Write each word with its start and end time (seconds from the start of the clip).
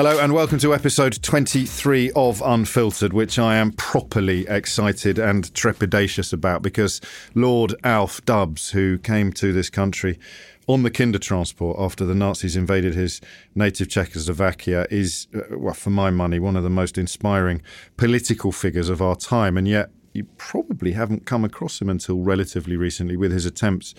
Hello 0.00 0.18
and 0.18 0.32
welcome 0.32 0.58
to 0.60 0.72
episode 0.72 1.22
23 1.22 2.10
of 2.16 2.40
Unfiltered, 2.40 3.12
which 3.12 3.38
I 3.38 3.56
am 3.56 3.72
properly 3.72 4.46
excited 4.48 5.18
and 5.18 5.52
trepidatious 5.52 6.32
about 6.32 6.62
because 6.62 7.02
Lord 7.34 7.74
Alf 7.84 8.24
Dubs, 8.24 8.70
who 8.70 8.96
came 8.96 9.30
to 9.34 9.52
this 9.52 9.68
country 9.68 10.18
on 10.66 10.84
the 10.84 10.90
Kinder 10.90 11.18
transport 11.18 11.76
after 11.78 12.06
the 12.06 12.14
Nazis 12.14 12.56
invaded 12.56 12.94
his 12.94 13.20
native 13.54 13.90
Czechoslovakia, 13.90 14.86
is, 14.90 15.26
uh, 15.34 15.58
well, 15.58 15.74
for 15.74 15.90
my 15.90 16.08
money, 16.08 16.38
one 16.38 16.56
of 16.56 16.62
the 16.62 16.70
most 16.70 16.96
inspiring 16.96 17.60
political 17.98 18.52
figures 18.52 18.88
of 18.88 19.02
our 19.02 19.16
time. 19.16 19.58
And 19.58 19.68
yet, 19.68 19.90
you 20.14 20.24
probably 20.38 20.92
haven't 20.92 21.26
come 21.26 21.44
across 21.44 21.78
him 21.78 21.90
until 21.90 22.20
relatively 22.20 22.74
recently 22.74 23.18
with 23.18 23.32
his 23.32 23.44
attempts 23.44 23.94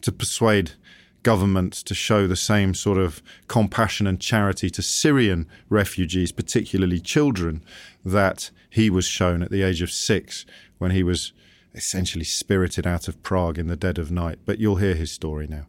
to 0.00 0.12
persuade 0.12 0.72
governments 1.22 1.82
to 1.84 1.94
show 1.94 2.26
the 2.26 2.36
same 2.36 2.74
sort 2.74 2.98
of 2.98 3.22
compassion 3.48 4.06
and 4.06 4.20
charity 4.20 4.70
to 4.70 4.82
Syrian 4.82 5.48
refugees, 5.68 6.32
particularly 6.32 7.00
children, 7.00 7.62
that 8.04 8.50
he 8.70 8.90
was 8.90 9.04
shown 9.04 9.42
at 9.42 9.50
the 9.50 9.62
age 9.62 9.82
of 9.82 9.90
six 9.90 10.44
when 10.78 10.90
he 10.90 11.02
was 11.02 11.32
essentially 11.74 12.24
spirited 12.24 12.86
out 12.86 13.08
of 13.08 13.22
Prague 13.22 13.58
in 13.58 13.66
the 13.66 13.76
dead 13.76 13.98
of 13.98 14.10
night. 14.10 14.38
But 14.44 14.58
you'll 14.58 14.76
hear 14.76 14.94
his 14.94 15.12
story 15.12 15.46
now. 15.46 15.66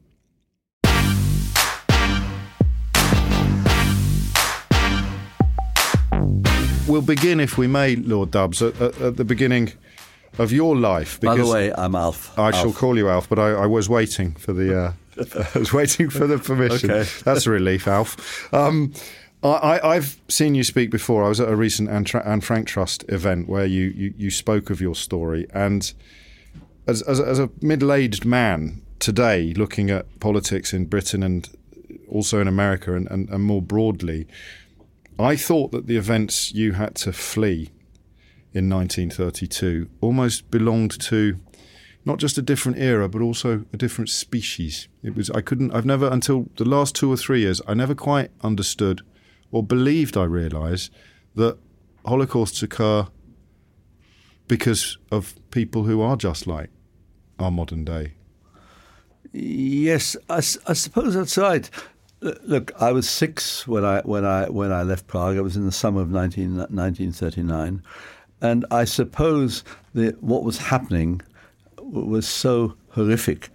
We'll 6.85 7.01
begin, 7.01 7.39
if 7.39 7.57
we 7.57 7.67
may, 7.67 7.95
Lord 7.95 8.31
Dubs, 8.31 8.61
at, 8.61 8.79
at, 8.81 9.01
at 9.01 9.17
the 9.17 9.23
beginning 9.23 9.71
of 10.37 10.51
your 10.51 10.75
life. 10.75 11.19
By 11.21 11.35
the 11.35 11.45
way, 11.45 11.73
I'm 11.73 11.95
Alf. 11.95 12.37
I 12.37 12.47
Alf. 12.47 12.55
shall 12.55 12.73
call 12.73 12.97
you 12.97 13.07
Alf, 13.07 13.29
but 13.29 13.39
I, 13.39 13.51
I 13.51 13.65
was 13.65 13.87
waiting 13.87 14.33
for 14.33 14.51
the. 14.51 14.77
Uh, 14.77 14.93
I 15.17 15.59
was 15.59 15.73
waiting 15.73 16.09
for 16.09 16.27
the 16.27 16.37
permission. 16.37 16.91
Okay. 16.91 17.09
That's 17.23 17.45
a 17.45 17.51
relief, 17.51 17.87
Alf. 17.87 18.53
Um, 18.53 18.93
I, 19.43 19.79
I've 19.83 20.21
seen 20.29 20.55
you 20.55 20.63
speak 20.63 20.89
before. 20.89 21.23
I 21.23 21.29
was 21.29 21.39
at 21.39 21.49
a 21.49 21.55
recent 21.55 21.89
Anne, 21.89 22.41
Frank 22.41 22.67
Trust 22.67 23.03
event 23.09 23.49
where 23.49 23.65
you, 23.65 23.87
you, 23.87 24.13
you 24.17 24.31
spoke 24.31 24.69
of 24.69 24.79
your 24.79 24.95
story, 24.95 25.47
and 25.53 25.93
as, 26.87 27.01
as, 27.01 27.19
as 27.19 27.39
a 27.39 27.49
middle-aged 27.61 28.25
man 28.25 28.81
today, 28.99 29.53
looking 29.53 29.89
at 29.89 30.19
politics 30.21 30.73
in 30.73 30.85
Britain 30.85 31.23
and 31.23 31.49
also 32.09 32.39
in 32.39 32.47
America 32.47 32.95
and, 32.95 33.09
and, 33.11 33.29
and 33.29 33.43
more 33.43 33.61
broadly, 33.61 34.27
I 35.19 35.35
thought 35.35 35.71
that 35.71 35.87
the 35.87 35.97
events 35.97 36.53
you 36.53 36.73
had 36.73 36.95
to 36.95 37.11
flee 37.11 37.69
in 38.53 38.69
1932 38.69 39.89
almost 39.99 40.49
belonged 40.51 40.99
to 41.01 41.39
not 42.05 42.19
just 42.19 42.37
a 42.37 42.41
different 42.41 42.77
era 42.77 43.07
but 43.07 43.21
also 43.21 43.65
a 43.73 43.77
different 43.77 44.09
species 44.09 44.87
it 45.03 45.15
was 45.15 45.29
i 45.31 45.41
couldn't 45.41 45.71
i've 45.73 45.85
never 45.85 46.07
until 46.07 46.49
the 46.57 46.65
last 46.65 46.95
two 46.95 47.11
or 47.11 47.17
three 47.17 47.41
years 47.41 47.61
i 47.67 47.73
never 47.73 47.95
quite 47.95 48.31
understood 48.41 49.01
or 49.51 49.63
believed 49.63 50.17
i 50.17 50.23
realize 50.23 50.89
that 51.35 51.57
holocausts 52.05 52.61
occur 52.61 53.07
because 54.47 54.97
of 55.11 55.35
people 55.51 55.83
who 55.83 56.01
are 56.01 56.15
just 56.17 56.45
like 56.47 56.69
our 57.39 57.51
modern 57.51 57.85
day 57.85 58.13
Yes, 59.33 60.15
I 60.29 60.41
suppose 60.41 61.15
that's 61.15 61.39
right. 61.39 61.67
Look, 62.21 62.71
I 62.79 62.91
was 62.91 63.09
six 63.09 63.67
when 63.67 63.83
I 63.83 64.01
when 64.01 64.23
I 64.23 64.47
when 64.47 64.71
I 64.71 64.83
left 64.83 65.07
Prague. 65.07 65.37
I 65.37 65.41
was 65.41 65.57
in 65.57 65.65
the 65.65 65.71
summer 65.71 66.01
of 66.01 66.09
19, 66.11 66.55
1939, 66.55 67.81
and 68.41 68.65
I 68.69 68.85
suppose 68.85 69.63
that 69.95 70.21
what 70.21 70.43
was 70.43 70.59
happening 70.59 71.21
was 71.91 72.27
so 72.27 72.75
horrific 72.89 73.49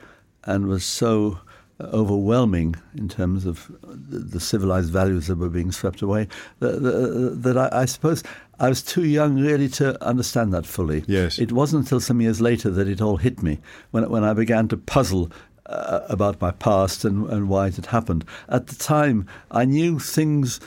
and 0.45 0.67
was 0.67 0.85
so 0.85 1.39
overwhelming 1.81 2.75
in 2.97 3.09
terms 3.09 3.47
of 3.47 3.71
the, 3.83 4.41
civilized 4.41 4.91
values 4.91 5.29
that 5.29 5.39
were 5.39 5.49
being 5.49 5.71
swept 5.71 6.03
away 6.03 6.27
that, 6.59 6.83
that, 6.83 7.43
that 7.43 7.57
I, 7.57 7.83
I 7.83 7.85
suppose 7.85 8.23
I 8.59 8.69
was 8.69 8.83
too 8.83 9.05
young 9.05 9.37
really 9.37 9.69
to 9.71 10.03
understand 10.05 10.53
that 10.55 10.67
fully. 10.67 11.05
Yes. 11.07 11.39
It 11.39 11.53
wasn't 11.53 11.85
until 11.85 12.01
some 12.01 12.21
years 12.21 12.41
later 12.41 12.71
that 12.71 12.89
it 12.89 13.01
all 13.01 13.17
hit 13.17 13.43
me 13.43 13.61
when, 13.93 14.09
when 14.11 14.25
I 14.25 14.33
began 14.33 14.67
to 14.69 14.77
puzzle 14.77 15.31
uh, 15.67 16.01
about 16.09 16.41
my 16.41 16.51
past 16.51 17.05
and, 17.05 17.29
and 17.29 17.49
why 17.49 17.69
it 17.69 17.77
had 17.77 17.87
happened. 17.87 18.25
At 18.49 18.67
the 18.67 18.75
time, 18.75 19.29
I 19.51 19.65
knew 19.65 19.99
things 19.99 20.61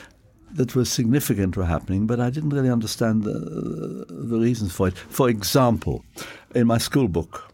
that 0.52 0.74
were 0.74 0.84
significant 0.84 1.56
were 1.56 1.66
happening, 1.66 2.06
but 2.06 2.20
I 2.20 2.30
didn't 2.30 2.50
really 2.50 2.70
understand 2.70 3.24
the, 3.24 4.06
the 4.08 4.38
reasons 4.38 4.72
for 4.72 4.88
it. 4.88 4.96
For 4.96 5.28
example, 5.28 6.04
in 6.54 6.66
my 6.66 6.78
school 6.78 7.08
book, 7.08 7.51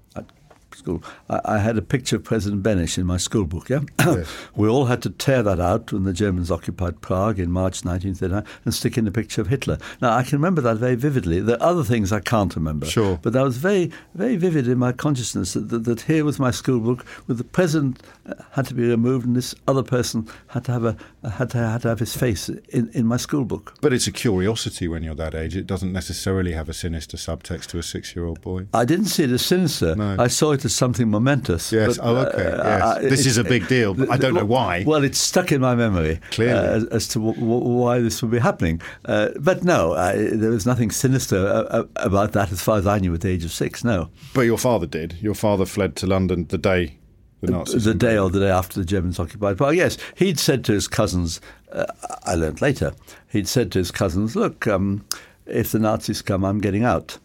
school, 0.89 1.03
I, 1.29 1.41
I 1.45 1.59
had 1.59 1.77
a 1.77 1.83
picture 1.83 2.17
of 2.17 2.25
President 2.25 2.63
Beneš 2.63 2.99
in 2.99 3.07
my 3.07 3.17
school 3.17 3.45
book. 3.45 3.69
Yeah, 3.69 3.81
we 4.57 4.69
all 4.69 4.87
had 4.87 5.03
to 5.03 5.11
tear 5.11 5.43
that 5.43 5.61
out 5.61 5.93
when 5.93 6.05
the 6.05 6.13
Germans 6.13 6.51
occupied 6.51 7.01
Prague 7.01 7.39
in 7.39 7.51
March 7.51 7.85
1939 7.85 8.45
and 8.65 8.75
stick 8.75 8.97
in 8.97 9.07
a 9.07 9.11
picture 9.11 9.41
of 9.41 9.49
Hitler. 9.49 9.79
Now 10.01 10.17
I 10.17 10.23
can 10.23 10.39
remember 10.39 10.61
that 10.63 10.77
very 10.77 10.95
vividly. 10.95 11.41
There 11.41 11.57
are 11.57 11.71
other 11.71 11.85
things 11.85 12.13
I 12.13 12.21
can't 12.21 12.55
remember. 12.55 12.87
Sure. 12.87 13.19
but 13.23 13.33
that 13.33 13.43
was 13.43 13.59
very, 13.59 13.91
very 14.15 14.37
vivid 14.37 14.69
in 14.69 14.79
my 14.79 14.93
consciousness 14.93 15.53
that, 15.55 15.69
that, 15.69 15.85
that 15.85 16.01
here 16.03 16.25
was 16.25 16.39
my 16.39 16.51
school 16.51 16.81
book 16.81 17.05
with 17.27 17.39
the 17.39 17.45
president 17.45 18.03
uh, 18.27 18.35
had 18.53 18.67
to 18.67 18.75
be 18.75 18.89
removed 18.89 19.27
and 19.27 19.37
this 19.37 19.55
other 19.67 19.83
person 19.83 20.29
had 20.49 20.65
to 20.65 20.73
have 20.73 20.85
a 20.85 20.97
had 21.31 21.51
to, 21.51 21.59
had 21.59 21.83
to 21.83 21.89
have 21.89 21.99
his 21.99 22.17
face 22.17 22.49
in, 22.49 22.91
in 22.93 23.07
my 23.07 23.17
school 23.17 23.45
book. 23.45 23.75
but 23.81 23.93
it's 23.93 24.07
a 24.07 24.13
curiosity 24.13 24.89
when 24.89 25.03
you're 25.03 25.15
that 25.15 25.35
age 25.35 25.57
it 25.57 25.67
doesn't 25.67 25.93
necessarily 25.93 26.53
have 26.53 26.69
a 26.69 26.73
sinister 26.75 27.17
subtext 27.17 27.67
to 27.67 27.79
a 27.79 27.83
six-year-old 27.83 28.41
boy 28.41 28.67
I 28.75 28.85
didn't 28.85 29.07
see 29.07 29.25
it 29.25 29.31
as 29.31 29.45
sinister. 29.45 29.95
No. 29.97 30.17
I 30.19 30.29
saw 30.29 30.53
it 30.53 30.65
as 30.65 30.75
something 30.75 31.09
momentous. 31.11 31.73
Yes. 31.73 31.99
But, 31.99 32.07
Oh, 32.07 32.17
okay. 32.17 32.47
uh, 32.47 32.65
Yes. 32.65 32.83
uh, 32.83 32.99
This 33.03 33.27
is 33.27 33.39
a 33.39 33.45
big 33.45 33.67
deal, 33.69 33.95
but 33.95 34.11
I 34.11 34.17
don't 34.17 34.35
know 34.35 34.45
why. 34.45 34.85
Well, 34.87 35.05
it's 35.05 35.19
stuck 35.19 35.53
in 35.53 35.61
my 35.61 35.75
memory. 35.75 36.21
Clearly. 36.31 36.53
uh, 36.59 36.77
as, 36.77 36.85
as 36.85 37.09
to 37.09 37.19
w- 37.19 37.35
w- 37.39 37.65
why 37.81 38.01
this 38.01 38.21
would 38.23 38.31
be 38.31 38.39
happening. 38.39 38.81
Uh, 39.05 39.29
but 39.41 39.65
no, 39.65 39.95
I, 39.95 40.17
there 40.17 40.51
was 40.51 40.67
nothing 40.67 40.91
sinister 40.91 41.37
uh, 41.47 41.63
uh, 41.79 41.85
about 41.97 42.33
that 42.33 42.53
as 42.53 42.61
far 42.63 42.79
as 42.79 42.87
I 42.87 42.99
knew 42.99 43.15
at 43.15 43.21
the 43.23 43.29
age 43.31 43.45
of 43.45 43.53
six. 43.53 43.83
No. 43.85 44.11
But 44.35 44.43
your 44.43 44.59
father 44.59 44.87
did. 44.87 45.17
Your 45.21 45.35
father 45.35 45.65
fled 45.67 45.97
to 45.97 46.07
London 46.07 46.47
the 46.49 46.59
day 46.59 46.98
The 47.41 47.53
Nazis. 47.53 47.85
the 47.85 47.95
day 47.95 48.19
or 48.19 48.31
the 48.31 48.41
day 48.41 48.51
after 48.51 48.81
the 48.81 48.87
Germans 48.87 49.19
occupied 49.19 49.59
Prague. 49.59 49.77
Yes, 49.77 49.97
he'd 50.17 50.41
said 50.41 50.65
to 50.65 50.73
his 50.73 50.89
cousins, 50.89 51.41
uh, 51.73 51.87
I 52.25 52.35
learned 52.35 52.61
later, 52.61 52.95
he'd 53.29 53.47
said 53.47 53.71
to 53.73 53.79
his 53.79 53.91
cousins, 53.91 54.35
look, 54.35 54.67
um, 54.67 55.05
if 55.47 55.71
the 55.71 55.79
Nazis 55.79 56.21
come, 56.21 56.45
I'm 56.45 56.61
getting 56.61 56.85
out. 56.85 57.19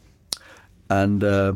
And 0.90 1.24
uh, 1.24 1.54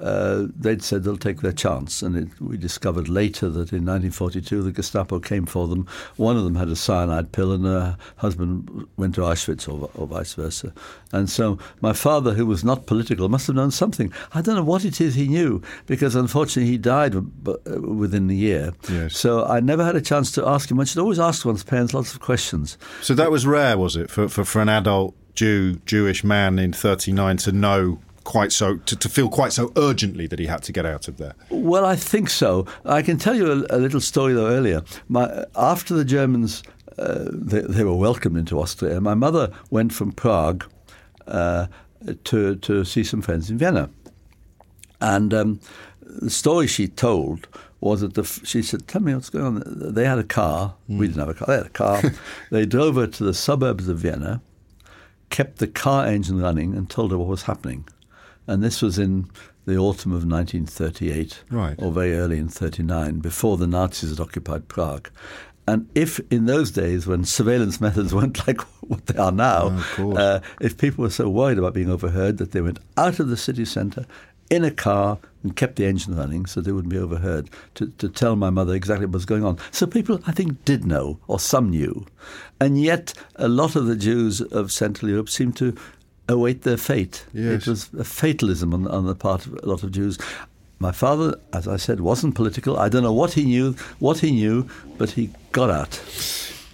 uh, 0.00 0.46
they'd 0.56 0.82
said 0.82 1.04
they'll 1.04 1.16
take 1.16 1.40
their 1.40 1.52
chance. 1.52 2.02
And 2.02 2.16
it, 2.16 2.40
we 2.40 2.56
discovered 2.56 3.08
later 3.08 3.48
that 3.48 3.72
in 3.72 3.84
1942 3.84 4.62
the 4.62 4.72
Gestapo 4.72 5.18
came 5.20 5.46
for 5.46 5.66
them. 5.66 5.86
One 6.16 6.36
of 6.36 6.44
them 6.44 6.54
had 6.54 6.68
a 6.68 6.76
cyanide 6.76 7.32
pill, 7.32 7.52
and 7.52 7.64
her 7.64 7.96
husband 8.16 8.86
went 8.96 9.14
to 9.16 9.22
Auschwitz, 9.22 9.68
or, 9.68 9.90
or 9.94 10.06
vice 10.06 10.34
versa. 10.34 10.72
And 11.12 11.28
so 11.28 11.58
my 11.80 11.92
father, 11.92 12.34
who 12.34 12.46
was 12.46 12.64
not 12.64 12.86
political, 12.86 13.28
must 13.28 13.46
have 13.46 13.56
known 13.56 13.70
something. 13.70 14.12
I 14.34 14.42
don't 14.42 14.56
know 14.56 14.64
what 14.64 14.84
it 14.84 15.00
is 15.00 15.14
he 15.14 15.28
knew, 15.28 15.62
because 15.86 16.14
unfortunately 16.14 16.70
he 16.70 16.78
died 16.78 17.14
within 17.14 18.26
the 18.28 18.36
year. 18.36 18.72
Yes. 18.90 19.16
So 19.16 19.44
I 19.44 19.60
never 19.60 19.84
had 19.84 19.96
a 19.96 20.00
chance 20.00 20.32
to 20.32 20.46
ask 20.46 20.70
him. 20.70 20.76
One 20.76 20.86
should 20.86 21.00
always 21.00 21.18
ask 21.18 21.44
one's 21.44 21.64
parents 21.64 21.94
lots 21.94 22.14
of 22.14 22.20
questions. 22.20 22.78
So 23.02 23.14
that 23.14 23.30
was 23.30 23.46
rare, 23.46 23.78
was 23.78 23.96
it, 23.96 24.10
for, 24.10 24.28
for, 24.28 24.44
for 24.44 24.60
an 24.60 24.68
adult 24.68 25.14
Jew, 25.34 25.76
Jewish 25.86 26.24
man 26.24 26.58
in 26.58 26.72
39 26.72 27.36
to 27.38 27.52
know 27.52 28.00
quite 28.28 28.52
so, 28.52 28.76
to, 28.76 28.94
to 28.94 29.08
feel 29.08 29.30
quite 29.30 29.54
so 29.54 29.72
urgently 29.74 30.26
that 30.26 30.38
he 30.38 30.44
had 30.44 30.62
to 30.62 30.70
get 30.70 30.84
out 30.84 31.08
of 31.08 31.16
there? 31.16 31.32
Well, 31.48 31.86
I 31.86 31.96
think 31.96 32.28
so. 32.28 32.66
I 32.84 33.00
can 33.00 33.16
tell 33.16 33.34
you 33.34 33.50
a, 33.50 33.76
a 33.76 33.78
little 33.78 34.02
story 34.02 34.34
though 34.34 34.48
earlier. 34.48 34.82
My, 35.08 35.46
after 35.56 35.94
the 35.94 36.04
Germans, 36.04 36.62
uh, 36.98 37.24
they, 37.32 37.62
they, 37.62 37.84
were 37.84 37.94
welcomed 37.94 38.36
into 38.36 38.60
Austria. 38.60 39.00
My 39.00 39.14
mother 39.14 39.50
went 39.70 39.94
from 39.94 40.12
Prague 40.12 40.66
uh, 41.26 41.68
to 42.24 42.56
to 42.56 42.84
see 42.84 43.02
some 43.02 43.22
friends 43.22 43.50
in 43.50 43.56
Vienna, 43.56 43.88
and 45.00 45.32
um, 45.32 45.60
the 46.02 46.30
story 46.30 46.66
she 46.66 46.86
told 46.86 47.48
was 47.80 48.02
that 48.02 48.12
the, 48.12 48.24
she 48.24 48.62
said, 48.62 48.86
"Tell 48.88 49.00
me 49.00 49.14
what's 49.14 49.30
going 49.30 49.46
on." 49.46 49.62
They 49.94 50.04
had 50.04 50.18
a 50.18 50.24
car. 50.24 50.74
Mm. 50.90 50.98
We 50.98 51.06
didn't 51.06 51.20
have 51.20 51.30
a 51.30 51.34
car. 51.34 51.46
They 51.46 51.56
had 51.56 51.66
a 51.66 51.70
car. 51.70 52.02
they 52.50 52.66
drove 52.66 52.96
her 52.96 53.06
to 53.06 53.24
the 53.24 53.34
suburbs 53.34 53.88
of 53.88 53.98
Vienna, 53.98 54.42
kept 55.30 55.60
the 55.60 55.68
car 55.68 56.06
engine 56.06 56.42
running, 56.42 56.74
and 56.74 56.90
told 56.90 57.10
her 57.10 57.16
what 57.16 57.28
was 57.28 57.42
happening 57.44 57.86
and 58.48 58.62
this 58.62 58.82
was 58.82 58.98
in 58.98 59.30
the 59.66 59.76
autumn 59.76 60.12
of 60.12 60.24
1938, 60.24 61.44
right. 61.50 61.76
or 61.78 61.92
very 61.92 62.14
early 62.14 62.38
in 62.38 62.48
39, 62.48 63.20
before 63.20 63.58
the 63.58 63.66
Nazis 63.66 64.10
had 64.10 64.20
occupied 64.20 64.66
Prague. 64.66 65.10
And 65.66 65.86
if 65.94 66.18
in 66.30 66.46
those 66.46 66.70
days, 66.70 67.06
when 67.06 67.24
surveillance 67.24 67.78
methods 67.80 68.14
weren't 68.14 68.46
like 68.48 68.62
what 68.80 69.06
they 69.06 69.18
are 69.18 69.30
now, 69.30 69.84
oh, 69.98 70.16
uh, 70.16 70.40
if 70.60 70.78
people 70.78 71.02
were 71.02 71.10
so 71.10 71.28
worried 71.28 71.58
about 71.58 71.74
being 71.74 71.90
overheard 71.90 72.38
that 72.38 72.52
they 72.52 72.62
went 72.62 72.78
out 72.96 73.20
of 73.20 73.28
the 73.28 73.36
city 73.36 73.66
centre 73.66 74.06
in 74.48 74.64
a 74.64 74.70
car 74.70 75.18
and 75.42 75.54
kept 75.54 75.76
the 75.76 75.84
engine 75.84 76.16
running 76.16 76.46
so 76.46 76.60
they 76.60 76.72
wouldn't 76.72 76.92
be 76.92 76.98
overheard 76.98 77.50
to, 77.74 77.88
to 77.98 78.08
tell 78.08 78.34
my 78.34 78.48
mother 78.48 78.74
exactly 78.74 79.04
what 79.04 79.12
was 79.12 79.26
going 79.26 79.44
on. 79.44 79.58
So 79.70 79.86
people, 79.86 80.20
I 80.26 80.32
think, 80.32 80.64
did 80.64 80.86
know, 80.86 81.18
or 81.26 81.38
some 81.38 81.68
knew. 81.68 82.06
And 82.60 82.80
yet, 82.80 83.12
a 83.36 83.48
lot 83.48 83.76
of 83.76 83.86
the 83.86 83.96
Jews 83.96 84.40
of 84.40 84.72
Central 84.72 85.10
Europe 85.10 85.28
seemed 85.28 85.56
to 85.58 85.76
await 86.28 86.62
their 86.62 86.76
fate. 86.76 87.24
Yes. 87.32 87.66
It 87.66 87.70
was 87.70 87.90
a 87.98 88.04
fatalism 88.04 88.74
on, 88.74 88.86
on 88.88 89.06
the 89.06 89.14
part 89.14 89.46
of 89.46 89.54
a 89.62 89.66
lot 89.66 89.82
of 89.82 89.92
Jews. 89.92 90.18
My 90.78 90.92
father, 90.92 91.34
as 91.52 91.66
I 91.66 91.76
said, 91.76 92.00
wasn't 92.00 92.34
political. 92.34 92.78
I 92.78 92.88
don't 92.88 93.02
know 93.02 93.12
what 93.12 93.32
he 93.32 93.44
knew, 93.44 93.72
what 93.98 94.18
he 94.18 94.30
knew, 94.30 94.68
but 94.96 95.10
he 95.10 95.30
got 95.50 95.70
out. 95.70 96.00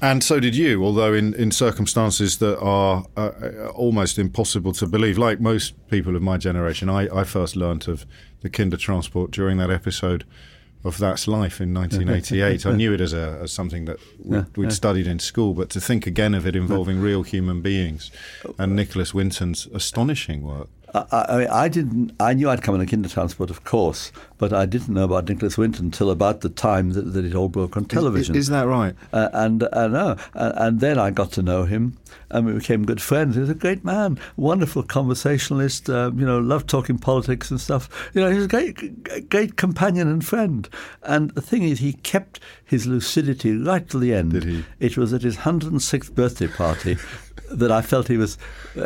And 0.03 0.23
so 0.23 0.39
did 0.39 0.55
you, 0.55 0.85
although 0.85 1.15
in, 1.15 1.33
in 1.35 1.51
circumstances 1.51 2.37
that 2.39 2.59
are 2.61 3.07
uh, 3.17 3.69
almost 3.75 4.19
impossible 4.19 4.73
to 4.75 4.87
believe. 4.87 5.17
Like 5.17 5.41
most 5.41 5.73
people 5.89 6.17
of 6.17 6.23
my 6.23 6.37
generation, 6.37 6.91
I, 6.91 7.09
I 7.21 7.25
first 7.25 7.57
learnt 7.57 7.89
of 7.89 8.05
the 8.43 8.51
Kindertransport 8.51 9.31
during 9.31 9.57
that 9.59 9.71
episode 9.71 10.25
of 10.85 10.99
That's 10.99 11.27
Life 11.27 11.61
in 11.61 11.73
1988. 11.73 12.67
I 12.67 12.73
knew 12.73 12.93
it 12.93 13.01
as, 13.01 13.13
a, 13.13 13.41
as 13.43 13.53
something 13.53 13.87
that 13.87 13.99
we'd, 14.23 14.37
yeah, 14.37 14.45
we'd 14.57 14.65
yeah. 14.65 14.71
studied 14.71 15.07
in 15.07 15.19
school, 15.19 15.55
but 15.55 15.71
to 15.71 15.81
think 15.81 16.07
again 16.07 16.35
of 16.35 16.47
it 16.47 16.55
involving 16.55 17.01
real 17.01 17.23
human 17.23 17.63
beings 17.63 18.11
and 18.59 18.77
Nicholas 18.77 19.15
Winton's 19.15 19.67
astonishing 19.69 20.43
work. 20.43 20.69
I, 20.95 21.07
I, 21.11 21.65
I, 21.65 21.69
didn't. 21.69 22.13
I 22.21 22.35
knew 22.35 22.49
I'd 22.49 22.63
come 22.63 22.75
on 22.75 22.81
a 22.81 22.87
Kindertransport, 22.87 23.51
of 23.51 23.65
course, 23.65 24.13
but 24.39 24.53
I 24.53 24.65
didn't 24.65 24.95
know 24.95 25.05
about 25.05 25.29
Nicholas 25.29 25.59
Winton 25.59 25.87
until 25.87 26.09
about 26.09 26.43
the 26.43 26.49
time 26.49 26.91
that, 26.91 27.03
that 27.13 27.25
it 27.25 27.35
all 27.35 27.49
broke 27.49 27.77
on 27.77 27.85
television. 27.85 28.37
Is, 28.37 28.45
is 28.45 28.51
that 28.51 28.69
right? 28.69 28.95
Uh, 29.13 29.29
and 29.33 29.65
uh, 29.65 29.89
no, 29.89 30.17
uh, 30.35 30.53
and 30.55 30.79
then 30.79 30.99
I 30.99 31.11
got 31.11 31.33
to 31.33 31.43
know 31.43 31.65
him, 31.65 31.97
and 32.31 32.47
we 32.47 32.53
became 32.53 32.85
good 32.85 33.03
friends. 33.03 33.35
He 33.35 33.41
was 33.41 33.51
a 33.51 33.55
great 33.55 33.85
man, 33.85 34.21
wonderful 34.37 34.85
conversationalist. 34.85 35.91
Uh, 35.91 36.13
you 36.15 36.25
know, 36.25 36.39
loved 36.39 36.69
talking 36.69 36.99
politics 36.99 37.51
and 37.51 37.61
stuff. 37.61 38.11
You 38.15 38.21
know, 38.21 38.31
he 38.31 38.37
was 38.37 38.45
a 38.45 38.49
great, 38.49 39.29
great 39.31 39.57
companion 39.57 40.07
and 40.07 40.25
friend. 40.25 40.69
And 41.03 41.33
the 41.33 41.43
thing 41.43 41.65
is, 41.65 41.81
he 41.81 41.95
kept 41.95 42.39
his 42.65 42.87
lucidity 42.87 43.57
right 43.57 43.89
to 43.91 43.99
the 43.99 44.15
end. 44.15 44.33
Did 44.33 44.45
he? 44.45 44.65
It 44.79 44.97
was 44.97 45.13
at 45.13 45.23
his 45.23 45.39
106th 45.39 46.15
birthday 46.15 46.47
party 46.47 46.99
that 47.59 47.71
I 47.73 47.83
felt 47.83 48.09
he 48.09 48.17
was 48.17 48.39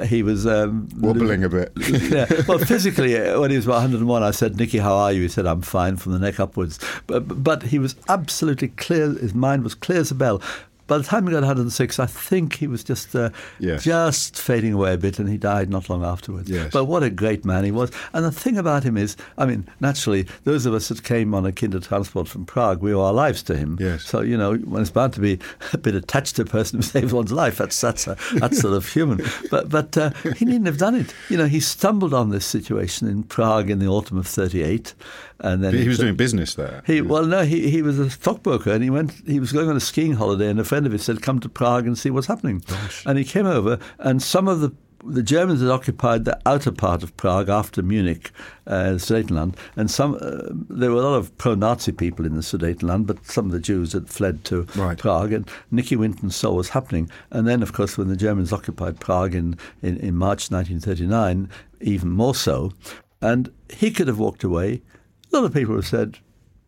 he 0.07 0.23
was 0.23 0.47
um, 0.47 0.89
wobbling 0.99 1.45
a 1.45 1.49
bit. 1.49 1.73
yeah. 1.77 2.27
Well, 2.47 2.59
physically, 2.59 3.17
uh, 3.17 3.41
when 3.41 3.51
he 3.51 3.57
was 3.57 3.67
about 3.67 3.83
101, 3.83 4.23
I 4.23 4.31
said, 4.31 4.57
"Nicky, 4.57 4.79
how 4.79 4.95
are 4.95 5.13
you?" 5.13 5.23
He 5.23 5.29
said, 5.29 5.47
"I'm 5.47 5.63
fine 5.63 5.97
from 5.97 6.13
the 6.13 6.19
neck 6.19 6.39
upwards." 6.39 6.79
But, 7.07 7.43
but 7.43 7.65
he 7.65 7.79
was 7.79 7.97
absolutely 8.09 8.69
clear. 8.69 9.13
His 9.13 9.35
mind 9.35 9.65
was 9.65 9.75
clear 9.75 10.01
as 10.01 10.11
a 10.11 10.15
bell 10.15 10.43
by 10.89 10.99
the 10.99 11.05
time 11.05 11.27
he 11.27 11.33
got 11.33 11.43
106, 11.43 11.99
I 11.99 12.07
think 12.07 12.55
he 12.55 12.67
was 12.67 12.83
just 12.83 13.15
uh, 13.15 13.31
yes. 13.59 13.85
just 13.85 14.37
fading 14.37 14.73
away 14.73 14.95
a 14.95 14.99
bit, 14.99 15.19
and 15.19 15.29
he 15.29 15.37
died 15.37 15.69
not 15.71 15.89
long 15.89 16.05
afterwards. 16.05 16.51
Yes. 16.51 16.73
But 16.73 16.87
what 16.87 17.03
a 17.03 17.11
great 17.11 17.45
man 17.45 17.63
he 17.63 17.71
was! 17.71 17.93
And 18.13 18.25
the 18.25 18.33
thing 18.33 18.57
about 18.57 18.83
him 18.83 18.97
is, 18.97 19.17
I 19.37 19.47
mean, 19.47 19.69
naturally, 19.81 20.27
those 20.45 20.67
of 20.67 20.75
us 20.75 20.89
that 20.89 21.05
came 21.05 21.35
on 21.35 21.47
a 21.47 21.53
Kindertransport 21.53 22.27
from 22.27 22.47
Prague, 22.47 22.83
we 22.83 22.93
owe 22.93 23.03
our 23.03 23.13
lives 23.13 23.43
to 23.45 23.57
him. 23.57 23.77
Yes. 23.79 24.05
So 24.05 24.23
you 24.23 24.37
know, 24.37 24.57
one 24.57 24.83
is 24.83 24.91
bound 24.91 25.13
to 25.13 25.21
be 25.21 25.39
a 25.73 25.79
bit 25.79 25.95
attached 25.95 26.37
to 26.37 26.43
a 26.43 26.47
person 26.47 26.79
who 26.79 26.83
saves 26.83 27.13
one's 27.13 27.33
life. 27.33 27.59
That's 27.59 27.79
that's 27.81 28.07
a, 28.07 28.17
that's 28.35 28.61
sort 28.61 28.75
of 28.75 28.89
human. 28.89 29.25
But 29.51 29.69
but 29.69 29.97
uh, 29.97 30.11
he 30.37 30.45
needn't 30.45 30.67
have 30.67 30.79
done 30.79 30.95
it. 30.95 31.15
You 31.29 31.37
know, 31.37 31.47
he 31.47 31.61
stumbled 31.61 32.13
on 32.13 32.31
this 32.31 32.45
situation 32.45 33.09
in 33.09 33.23
Prague 33.23 33.71
in 33.71 33.79
the 33.79 33.87
autumn 33.87 34.19
of 34.19 34.27
'38 34.27 34.95
and 35.41 35.63
then 35.63 35.75
he 35.75 35.89
was 35.89 35.99
doing 35.99 36.17
business 36.17 36.55
there. 36.55 36.83
He 36.87 37.01
well, 37.01 37.25
no, 37.25 37.45
he 37.45 37.71
he 37.71 37.83
was 37.83 37.99
a 37.99 38.11
stockbroker, 38.11 38.73
and 38.73 38.83
he 38.83 38.91
went. 38.91 39.13
He 39.27 39.41
was 39.41 39.53
going 39.53 39.69
on 39.69 39.77
a 39.77 39.81
skiing 39.81 40.15
holiday, 40.15 40.49
and 40.49 40.59
a 40.59 40.65
friend 40.65 40.87
of 40.87 40.93
his 40.93 41.03
said, 41.03 41.23
"Come 41.23 41.41
to 41.41 41.49
Prague 41.49 41.87
and 41.87 41.97
see 41.97 42.11
what's 42.11 42.27
happening." 42.27 42.63
Gosh. 42.67 43.05
And 43.07 43.19
he 43.19 43.25
came 43.25 43.47
over, 43.47 43.79
and 43.99 44.23
some 44.23 44.49
of 44.49 44.61
the 44.61 44.73
the 45.05 45.23
Germans 45.23 45.61
had 45.61 45.71
occupied 45.71 46.25
the 46.25 46.39
outer 46.45 46.73
part 46.73 47.03
of 47.03 47.17
Prague 47.17 47.49
after 47.49 47.83
Munich, 47.83 48.33
uh, 48.67 48.97
Sudetenland, 48.97 49.55
and 49.77 49.91
some 49.91 50.19
uh, 50.21 50.49
there 50.51 50.91
were 50.91 51.01
a 51.01 51.05
lot 51.05 51.17
of 51.17 51.37
pro-Nazi 51.39 51.93
people 51.93 52.27
in 52.27 52.35
the 52.35 52.43
Sudetenland, 52.43 53.07
but 53.07 53.25
some 53.25 53.47
of 53.47 53.53
the 53.53 53.61
Jews 53.61 53.93
had 53.93 54.09
fled 54.09 54.45
to 54.47 54.67
right. 54.75 54.99
Prague, 54.99 55.33
and 55.33 55.49
Nicky 55.71 55.97
Winton 55.97 56.31
saw 56.31 56.51
what 56.51 56.57
was 56.57 56.69
happening. 56.71 57.11
And 57.31 57.47
then, 57.47 57.63
of 57.63 57.73
course, 57.73 57.97
when 57.97 58.09
the 58.09 58.17
Germans 58.17 58.53
occupied 58.53 59.01
Prague 59.01 59.35
in, 59.35 59.57
in, 59.83 59.99
in 59.99 60.17
March 60.17 60.51
1939, 60.51 61.49
even 61.81 62.11
more 62.11 62.35
so, 62.35 62.73
and 63.21 63.53
he 63.69 63.91
could 63.91 64.09
have 64.09 64.19
walked 64.19 64.45
away 64.45 64.83
a 65.33 65.37
lot 65.37 65.45
of 65.45 65.53
people 65.53 65.75
have 65.75 65.87
said, 65.87 66.19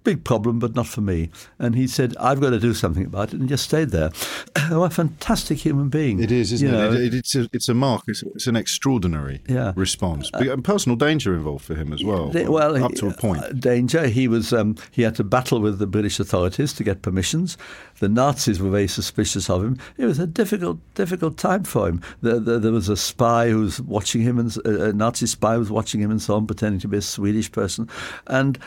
big 0.04 0.24
problem, 0.24 0.58
but 0.58 0.74
not 0.74 0.86
for 0.86 1.00
me. 1.00 1.30
And 1.58 1.74
he 1.74 1.86
said, 1.86 2.16
I've 2.18 2.40
got 2.40 2.50
to 2.50 2.60
do 2.60 2.74
something 2.74 3.04
about 3.04 3.32
it, 3.32 3.40
and 3.40 3.48
just 3.48 3.64
stayed 3.64 3.90
there. 3.90 4.10
what 4.70 4.86
a 4.86 4.90
fantastic 4.90 5.58
human 5.58 5.88
being. 5.88 6.22
It 6.22 6.32
is, 6.32 6.52
isn't 6.52 6.68
you 6.68 6.74
it? 6.74 6.94
it? 6.94 7.14
It's, 7.14 7.34
a, 7.34 7.48
it's 7.52 7.68
a 7.68 7.74
mark. 7.74 8.04
It's, 8.06 8.22
it's 8.22 8.46
an 8.46 8.56
extraordinary 8.56 9.42
yeah. 9.48 9.72
response. 9.76 10.30
Uh, 10.32 10.56
personal 10.62 10.96
danger 10.96 11.34
involved 11.34 11.64
for 11.64 11.74
him 11.74 11.92
as 11.92 12.02
well. 12.02 12.30
well, 12.34 12.82
up 12.82 12.92
to 12.94 13.08
a 13.08 13.14
point. 13.14 13.42
Uh, 13.42 13.52
danger. 13.52 14.06
He 14.08 14.28
was. 14.28 14.52
Um, 14.52 14.76
he 14.90 15.02
had 15.02 15.14
to 15.16 15.24
battle 15.24 15.60
with 15.60 15.78
the 15.78 15.86
British 15.86 16.18
authorities 16.20 16.72
to 16.74 16.84
get 16.84 17.02
permissions. 17.02 17.56
The 18.00 18.08
Nazis 18.08 18.60
were 18.60 18.70
very 18.70 18.88
suspicious 18.88 19.50
of 19.50 19.62
him. 19.62 19.78
It 19.98 20.06
was 20.06 20.18
a 20.18 20.26
difficult, 20.26 20.78
difficult 20.94 21.36
time 21.36 21.64
for 21.64 21.88
him. 21.88 22.02
The, 22.22 22.40
the, 22.40 22.58
there 22.58 22.72
was 22.72 22.88
a 22.88 22.96
spy 22.96 23.50
who 23.50 23.60
was 23.60 23.80
watching 23.80 24.22
him, 24.22 24.38
and 24.38 24.56
uh, 24.64 24.84
a 24.84 24.92
Nazi 24.92 25.26
spy 25.26 25.56
was 25.58 25.70
watching 25.70 26.00
him, 26.00 26.10
and 26.10 26.20
so 26.20 26.34
on, 26.36 26.46
pretending 26.46 26.80
to 26.80 26.88
be 26.88 26.96
a 26.96 27.02
Swedish 27.02 27.52
person, 27.52 27.88
and 28.26 28.58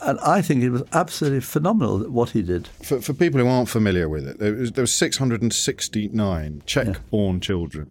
and 0.00 0.18
I 0.20 0.42
think 0.42 0.62
it 0.62 0.70
was 0.70 0.82
absolutely 0.92 1.40
phenomenal 1.40 2.00
what 2.10 2.30
he 2.30 2.42
did. 2.42 2.68
For, 2.82 3.00
for 3.00 3.12
people 3.12 3.40
who 3.40 3.46
aren't 3.46 3.68
familiar 3.68 4.08
with 4.08 4.26
it, 4.26 4.38
there 4.38 4.54
was, 4.54 4.72
there 4.72 4.82
was 4.82 4.94
669 4.94 6.62
Czech-born 6.66 7.36
yeah. 7.36 7.40
children. 7.40 7.90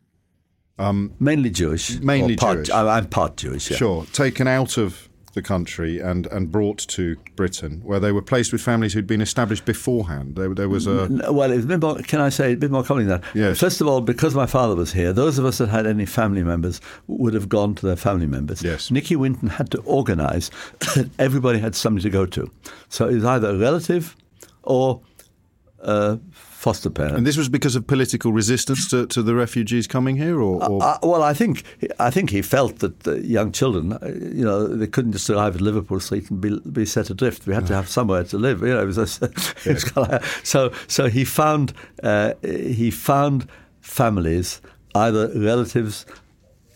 Um, 0.78 1.14
mainly 1.20 1.50
Jewish. 1.50 2.00
Mainly 2.00 2.36
part, 2.36 2.58
Jewish. 2.58 2.72
I'm 2.72 3.08
part 3.08 3.38
Jewish. 3.38 3.70
Yeah. 3.70 3.78
Sure, 3.78 4.06
taken 4.14 4.48
out 4.48 4.78
of 4.78 5.10
the 5.34 5.42
country 5.42 6.00
and, 6.00 6.28
and 6.28 6.52
brought 6.52 6.80
to 6.80 7.16
Britain, 7.36 7.82
where 7.84 8.00
they 8.00 8.12
were 8.12 8.22
placed 8.22 8.52
with 8.52 8.62
families 8.62 8.94
who'd 8.94 9.08
been 9.08 9.22
established 9.22 9.66
beforehand. 9.66 10.36
There, 10.36 10.54
there 10.54 10.70
was 10.70 10.88
a 10.88 11.08
well, 11.32 11.52
a 11.52 11.58
bit 11.60 11.82
more, 11.82 11.96
can 12.00 12.20
I 12.20 12.30
say 12.30 12.54
a 12.54 12.58
bit 12.58 12.72
more 12.72 12.84
commonly 12.84 13.08
than 13.10 13.22
that? 13.22 13.36
Yes. 13.36 13.60
First 13.60 13.82
of 13.82 13.88
all, 13.88 14.02
because 14.02 14.36
my 14.36 14.46
father 14.46 14.76
was 14.76 14.94
here, 14.94 15.14
those 15.14 15.38
of 15.38 15.46
us 15.46 15.60
that 15.60 15.70
had 15.70 15.88
any 15.88 16.06
family 16.06 16.44
members 16.44 16.82
would 17.08 17.34
have 17.34 17.48
gone 17.48 17.76
to 17.76 17.86
their 17.86 17.96
family 17.96 18.28
members. 18.28 18.62
Yes. 18.62 18.92
Nicky 18.92 19.16
Winton 19.16 19.50
had 19.50 19.72
to 19.72 19.80
organise 19.82 20.50
that 20.80 21.10
everybody 21.18 21.60
had 21.60 21.76
somebody 21.76 22.04
to 22.04 22.10
go 22.10 22.26
to, 22.26 22.52
so 22.90 23.08
it 23.08 23.16
was 23.16 23.26
either 23.26 23.50
a 23.50 23.58
relative 23.58 24.16
or 24.64 25.02
uh, 25.82 26.18
foster 26.62 26.91
parents. 26.91 27.18
And 27.18 27.25
this 27.25 27.38
was 27.38 27.50
because 27.50 27.75
of 27.75 27.88
political 27.88 28.32
resistance 28.32 28.88
to, 28.91 29.08
to 29.08 29.24
the 29.24 29.34
refugees 29.34 29.88
coming 29.88 30.15
here, 30.18 30.39
or, 30.39 30.63
or 30.63 30.84
Uh, 30.84 30.98
well, 31.01 31.24
I 31.24 31.34
think 31.34 31.63
I 32.00 32.12
think 32.12 32.30
he 32.30 32.44
felt 32.44 32.80
that 32.80 33.00
the 33.00 33.20
young 33.25 33.51
children, 33.51 33.94
uh, 33.94 33.98
you 34.06 34.46
know, 34.46 34.68
they 34.68 34.86
couldn't 34.86 35.13
just 35.13 35.27
arrive 35.30 35.56
at 35.56 35.62
Liverpool 35.62 36.00
Street 36.00 36.30
and 36.30 36.39
be, 36.39 36.60
be 36.72 36.86
set 36.86 37.10
adrift. 37.10 37.48
We 37.48 37.56
had 37.56 37.65
to 37.68 37.74
have 37.74 37.89
somewhere 37.89 38.24
to 38.25 38.38
live. 38.38 38.62
You 38.62 38.75
know, 38.75 38.84
it 38.84 38.86
was, 38.86 38.98
a, 39.00 39.25
it 39.65 39.74
was 39.74 39.84
kind 39.84 40.13
of, 40.13 40.41
so 40.44 40.72
so 40.88 41.10
he 41.10 41.25
found 41.25 41.74
uh, 42.03 42.34
he 42.44 42.91
found 42.91 43.48
families, 43.80 44.62
either 44.94 45.32
relatives 45.36 46.06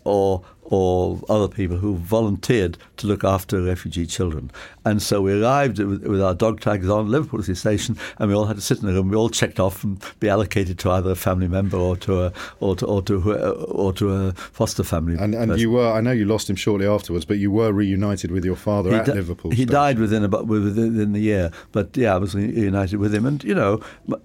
or 0.02 0.42
or 0.68 1.20
other 1.28 1.48
people 1.48 1.76
who 1.76 1.96
volunteered 1.96 2.76
to 2.96 3.06
look 3.06 3.24
after 3.24 3.62
refugee 3.62 4.06
children. 4.06 4.50
And 4.84 5.02
so 5.02 5.20
we 5.20 5.42
arrived 5.42 5.78
with, 5.78 6.22
our 6.22 6.34
dog 6.34 6.60
tags 6.60 6.88
on 6.88 7.10
Liverpool 7.10 7.42
City 7.42 7.54
Station, 7.54 7.98
and 8.18 8.28
we 8.28 8.34
all 8.34 8.46
had 8.46 8.56
to 8.56 8.62
sit 8.62 8.82
in 8.82 8.88
a 8.88 8.92
room. 8.92 9.08
We 9.08 9.16
all 9.16 9.28
checked 9.28 9.58
off 9.60 9.84
and 9.84 10.02
be 10.20 10.28
allocated 10.28 10.78
to 10.80 10.90
either 10.90 11.10
a 11.10 11.16
family 11.16 11.48
member 11.48 11.76
or 11.76 11.96
to 11.98 12.24
a 12.24 12.32
or 12.60 12.76
to 12.76 12.86
or 12.86 13.02
to, 13.02 13.32
or 13.64 13.92
to 13.94 14.12
a 14.12 14.32
foster 14.32 14.84
family. 14.84 15.16
and, 15.18 15.34
and 15.34 15.58
you 15.58 15.70
were 15.70 15.90
I 15.90 16.00
know 16.00 16.12
you 16.12 16.24
lost 16.24 16.48
him 16.48 16.56
shortly 16.56 16.86
afterwards, 16.86 17.24
but 17.24 17.38
you 17.38 17.50
were 17.50 17.72
reunited 17.72 18.30
with 18.30 18.44
your 18.44 18.56
father 18.56 18.94
at 18.94 19.06
di- 19.06 19.12
Liverpool. 19.14 19.50
He 19.50 19.58
Station. 19.58 19.72
died 19.72 19.98
within 19.98 20.24
about 20.24 20.46
within 20.46 21.12
the 21.12 21.20
year, 21.20 21.50
but 21.72 21.96
yeah, 21.96 22.14
I 22.14 22.18
was 22.18 22.34
reunited 22.34 22.98
with 23.00 23.14
him. 23.14 23.26
And 23.26 23.42
you 23.42 23.54
know, 23.54 23.80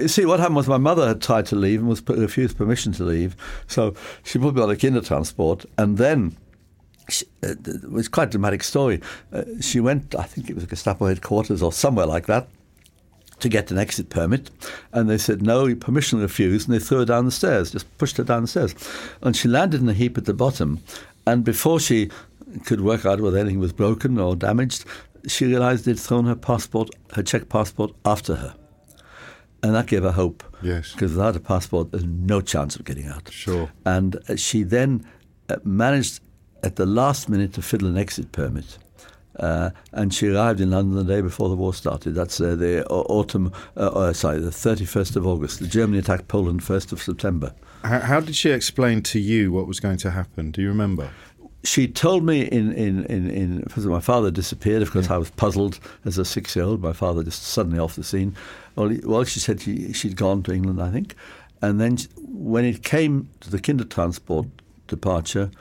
see, 0.06 0.26
what 0.26 0.40
happened 0.40 0.58
was 0.58 0.68
my 0.68 0.78
mother 0.78 1.08
had 1.08 1.22
tried 1.22 1.46
to 1.48 1.56
leave 1.56 1.80
and 1.80 1.90
was 1.90 2.02
refused 2.08 2.58
permission 2.58 2.92
to 2.94 3.04
leave, 3.04 3.36
so 3.68 3.96
she 4.24 4.38
put 4.40 4.56
me 4.56 4.62
on 4.62 4.70
a 4.70 4.76
kinder 4.76 5.02
transport, 5.02 5.66
and 5.78 5.98
then. 5.98 6.31
She, 7.12 7.26
uh, 7.44 7.56
it 7.66 7.92
was 7.92 8.08
quite 8.08 8.30
a 8.30 8.32
dramatic 8.32 8.64
story. 8.64 9.02
Uh, 9.32 9.44
she 9.60 9.80
went, 9.80 10.16
I 10.16 10.24
think 10.24 10.50
it 10.50 10.56
was 10.56 10.66
Gestapo 10.66 11.08
headquarters 11.08 11.62
or 11.62 11.72
somewhere 11.72 12.06
like 12.06 12.26
that, 12.28 12.48
to 13.40 13.50
get 13.50 13.72
an 13.72 13.78
exit 13.78 14.10
permit, 14.10 14.52
and 14.94 15.10
they 15.10 15.18
said 15.18 15.42
no, 15.42 15.74
permission 15.76 16.20
refused, 16.20 16.70
and 16.70 16.76
they 16.76 16.84
threw 16.84 17.00
her 17.00 17.06
down 17.06 17.26
the 17.26 17.32
stairs, 17.32 17.72
just 17.72 17.98
pushed 17.98 18.18
her 18.18 18.24
down 18.24 18.44
the 18.44 18.48
stairs, 18.48 18.76
and 19.22 19.36
she 19.36 19.48
landed 19.48 19.82
in 19.82 19.90
a 19.90 19.94
heap 19.94 20.18
at 20.18 20.26
the 20.26 20.34
bottom, 20.34 20.80
and 21.26 21.44
before 21.44 21.80
she 21.80 22.10
could 22.66 22.82
work 22.82 23.06
out 23.06 23.20
whether 23.20 23.38
anything 23.38 23.60
was 23.60 23.74
broken 23.74 24.20
or 24.20 24.36
damaged, 24.36 24.86
she 25.28 25.46
realised 25.46 25.86
they'd 25.86 26.00
thrown 26.00 26.26
her 26.26 26.36
passport, 26.36 26.90
her 27.14 27.24
Czech 27.24 27.50
passport, 27.50 27.92
after 28.06 28.36
her, 28.36 28.56
and 29.64 29.74
that 29.74 29.88
gave 29.88 30.04
her 30.04 30.12
hope. 30.12 30.44
Yes. 30.62 30.94
because 30.94 31.14
without 31.14 31.36
a 31.36 31.40
passport, 31.40 31.92
there's 31.92 32.06
no 32.06 32.42
chance 32.42 32.76
of 32.76 32.86
getting 32.86 33.08
out. 33.08 33.32
Sure. 33.32 33.72
and 33.86 34.20
she 34.36 34.62
then 34.62 35.04
uh, 35.50 35.56
managed 35.64 36.20
at 36.64 36.76
the 36.76 36.86
last 36.86 37.30
minute 37.30 37.54
to 37.54 37.62
fiddle 37.62 37.88
an 37.88 37.98
exit 37.98 38.32
permit. 38.32 38.78
Uh, 39.40 39.72
and 39.94 40.14
she 40.14 40.28
arrived 40.28 40.60
in 40.60 40.72
London 40.72 40.96
the 40.96 41.04
day 41.16 41.22
before 41.22 41.50
the 41.50 41.56
war 41.56 41.74
started. 41.74 42.14
That's 42.14 42.40
uh, 42.40 42.56
the 42.56 42.86
au- 42.92 43.06
autumn, 43.10 43.52
uh, 43.78 43.88
uh, 43.88 44.14
sorry, 44.14 44.40
the 44.40 44.50
31st 44.50 45.16
of 45.16 45.26
August. 45.26 45.60
The 45.60 45.68
Germany 45.68 46.00
attacked 46.00 46.28
Poland 46.28 46.62
1st 46.62 46.92
of 46.92 47.02
September. 47.02 47.54
How, 47.84 48.00
how 48.00 48.20
did 48.20 48.36
she 48.36 48.52
explain 48.52 49.02
to 49.04 49.20
you 49.20 49.52
what 49.52 49.68
was 49.68 49.80
going 49.80 49.98
to 49.98 50.12
happen? 50.12 50.52
Do 50.52 50.62
you 50.62 50.68
remember? 50.68 51.10
She 51.64 51.88
told 51.88 52.24
me 52.26 52.42
in, 52.42 52.72
in, 52.74 53.06
in, 53.06 53.30
in 53.30 53.68
my 53.86 54.00
father 54.00 54.32
disappeared. 54.32 54.82
Of 54.82 54.92
course, 54.92 55.10
I 55.10 55.18
was 55.18 55.30
puzzled 55.32 55.80
as 56.06 56.18
a 56.18 56.26
six 56.26 56.56
year 56.56 56.66
old. 56.66 56.82
My 56.82 56.94
father 56.94 57.24
just 57.24 57.44
suddenly 57.44 57.80
off 57.80 57.96
the 57.96 58.04
scene. 58.04 58.36
Well, 58.76 58.96
well 59.04 59.24
she 59.24 59.40
said 59.40 59.62
she, 59.62 59.94
she'd 59.94 60.18
gone 60.18 60.44
to 60.44 60.54
England, 60.54 60.82
I 60.82 60.92
think. 60.92 61.16
And 61.62 61.80
then 61.80 61.98
she- 61.98 62.10
when 62.18 62.66
it 62.66 62.84
came 62.84 63.30
to 63.42 63.50
the 63.50 63.60
kinder 63.60 63.86
transport 63.86 64.48
departure, 64.88 65.52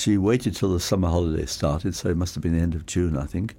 she 0.00 0.16
waited 0.16 0.56
till 0.56 0.72
the 0.72 0.80
summer 0.80 1.08
holidays 1.08 1.50
started, 1.50 1.94
so 1.94 2.08
it 2.08 2.16
must 2.16 2.34
have 2.34 2.42
been 2.42 2.54
the 2.54 2.62
end 2.62 2.74
of 2.74 2.86
June, 2.86 3.16
I 3.16 3.26
think. 3.26 3.54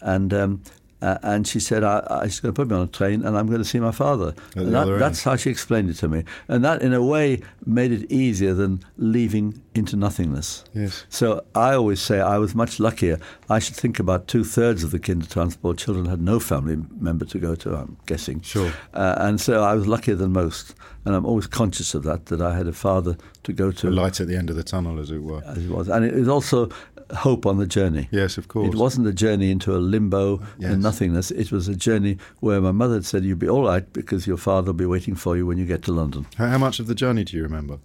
And 0.00 0.34
um, 0.34 0.62
uh, 1.04 1.18
and 1.22 1.46
she 1.46 1.60
said, 1.60 1.84
I, 1.84 1.96
I, 2.10 2.24
"She's 2.28 2.40
going 2.40 2.54
to 2.54 2.58
put 2.60 2.68
me 2.70 2.76
on 2.76 2.82
a 2.82 2.86
train, 3.00 3.24
and 3.24 3.36
I'm 3.36 3.46
going 3.46 3.58
to 3.58 3.70
see 3.74 3.80
my 3.80 3.92
father." 3.92 4.34
And 4.56 4.72
that, 4.74 4.86
that's 4.98 5.22
how 5.22 5.36
she 5.36 5.50
explained 5.50 5.90
it 5.90 5.94
to 5.94 6.08
me, 6.08 6.24
and 6.48 6.64
that, 6.64 6.82
in 6.82 6.92
a 6.92 7.02
way, 7.02 7.42
made 7.66 7.92
it 7.92 8.10
easier 8.10 8.54
than 8.54 8.80
leaving 8.96 9.60
into 9.74 9.96
nothingness. 9.96 10.64
Yes. 10.72 11.04
So 11.08 11.44
I 11.54 11.74
always 11.74 12.00
say 12.00 12.20
I 12.20 12.38
was 12.38 12.54
much 12.54 12.78
luckier. 12.78 13.18
I 13.50 13.58
should 13.58 13.76
think 13.76 13.98
about 13.98 14.28
two 14.28 14.44
thirds 14.44 14.84
of 14.84 14.90
the 14.92 14.98
kinder 14.98 15.26
transport 15.26 15.78
children 15.78 16.06
had 16.06 16.20
no 16.22 16.38
family 16.40 16.76
member 17.00 17.24
to 17.26 17.38
go 17.38 17.54
to. 17.56 17.74
I'm 17.74 17.96
guessing. 18.06 18.40
Sure. 18.42 18.72
Uh, 18.92 19.16
and 19.18 19.40
so 19.40 19.62
I 19.62 19.74
was 19.74 19.86
luckier 19.86 20.14
than 20.14 20.32
most, 20.32 20.74
and 21.04 21.14
I'm 21.14 21.26
always 21.26 21.46
conscious 21.48 21.94
of 21.94 22.02
that. 22.04 22.26
That 22.26 22.40
I 22.40 22.56
had 22.56 22.66
a 22.68 22.72
father 22.72 23.16
to 23.42 23.52
go 23.52 23.70
to 23.72 23.86
The 23.90 23.92
light 23.92 24.20
at 24.20 24.28
the 24.28 24.36
end 24.36 24.48
of 24.50 24.56
the 24.56 24.62
tunnel, 24.64 24.98
as 25.00 25.10
it 25.10 25.22
were. 25.22 25.42
as 25.44 25.64
it 25.64 25.70
was, 25.70 25.88
and 25.88 26.04
it 26.04 26.14
was 26.14 26.28
also 26.28 26.68
hope 27.14 27.46
on 27.46 27.58
the 27.58 27.66
journey. 27.66 28.08
Yes, 28.10 28.36
of 28.38 28.48
course. 28.48 28.68
It 28.68 28.74
wasn't 28.74 29.06
a 29.06 29.12
journey 29.12 29.50
into 29.50 29.74
a 29.74 29.78
limbo 29.78 30.40
Yes. 30.58 30.72
and 30.72 30.82
nothingness. 30.82 31.30
It 31.30 31.50
was 31.52 31.68
a 31.68 31.74
journey 31.74 32.18
where 32.40 32.60
my 32.60 32.72
mother 32.72 32.94
had 32.94 33.04
said, 33.04 33.24
"You'll 33.24 33.38
be 33.38 33.48
all 33.48 33.64
right 33.64 33.90
because 33.92 34.26
your 34.26 34.36
father 34.36 34.66
will 34.66 34.74
be 34.74 34.86
waiting 34.86 35.14
for 35.14 35.36
you 35.36 35.46
when 35.46 35.58
you 35.58 35.66
get 35.66 35.82
to 35.84 35.92
London." 35.92 36.26
How, 36.36 36.48
how 36.48 36.58
much 36.58 36.80
of 36.80 36.86
the 36.86 36.94
journey 36.94 37.24
do 37.24 37.36
you 37.36 37.42
remember? 37.42 37.78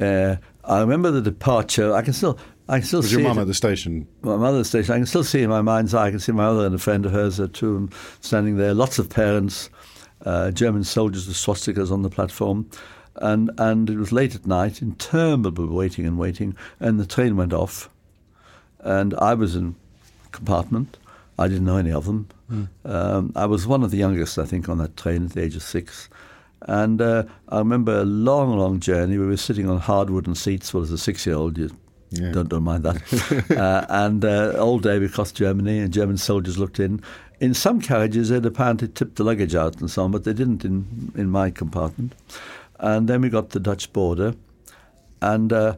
Uh, 0.00 0.36
I 0.64 0.80
remember 0.80 1.10
the 1.10 1.20
departure. 1.20 1.94
I 1.94 2.02
can 2.02 2.12
still, 2.12 2.38
I 2.68 2.78
can 2.78 2.86
still 2.86 3.00
Was 3.00 3.10
see 3.10 3.16
your 3.20 3.22
mum 3.28 3.38
at 3.38 3.46
the 3.46 3.54
station? 3.54 4.06
my 4.22 4.36
mother's 4.36 4.68
station. 4.68 4.94
I 4.94 4.98
can 4.98 5.06
still 5.06 5.24
see 5.24 5.42
in 5.42 5.50
my 5.50 5.62
mind's 5.62 5.94
eye. 5.94 6.06
I 6.06 6.10
can 6.10 6.18
see 6.20 6.32
my 6.32 6.44
mother 6.46 6.66
and 6.66 6.74
a 6.74 6.78
friend 6.78 7.04
of 7.06 7.12
hers, 7.12 7.38
uh, 7.38 7.48
two 7.52 7.88
standing 8.20 8.56
there. 8.56 8.74
Lots 8.74 8.98
of 8.98 9.08
parents, 9.08 9.70
uh, 10.24 10.50
German 10.50 10.84
soldiers 10.84 11.26
with 11.26 11.36
swastikas 11.36 11.90
on 11.92 12.02
the 12.02 12.10
platform, 12.10 12.68
and 13.16 13.50
and 13.58 13.88
it 13.90 13.96
was 13.98 14.12
late 14.12 14.34
at 14.34 14.46
night, 14.46 14.82
interminable 14.82 15.66
waiting 15.68 16.06
and 16.06 16.18
waiting, 16.18 16.56
and 16.80 16.98
the 16.98 17.06
train 17.06 17.36
went 17.36 17.52
off, 17.52 17.88
and 18.86 19.14
I 19.14 19.34
was 19.34 19.54
in 19.56 19.74
compartment. 20.32 20.96
I 21.38 21.48
didn't 21.48 21.66
know 21.66 21.76
any 21.76 21.92
of 21.92 22.04
them. 22.06 22.28
Um, 22.84 23.32
I 23.36 23.46
was 23.46 23.66
one 23.66 23.82
of 23.82 23.90
the 23.90 23.98
youngest, 23.98 24.38
I 24.38 24.44
think, 24.46 24.68
on 24.68 24.78
that 24.78 24.96
train 24.96 25.24
at 25.26 25.32
the 25.32 25.42
age 25.42 25.56
of 25.56 25.62
six. 25.62 26.08
And 26.62 27.02
uh, 27.02 27.24
I 27.48 27.58
remember 27.58 27.98
a 28.00 28.04
long, 28.04 28.56
long 28.56 28.80
journey. 28.80 29.18
We 29.18 29.26
were 29.26 29.36
sitting 29.36 29.68
on 29.68 29.78
hard 29.78 30.08
wooden 30.10 30.34
seats. 30.34 30.72
Well, 30.72 30.82
as 30.84 30.90
a 30.92 30.98
six-year-old, 30.98 31.58
you 31.58 31.70
Yeah. 32.10 32.32
don't 32.32 32.48
don't 32.48 32.62
mind 32.62 32.84
that. 32.84 33.50
uh, 33.50 33.84
and 34.04 34.24
uh, 34.24 34.54
all 34.58 34.78
day 34.78 34.98
we 34.98 35.08
crossed 35.08 35.34
Germany, 35.36 35.78
and 35.80 35.92
German 35.92 36.16
soldiers 36.16 36.56
looked 36.56 36.80
in. 36.80 37.02
In 37.40 37.52
some 37.52 37.80
carriages, 37.82 38.28
they'd 38.30 38.46
apparently 38.46 38.88
tipped 38.88 39.16
the 39.16 39.24
luggage 39.24 39.54
out 39.54 39.80
and 39.80 39.90
so 39.90 40.04
on, 40.04 40.10
but 40.12 40.24
they 40.24 40.32
didn't 40.32 40.64
in 40.64 41.12
in 41.16 41.28
my 41.30 41.50
compartment. 41.50 42.14
And 42.80 43.08
then 43.08 43.20
we 43.22 43.28
got 43.28 43.50
to 43.50 43.58
the 43.58 43.64
Dutch 43.70 43.92
border, 43.92 44.34
and 45.20 45.52
uh, 45.52 45.74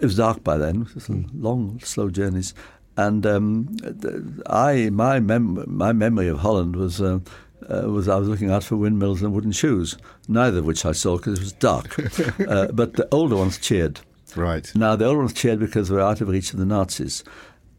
it 0.00 0.06
was 0.06 0.16
dark 0.16 0.42
by 0.42 0.56
then. 0.56 0.82
It 0.82 0.94
was 0.94 1.08
long, 1.08 1.80
slow 1.80 2.10
journeys. 2.10 2.54
And 2.96 3.24
um, 3.26 3.76
I, 4.46 4.90
my 4.90 5.20
mem- 5.20 5.64
my 5.66 5.92
memory 5.92 6.28
of 6.28 6.40
Holland 6.40 6.76
was. 6.76 7.00
Uh, 7.00 7.20
uh, 7.68 7.82
was 7.88 8.08
I 8.08 8.16
was 8.16 8.26
looking 8.26 8.50
out 8.50 8.64
for 8.64 8.76
windmills 8.76 9.22
and 9.22 9.34
wooden 9.34 9.52
shoes, 9.52 9.96
neither 10.26 10.58
of 10.60 10.64
which 10.64 10.84
I 10.86 10.92
saw 10.92 11.18
because 11.18 11.38
it 11.38 11.42
was 11.42 11.52
dark. 11.52 11.94
uh, 12.48 12.68
but 12.72 12.94
the 12.94 13.06
older 13.12 13.36
ones 13.36 13.58
cheered. 13.58 14.00
Right. 14.34 14.70
Now, 14.74 14.96
the 14.96 15.04
older 15.04 15.18
ones 15.18 15.34
cheered 15.34 15.60
because 15.60 15.90
we 15.90 15.96
were 15.96 16.02
out 16.02 16.20
of 16.20 16.28
reach 16.28 16.52
of 16.52 16.58
the 16.58 16.64
Nazis. 16.64 17.22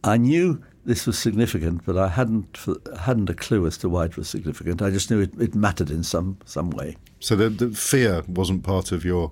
I 0.03 0.17
knew 0.17 0.63
this 0.85 1.05
was 1.05 1.17
significant, 1.17 1.85
but 1.85 1.97
I 1.97 2.07
hadn't 2.07 2.57
hadn't 2.99 3.29
a 3.29 3.33
clue 3.33 3.65
as 3.67 3.77
to 3.79 3.89
why 3.89 4.05
it 4.05 4.17
was 4.17 4.29
significant. 4.29 4.81
I 4.81 4.89
just 4.89 5.11
knew 5.11 5.19
it, 5.19 5.33
it 5.39 5.55
mattered 5.55 5.89
in 5.89 6.03
some 6.03 6.37
some 6.45 6.69
way. 6.69 6.95
So 7.19 7.35
the, 7.35 7.49
the 7.49 7.71
fear 7.71 8.23
wasn't 8.27 8.63
part 8.63 8.91
of 8.91 9.05
your 9.05 9.31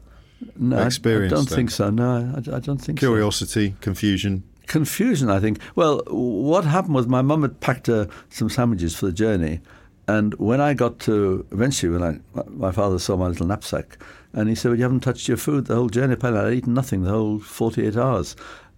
No, 0.57 0.77
I- 0.77 0.85
experience. 0.85 1.33
I, 1.33 1.35
don't 1.35 1.49
then? 1.49 1.55
think 1.55 1.71
so. 1.71 1.89
No, 1.89 2.33
I, 2.35 2.39
I 2.55 2.59
don't 2.59 2.77
think 2.77 2.99
so. 2.99 3.07
Curiosity, 3.07 3.75
confusion. 3.81 4.43
Confusion, 4.67 5.29
I 5.29 5.39
think. 5.39 5.59
Well, 5.75 6.03
what 6.07 6.63
happened 6.63 6.93
was 6.93 7.07
my 7.07 7.21
mum 7.23 7.41
had 7.41 7.59
packed 7.59 7.89
uh, 7.89 8.05
some 8.29 8.49
sandwiches 8.49 8.95
for 8.95 9.07
the 9.07 9.11
journey, 9.11 9.61
and 10.07 10.33
when 10.35 10.61
I 10.61 10.73
got 10.75 10.99
to 11.01 11.45
eventually, 11.51 11.91
when 11.97 12.03
I 12.03 12.43
my 12.47 12.71
father 12.71 12.99
saw 12.99 13.17
my 13.17 13.27
little 13.27 13.47
knapsack, 13.47 13.97
and 14.33 14.47
he 14.47 14.53
said, 14.53 14.69
well, 14.69 14.77
"You 14.77 14.83
haven't 14.83 14.99
touched 14.99 15.27
your 15.27 15.37
food 15.37 15.65
the 15.65 15.75
whole 15.75 15.89
journey." 15.89 16.13
Apparently, 16.13 16.45
I'd 16.45 16.53
eaten 16.57 16.73
nothing 16.75 17.01
the 17.03 17.09
whole 17.09 17.39
forty-eight 17.39 17.97
hours, 17.97 18.35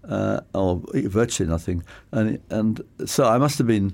uh, 0.08 0.40
or 0.56 0.82
virtually 0.94 1.50
nothing, 1.50 1.84
and 2.14 2.40
and 2.50 2.82
so 3.06 3.26
I 3.26 3.38
must 3.38 3.58
have 3.58 3.68
been. 3.68 3.94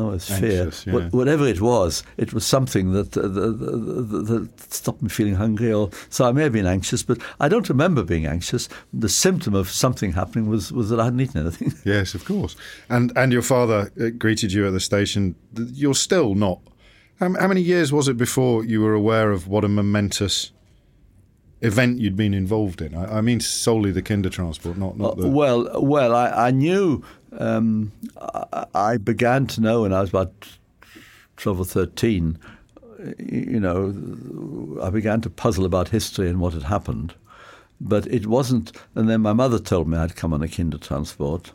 Oh, 0.00 0.12
it's 0.12 0.28
fear. 0.38 0.62
Anxious, 0.62 0.86
yeah. 0.86 0.92
What- 0.94 1.12
Whatever 1.12 1.44
it 1.46 1.60
was, 1.60 2.04
it 2.16 2.32
was 2.32 2.46
something 2.46 2.92
that, 2.92 3.16
uh, 3.16 3.22
that 3.26 4.48
stopped 4.72 5.02
me 5.02 5.08
feeling 5.08 5.34
hungry. 5.34 5.72
Or 5.72 5.90
so 6.08 6.24
I 6.28 6.32
may 6.32 6.42
have 6.44 6.52
been 6.52 6.66
anxious, 6.66 7.02
but 7.02 7.18
I 7.40 7.48
don't 7.48 7.68
remember 7.68 8.02
being 8.04 8.26
anxious. 8.26 8.68
The 8.92 9.08
symptom 9.08 9.54
of 9.54 9.68
something 9.70 10.12
happening 10.12 10.48
was, 10.48 10.70
was 10.72 10.88
that 10.90 11.00
I 11.00 11.04
hadn't 11.04 11.20
eaten 11.20 11.40
anything. 11.40 11.74
Yes, 11.84 12.14
of 12.14 12.24
course. 12.24 12.54
And 12.88 13.12
and 13.16 13.32
your 13.32 13.42
father 13.42 13.90
uh, 14.00 14.10
greeted 14.16 14.52
you 14.52 14.66
at 14.66 14.72
the 14.72 14.80
station. 14.80 15.34
You're 15.56 15.94
still 15.94 16.34
not. 16.34 16.60
How, 17.18 17.32
how 17.40 17.48
many 17.48 17.60
years 17.62 17.92
was 17.92 18.06
it 18.08 18.16
before 18.16 18.64
you 18.64 18.80
were 18.80 18.94
aware 18.94 19.32
of 19.32 19.48
what 19.48 19.64
a 19.64 19.68
momentous 19.68 20.52
event 21.60 21.98
you'd 21.98 22.16
been 22.16 22.34
involved 22.34 22.80
in? 22.80 22.94
I, 22.94 23.18
I 23.18 23.20
mean 23.20 23.40
solely 23.40 23.90
the 23.90 24.02
kinder 24.02 24.30
transport, 24.30 24.76
not 24.76 24.96
not 24.96 25.16
the. 25.16 25.28
Well, 25.28 25.82
well, 25.82 26.14
I, 26.14 26.48
I 26.48 26.50
knew. 26.50 27.02
Um, 27.32 27.92
I, 28.20 28.66
I 28.74 28.96
began 28.96 29.46
to 29.48 29.60
know 29.60 29.82
when 29.82 29.92
I 29.92 30.00
was 30.00 30.10
about 30.10 30.32
twelve 31.36 31.60
or 31.60 31.64
thirteen. 31.64 32.38
You 33.18 33.60
know, 33.60 34.80
I 34.82 34.90
began 34.90 35.20
to 35.20 35.30
puzzle 35.30 35.64
about 35.64 35.88
history 35.88 36.28
and 36.28 36.40
what 36.40 36.52
had 36.52 36.64
happened, 36.64 37.14
but 37.80 38.06
it 38.08 38.26
wasn't. 38.26 38.72
And 38.94 39.08
then 39.08 39.20
my 39.20 39.32
mother 39.32 39.58
told 39.58 39.88
me 39.88 39.98
I'd 39.98 40.16
come 40.16 40.32
on 40.32 40.42
a 40.42 40.48
kinder 40.48 40.78
transport. 40.78 41.52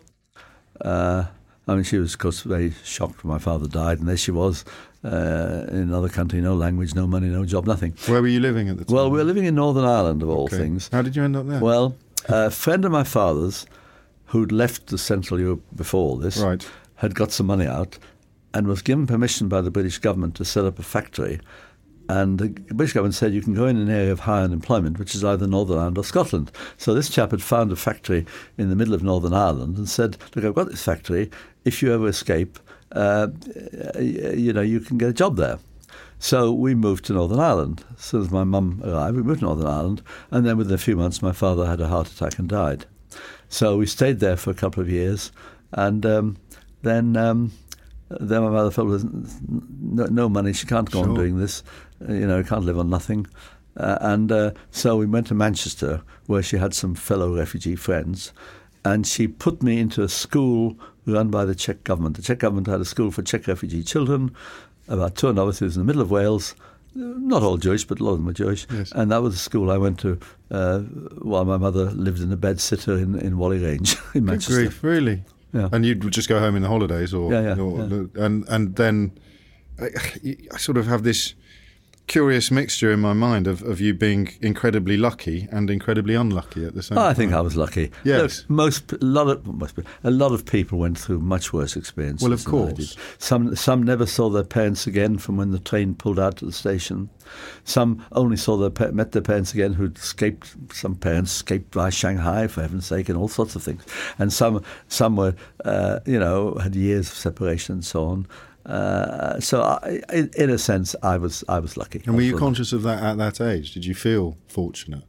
Uh, 0.80 1.26
I 1.68 1.76
mean, 1.76 1.84
she 1.84 1.98
was, 1.98 2.14
of 2.14 2.20
course, 2.20 2.42
very 2.42 2.74
shocked 2.84 3.24
when 3.24 3.32
my 3.32 3.40
father 3.40 3.68
died, 3.68 4.00
and 4.00 4.08
there 4.08 4.18
she 4.18 4.32
was 4.32 4.64
uh, 5.04 5.66
in 5.70 5.78
another 5.78 6.10
country, 6.10 6.40
no 6.42 6.56
language, 6.56 6.96
no 6.96 7.06
money, 7.08 7.28
no 7.28 7.46
job, 7.46 7.68
nothing. 7.68 7.94
Where 8.08 8.22
were 8.22 8.28
you 8.28 8.40
living 8.40 8.70
at 8.70 8.78
the 8.78 8.86
time? 8.86 8.96
Well, 8.96 9.10
we 9.12 9.18
were 9.18 9.24
living 9.24 9.46
in 9.46 9.56
Northern 9.56 9.86
Ireland, 9.86 10.22
of 10.24 10.30
all 10.30 10.46
Okay. 10.46 10.58
things. 10.58 10.90
How 10.92 11.02
did 11.02 11.16
you 11.16 11.24
end 11.24 11.36
up 11.36 11.48
there? 11.48 11.60
Well, 11.60 11.96
a 12.30 12.50
friend 12.50 12.86
of 12.86 12.92
my 12.92 13.04
father's, 13.04 13.66
who'd 14.28 14.52
left 14.52 14.88
the 14.88 14.98
Central 14.98 15.40
Europe 15.40 15.62
before 15.76 16.18
this, 16.18 16.38
Right. 16.38 16.66
had 16.96 17.16
got 17.16 17.32
some 17.32 17.48
money 17.48 17.68
out 17.68 17.98
and 18.54 18.68
was 18.68 18.82
given 18.82 19.06
permission 19.08 19.48
by 19.50 19.62
the 19.62 19.72
British 19.72 19.98
government 20.00 20.36
to 20.36 20.46
set 20.46 20.64
up 20.66 20.80
a 20.80 20.84
factory. 20.84 21.40
And 22.10 22.38
the 22.38 22.50
British 22.74 22.94
government 22.94 23.16
said 23.16 23.34
you 23.34 23.42
can 23.42 23.54
go 23.54 23.66
in 23.66 23.78
an 23.78 23.90
area 23.90 24.12
of 24.12 24.22
high 24.22 24.42
unemployment, 24.44 25.00
which 25.00 25.16
is 25.16 25.24
either 25.24 25.48
Northern 25.48 25.78
Ireland 25.78 25.98
or 25.98 26.04
Scotland. 26.04 26.52
So 26.78 26.94
this 26.94 27.10
chap 27.10 27.32
had 27.32 27.42
found 27.42 27.72
a 27.72 27.76
factory 27.78 28.26
in 28.58 28.70
the 28.70 28.76
middle 28.76 28.94
of 28.94 29.02
Northern 29.04 29.34
Ireland 29.34 29.78
and 29.78 29.88
said, 29.88 30.18
"Look, 30.36 30.44
I've 30.46 30.54
got 30.54 30.70
this 30.70 30.84
factory. 30.84 31.32
If 31.66 31.82
you 31.82 31.94
ever 31.94 32.08
escape, 32.08 32.60
uh, 32.92 33.28
you 34.00 34.54
know, 34.54 34.62
you 34.62 34.80
can 34.80 34.98
get 34.98 35.10
a 35.10 35.14
job 35.14 35.38
there." 35.38 35.60
So 36.20 36.54
we 36.54 36.74
moved 36.74 37.06
to 37.06 37.14
Northern 37.14 37.40
Ireland. 37.40 37.84
As 37.98 38.06
soon 38.06 38.22
as 38.22 38.32
my 38.32 38.46
mum 38.46 38.82
arrived, 38.86 39.18
we 39.18 39.24
moved 39.24 39.40
to 39.40 39.46
Northern 39.46 39.68
Ireland, 39.68 40.02
and 40.32 40.46
then 40.46 40.58
within 40.58 40.74
a 40.74 40.78
few 40.78 40.96
months, 40.96 41.22
my 41.22 41.34
father 41.34 41.66
had 41.66 41.82
a 41.82 41.88
heart 41.88 42.08
attack 42.08 42.40
and 42.40 42.48
died. 42.48 42.86
So 43.50 43.78
we 43.78 43.86
stayed 43.86 44.20
there 44.20 44.38
for 44.38 44.50
a 44.50 44.54
couple 44.54 44.82
of 44.82 44.90
years, 44.90 45.32
and 45.74 46.06
um, 46.06 46.38
then 46.82 47.18
um, 47.18 47.52
then 48.10 48.42
my 48.42 48.50
mother 48.50 48.72
felt 48.72 48.88
with 48.88 49.04
no, 49.50 50.06
no 50.06 50.30
money, 50.30 50.54
she 50.54 50.66
can't 50.66 50.90
go 50.90 51.02
on 51.02 51.14
doing 51.14 51.40
this, 51.40 51.64
uh, 52.08 52.14
you 52.14 52.28
know, 52.28 52.44
can't 52.44 52.66
live 52.66 52.80
on 52.80 52.90
nothing. 52.90 53.28
Uh, 53.76 53.98
and 54.02 54.32
uh, 54.32 54.52
so 54.72 54.96
we 54.96 55.06
went 55.06 55.28
to 55.28 55.34
Manchester, 55.34 56.04
where 56.28 56.44
she 56.44 56.58
had 56.58 56.74
some 56.74 56.96
fellow 56.96 57.36
refugee 57.36 57.76
friends, 57.76 58.32
and 58.86 59.08
she 59.08 59.28
put 59.28 59.64
me 59.64 59.80
into 59.80 60.04
a 60.04 60.10
school 60.10 60.78
run 61.06 61.30
by 61.30 61.46
the 61.46 61.56
Czech 61.56 61.84
government. 61.84 62.16
The 62.16 62.22
Czech 62.22 62.40
government 62.40 62.68
had 62.68 62.82
a 62.82 62.86
school 62.86 63.12
for 63.12 63.22
Czech 63.24 63.48
refugee 63.48 63.84
children, 63.84 64.32
about 64.88 65.16
two 65.16 65.28
half 65.34 65.62
in 65.62 65.70
the 65.70 65.84
middle 65.84 66.02
of 66.02 66.12
Wales. 66.12 66.56
Not 66.96 67.42
all 67.42 67.58
Jewish, 67.58 67.86
but 67.86 68.00
a 68.00 68.04
lot 68.04 68.12
of 68.12 68.18
them 68.20 68.28
were 68.28 68.34
Jewish. 68.34 68.68
Yes. 68.72 68.92
And 68.92 69.12
that 69.12 69.22
was 69.24 69.34
the 69.34 69.40
school 69.40 69.72
I 69.72 69.78
went 69.78 69.98
to 70.02 70.20
uh, 70.52 70.80
while 71.24 71.44
my 71.44 71.58
mother 71.58 71.86
lived 71.92 72.22
in 72.22 72.32
a 72.32 72.38
bed 72.38 72.62
sitter 72.62 72.98
in, 72.98 73.18
in 73.20 73.38
Whalley 73.40 73.58
Range 73.58 73.94
in 74.14 74.22
Good 74.22 74.24
Manchester. 74.24 74.54
grief, 74.62 74.84
really? 74.84 75.24
Yeah. 75.54 75.70
And 75.72 75.86
you'd 75.86 76.12
just 76.12 76.30
go 76.30 76.40
home 76.40 76.56
in 76.56 76.62
the 76.62 76.68
holidays, 76.68 77.12
or 77.14 77.32
Yeah, 77.32 77.56
yeah, 77.56 77.62
or- 77.62 78.10
and 78.16 78.48
and 78.48 78.76
then 78.76 79.12
I, 79.80 79.88
I 80.54 80.58
sort 80.58 80.78
of 80.78 80.86
have 80.88 81.02
this 81.04 81.34
curious 82.08 82.52
mixture 82.52 82.92
in 82.92 83.00
my 83.00 83.14
mind 83.14 83.48
of, 83.48 83.62
of 83.64 83.80
you 83.80 83.94
being 83.94 84.30
incredibly 84.42 84.98
lucky 84.98 85.48
and 85.52 85.70
incredibly 85.70 86.16
unlucky 86.16 86.66
at 86.66 86.76
the 86.76 86.84
same 86.84 86.98
Oh, 86.98 87.02
time. 87.02 87.12
I 87.12 87.14
think 87.14 87.34
I 87.34 87.42
was 87.42 87.56
lucky. 87.56 87.92
Yes. 88.04 88.40
Look, 88.42 88.50
most 88.50 88.92
a 88.94 88.98
lot 89.06 89.28
of 89.28 89.46
most, 89.48 89.80
a 90.04 90.12
lot 90.12 90.32
of 90.32 90.46
people 90.46 90.80
went 90.80 90.98
through 90.98 91.20
much 91.20 91.54
worse 91.54 91.76
experiences. 91.76 92.24
Well, 92.24 92.34
of 92.34 92.44
course. 92.46 92.98
Some 93.18 93.56
some 93.56 93.84
never 93.84 94.06
saw 94.06 94.30
their 94.30 94.44
parents 94.44 94.86
again 94.86 95.18
from 95.18 95.38
when 95.38 95.52
the 95.52 95.60
train 95.60 95.96
pulled 95.96 96.20
out 96.20 96.38
to 96.38 96.46
the 96.46 96.52
station. 96.52 97.10
Some 97.64 98.06
only 98.12 98.38
saw 98.38 98.58
their 98.58 98.92
met 98.92 99.14
their 99.14 99.22
parents 99.22 99.54
again 99.54 99.74
who'd 99.74 99.98
escaped. 99.98 100.56
Some 100.74 100.96
parents 100.96 101.34
escaped 101.36 101.72
by 101.72 101.90
Shanghai, 101.90 102.48
for 102.48 102.62
heaven's 102.62 102.86
sake, 102.86 103.08
and 103.10 103.18
all 103.18 103.30
sorts 103.30 103.56
of 103.56 103.64
things. 103.64 103.84
And 104.20 104.32
some 104.32 104.62
some 104.88 105.16
were 105.16 105.36
uh, 105.64 106.00
you 106.06 106.20
know 106.20 106.56
had 106.56 106.76
years 106.76 107.08
of 107.10 107.16
separation 107.16 107.76
and 107.76 107.86
so 107.86 108.06
on. 108.06 108.28
Uh, 108.66 109.40
so, 109.40 109.62
I, 109.62 110.02
in, 110.14 110.30
in 110.38 110.50
a 110.50 110.58
sense, 110.58 110.96
I 111.04 111.18
was 111.18 111.44
I 111.50 111.60
was 111.60 111.76
lucky. 111.78 112.02
And 112.06 112.16
were 112.16 112.22
you 112.22 112.38
conscious 112.38 112.72
of 112.74 112.84
that 112.84 113.04
at 113.04 113.18
that 113.18 113.42
age? 113.42 113.74
Did 113.74 113.86
you 113.86 113.94
feel 113.96 114.38
fortunate? 114.48 115.04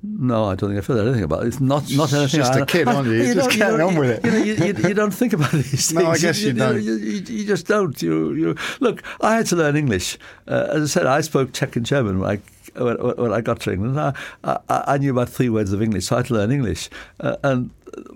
No, 0.00 0.44
I 0.44 0.54
don't 0.54 0.70
think 0.70 0.78
I 0.78 0.86
feel 0.86 1.00
anything 1.00 1.24
about 1.24 1.42
it. 1.42 1.48
It's 1.48 1.58
not 1.60 1.90
not 1.90 2.12
anything. 2.12 2.38
just 2.38 2.52
I- 2.52 2.60
a 2.60 2.66
kid, 2.66 2.86
aren't 2.86 3.08
you? 3.08 3.14
You're 3.24 3.34
just 3.34 3.58
don't- 3.58 3.80
on 3.80 3.96
with 3.96 4.10
it. 4.10 4.24
You, 4.24 4.30
know, 4.30 4.38
you, 4.44 4.54
you, 4.54 4.88
you 4.90 4.94
don't 4.94 5.10
think 5.12 5.32
about 5.32 5.50
these 5.50 5.90
things. 5.90 5.94
No, 6.04 6.06
I 6.10 6.18
guess 6.18 6.40
you 6.40 6.52
don't. 6.52 6.80
You, 6.80 6.94
you, 6.94 7.20
you 7.20 7.44
just 7.44 7.66
don't. 7.66 8.00
You, 8.00 8.32
you 8.34 8.56
look. 8.78 9.02
I 9.20 9.34
had 9.34 9.46
to 9.46 9.56
learn 9.56 9.74
English. 9.74 10.16
Uh, 10.46 10.68
as 10.70 10.82
I 10.82 10.86
said, 10.86 11.06
I 11.06 11.20
spoke 11.22 11.52
Czech 11.52 11.74
and 11.74 11.84
German 11.84 12.20
when 12.20 12.30
I 12.30 12.80
when, 12.80 12.96
when 13.16 13.32
I 13.32 13.40
got 13.40 13.58
to 13.62 13.72
England. 13.72 13.98
I, 13.98 14.12
I, 14.44 14.58
I 14.68 14.98
knew 14.98 15.10
about 15.10 15.30
three 15.30 15.48
words 15.48 15.72
of 15.72 15.82
English, 15.82 16.04
so 16.06 16.14
I 16.14 16.18
had 16.20 16.26
to 16.26 16.34
learn 16.34 16.52
English. 16.52 16.90
Uh, 17.18 17.36
and 17.42 17.70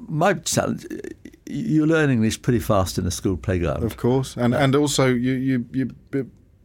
my 0.07 0.35
challenge, 0.35 0.87
you 1.53 1.87
learn 1.87 2.11
English 2.11 2.41
pretty 2.43 2.61
fast 2.61 2.99
in 2.99 3.07
a 3.07 3.11
school 3.11 3.37
playground. 3.37 3.83
Of 3.85 3.97
course, 3.97 4.37
and 4.37 4.55
and 4.55 4.75
also 4.75 5.07
you 5.07 5.33
you 5.33 5.67
you. 5.73 5.91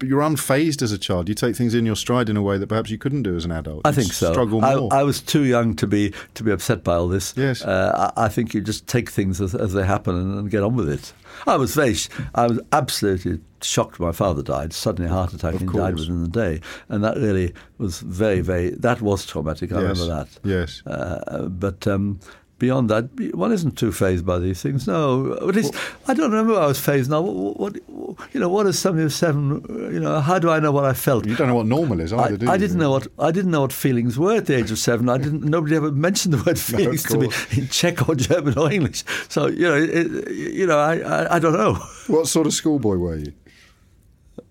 You're 0.03 0.21
unfazed 0.21 0.83
as 0.83 0.91
a 0.91 0.97
child. 0.99 1.27
You 1.27 1.33
take 1.33 1.55
things 1.55 1.73
in 1.73 1.83
your 1.83 1.95
stride 1.95 2.29
in 2.29 2.37
a 2.37 2.41
way 2.43 2.59
that 2.59 2.67
perhaps 2.67 2.91
you 2.91 2.99
couldn't 2.99 3.23
do 3.23 3.35
as 3.35 3.45
an 3.45 3.51
adult. 3.51 3.81
I 3.83 3.89
You 3.89 3.95
think 3.95 4.13
so. 4.13 4.31
Struggle 4.31 4.63
I, 4.63 4.75
more. 4.75 4.93
I 4.93 5.01
was 5.01 5.19
too 5.21 5.43
young 5.43 5.75
to 5.77 5.87
be 5.87 6.13
to 6.35 6.43
be 6.43 6.51
upset 6.51 6.83
by 6.83 6.93
all 6.93 7.07
this. 7.07 7.33
Yes. 7.35 7.63
uh, 7.63 8.11
I, 8.15 8.25
I 8.25 8.29
think 8.29 8.53
you 8.53 8.61
just 8.61 8.85
take 8.85 9.09
things 9.09 9.41
as, 9.41 9.55
as 9.55 9.73
they 9.73 9.83
happen 9.83 10.15
and, 10.15 10.37
and 10.37 10.51
get 10.51 10.61
on 10.61 10.75
with 10.75 10.87
it. 10.87 11.13
I 11.47 11.55
was 11.57 11.73
very, 11.73 11.95
sh- 11.95 12.09
I 12.35 12.45
was 12.45 12.59
absolutely 12.71 13.39
shocked. 13.63 13.99
My 13.99 14.11
father 14.11 14.43
died 14.43 14.71
suddenly, 14.71 15.09
a 15.09 15.13
heart 15.13 15.33
attack, 15.33 15.55
Of 15.55 15.61
and 15.61 15.71
he 15.71 15.77
died 15.79 15.95
within 15.95 16.21
the 16.21 16.29
day, 16.29 16.61
and 16.89 17.03
that 17.03 17.17
really 17.17 17.55
was 17.79 17.99
very, 18.01 18.41
very. 18.41 18.69
That 18.69 19.01
was 19.01 19.25
traumatic. 19.25 19.71
I 19.71 19.81
Yes. 19.81 19.99
remember 19.99 20.13
that. 20.15 20.29
Yes. 20.47 20.83
Uh, 20.85 21.47
but 21.47 21.87
um, 21.87 22.19
beyond 22.59 22.89
that, 22.89 23.35
one 23.35 23.51
isn't 23.51 23.77
too 23.77 23.91
phased 23.91 24.25
by 24.25 24.39
these 24.39 24.61
things. 24.61 24.87
No, 24.87 25.33
at 25.33 25.55
least 25.55 25.73
I 26.07 26.13
don't 26.13 26.31
remember 26.31 26.59
I 26.59 26.67
was 26.67 26.79
phased. 26.79 27.09
Now, 27.09 27.21
what, 27.21 27.81
what 27.87 28.29
you 28.33 28.39
know, 28.39 28.49
what 28.49 28.67
is 28.67 28.79
seventy 28.79 29.03
of 29.03 29.13
seven? 29.13 29.63
You 29.69 29.99
know, 29.99 30.19
how 30.19 30.39
do 30.39 30.49
I 30.49 30.59
know 30.59 30.71
what 30.71 30.85
I 30.85 30.93
felt? 30.93 31.25
You 31.25 31.35
don't 31.35 31.47
know 31.47 31.55
what 31.55 31.65
normal 31.65 31.99
is 31.99 32.13
either, 32.13 32.33
I, 32.33 32.37
do? 32.37 32.49
I 32.49 32.57
didn't 32.57 32.77
know 32.77 32.91
what 32.91 33.07
I 33.19 33.31
didn't 33.31 33.51
know 33.51 33.61
what 33.61 33.73
feelings 33.73 34.17
were 34.17 34.35
at 34.35 34.45
the 34.45 34.55
age 34.55 34.71
of 34.71 34.79
seven. 34.79 35.09
I 35.09 35.17
didn't. 35.17 35.43
Nobody 35.43 35.75
ever 35.75 35.91
mentioned 35.91 36.33
the 36.33 36.43
word 36.43 36.59
feelings 36.71 37.03
to 37.03 37.17
me 37.17 37.29
in 37.51 37.67
Czech 37.67 38.07
or 38.09 38.15
German 38.15 38.57
or 38.57 38.71
English. 38.71 39.03
So 39.29 39.47
you 39.47 39.63
know, 39.63 39.75
it, 39.75 40.31
you 40.31 40.67
know, 40.67 40.79
I, 40.79 40.97
I, 40.99 41.35
I 41.35 41.39
don't 41.39 41.53
know. 41.53 41.75
What 42.07 42.27
sort 42.27 42.47
of 42.47 42.53
schoolboy 42.53 42.95
were 42.95 43.17
you? 43.17 43.33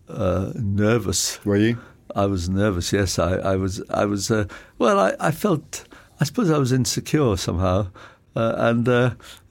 Uh, 0.09 0.53
nervous. 0.55 1.45
Were 1.45 1.57
you? 1.57 1.79
I 2.15 2.27
was 2.27 2.49
nervous. 2.49 2.93
Yes, 2.93 3.19
I, 3.19 3.35
I 3.37 3.57
was. 3.57 3.83
I 3.91 4.05
was. 4.05 4.31
Uh, 4.31 4.47
well, 4.79 4.99
I, 4.99 5.15
I 5.19 5.31
felt. 5.31 5.85
I 6.21 6.25
suppose 6.25 6.51
I 6.51 6.59
was 6.59 6.73
insecure 6.73 7.37
somehow, 7.37 7.89
uh, 8.35 8.55
and. 8.57 8.89
Uh, 8.89 9.11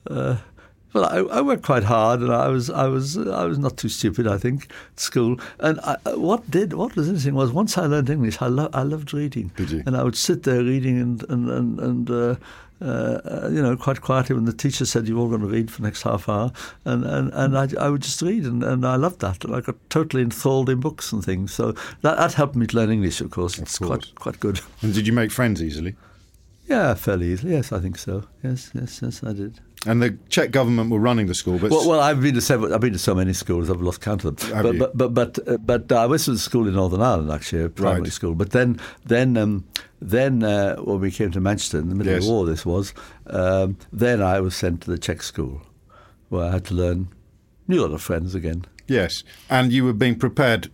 uh, 0.10 0.38
well, 0.93 1.06
I, 1.06 1.39
I 1.39 1.41
worked 1.41 1.63
quite 1.63 1.84
hard, 1.84 2.21
and 2.21 2.32
I 2.32 2.47
was, 2.47 2.69
I 2.69 2.88
was, 2.88 3.17
I 3.17 3.43
was 3.43 3.60
not 3.60 3.75
too 3.75 3.89
stupid, 3.89 4.28
I 4.28 4.38
think, 4.38 4.69
at 4.93 4.99
school. 5.01 5.38
And 5.60 5.78
I, 5.82 5.97
what 6.15 6.49
did, 6.49 6.71
what 6.71 6.95
was 6.95 7.10
interesting 7.10 7.36
was 7.36 7.51
once 7.51 7.78
I 7.78 7.86
learned 7.86 8.10
English, 8.10 8.41
I, 8.41 8.47
lo- 8.47 8.69
I 8.71 8.84
loved 8.84 9.13
reading. 9.13 9.51
Did 9.58 9.71
you? 9.71 9.84
And 9.86 9.97
I 9.97 10.04
would 10.04 10.15
sit 10.15 10.43
there 10.43 10.63
reading, 10.63 11.01
and 11.01 11.30
and 11.30 11.49
and, 11.49 11.80
and 11.82 12.10
uh, 12.10 12.36
uh, 12.82 13.49
you 13.51 13.62
know, 13.62 13.75
quite 13.75 13.99
quietly 13.99 14.36
when 14.36 14.45
the 14.45 14.54
teacher 14.54 14.86
said 14.86 15.08
you're 15.08 15.19
all 15.19 15.28
going 15.28 15.41
to 15.41 15.47
read 15.47 15.69
for 15.69 15.82
the 15.82 15.88
next 15.88 16.04
half 16.04 16.30
hour, 16.30 16.54
and 16.86 17.04
and, 17.04 17.30
and 17.34 17.58
I, 17.58 17.67
I 17.78 17.89
would 17.89 18.01
just 18.01 18.21
read, 18.21 18.45
and, 18.45 18.63
and 18.63 18.86
I 18.86 18.95
loved 18.95 19.19
that, 19.19 19.43
and 19.43 19.54
I 19.54 19.60
got 19.62 19.75
totally 19.89 20.23
enthralled 20.23 20.69
in 20.69 20.80
books 20.80 21.12
and 21.12 21.23
things. 21.23 21.54
So 21.54 21.73
that, 22.04 22.17
that 22.17 22.34
helped 22.34 22.56
me 22.56 22.67
to 22.67 22.75
learn 22.75 22.89
English, 22.89 23.19
of 23.19 23.32
course. 23.32 23.60
it's 23.60 23.78
course. 23.78 23.89
quite 23.89 24.15
quite 24.15 24.39
good. 24.39 24.62
And 24.82 24.93
did 24.93 25.08
you 25.08 25.13
make 25.13 25.32
friends 25.32 25.62
easily? 25.62 25.95
Yeah, 26.67 26.93
fairly 26.95 27.28
easily. 27.32 27.54
Yes, 27.54 27.71
I 27.71 27.80
think 27.80 27.97
so. 27.97 28.23
Yes, 28.43 28.71
yes, 28.73 28.99
yes, 29.04 29.23
I 29.23 29.34
did. 29.34 29.60
And 29.86 30.01
the 30.01 30.17
Czech 30.30 30.49
government 30.49 30.89
were 30.89 30.99
running 30.99 31.28
the 31.28 31.36
school, 31.36 31.60
but 31.60 31.69
Well, 31.69 31.88
well, 31.88 31.99
I've 31.99 32.19
been 32.21 32.34
to 32.34 32.41
several, 32.41 32.73
I've 32.73 32.82
been 32.82 32.93
to 32.93 32.97
so 32.99 33.13
many 33.13 33.34
schools, 33.34 33.69
I've 33.69 33.82
lost 33.82 34.01
count 34.01 34.25
of 34.25 34.36
them. 34.38 34.51
Have 34.51 34.63
but, 34.63 34.73
you? 34.73 34.80
but 34.80 34.97
but 34.97 35.13
but 35.13 35.47
uh, 35.47 35.58
but 35.58 35.91
uh, 35.91 35.97
I 36.01 36.06
went 36.08 36.23
to 36.23 36.32
a 36.32 36.38
school 36.38 36.67
in 36.67 36.73
Northern 36.73 37.04
Ireland, 37.04 37.32
actually, 37.32 37.63
a 37.65 37.69
primary 37.69 38.01
Right. 38.01 38.12
school. 38.12 38.34
But 38.34 38.49
then 38.49 38.80
then 39.06 39.38
um, 39.38 39.65
then 40.01 40.41
uh, 40.41 40.78
when 40.78 40.99
we 41.01 41.12
came 41.12 41.30
to 41.32 41.39
Manchester 41.39 41.78
in 41.78 41.89
the 41.89 41.95
middle 41.95 42.15
of 42.15 42.23
the 42.23 42.30
war, 42.30 42.45
this 42.47 42.65
was. 42.65 42.93
Um, 43.28 43.78
then 43.93 44.23
I 44.23 44.39
was 44.39 44.56
sent 44.56 44.82
to 44.82 44.91
the 44.91 44.97
Czech 44.97 45.21
school, 45.21 45.62
where 46.30 46.45
I 46.45 46.51
had 46.54 46.65
to 46.65 46.73
learn. 46.73 47.10
new 47.67 47.80
lot 47.82 47.91
of 47.93 48.01
friends 48.01 48.34
again. 48.34 48.65
yes, 48.88 49.23
and 49.51 49.71
you 49.71 49.86
were 49.86 49.93
being 49.93 50.15
prepared 50.17 50.71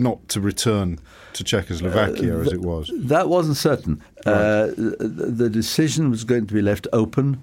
not 0.00 0.18
to 0.28 0.40
return 0.40 0.98
to 1.32 1.44
Czechoslovakia 1.44 2.34
Uh, 2.36 2.40
as 2.40 2.52
it 2.52 2.60
was. 2.60 2.90
That 3.08 3.28
wasn't 3.28 3.56
certain. 3.56 4.00
Uh, 4.26 4.66
the, 4.76 5.32
the 5.36 5.48
decision 5.50 6.10
was 6.10 6.24
going 6.24 6.46
to 6.46 6.54
be 6.54 6.62
left 6.62 6.86
open. 6.92 7.36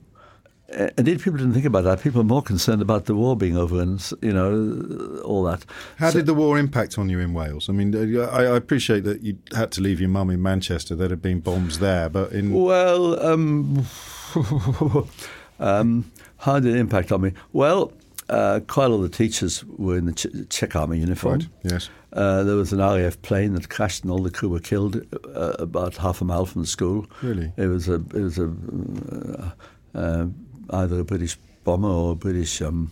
Uh, 0.78 0.89
Indeed, 0.98 1.22
people 1.22 1.38
didn't 1.38 1.54
think 1.54 1.65
about 1.65 1.84
that. 1.86 2.02
People 2.04 2.20
were 2.22 2.28
more 2.28 2.41
concerned 2.43 2.82
about 2.82 3.06
the 3.06 3.13
war 3.13 3.38
being 3.38 3.56
over 3.58 3.82
and 3.82 4.02
you 4.22 4.34
know 4.34 5.22
all 5.24 5.43
that. 5.46 5.63
How 5.98 6.10
So- 6.10 6.17
did 6.20 6.26
the 6.26 6.34
war 6.34 6.58
impact 6.60 6.98
on 6.98 7.10
you 7.10 7.20
in 7.22 7.34
Wales? 7.34 7.70
I 7.70 7.72
mean, 7.74 7.96
uh, 7.96 8.24
I, 8.39 8.43
I 8.43 8.58
appreciate 8.58 9.04
that 9.06 9.22
you 9.22 9.38
had 9.56 9.72
to 9.72 9.82
leave 9.82 10.02
your 10.02 10.10
mum 10.10 10.30
in 10.30 10.41
Manchester. 10.41 10.96
There 10.96 11.10
had 11.10 11.22
been 11.22 11.39
bombs 11.39 11.78
there, 11.80 12.10
but 12.10 12.32
in 12.34 12.52
Well, 12.54 13.15
um, 13.26 13.86
um, 15.60 16.12
how 16.38 16.60
did 16.60 16.76
it 16.76 16.80
impact 16.80 17.12
on 17.12 17.22
me? 17.22 17.32
Well, 17.54 17.91
uh, 18.30 18.60
quite 18.67 18.86
a 18.86 18.89
lot 18.89 19.04
of 19.04 19.10
the 19.12 19.17
teachers 19.17 19.63
were 19.78 19.98
in 19.98 20.06
the 20.06 20.46
Czech 20.50 20.76
army 20.76 21.00
uniform. 21.00 21.39
Right, 21.39 21.48
yes. 21.63 21.89
Uh, 22.18 22.44
there 22.44 22.56
was 22.56 22.74
an 22.74 22.80
RAF 22.80 23.22
plane 23.22 23.54
that 23.54 23.70
crashed 23.70 24.04
and 24.04 24.12
all 24.12 24.24
the 24.24 24.32
crew 24.32 24.50
were 24.50 24.60
killed 24.60 25.00
uh, 25.36 25.54
about 25.60 25.96
half 25.98 26.20
a 26.20 26.26
mile 26.26 26.48
from 26.48 26.62
the 26.62 26.68
school. 26.68 27.06
Really? 27.22 27.54
It 27.58 27.68
was 27.68 27.88
a 27.88 27.96
it 27.96 28.14
was 28.14 28.40
a 28.40 28.52
uh, 29.12 29.52
uh, 29.98 30.26
either 30.72 31.00
a 31.00 31.04
British 31.04 31.38
bomber 31.64 31.88
or 31.88 32.14
a 32.14 32.16
British 32.16 32.60
um, 32.62 32.92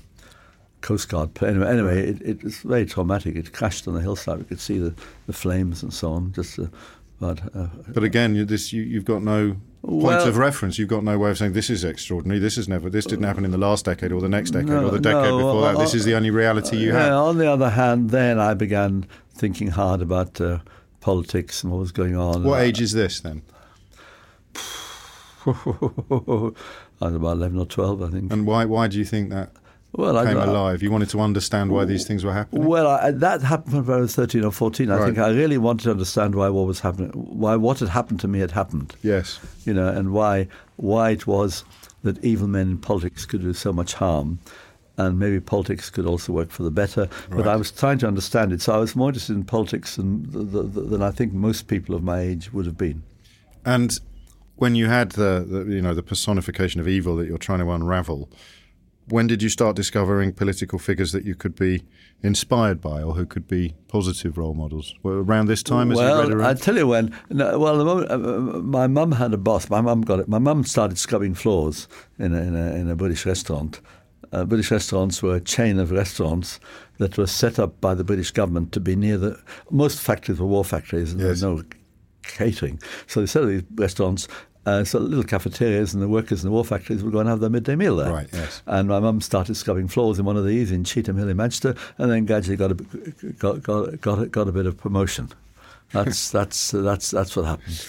Coast 0.81 1.09
Guard 1.09 1.33
plane. 1.33 1.55
Anyway, 1.55 1.71
anyway 1.71 2.09
it, 2.09 2.21
it 2.21 2.43
was 2.43 2.57
very 2.57 2.85
traumatic. 2.85 3.35
It 3.35 3.51
crashed 3.51 3.87
on 3.87 3.95
the 3.95 4.01
hillside. 4.01 4.37
We 4.37 4.45
could 4.45 4.59
see 4.59 4.77
the, 4.77 4.93
the 5.25 5.33
flames 5.33 5.81
and 5.81 5.91
so 5.91 6.13
on. 6.13 6.31
Just 6.33 6.59
a 6.59 6.69
But 7.19 7.55
uh, 7.55 7.67
But 7.87 8.03
again, 8.03 8.35
you, 8.35 8.45
this 8.45 8.73
you, 8.73 8.81
you've 8.83 9.05
got 9.05 9.23
no 9.23 9.55
point 9.81 10.03
Well- 10.03 10.27
of 10.27 10.37
reference. 10.37 10.77
You've 10.79 10.89
got 10.89 11.03
no 11.03 11.17
way 11.17 11.29
of 11.31 11.37
saying 11.37 11.53
this 11.53 11.69
is 11.69 11.83
extraordinary. 11.83 12.39
This 12.39 12.57
is 12.57 12.67
never. 12.67 12.89
This 12.89 13.05
didn't 13.05 13.23
happen 13.25 13.45
in 13.45 13.51
the 13.51 13.57
last 13.57 13.85
decade 13.85 14.11
or 14.11 14.19
the 14.21 14.29
next 14.29 14.51
decade 14.51 14.69
No, 14.69 14.87
or 14.87 14.91
the 14.91 14.99
decade 14.99 15.29
no, 15.31 15.37
before 15.37 15.61
that. 15.61 15.75
uh, 15.75 15.79
This 15.79 15.93
is 15.93 16.03
the 16.05 16.13
only 16.15 16.29
reality 16.31 16.77
you 16.77 16.89
yeah, 16.93 17.03
have. 17.05 17.13
on 17.13 17.37
the 17.37 17.49
other 17.49 17.69
hand, 17.69 18.09
then 18.09 18.39
I 18.39 18.53
began 18.53 19.05
thinking 19.33 19.69
hard 19.69 20.01
about 20.01 20.41
uh, 20.41 20.59
politics 21.01 21.63
and 21.63 21.71
what 21.71 21.79
was 21.79 21.91
going 21.91 22.15
on. 22.17 22.43
What 22.43 22.61
age 22.61 22.81
is 22.81 22.91
this 22.93 23.19
then? 23.21 23.43
I 25.45 25.51
was 27.07 27.15
about 27.15 27.37
11 27.37 27.59
or 27.59 27.65
12, 27.65 28.01
I 28.01 28.09
think. 28.09 28.31
And 28.33 28.45
why 28.47 28.65
why 28.65 28.87
do 28.87 28.97
you 28.97 29.05
think 29.05 29.29
that 29.29 29.51
well, 29.97 30.17
I 30.17 30.25
came 30.25 30.35
don't- 30.35 30.49
alive? 30.49 30.83
You 30.83 30.91
wanted 30.91 31.09
to 31.09 31.19
understand 31.21 31.71
why 31.71 31.85
these 31.85 32.05
things 32.05 32.23
were 32.23 32.33
happening. 32.33 32.65
Well, 32.65 32.87
I, 32.87 33.11
that 33.11 33.41
happened 33.41 33.87
when 33.87 33.97
I 33.97 34.01
was 34.01 34.15
13 34.15 34.43
or 34.43 34.51
14. 34.51 34.89
I 34.91 34.97
Right. 34.97 35.05
think 35.05 35.17
I 35.17 35.29
really 35.29 35.57
wanted 35.57 35.83
to 35.85 35.91
understand 35.91 36.35
why 36.35 36.49
what 36.49 36.65
was 36.67 36.79
happening, 36.81 37.11
why 37.11 37.55
what 37.55 37.79
had 37.79 37.89
happened 37.89 38.19
to 38.21 38.27
me 38.27 38.39
had 38.39 38.51
happened. 38.51 38.93
Yes. 39.03 39.39
you 39.65 39.73
know, 39.73 39.87
and 39.87 40.11
why 40.11 40.47
why 40.77 41.11
it 41.11 41.25
was 41.25 41.63
that 42.03 42.23
evil 42.23 42.47
men 42.47 42.67
in 42.71 42.77
politics 42.77 43.25
could 43.25 43.41
do 43.41 43.53
so 43.53 43.71
much 43.73 43.93
harm, 43.95 44.37
and 44.97 45.17
maybe 45.17 45.39
politics 45.39 45.89
could 45.89 46.05
also 46.05 46.31
work 46.33 46.51
for 46.51 46.63
the 46.63 46.71
better. 46.71 47.07
But 47.31 47.47
I 47.47 47.55
was 47.55 47.71
trying 47.71 47.97
to 47.99 48.07
understand 48.07 48.51
it, 48.53 48.61
so 48.61 48.73
I 48.73 48.77
was 48.77 48.95
more 48.95 49.09
interested 49.09 49.35
in 49.35 49.43
politics 49.43 49.95
than 49.95 50.23
than 50.91 51.01
I 51.01 51.11
think 51.11 51.33
most 51.33 51.67
people 51.67 51.95
of 51.95 52.03
my 52.03 52.19
age 52.19 52.53
would 52.53 52.65
have 52.65 52.77
been. 52.77 53.03
And 53.65 53.99
when 54.57 54.75
you 54.75 54.85
had 54.87 55.11
the, 55.13 55.45
the 55.49 55.59
you 55.73 55.81
know 55.81 55.93
the 55.93 56.03
personification 56.03 56.79
of 56.81 56.87
evil 56.87 57.15
that 57.17 57.27
you're 57.27 57.37
trying 57.39 57.59
to 57.59 57.71
unravel, 57.71 58.29
when 59.07 59.27
did 59.27 59.43
you 59.43 59.49
start 59.49 59.75
discovering 59.75 60.33
political 60.33 60.79
figures 60.79 61.11
that 61.11 61.25
you 61.25 61.35
could 61.35 61.55
be 61.55 61.83
inspired 62.23 62.81
by 62.81 63.03
or 63.03 63.13
who 63.13 63.25
could 63.25 63.47
be 63.47 63.75
positive 63.87 64.37
role 64.37 64.53
models? 64.53 64.95
Well, 65.03 65.15
around 65.15 65.47
this 65.47 65.61
time, 65.63 65.91
as 65.91 65.99
you 65.99 66.05
read 66.05 66.33
well, 66.37 66.45
I 66.47 66.53
tell 66.55 66.75
you 66.75 66.87
when. 66.87 67.15
No, 67.29 67.59
well, 67.59 67.77
the 67.77 67.85
moment, 67.85 68.09
uh, 68.11 68.13
uh, 68.15 68.61
my 68.61 68.87
mum 68.87 69.11
had 69.13 69.33
a 69.33 69.37
boss. 69.37 69.69
My 69.69 69.81
mum 69.81 70.01
got 70.01 70.19
it. 70.19 70.27
My 70.27 70.39
mum 70.39 70.63
started 70.63 70.97
scrubbing 70.97 71.35
floors 71.35 71.87
in 72.17 72.33
a, 72.33 72.41
in 72.41 72.55
a, 72.55 72.75
in 72.75 72.89
a 72.89 72.95
British 72.95 73.25
restaurant. 73.25 73.79
Uh, 74.31 74.43
British 74.43 74.71
restaurants 74.71 75.21
were 75.21 75.35
a 75.35 75.41
chain 75.41 75.79
of 75.79 75.91
restaurants 75.91 76.59
that 76.97 77.17
were 77.17 77.27
set 77.27 77.59
up 77.59 77.79
by 77.79 77.93
the 77.93 78.03
British 78.03 78.31
government 78.31 78.71
to 78.71 78.79
be 78.79 78.95
near 78.95 79.17
the. 79.17 79.39
Most 79.69 79.99
factories 80.01 80.39
were 80.39 80.47
war 80.47 80.65
factories, 80.65 81.11
and 81.11 81.21
Yes. 81.21 81.39
there 81.41 81.49
was 81.51 81.61
no 81.61 81.63
catering. 82.23 82.79
So 83.07 83.19
they 83.19 83.27
set 83.27 83.43
up 83.43 83.49
these 83.49 83.63
restaurants. 83.75 84.27
Uh, 84.65 84.83
so 84.83 84.97
little 84.99 85.23
cafeterias 85.23 85.93
and 85.93 86.01
the 86.01 86.07
workers 86.07 86.43
in 86.43 86.47
the 86.49 86.51
war 86.51 86.65
factories 86.65 87.03
would 87.03 87.13
go 87.13 87.19
and 87.19 87.29
have 87.29 87.39
their 87.39 87.49
midday 87.51 87.75
meal 87.75 87.95
there. 87.97 88.11
Right, 88.11 88.27
yes. 88.33 88.63
And 88.65 88.87
my 88.87 88.99
mum 88.99 89.21
started 89.21 89.55
scrubbing 89.55 89.87
floors 89.87 90.17
in 90.17 90.25
one 90.25 90.37
of 90.37 90.45
these 90.45 90.71
in 90.71 90.83
Cheetham 90.83 91.17
Hill 91.19 91.29
in 91.29 91.37
Manchester, 91.37 91.75
and 91.99 92.09
then 92.11 92.25
gradually 92.25 92.57
got 92.57 92.71
a, 92.71 92.73
got, 92.73 93.61
got, 93.61 94.01
got, 94.01 94.19
a- 94.19 94.25
got 94.27 94.47
a 94.47 94.51
bit 94.51 94.65
of 94.65 94.75
promotion. 94.77 95.29
That's 95.91 96.31
that's 96.37 96.71
that's 96.71 97.11
that's 97.11 97.35
what 97.35 97.45
happened. 97.45 97.85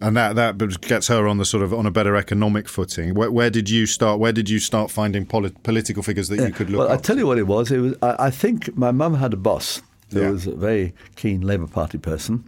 and 0.00 0.16
that 0.16 0.36
that 0.36 0.80
gets 0.80 1.08
her 1.08 1.28
on 1.28 1.36
the 1.38 1.44
sort 1.44 1.62
of 1.62 1.72
on 1.74 1.84
a 1.86 1.90
better 1.90 2.16
economic 2.16 2.66
footing. 2.68 3.14
Where, 3.14 3.30
where 3.30 3.50
did 3.50 3.68
you 3.68 3.84
start? 3.86 4.18
Where 4.18 4.32
did 4.32 4.48
you 4.48 4.58
start 4.58 4.90
finding 4.90 5.26
poli- 5.26 5.52
political 5.62 6.02
figures 6.02 6.28
that 6.28 6.36
you 6.40 6.50
could 6.52 6.70
look 6.70 6.80
at? 6.80 6.88
well, 6.88 6.98
I 6.98 7.00
tell 7.00 7.18
you 7.18 7.26
what 7.26 7.36
it 7.38 7.46
was. 7.46 7.70
It 7.70 7.78
was 7.78 7.94
I, 8.02 8.16
I 8.26 8.30
think 8.30 8.74
my 8.76 8.90
mum 8.90 9.14
had 9.14 9.34
a 9.34 9.36
boss 9.36 9.82
who 10.12 10.20
Yeah. 10.22 10.30
was 10.30 10.46
a 10.46 10.54
very 10.54 10.94
keen 11.16 11.42
Labour 11.42 11.66
Party 11.66 11.98
person, 11.98 12.44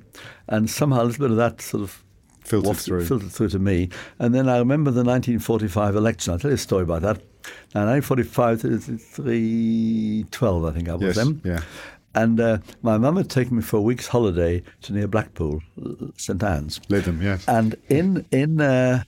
and 0.48 0.70
somehow 0.70 1.02
a 1.02 1.04
little 1.04 1.24
bit 1.28 1.30
of 1.32 1.36
that 1.36 1.60
sort 1.60 1.82
of 1.82 2.02
Filtered 2.46 2.66
wafted- 2.68 2.84
through. 2.86 3.04
filtered 3.06 3.30
through 3.32 3.48
to 3.50 3.58
me. 3.58 3.88
And 4.18 4.34
then 4.34 4.48
I 4.48 4.58
remember 4.58 4.90
the 4.90 5.02
1945 5.04 5.96
election. 5.96 6.32
I'll 6.32 6.38
tell 6.38 6.50
you 6.50 6.54
a 6.54 6.58
story 6.58 6.82
about 6.84 7.02
that. 7.02 7.16
Now, 7.74 7.86
1945, 7.86 9.00
3, 9.00 10.24
12, 10.30 10.64
I 10.64 10.70
think 10.72 10.88
I 10.88 10.94
was 10.94 11.02
Yes, 11.02 11.16
then. 11.16 11.40
yeah. 11.44 11.60
And 12.14 12.40
uh, 12.40 12.58
my 12.82 12.96
mum 12.98 13.16
had 13.16 13.28
taken 13.28 13.56
me 13.56 13.62
for 13.62 13.76
a 13.76 13.82
week's 13.82 14.06
holiday 14.06 14.62
to 14.82 14.92
near 14.94 15.06
Blackpool, 15.06 15.60
uh, 15.84 16.06
St 16.16 16.42
Anne's. 16.42 16.78
Lytham, 16.88 17.22
yes. 17.22 17.44
And 17.46 17.76
in 17.88 18.24
in 18.30 18.60
uh, 18.60 19.02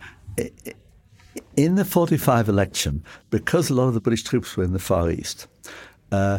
in 1.57 1.74
the 1.77 1.85
45 1.85 2.48
election, 2.48 3.03
because 3.31 3.70
a 3.70 3.74
lot 3.74 3.88
of 3.88 3.94
the 3.94 4.01
British 4.01 4.24
troops 4.24 4.57
were 4.57 4.64
in 4.64 4.72
the 4.72 4.79
Far 4.79 5.11
East, 5.11 5.46
uh, 6.12 6.38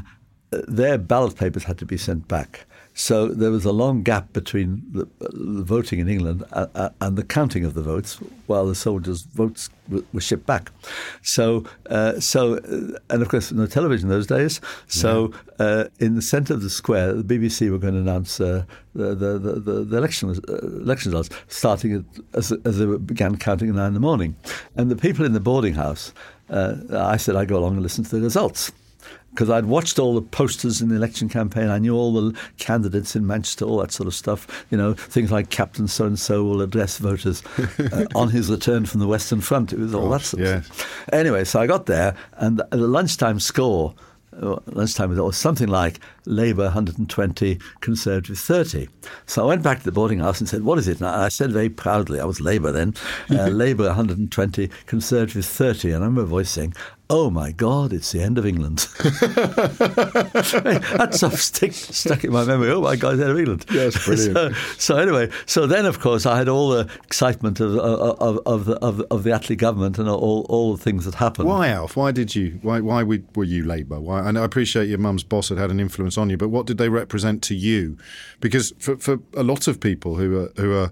their 0.51 0.97
ballot 0.99 1.35
papers 1.35 1.63
had 1.63 1.77
to 1.79 1.85
be 1.85 1.97
sent 1.97 2.27
back. 2.27 2.65
So 2.93 3.27
there 3.27 3.51
was 3.51 3.63
a 3.63 3.71
long 3.71 4.03
gap 4.03 4.33
between 4.33 4.83
the, 4.91 5.07
the 5.19 5.63
voting 5.63 5.99
in 5.99 6.09
England 6.09 6.43
uh, 6.51 6.67
uh, 6.75 6.89
and 6.99 7.17
the 7.17 7.23
counting 7.23 7.63
of 7.63 7.73
the 7.73 7.81
votes, 7.81 8.19
while 8.47 8.65
the 8.65 8.75
soldiers' 8.75 9.21
votes 9.21 9.69
w- 9.87 10.05
were 10.11 10.19
shipped 10.19 10.45
back. 10.45 10.69
So, 11.21 11.63
uh, 11.89 12.19
so, 12.19 12.57
uh, 12.57 12.99
and 13.09 13.21
of 13.21 13.29
course, 13.29 13.51
no 13.53 13.67
television 13.67 14.09
those 14.09 14.27
days. 14.27 14.59
So, 14.87 15.31
uh, 15.59 15.85
in 15.99 16.15
the 16.15 16.21
centre 16.21 16.53
of 16.53 16.61
the 16.61 16.69
square, 16.69 17.13
the 17.13 17.23
BBC 17.23 17.71
were 17.71 17.77
going 17.77 17.93
to 17.93 18.01
announce 18.01 18.41
uh, 18.41 18.65
the, 18.93 19.15
the, 19.15 19.39
the, 19.39 19.59
the, 19.59 19.83
the 19.85 19.97
election 19.97 20.29
uh, 20.29 20.57
election 20.57 21.11
results, 21.11 21.29
starting 21.47 21.93
at, 21.95 22.03
as, 22.33 22.51
as 22.65 22.79
they 22.79 22.85
began 22.97 23.37
counting 23.37 23.69
at 23.69 23.75
nine 23.75 23.87
in 23.87 23.93
the 23.93 23.99
morning, 24.01 24.35
and 24.75 24.91
the 24.91 24.95
people 24.97 25.25
in 25.25 25.33
the 25.33 25.39
boarding 25.39 25.75
house. 25.75 26.13
Uh, 26.49 26.75
I 26.91 27.17
said 27.17 27.35
I'd 27.35 27.47
go 27.47 27.59
along 27.59 27.73
and 27.73 27.83
listen 27.83 28.03
to 28.03 28.15
the 28.15 28.21
results 28.21 28.71
because 29.31 29.49
I'd 29.49 29.65
watched 29.65 29.99
all 29.99 30.15
the 30.15 30.21
posters 30.21 30.81
in 30.81 30.89
the 30.89 30.95
election 30.95 31.29
campaign. 31.29 31.69
I 31.69 31.79
knew 31.79 31.95
all 31.95 32.13
the 32.13 32.37
candidates 32.57 33.15
in 33.15 33.25
Manchester, 33.27 33.65
all 33.65 33.77
that 33.79 33.91
sort 33.91 34.07
of 34.07 34.15
stuff. 34.15 34.65
You 34.71 34.77
know, 34.77 34.93
things 34.93 35.31
like 35.31 35.49
Captain 35.49 35.87
So 35.87 36.05
and 36.05 36.19
So 36.19 36.43
will 36.43 36.61
address 36.61 36.97
voters 36.97 37.43
uh, 37.91 38.05
on 38.15 38.29
his 38.29 38.49
return 38.49 38.85
from 38.85 38.99
the 38.99 39.07
Western 39.07 39.41
Front. 39.41 39.71
It 39.73 39.79
was 39.79 39.93
all 39.93 40.09
that 40.09 40.19
Gosh, 40.19 40.25
sort 40.27 40.41
of 40.43 40.47
yes. 40.47 40.65
stuff. 40.65 41.07
Anyway, 41.13 41.43
so 41.43 41.59
I 41.59 41.67
got 41.67 41.85
there, 41.85 42.15
and 42.37 42.57
the, 42.57 42.67
the 42.71 42.87
lunchtime 42.87 43.39
score. 43.39 43.93
uh, 44.41 44.57
Lunchtime 44.67 45.15
was 45.17 45.37
something 45.37 45.67
like 45.67 45.99
Labour 46.25 46.63
120, 46.65 47.59
Conservative 47.81 48.37
30. 48.37 48.87
So 49.25 49.43
I 49.43 49.47
went 49.47 49.63
back 49.63 49.79
to 49.79 49.85
the 49.85 49.91
boarding 49.91 50.19
house 50.19 50.39
and 50.39 50.47
said, 50.47 50.63
"What 50.63 50.77
is 50.79 50.87
it?" 50.87 50.99
And 50.99 51.07
I 51.07 51.29
said 51.29 51.51
very 51.51 51.69
proudly, 51.69 52.19
I 52.19 52.25
was 52.25 52.39
Labour 52.39 52.71
then, 52.71 52.93
uh, 53.31 53.47
Labour 53.65 53.85
120, 53.87 54.69
Conservative 54.85 55.45
30. 55.45 55.91
And 55.91 56.03
I 56.03 56.07
remember 56.07 56.21
a 56.21 56.25
voice 56.25 56.49
saying, 56.51 56.73
"Oh 57.09 57.29
my 57.29 57.51
God, 57.51 57.93
it's 57.93 58.11
the 58.11 58.21
end 58.21 58.37
of 58.37 58.45
England." 58.45 58.87
that 60.99 61.19
of 61.23 61.41
stick, 61.41 61.73
stuck 61.73 62.23
in 62.23 62.31
my 62.31 62.45
memory. 62.45 62.71
Oh 62.71 62.81
my 62.81 62.95
God, 62.95 63.13
it's 63.13 63.19
the 63.19 63.25
end 63.25 63.31
of 63.31 63.39
England. 63.39 63.65
Yes, 63.71 64.05
brilliant. 64.05 64.55
so, 64.55 64.61
so 64.77 64.97
anyway, 64.97 65.29
so 65.45 65.67
then 65.67 65.85
of 65.85 65.99
course 65.99 66.25
I 66.25 66.37
had 66.37 66.47
all 66.49 66.69
the 66.69 66.89
excitement 67.03 67.59
of 67.59 67.75
of 67.77 68.39
of 68.45 68.65
the, 68.65 68.75
of, 68.77 69.01
of 69.11 69.23
the 69.23 69.31
Attlee 69.31 69.57
government 69.57 69.97
and 69.97 70.07
all 70.09 70.45
all 70.49 70.75
the 70.75 70.83
things 70.83 71.05
that 71.05 71.15
happened. 71.15 71.47
Why, 71.47 71.69
Alf? 71.69 71.95
Why 71.95 72.11
did 72.11 72.35
you? 72.35 72.59
Why? 72.61 72.79
Why 72.79 73.03
were 73.03 73.19
were 73.35 73.43
you 73.43 73.63
Labour? 73.65 73.99
Why? 73.99 74.27
And 74.27 74.37
I 74.37 74.43
appreciate 74.43 74.87
your 74.87 74.99
mum's 74.99 75.23
boss 75.23 75.49
had 75.49 75.57
had 75.57 75.71
an 75.71 75.79
influence 75.79 76.17
on 76.17 76.29
you, 76.29 76.37
but 76.37 76.49
what 76.49 76.65
did 76.65 76.77
they 76.77 76.89
represent 76.89 77.41
to 77.43 77.55
you? 77.55 77.97
Because 78.39 78.73
for, 78.79 78.97
for 78.97 79.19
a 79.35 79.43
lot 79.43 79.67
of 79.67 79.79
people 79.79 80.15
who 80.15 80.43
are 80.43 80.51
who 80.57 80.73
are 80.77 80.91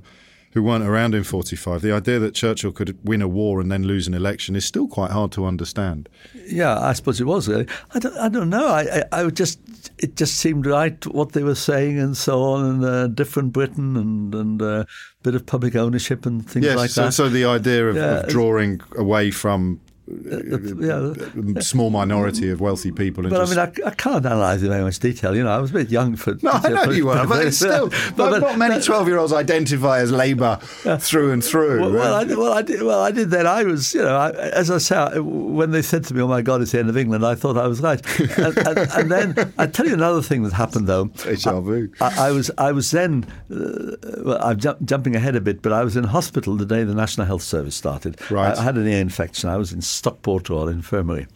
who 0.52 0.64
weren't 0.64 0.84
around 0.84 1.14
in 1.14 1.24
'45, 1.24 1.82
the 1.82 1.92
idea 1.92 2.20
that 2.20 2.34
Churchill 2.34 2.72
could 2.72 2.98
win 3.04 3.22
a 3.22 3.28
war 3.28 3.60
and 3.62 3.72
then 3.72 3.84
lose 3.84 4.08
an 4.08 4.14
election 4.14 4.56
is 4.56 4.66
still 4.66 4.88
quite 4.88 5.12
hard 5.12 5.32
to 5.34 5.46
understand. 5.46 6.10
Yeah, 6.48 6.80
I 6.80 6.94
suppose 6.94 7.20
it 7.22 7.26
was 7.26 7.48
really. 7.48 7.68
I 7.94 8.00
don't, 8.00 8.18
I 8.18 8.30
don't 8.30 8.50
know. 8.50 8.68
I, 8.68 9.04
I, 9.12 9.22
I 9.24 9.30
just, 9.30 9.60
it 10.00 10.16
just 10.16 10.38
seemed 10.38 10.66
right 10.66 11.06
what 11.08 11.34
they 11.34 11.44
were 11.44 11.56
saying 11.56 12.00
and 12.00 12.16
so 12.18 12.42
on, 12.42 12.66
and 12.66 12.86
uh, 12.86 13.08
different 13.08 13.54
Britain 13.54 13.96
and 13.98 14.34
and 14.34 14.62
uh, 14.62 14.86
bit 15.24 15.36
of 15.36 15.46
public 15.46 15.76
ownership 15.76 16.26
and 16.26 16.50
things 16.50 16.66
Yes. 16.66 16.78
like 16.78 16.90
so, 16.90 17.04
that. 17.06 17.12
so 17.12 17.30
the 17.30 17.46
idea 17.46 17.88
of, 17.90 17.96
Yeah, 17.96 18.20
of 18.22 18.30
drawing 18.30 18.82
away 18.96 19.32
from 19.32 19.80
Uh, 20.10 20.36
uh, 20.56 21.14
yeah. 21.14 21.14
a 21.58 21.62
small 21.62 21.90
minority 21.90 22.50
of 22.50 22.62
wealthy 22.62 22.92
people. 22.92 23.24
But 23.24 23.32
just, 23.32 23.58
I 23.58 23.66
mean, 23.66 23.74
I, 23.86 23.88
I 23.90 23.92
can't 23.94 24.26
analyse 24.26 24.62
it 24.62 24.66
in 24.66 24.72
very 24.72 24.84
much 24.84 25.00
detail. 25.00 25.36
You 25.36 25.44
know, 25.44 25.50
I 25.52 25.58
was 25.60 25.72
a 25.72 25.74
bit 25.74 25.90
young 25.90 26.16
for. 26.16 26.36
No, 26.42 26.52
I 26.52 26.70
know 26.70 26.92
you 26.92 27.08
were, 27.08 27.26
but 27.28 27.52
still. 27.54 27.92
But, 28.16 28.40
not 28.40 28.58
many 28.58 28.82
twelve-year-olds 28.84 29.34
identify 29.34 30.00
as 30.00 30.12
Labour 30.12 30.58
through 31.00 31.32
and 31.32 31.44
through. 31.44 31.82
Well, 31.82 31.92
well, 31.92 32.14
I, 32.16 32.24
did- 32.24 32.38
well, 32.38 32.54
I 32.54 32.62
did. 32.62 32.82
Well, 32.82 33.02
I 33.02 33.12
did 33.12 33.30
then. 33.30 33.46
I 33.48 33.64
was, 33.64 33.94
you 33.94 34.02
know, 34.02 34.16
I, 34.16 34.32
as 34.32 34.72
I 34.72 34.78
say, 34.78 34.96
I- 34.96 35.20
when 35.20 35.72
they 35.72 35.82
said 35.82 36.04
to 36.06 36.14
me, 36.14 36.22
"Oh 36.22 36.28
my 36.28 36.42
God, 36.42 36.62
it's 36.62 36.72
the 36.72 36.80
end 36.80 36.90
of 36.90 36.98
England," 36.98 37.26
I 37.26 37.36
thought 37.36 37.58
I 37.58 37.68
was 37.68 37.82
right. 37.82 38.02
and, 38.38 38.58
and, 38.60 38.78
and 38.98 39.12
then 39.12 39.54
I 39.58 39.68
tell 39.68 39.86
you 39.88 39.94
another 39.94 40.22
thing 40.22 40.44
that 40.44 40.54
happened 40.54 40.88
though. 40.88 41.06
Deja 41.06 41.60
vu. 41.60 41.90
I, 42.00 42.28
I 42.30 42.32
was, 42.32 42.50
I 42.58 42.72
was 42.72 42.92
then. 42.92 43.26
Uh, 43.52 43.96
well, 44.24 44.40
I'm 44.42 44.58
ju- 44.58 44.78
jumping 44.86 45.16
ahead 45.16 45.36
a 45.36 45.42
bit, 45.42 45.62
but 45.62 45.74
I 45.74 45.84
was 45.84 45.98
in 45.98 46.06
hospital 46.06 46.56
the 46.56 46.66
day 46.66 46.84
the 46.84 46.96
National 46.96 47.28
Health 47.28 47.44
Service 47.44 47.76
started. 47.76 48.20
Right. 48.32 48.56
I, 48.58 48.62
I 48.62 48.64
had 48.64 48.78
an 48.78 48.88
ear 48.88 49.02
infection. 49.02 49.50
I 49.50 49.58
was 49.58 49.74
in 49.74 49.82
Stockport 49.98 50.50
Royal 50.50 50.68
Infirmary. 50.68 51.28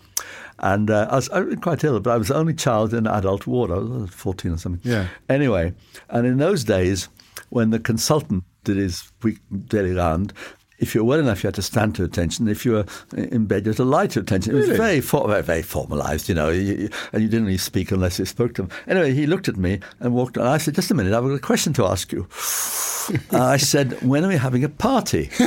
And 0.60 0.91
uh, 0.91 1.08
I, 1.10 1.15
was, 1.15 1.30
quite 1.62 1.84
ill, 1.84 2.00
but 2.00 2.12
I 2.12 2.17
was 2.17 2.28
the 2.28 2.36
only 2.36 2.54
child 2.54 2.93
in 2.93 3.08
adult 3.08 3.47
ward. 3.47 3.71
I 3.71 3.80
was 3.80 4.12
14 4.12 4.52
or 4.52 4.58
something. 4.58 4.82
Yeah. 4.89 5.08
Anyway, 5.28 5.74
and 6.10 6.28
in 6.28 6.38
those 6.38 6.63
days, 6.63 7.10
when 7.50 7.71
the 7.71 7.80
consultant 7.80 8.43
did 8.63 8.78
his 8.78 9.12
week 9.24 9.39
daily 9.67 9.93
round, 9.93 10.34
if 10.78 10.95
you 10.95 11.04
were 11.04 11.10
well 11.10 11.19
enough, 11.19 11.43
you 11.43 11.47
had 11.47 11.56
to 11.56 11.62
stand 11.62 11.95
to 11.95 12.04
attention. 12.04 12.47
If 12.47 12.65
you 12.65 12.74
were 12.74 12.86
in 13.15 13.45
bed, 13.45 13.65
you 13.65 13.71
had 13.71 13.78
to 13.78 13.84
lie 13.84 14.08
to 14.08 14.19
attention. 14.19 14.56
It 14.56 14.60
was 14.60 14.69
very, 14.69 15.00
for, 15.00 15.28
very, 15.28 15.43
very 15.43 15.62
formalised, 15.62 16.28
you 16.28 16.36
know, 16.36 16.50
you, 16.50 16.89
and 17.13 17.21
you 17.21 17.30
didn't 17.30 17.45
really 17.45 17.60
speak 17.60 17.91
unless 17.91 18.17
you 18.17 18.26
spoke 18.26 18.56
to 18.56 18.63
him. 18.63 18.69
Anyway, 18.88 19.13
he 19.13 19.28
looked 19.28 19.47
at 19.47 19.58
me 19.58 19.80
and 20.00 20.13
walked 20.13 20.38
on. 20.39 20.47
I 20.47 20.58
said, 20.58 20.74
just 20.76 20.89
a 20.89 20.95
minute, 20.95 21.13
I've 21.13 21.24
got 21.24 21.32
a 21.32 21.39
question 21.39 21.71
to 21.74 21.86
ask 21.86 22.12
you. 22.12 22.28
I 23.32 23.58
said, 23.58 24.02
when 24.02 24.26
are 24.26 24.28
we 24.28 24.38
having 24.38 24.63
a 24.63 24.69
party? 24.69 25.30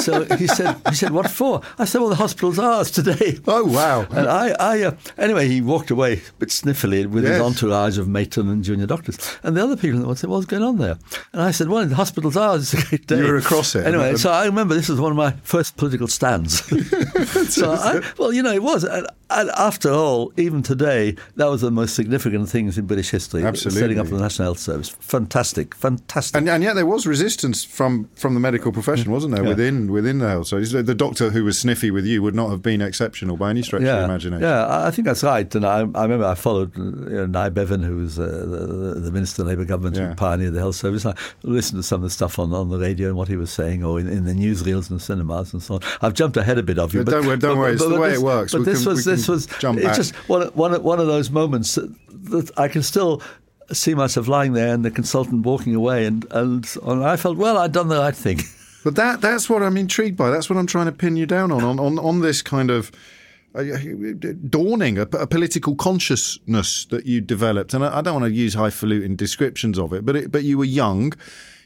so 0.00 0.24
he 0.36 0.46
said, 0.46 0.76
he 0.88 0.94
said, 0.94 1.10
what 1.10 1.30
for? 1.30 1.60
I 1.78 1.84
said, 1.84 2.00
well, 2.00 2.10
the 2.10 2.16
hospital's 2.16 2.58
ours 2.58 2.90
today. 2.90 3.38
Oh, 3.46 3.64
wow. 3.64 4.06
And 4.10 4.28
I, 4.28 4.50
I 4.58 4.82
uh, 4.82 4.96
anyway, 5.18 5.48
he 5.48 5.60
walked 5.60 5.90
away 5.90 6.14
a 6.14 6.32
bit 6.38 6.48
sniffily 6.50 7.06
with 7.06 7.24
Yes. 7.24 7.34
his 7.34 7.40
entourage 7.42 7.98
of 7.98 8.08
matron 8.08 8.48
and 8.48 8.62
junior 8.64 8.86
doctors. 8.86 9.18
And 9.42 9.56
the 9.56 9.62
other 9.62 9.76
people 9.76 9.96
in 9.96 10.00
the 10.00 10.06
ward 10.06 10.18
said, 10.18 10.30
what's 10.30 10.46
going 10.46 10.62
on 10.62 10.78
there? 10.78 10.98
And 11.32 11.42
I 11.42 11.50
said, 11.50 11.68
well, 11.68 11.84
the 11.86 11.94
hospital's 11.94 12.36
ours. 12.36 12.72
It's 12.74 12.84
a 12.84 12.86
great 12.88 13.06
day. 13.06 13.18
You 13.18 13.24
were 13.26 13.36
across 13.36 13.74
it. 13.74 13.86
Anyway, 13.86 14.16
so 14.16 14.30
I 14.30 14.46
remember 14.46 14.74
this 14.74 14.88
was 14.88 15.00
one 15.00 15.10
of 15.12 15.16
my 15.16 15.32
first 15.42 15.76
political 15.76 16.08
stands. 16.08 16.64
so 17.54 17.72
I, 17.72 18.00
well, 18.18 18.32
you 18.32 18.42
know, 18.42 18.52
it 18.52 18.62
was. 18.62 18.84
And, 18.84 19.06
and 19.32 19.48
after 19.50 19.90
all, 19.92 20.32
even 20.36 20.62
today, 20.62 21.14
that 21.36 21.46
was 21.46 21.60
the 21.60 21.70
most 21.70 21.94
significant 21.94 22.48
things 22.48 22.76
in 22.76 22.86
British 22.86 23.10
history. 23.10 23.44
Absolutely. 23.44 23.80
Setting 23.80 23.98
up 24.00 24.08
the 24.08 24.18
National 24.18 24.46
Health 24.46 24.58
Service. 24.58 24.88
Fantastic, 24.88 25.74
fantastic. 25.74 26.36
And, 26.36 26.48
and 26.48 26.62
yet 26.64 26.74
there 26.74 26.86
was 26.86 27.06
resistance 27.06 27.62
from, 27.62 28.08
from 28.16 28.34
the 28.34 28.40
medical 28.40 28.72
profession, 28.72 29.12
wasn't 29.12 29.34
there, 29.34 29.44
Yeah. 29.44 29.50
within 29.50 29.89
within 29.90 30.18
the 30.18 30.28
health 30.28 30.46
service? 30.48 30.72
The 30.72 30.94
doctor 30.94 31.30
who 31.30 31.44
was 31.44 31.58
sniffy 31.58 31.90
with 31.90 32.06
you 32.06 32.22
would 32.22 32.34
not 32.34 32.50
have 32.50 32.62
been 32.62 32.80
exceptional 32.80 33.36
by 33.36 33.50
any 33.50 33.62
stretch 33.62 33.82
of 33.82 33.86
the 33.88 34.04
imagination. 34.04 34.42
Yeah, 34.42 34.86
I 34.86 34.90
think 34.90 35.06
that's 35.06 35.22
right. 35.22 35.52
And 35.54 35.64
I, 35.66 35.78
I 35.80 36.02
remember 36.02 36.24
I 36.26 36.34
followed 36.34 36.76
uh, 36.78 36.82
you 36.82 37.16
know, 37.16 37.26
Nye 37.26 37.48
Bevan, 37.48 37.82
who 37.82 37.96
was 37.96 38.18
uh, 38.18 38.26
the, 38.26 39.00
the 39.00 39.10
Minister 39.12 39.42
of 39.42 39.48
Labour 39.48 39.64
government 39.64 39.96
Yeah. 39.96 40.08
who 40.10 40.14
pioneered 40.14 40.54
the 40.54 40.60
health 40.60 40.76
service. 40.76 41.04
I 41.06 41.14
listened 41.42 41.78
to 41.80 41.82
some 41.82 41.96
of 41.98 42.02
the 42.04 42.10
stuff 42.10 42.38
on, 42.38 42.52
on 42.52 42.68
the 42.70 42.78
radio 42.78 43.08
and 43.08 43.16
what 43.16 43.28
he 43.28 43.36
was 43.36 43.50
saying, 43.50 43.84
or 43.84 43.98
in, 44.00 44.08
in 44.08 44.24
the 44.24 44.32
newsreels 44.32 44.90
and 44.90 45.00
cinemas 45.02 45.52
and 45.52 45.62
so 45.62 45.74
on. 45.74 45.80
I've 46.00 46.14
jumped 46.14 46.36
ahead 46.36 46.58
a 46.58 46.62
bit 46.62 46.78
of 46.78 46.94
you. 46.94 47.00
Yeah, 47.00 47.04
don't 47.04 47.26
worry- 47.26 47.36
don't 47.38 47.58
worry, 47.58 47.72
it's 47.74 47.84
the 47.84 47.98
way 47.98 48.10
this, 48.10 48.18
it 48.18 48.22
works. 48.24 48.52
But 48.52 48.58
We 48.60 48.64
this 48.66 48.82
can- 48.84 48.92
was 48.92 49.04
this 49.04 49.28
was 49.28 49.46
jump 49.58 49.78
it's 49.78 49.86
back. 49.86 49.96
just 49.96 50.14
one, 50.28 50.46
one, 50.48 50.82
one 50.82 51.00
of 51.00 51.06
those 51.06 51.30
moments 51.30 51.74
that, 51.74 51.90
that 52.30 52.50
I 52.58 52.68
can 52.68 52.82
still 52.82 53.22
see 53.72 53.94
myself 53.94 54.26
lying 54.26 54.52
there 54.52 54.74
and 54.74 54.84
the 54.84 54.90
consultant 54.90 55.46
walking 55.46 55.74
away, 55.76 56.04
and, 56.04 56.26
and, 56.32 56.68
and 56.84 57.04
I 57.04 57.16
felt, 57.16 57.36
well, 57.36 57.56
I'd 57.58 57.72
done 57.72 57.88
the 57.88 57.98
right 57.98 58.14
thing. 58.16 58.40
But 58.84 58.96
that 58.96 59.20
that's 59.20 59.48
what 59.48 59.62
I'm 59.62 59.76
intrigued 59.76 60.16
by. 60.16 60.30
That's 60.30 60.48
what 60.48 60.58
I'm 60.58 60.66
trying 60.66 60.86
to 60.86 60.92
pin 60.92 61.16
you 61.16 61.26
down 61.26 61.52
on 61.52 61.62
on 61.62 61.78
on, 61.78 61.98
on 61.98 62.20
this 62.20 62.42
kind 62.42 62.70
of 62.70 62.90
uh, 63.52 63.62
uh, 63.62 63.78
dawning 64.48 64.96
a, 64.96 65.02
a 65.02 65.26
political 65.26 65.74
consciousness 65.74 66.84
that 66.86 67.04
you 67.04 67.20
developed. 67.20 67.74
And 67.74 67.84
I, 67.84 67.98
I 67.98 68.00
don't 68.00 68.20
want 68.20 68.26
to 68.26 68.32
use 68.32 68.54
highfalutin 68.54 69.16
descriptions 69.16 69.76
of 69.76 69.92
it, 69.92 70.06
but 70.06 70.14
it, 70.14 70.30
but 70.30 70.44
you 70.44 70.56
were 70.56 70.64
young. 70.64 71.14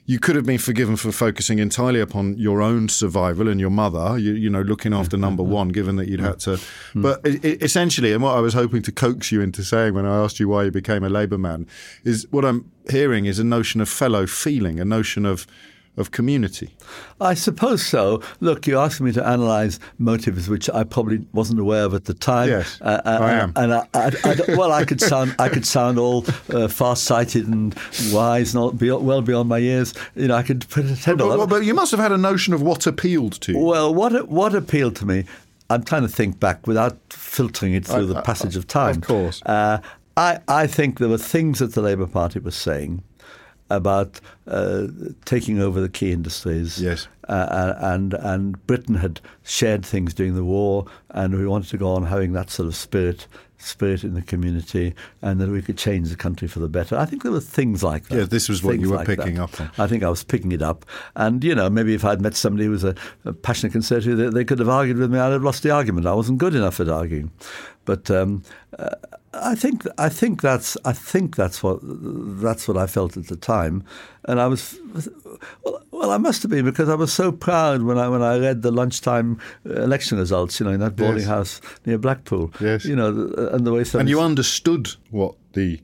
You 0.06 0.18
could 0.18 0.34
have 0.36 0.46
been 0.46 0.58
forgiven 0.58 0.96
for 0.96 1.12
focusing 1.12 1.58
entirely 1.58 2.00
upon 2.00 2.38
your 2.38 2.62
own 2.62 2.88
survival 2.88 3.48
and 3.48 3.60
your 3.60 3.70
mother, 3.70 4.18
you, 4.18 4.32
you 4.32 4.48
know, 4.48 4.62
looking 4.62 4.92
mm-hmm. 4.92 5.00
after 5.00 5.18
number 5.18 5.42
mm-hmm. 5.42 5.52
one, 5.52 5.68
given 5.68 5.96
that 5.96 6.08
you'd 6.08 6.20
had 6.20 6.40
to. 6.40 6.50
Mm-hmm. 6.50 7.02
But 7.02 7.20
i 7.26 7.30
i 7.42 7.58
essentially, 7.60 8.12
and 8.14 8.22
what 8.22 8.36
I 8.36 8.40
was 8.40 8.54
hoping 8.54 8.80
to 8.82 8.92
coax 8.92 9.30
you 9.30 9.42
into 9.42 9.62
saying 9.62 9.92
when 9.92 10.06
I 10.06 10.24
asked 10.24 10.40
you 10.40 10.48
why 10.48 10.64
you 10.64 10.70
became 10.70 11.04
a 11.04 11.10
Labour 11.10 11.38
man, 11.38 11.66
is 12.02 12.26
what 12.30 12.46
I'm 12.46 12.70
hearing 12.90 13.26
is 13.26 13.38
a 13.38 13.44
notion 13.44 13.82
of 13.82 13.90
fellow 13.90 14.26
feeling, 14.26 14.80
a 14.80 14.84
notion 14.86 15.26
of 15.26 15.46
of 15.96 16.10
community. 16.10 16.74
I 17.20 17.34
suppose 17.34 17.84
so. 17.86 18.20
Look, 18.40 18.66
you 18.66 18.78
asked 18.78 19.00
me 19.00 19.12
to 19.12 19.32
analyse 19.32 19.78
motives 19.98 20.48
which 20.48 20.68
I 20.70 20.82
probably 20.84 21.24
wasn't 21.32 21.60
aware 21.60 21.84
of 21.84 21.94
at 21.94 22.06
the 22.06 22.14
time. 22.14 22.48
Yes, 22.48 22.78
uh, 22.80 23.00
uh, 23.04 23.18
I 23.20 23.32
am. 23.34 23.52
And 23.56 23.74
I, 23.74 23.86
I, 23.94 24.10
I 24.24 24.36
well, 24.56 24.72
I 24.72 24.84
could 24.84 25.00
sound, 25.00 25.34
I 25.38 25.48
could 25.48 25.64
sound 25.66 25.98
all 25.98 26.24
uh, 26.52 26.66
far-sighted 26.68 27.46
and 27.46 27.74
wise, 28.12 28.54
and 28.54 28.62
all, 28.62 28.72
be, 28.72 28.90
well 28.90 29.22
beyond 29.22 29.48
my 29.48 29.58
years. 29.58 29.94
You 30.16 30.28
know, 30.28 30.34
I 30.34 30.42
could 30.42 30.68
pretend 30.68 31.20
all 31.20 31.28
But, 31.28 31.36
that. 31.36 31.46
but 31.48 31.64
you 31.64 31.74
must 31.74 31.90
have 31.92 32.00
had 32.00 32.12
a 32.12 32.18
notion 32.18 32.54
of 32.54 32.60
what 32.62 32.86
appealed 32.86 33.34
to 33.42 33.52
you. 33.52 33.58
Well, 33.58 33.94
what 33.94 34.28
what 34.28 34.54
appealed 34.54 34.96
to 34.96 35.06
me? 35.06 35.24
I'm 35.70 35.82
trying 35.84 36.02
to 36.02 36.08
think 36.08 36.38
back 36.40 36.66
without 36.66 36.98
filtering 37.10 37.72
it 37.74 37.86
through 37.86 38.06
the 38.06 38.20
passage 38.22 38.56
of 38.56 38.66
time. 38.66 38.96
of 38.96 39.02
course. 39.02 39.42
uh, 39.46 39.78
I 40.16 40.40
I 40.48 40.66
think 40.66 40.98
there 40.98 41.08
were 41.08 41.18
things 41.18 41.58
that 41.60 41.74
the 41.74 41.80
Labour 41.82 42.06
Party 42.06 42.38
was 42.40 42.54
saying 42.54 43.02
about 43.70 44.20
uh, 44.46 44.86
taking 45.24 45.60
over 45.60 45.80
the 45.80 45.88
key 45.88 46.12
industries. 46.12 46.80
Yes. 46.80 47.08
Uh, 47.28 47.74
and 47.78 48.14
and 48.14 48.66
Britain 48.66 48.96
had 48.96 49.20
shared 49.42 49.84
things 49.84 50.12
during 50.12 50.34
the 50.34 50.44
war, 50.44 50.86
and 51.10 51.36
we 51.36 51.46
wanted 51.46 51.70
to 51.70 51.78
go 51.78 51.94
on 51.94 52.04
having 52.04 52.32
that 52.32 52.50
sort 52.50 52.66
of 52.66 52.76
spirit 52.76 53.26
spirit 53.56 54.04
in 54.04 54.14
the 54.14 54.22
community, 54.22 54.94
and 55.22 55.40
that 55.40 55.48
we 55.48 55.62
could 55.62 55.78
change 55.78 56.10
the 56.10 56.16
country 56.16 56.46
for 56.46 56.60
the 56.60 56.68
better. 56.68 56.98
I 56.98 57.06
think 57.06 57.22
there 57.22 57.32
were 57.32 57.40
things 57.40 57.82
like 57.82 58.08
that. 58.08 58.16
Yeah, 58.16 58.24
this 58.24 58.48
was 58.48 58.62
what 58.62 58.78
you 58.78 58.90
were 58.90 58.96
like 58.96 59.06
picking 59.06 59.36
that. 59.36 59.44
up 59.44 59.60
on. 59.60 59.70
I 59.78 59.86
think 59.86 60.02
I 60.02 60.10
was 60.10 60.22
picking 60.22 60.52
it 60.52 60.60
up. 60.62 60.84
And, 61.16 61.42
you 61.42 61.54
know, 61.54 61.70
maybe 61.70 61.94
if 61.94 62.04
I'd 62.04 62.20
met 62.20 62.34
somebody 62.34 62.66
who 62.66 62.72
was 62.72 62.84
a, 62.84 62.94
a 63.24 63.32
passionate 63.32 63.72
conservative, 63.72 64.18
they, 64.18 64.28
they 64.28 64.44
could 64.44 64.58
have 64.58 64.68
argued 64.68 64.98
with 64.98 65.10
me. 65.10 65.18
I'd 65.18 65.32
have 65.32 65.42
lost 65.42 65.62
the 65.62 65.70
argument. 65.70 66.06
I 66.06 66.12
wasn't 66.12 66.38
good 66.38 66.54
enough 66.54 66.78
at 66.78 66.88
arguing. 66.88 67.30
But 67.86 68.10
um, 68.10 68.42
uh, 68.78 68.90
I 69.42 69.54
think 69.54 69.84
I 69.98 70.08
think 70.08 70.42
that's 70.42 70.76
I 70.84 70.92
think 70.92 71.36
that's 71.36 71.62
what 71.62 71.80
that's 71.82 72.68
what 72.68 72.76
I 72.76 72.86
felt 72.86 73.16
at 73.16 73.26
the 73.26 73.36
time, 73.36 73.82
and 74.28 74.40
I 74.40 74.46
was 74.46 74.78
well, 75.64 75.82
well 75.90 76.10
I 76.10 76.18
must 76.18 76.42
have 76.42 76.50
been 76.50 76.64
because 76.64 76.88
I 76.88 76.94
was 76.94 77.12
so 77.12 77.32
proud 77.32 77.82
when 77.82 77.98
I 77.98 78.08
when 78.08 78.22
I 78.22 78.38
read 78.38 78.62
the 78.62 78.70
lunchtime 78.70 79.38
uh, 79.68 79.82
election 79.82 80.18
results, 80.18 80.60
you 80.60 80.66
know, 80.66 80.72
in 80.72 80.80
that 80.80 80.96
boarding 80.96 81.18
Yes. 81.22 81.28
house 81.28 81.60
near 81.86 81.98
Blackpool. 81.98 82.52
Yes. 82.60 82.84
you 82.84 82.96
know, 82.96 83.08
and 83.52 83.66
the 83.66 83.72
way 83.72 83.84
some 83.84 84.00
and 84.00 84.08
you 84.08 84.20
understood 84.20 84.90
what 85.10 85.34
the 85.52 85.80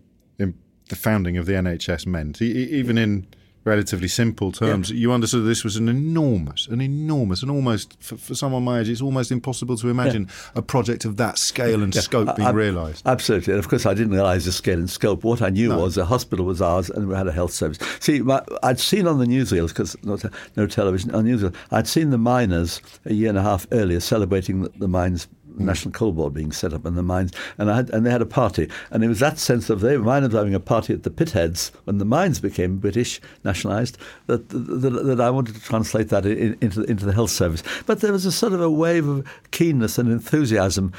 the 0.91 0.97
founding 0.97 1.37
of 1.37 1.47
the 1.47 1.53
NHS 1.53 2.05
meant, 2.05 2.43
even 2.43 2.99
in 2.99 3.25
relatively 3.65 4.09
simple 4.09 4.53
terms. 4.53 4.91
You 4.91 5.13
understood 5.13 5.45
this 5.45 5.65
was 5.65 5.77
an 5.77 5.89
enormous, 5.89 6.67
an 6.69 6.81
enormous, 6.81 7.43
and 7.43 7.51
almost 7.51 8.03
for, 8.03 8.17
for 8.17 8.35
someone 8.35 8.65
my 8.65 8.81
age, 8.81 8.89
it's 8.89 9.03
almost 9.03 9.31
impossible 9.31 9.77
to 9.79 9.89
imagine 9.89 10.29
a 10.55 10.63
project 10.63 11.05
of 11.05 11.17
that 11.19 11.39
scale 11.39 11.83
and 11.83 11.95
scope 11.95 12.37
being 12.37 12.53
realised. 12.55 13.07
Absolutely. 13.07 13.53
And 13.53 13.59
of 13.59 13.69
course, 13.69 13.87
I 13.87 13.95
didn't 13.95 14.13
realise 14.13 14.45
the 14.45 14.53
scale 14.53 14.79
and 14.79 14.89
scope. 14.89 15.25
What 15.25 15.43
I 15.43 15.51
knew 15.51 15.71
was 15.71 15.95
the 15.95 16.07
hospital 16.07 16.47
was 16.47 16.63
ours 16.63 16.91
and 16.91 17.09
we 17.09 17.15
had 17.15 17.27
a 17.27 17.33
health 17.33 17.53
service. 17.53 17.79
See, 18.01 18.21
my, 18.21 18.43
I'd 18.63 18.81
seen 18.81 19.07
on 19.07 19.19
the 19.19 19.27
newsreels, 19.27 19.69
because 19.69 19.97
no, 20.03 20.19
no 20.57 20.67
television, 20.67 21.15
on 21.15 21.25
newsreels, 21.25 21.55
I'd 21.71 21.87
seen 21.87 22.11
the 22.11 22.19
miners 22.19 22.81
a 23.05 23.13
year 23.13 23.29
and 23.29 23.39
a 23.39 23.43
half 23.43 23.67
earlier 23.73 24.01
celebrating 24.01 24.63
the, 24.63 24.69
the 24.77 24.89
mines. 24.89 25.29
National 25.65 25.93
Coal 25.93 26.13
Board 26.13 26.35
being 26.35 26.53
set 26.53 26.73
up 26.73 26.87
in 26.87 26.95
the 26.95 27.03
mines, 27.03 27.33
and 27.59 27.71
I 27.71 27.77
had, 27.77 27.91
and 27.91 28.05
they 28.05 28.11
had 28.11 28.23
a 28.23 28.27
party, 28.27 28.69
and 28.91 29.05
it 29.05 29.09
was 29.09 29.21
that 29.21 29.39
sense 29.39 29.71
of 29.71 29.81
they 29.81 29.97
miners 29.97 30.33
having 30.33 30.55
a 30.55 30.61
party 30.61 30.93
at 30.93 31.03
the 31.03 31.11
pitheads 31.11 31.71
when 31.85 31.99
the 31.99 32.05
mines 32.05 32.41
became 32.41 32.79
British 32.79 33.21
nationalised 33.45 33.99
that, 34.27 34.49
that 34.49 34.91
that 34.91 35.21
I 35.21 35.31
wanted 35.31 35.55
to 35.55 35.61
translate 35.61 36.09
that 36.09 36.27
in, 36.27 36.57
into 36.61 36.83
into 36.85 37.05
the 37.05 37.13
health 37.13 37.31
service. 37.31 37.63
But 37.87 38.01
there 38.01 38.13
was 38.13 38.27
a 38.27 38.33
sort 38.33 38.53
of 38.53 38.61
a 38.61 38.71
wave 38.71 39.07
of 39.07 39.27
keenness 39.51 39.99
and 39.99 40.11
enthusiasm 40.11 40.93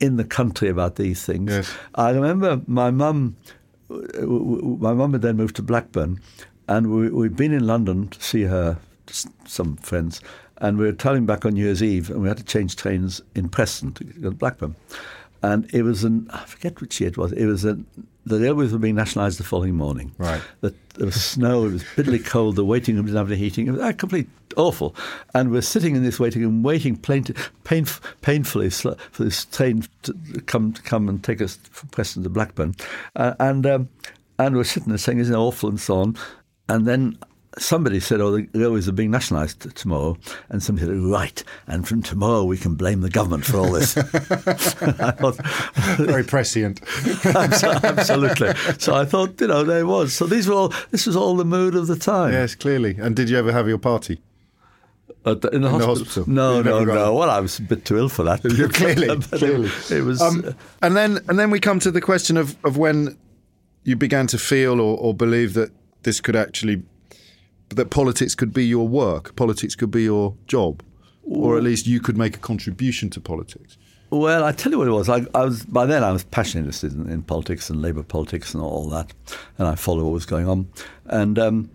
in 0.00 0.16
the 0.16 0.24
country 0.24 0.68
about 0.68 0.96
these 0.96 1.24
things. 1.24 1.50
Yes. 1.50 1.74
I 1.94 2.10
remember 2.10 2.60
my 2.66 2.90
mum. 2.90 3.36
My 3.88 4.92
mum 4.92 5.12
had 5.12 5.22
then 5.22 5.36
moved 5.36 5.54
to 5.56 5.62
Blackburn, 5.62 6.20
and 6.66 6.92
we, 6.92 7.08
we'd 7.08 7.36
been 7.36 7.52
in 7.52 7.68
London 7.68 8.08
to 8.08 8.20
see 8.20 8.42
her, 8.42 8.78
some 9.44 9.76
friends, 9.76 10.20
and 10.58 10.78
we 10.78 10.86
were 10.86 10.92
travelling 10.92 11.26
back 11.26 11.44
on 11.44 11.54
New 11.54 11.64
Year's 11.64 11.82
Eve, 11.82 12.10
and 12.10 12.22
we 12.22 12.28
had 12.28 12.38
to 12.38 12.44
change 12.44 12.76
trains 12.76 13.20
in 13.34 13.48
Preston 13.48 13.92
to 13.92 14.04
go 14.04 14.30
to 14.30 14.36
Blackburn. 14.36 14.74
And 15.42 15.72
it 15.72 15.82
was 15.82 16.02
an 16.02 16.28
I 16.32 16.44
forget 16.44 16.80
which 16.80 17.00
year 17.00 17.10
it 17.10 17.18
was. 17.18 17.32
It 17.32 17.46
was 17.46 17.64
a 17.64 17.78
the 18.26 18.40
railways 18.40 18.72
were 18.72 18.78
being 18.78 18.96
nationalised 18.96 19.38
the 19.38 19.44
following 19.44 19.76
morning. 19.76 20.12
Right. 20.18 20.42
That 20.60 20.74
there 20.94 21.06
was 21.06 21.22
snow. 21.22 21.66
It 21.66 21.72
was 21.72 21.84
bitterly 21.94 22.18
cold. 22.34 22.56
The 22.56 22.64
waiting 22.64 22.96
room 22.96 23.06
didn't 23.06 23.18
have 23.18 23.30
any 23.30 23.38
heating. 23.38 23.68
It 23.68 23.72
was 23.72 23.80
uh, 23.80 23.92
complete 23.92 24.28
awful. 24.56 24.96
And 25.32 25.52
we're 25.52 25.62
sitting 25.62 25.94
in 25.94 26.02
this 26.02 26.18
waiting 26.18 26.42
room, 26.42 26.62
waiting 26.64 26.96
plain, 26.96 27.24
painf- 27.64 28.00
painfully 28.22 28.70
for 28.70 28.96
this 29.18 29.44
train 29.44 29.84
to 30.02 30.14
come 30.46 30.72
to 30.72 30.82
come 30.82 31.08
and 31.08 31.22
take 31.22 31.40
us 31.40 31.56
from 31.70 31.88
Preston 31.90 32.24
to 32.24 32.28
Blackburn. 32.28 32.74
Uh, 33.14 33.34
and 33.38 33.64
um, 33.66 33.88
and 34.38 34.56
we're 34.56 34.64
sitting 34.64 34.88
there 34.88 34.98
saying, 34.98 35.18
"Isn't 35.18 35.34
it 35.34 35.38
awful?" 35.38 35.68
and 35.68 35.80
so 35.80 36.00
on. 36.00 36.16
And 36.68 36.86
then 36.86 37.16
somebody 37.58 38.00
said, 38.00 38.20
"Oh, 38.20 38.32
the 38.36 38.48
railways 38.54 38.88
are 38.88 38.92
being 38.92 39.10
nationalised 39.10 39.74
tomorrow," 39.76 40.16
and 40.50 40.62
somebody 40.62 40.86
said, 40.86 40.96
"Right, 40.98 41.42
and 41.66 41.86
from 41.86 42.02
tomorrow 42.02 42.44
we 42.44 42.56
can 42.58 42.74
blame 42.74 43.00
the 43.00 43.10
government 43.10 43.44
for 43.44 43.58
all 43.58 43.72
this." 43.72 43.94
Thought, 43.94 45.36
Very 45.98 46.24
prescient. 46.24 46.80
Absolutely. 47.24 48.54
So 48.78 48.94
I 48.94 49.04
thought, 49.04 49.40
you 49.40 49.46
know, 49.48 49.64
there 49.64 49.80
it 49.80 49.84
was. 49.86 50.12
So 50.14 50.26
these 50.26 50.48
were 50.48 50.54
all. 50.54 50.72
This 50.90 51.06
was 51.06 51.16
all 51.16 51.36
the 51.36 51.44
mood 51.44 51.74
of 51.74 51.86
the 51.86 51.96
time. 51.96 52.32
yes, 52.32 52.54
clearly. 52.54 52.96
And 52.98 53.14
did 53.16 53.28
you 53.30 53.38
ever 53.38 53.52
have 53.52 53.68
your 53.68 53.78
party? 53.78 54.20
The- 55.22 55.32
in 55.32 55.40
the 55.40 55.48
In 55.50 55.62
the 55.62 55.68
hospital. 55.70 55.96
hospital. 55.96 56.24
No, 56.32 56.62
no, 56.62 56.84
no. 56.84 57.12
it. 57.12 57.18
Well, 57.18 57.30
I 57.30 57.40
was 57.40 57.58
a 57.58 57.62
bit 57.62 57.84
too 57.84 57.98
ill 57.98 58.08
for 58.08 58.22
that. 58.24 58.44
You're 58.58 58.68
clearly, 58.68 59.08
it- 59.10 59.22
clearly. 59.30 59.70
It, 59.90 60.04
was. 60.04 60.20
Um, 60.22 60.54
and 60.82 60.96
then, 60.96 61.18
and 61.28 61.36
then 61.38 61.50
we 61.50 61.58
come 61.58 61.80
to 61.80 61.90
the 61.90 62.00
question 62.00 62.36
of, 62.36 62.56
of 62.64 62.76
when 62.76 63.16
you 63.82 63.96
began 63.96 64.26
to 64.28 64.38
feel 64.38 64.80
or, 64.80 64.96
or 64.98 65.14
believe 65.14 65.54
that 65.54 65.72
this 66.04 66.20
could 66.20 66.36
actually, 66.36 66.84
that 67.70 67.90
politics 67.90 68.34
could 68.34 68.52
be 68.52 68.64
your 68.64 68.86
work, 68.88 69.34
politics 69.36 69.74
could 69.74 69.90
be 69.90 70.04
your 70.04 70.34
job, 70.46 70.82
or 71.24 71.56
at 71.56 71.62
least 71.62 71.86
you 71.86 72.00
could 72.00 72.16
make 72.16 72.36
a 72.36 72.40
contribution 72.40 73.10
to 73.10 73.20
politics. 73.20 73.76
Well, 74.10 74.44
I 74.44 74.52
tell 74.52 74.70
you 74.70 74.78
what 74.78 74.86
it 74.86 74.92
was. 74.92 75.08
I, 75.08 75.26
I 75.34 75.44
was 75.44 75.64
by 75.64 75.84
then 75.84 76.04
I 76.04 76.12
was 76.12 76.22
passionately 76.24 76.68
interested 76.68 76.92
in, 76.94 77.10
in 77.10 77.22
politics 77.22 77.68
and 77.68 77.82
Labour 77.82 78.04
politics 78.04 78.54
and 78.54 78.62
all 78.62 78.88
that, 78.90 79.12
and 79.58 79.66
I 79.66 79.74
followed 79.74 80.04
what 80.04 80.12
was 80.12 80.26
going 80.26 80.48
on. 80.48 80.68
And 81.06 81.38
um, 81.38 81.70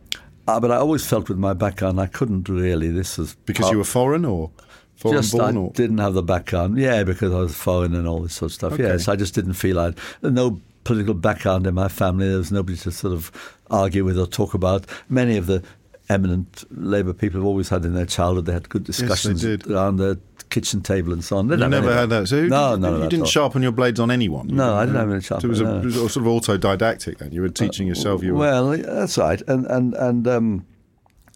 uh, 0.47 0.59
but 0.59 0.71
I 0.71 0.77
always 0.77 1.05
felt 1.05 1.27
with 1.27 1.37
my 1.37 1.53
background 1.53 1.99
I 1.99 2.07
couldn't 2.07 2.47
really. 2.47 2.89
This 2.89 3.17
was 3.17 3.35
Because 3.45 3.63
part- 3.63 3.73
you 3.73 3.77
were 3.77 3.83
foreign 3.83 4.23
or 4.25 4.49
foreign 4.95 5.17
just 5.21 5.33
born 5.33 5.57
I 5.57 5.59
or 5.59 5.71
didn't 5.71 5.97
have 5.97 6.13
the 6.13 6.23
background. 6.23 6.77
Yeah, 6.77 7.03
because 7.03 7.33
I 7.33 7.39
was 7.39 7.55
foreign 7.55 7.93
and 7.95 8.07
all 8.07 8.21
this 8.21 8.35
sort 8.35 8.51
of 8.51 8.55
stuff. 8.55 8.73
Okay. 8.73 8.83
Yes, 8.83 9.09
I 9.09 9.17
just 9.17 9.35
didn't 9.35 9.53
feel 9.53 9.77
I 9.79 9.85
had 9.85 9.97
no 10.23 10.61
political 10.83 11.13
background 11.13 11.67
in 11.67 11.73
my 11.73 11.89
family. 11.89 12.29
There 12.29 12.37
was 12.37 12.51
nobody 12.51 12.77
to 12.77 12.91
sort 12.91 13.13
of 13.13 13.31
argue 13.69 14.05
with 14.05 14.17
or 14.17 14.25
talk 14.25 14.53
about. 14.53 14.85
Many 15.09 15.37
of 15.37 15.47
the 15.47 15.63
eminent 16.11 16.63
Labour 16.71 17.13
people 17.13 17.39
have 17.39 17.47
always 17.47 17.69
had 17.69 17.85
in 17.85 17.93
their 17.93 18.05
childhood. 18.05 18.45
They 18.45 18.53
had 18.53 18.69
good 18.69 18.83
discussions 18.83 19.41
did. 19.41 19.69
around 19.69 19.97
the 19.97 20.19
kitchen 20.49 20.81
table 20.81 21.13
and 21.13 21.23
so 21.23 21.37
on. 21.37 21.47
They 21.47 21.55
you 21.55 21.67
never 21.67 21.93
had 21.93 22.09
that. 22.09 22.27
So 22.27 22.41
who, 22.41 22.47
no, 22.49 22.73
you, 22.73 22.79
no, 22.79 22.93
you 22.97 23.03
no, 23.03 23.09
didn't 23.09 23.27
sharpen 23.27 23.61
your 23.63 23.71
blades 23.71 23.99
on 23.99 24.11
anyone. 24.11 24.49
You 24.49 24.55
No, 24.55 24.75
I 24.75 24.85
didn't 24.85 24.97
uh, 24.97 24.99
have 24.99 25.11
any 25.11 25.21
So 25.21 25.35
it 25.37 25.43
was, 25.45 25.61
a, 25.61 25.63
sharpen, 25.63 25.89
it 25.89 26.01
was 26.01 26.13
sort 26.13 26.25
of 26.25 26.31
autodidactic 26.59 27.19
then. 27.19 27.31
You 27.31 27.41
were 27.41 27.49
teaching 27.49 27.87
yourself. 27.87 28.21
You 28.23 28.33
were, 28.33 28.39
Well, 28.39 28.77
that's 28.77 29.17
right, 29.17 29.41
and 29.47 29.65
and 29.67 29.93
and 29.93 30.27
um, 30.27 30.65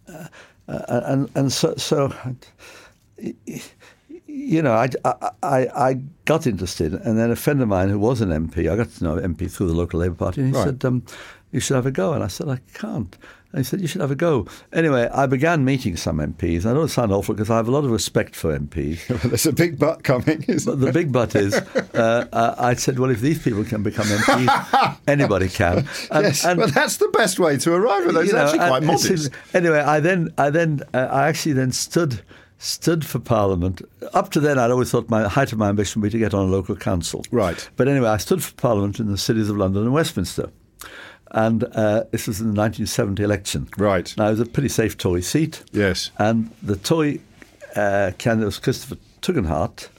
uh, 0.08 0.28
and 0.68 1.30
and 1.36 1.52
so 1.52 1.76
so. 1.78 2.14
You 4.28 4.62
know, 4.62 4.74
I, 4.74 4.90
I, 5.06 5.32
I 5.42 5.60
I 5.90 5.94
got 6.26 6.46
interested, 6.46 6.94
and 6.94 7.18
then 7.18 7.32
a 7.32 7.36
friend 7.36 7.62
of 7.62 7.70
mine 7.70 7.90
who 7.90 7.98
was 7.98 8.20
an 8.22 8.30
MP, 8.30 8.70
I 8.70 8.76
got 8.76 8.90
to 8.92 9.04
know 9.04 9.16
MP 9.16 9.50
through 9.50 9.68
the 9.68 9.74
local 9.74 10.00
Labour 10.02 10.16
Party, 10.16 10.42
and 10.42 10.50
he 10.50 10.56
Right. 10.56 10.66
said, 10.66 10.84
um, 10.86 11.04
"You 11.52 11.60
should 11.62 11.76
have 11.76 11.86
a 11.86 11.92
go." 11.92 12.14
And 12.14 12.24
I 12.24 12.28
said, 12.28 12.50
"I 12.50 12.60
can't." 12.74 13.18
And 13.56 13.64
he 13.64 13.70
said, 13.70 13.80
"You 13.80 13.88
should 13.88 14.02
have 14.02 14.12
a 14.12 14.16
go." 14.16 14.48
Anyway, 14.74 15.08
I 15.14 15.28
began 15.28 15.64
meeting 15.64 15.96
some 15.96 16.18
MPs. 16.18 16.66
I 16.66 16.74
don't 16.74 16.90
sound 16.90 17.14
awful 17.14 17.34
because 17.36 17.50
I 17.50 17.56
have 17.56 17.70
a 17.70 17.72
lot 17.72 17.86
of 17.86 17.90
respect 17.92 18.36
for 18.36 18.52
MPs. 18.60 19.08
there's 19.30 19.46
a 19.46 19.54
big 19.54 19.80
butt 19.80 20.04
coming. 20.04 20.44
Isn't 20.46 20.70
But 20.78 20.86
the 20.86 20.92
big 20.92 21.14
but 21.14 21.34
is, 21.36 21.54
uh, 21.56 22.28
I 22.34 22.72
I 22.72 22.74
said, 22.74 23.00
well, 23.00 23.12
if 23.12 23.22
these 23.22 23.42
people 23.42 23.64
can 23.64 23.82
become 23.82 24.08
MPs, 24.08 24.98
anybody 25.08 25.48
can. 25.48 25.88
And, 26.12 26.26
yes, 26.26 26.44
and- 26.46 26.60
but 26.60 26.74
that's 26.74 26.98
the 26.98 27.08
best 27.10 27.40
way 27.40 27.56
to 27.58 27.74
arrive 27.74 28.06
at 28.08 28.14
those. 28.14 28.28
you 28.28 28.32
It's 28.32 28.34
know, 28.34 28.40
actually 28.44 28.68
quite 28.68 28.84
modest. 28.84 29.06
seems- 29.08 29.30
anyway, 29.54 29.80
I 29.80 30.02
then, 30.02 30.34
I 30.38 30.50
then, 30.50 30.82
uh, 30.94 31.08
I 31.10 31.30
actually 31.30 31.54
then 31.54 31.72
stood, 31.72 32.22
stood 32.58 33.06
for 33.06 33.20
Parliament. 33.20 33.82
Up 34.14 34.32
to 34.32 34.42
then, 34.42 34.60
I'd 34.60 34.70
always 34.72 34.92
thought 34.92 35.10
my 35.10 35.30
height 35.30 35.54
of 35.54 35.60
my 35.60 35.70
ambition 35.70 36.02
would 36.02 36.08
be 36.12 36.18
to 36.18 36.20
get 36.20 36.34
on 36.34 36.48
a 36.50 36.52
local 36.52 36.76
council. 36.76 37.24
Right. 37.32 37.70
But 37.78 37.88
anyway, 37.88 38.10
I 38.10 38.18
stood 38.18 38.44
for 38.44 38.54
Parliament 38.56 39.00
in 39.00 39.08
the 39.10 39.18
cities 39.18 39.50
of 39.50 39.56
London 39.56 39.84
and 39.84 39.94
Westminster. 39.94 40.50
And 41.36 41.66
uh, 41.66 42.06
this 42.12 42.28
was 42.28 42.40
in 42.40 42.54
the 42.54 42.60
1970 42.62 43.22
election. 43.22 43.68
Right. 43.78 44.12
Now, 44.18 44.28
it 44.28 44.32
was 44.32 44.40
a 44.40 44.46
pretty 44.46 44.70
safe 44.70 44.98
Tory 44.98 45.22
seat. 45.22 45.64
Yes. 45.74 46.10
And 46.18 46.50
the 46.64 46.78
Tory 46.78 47.20
uh, 47.76 48.12
candidate 48.18 48.46
was 48.46 48.58
Christopher 48.58 48.96
Tugendhat, 49.22 49.90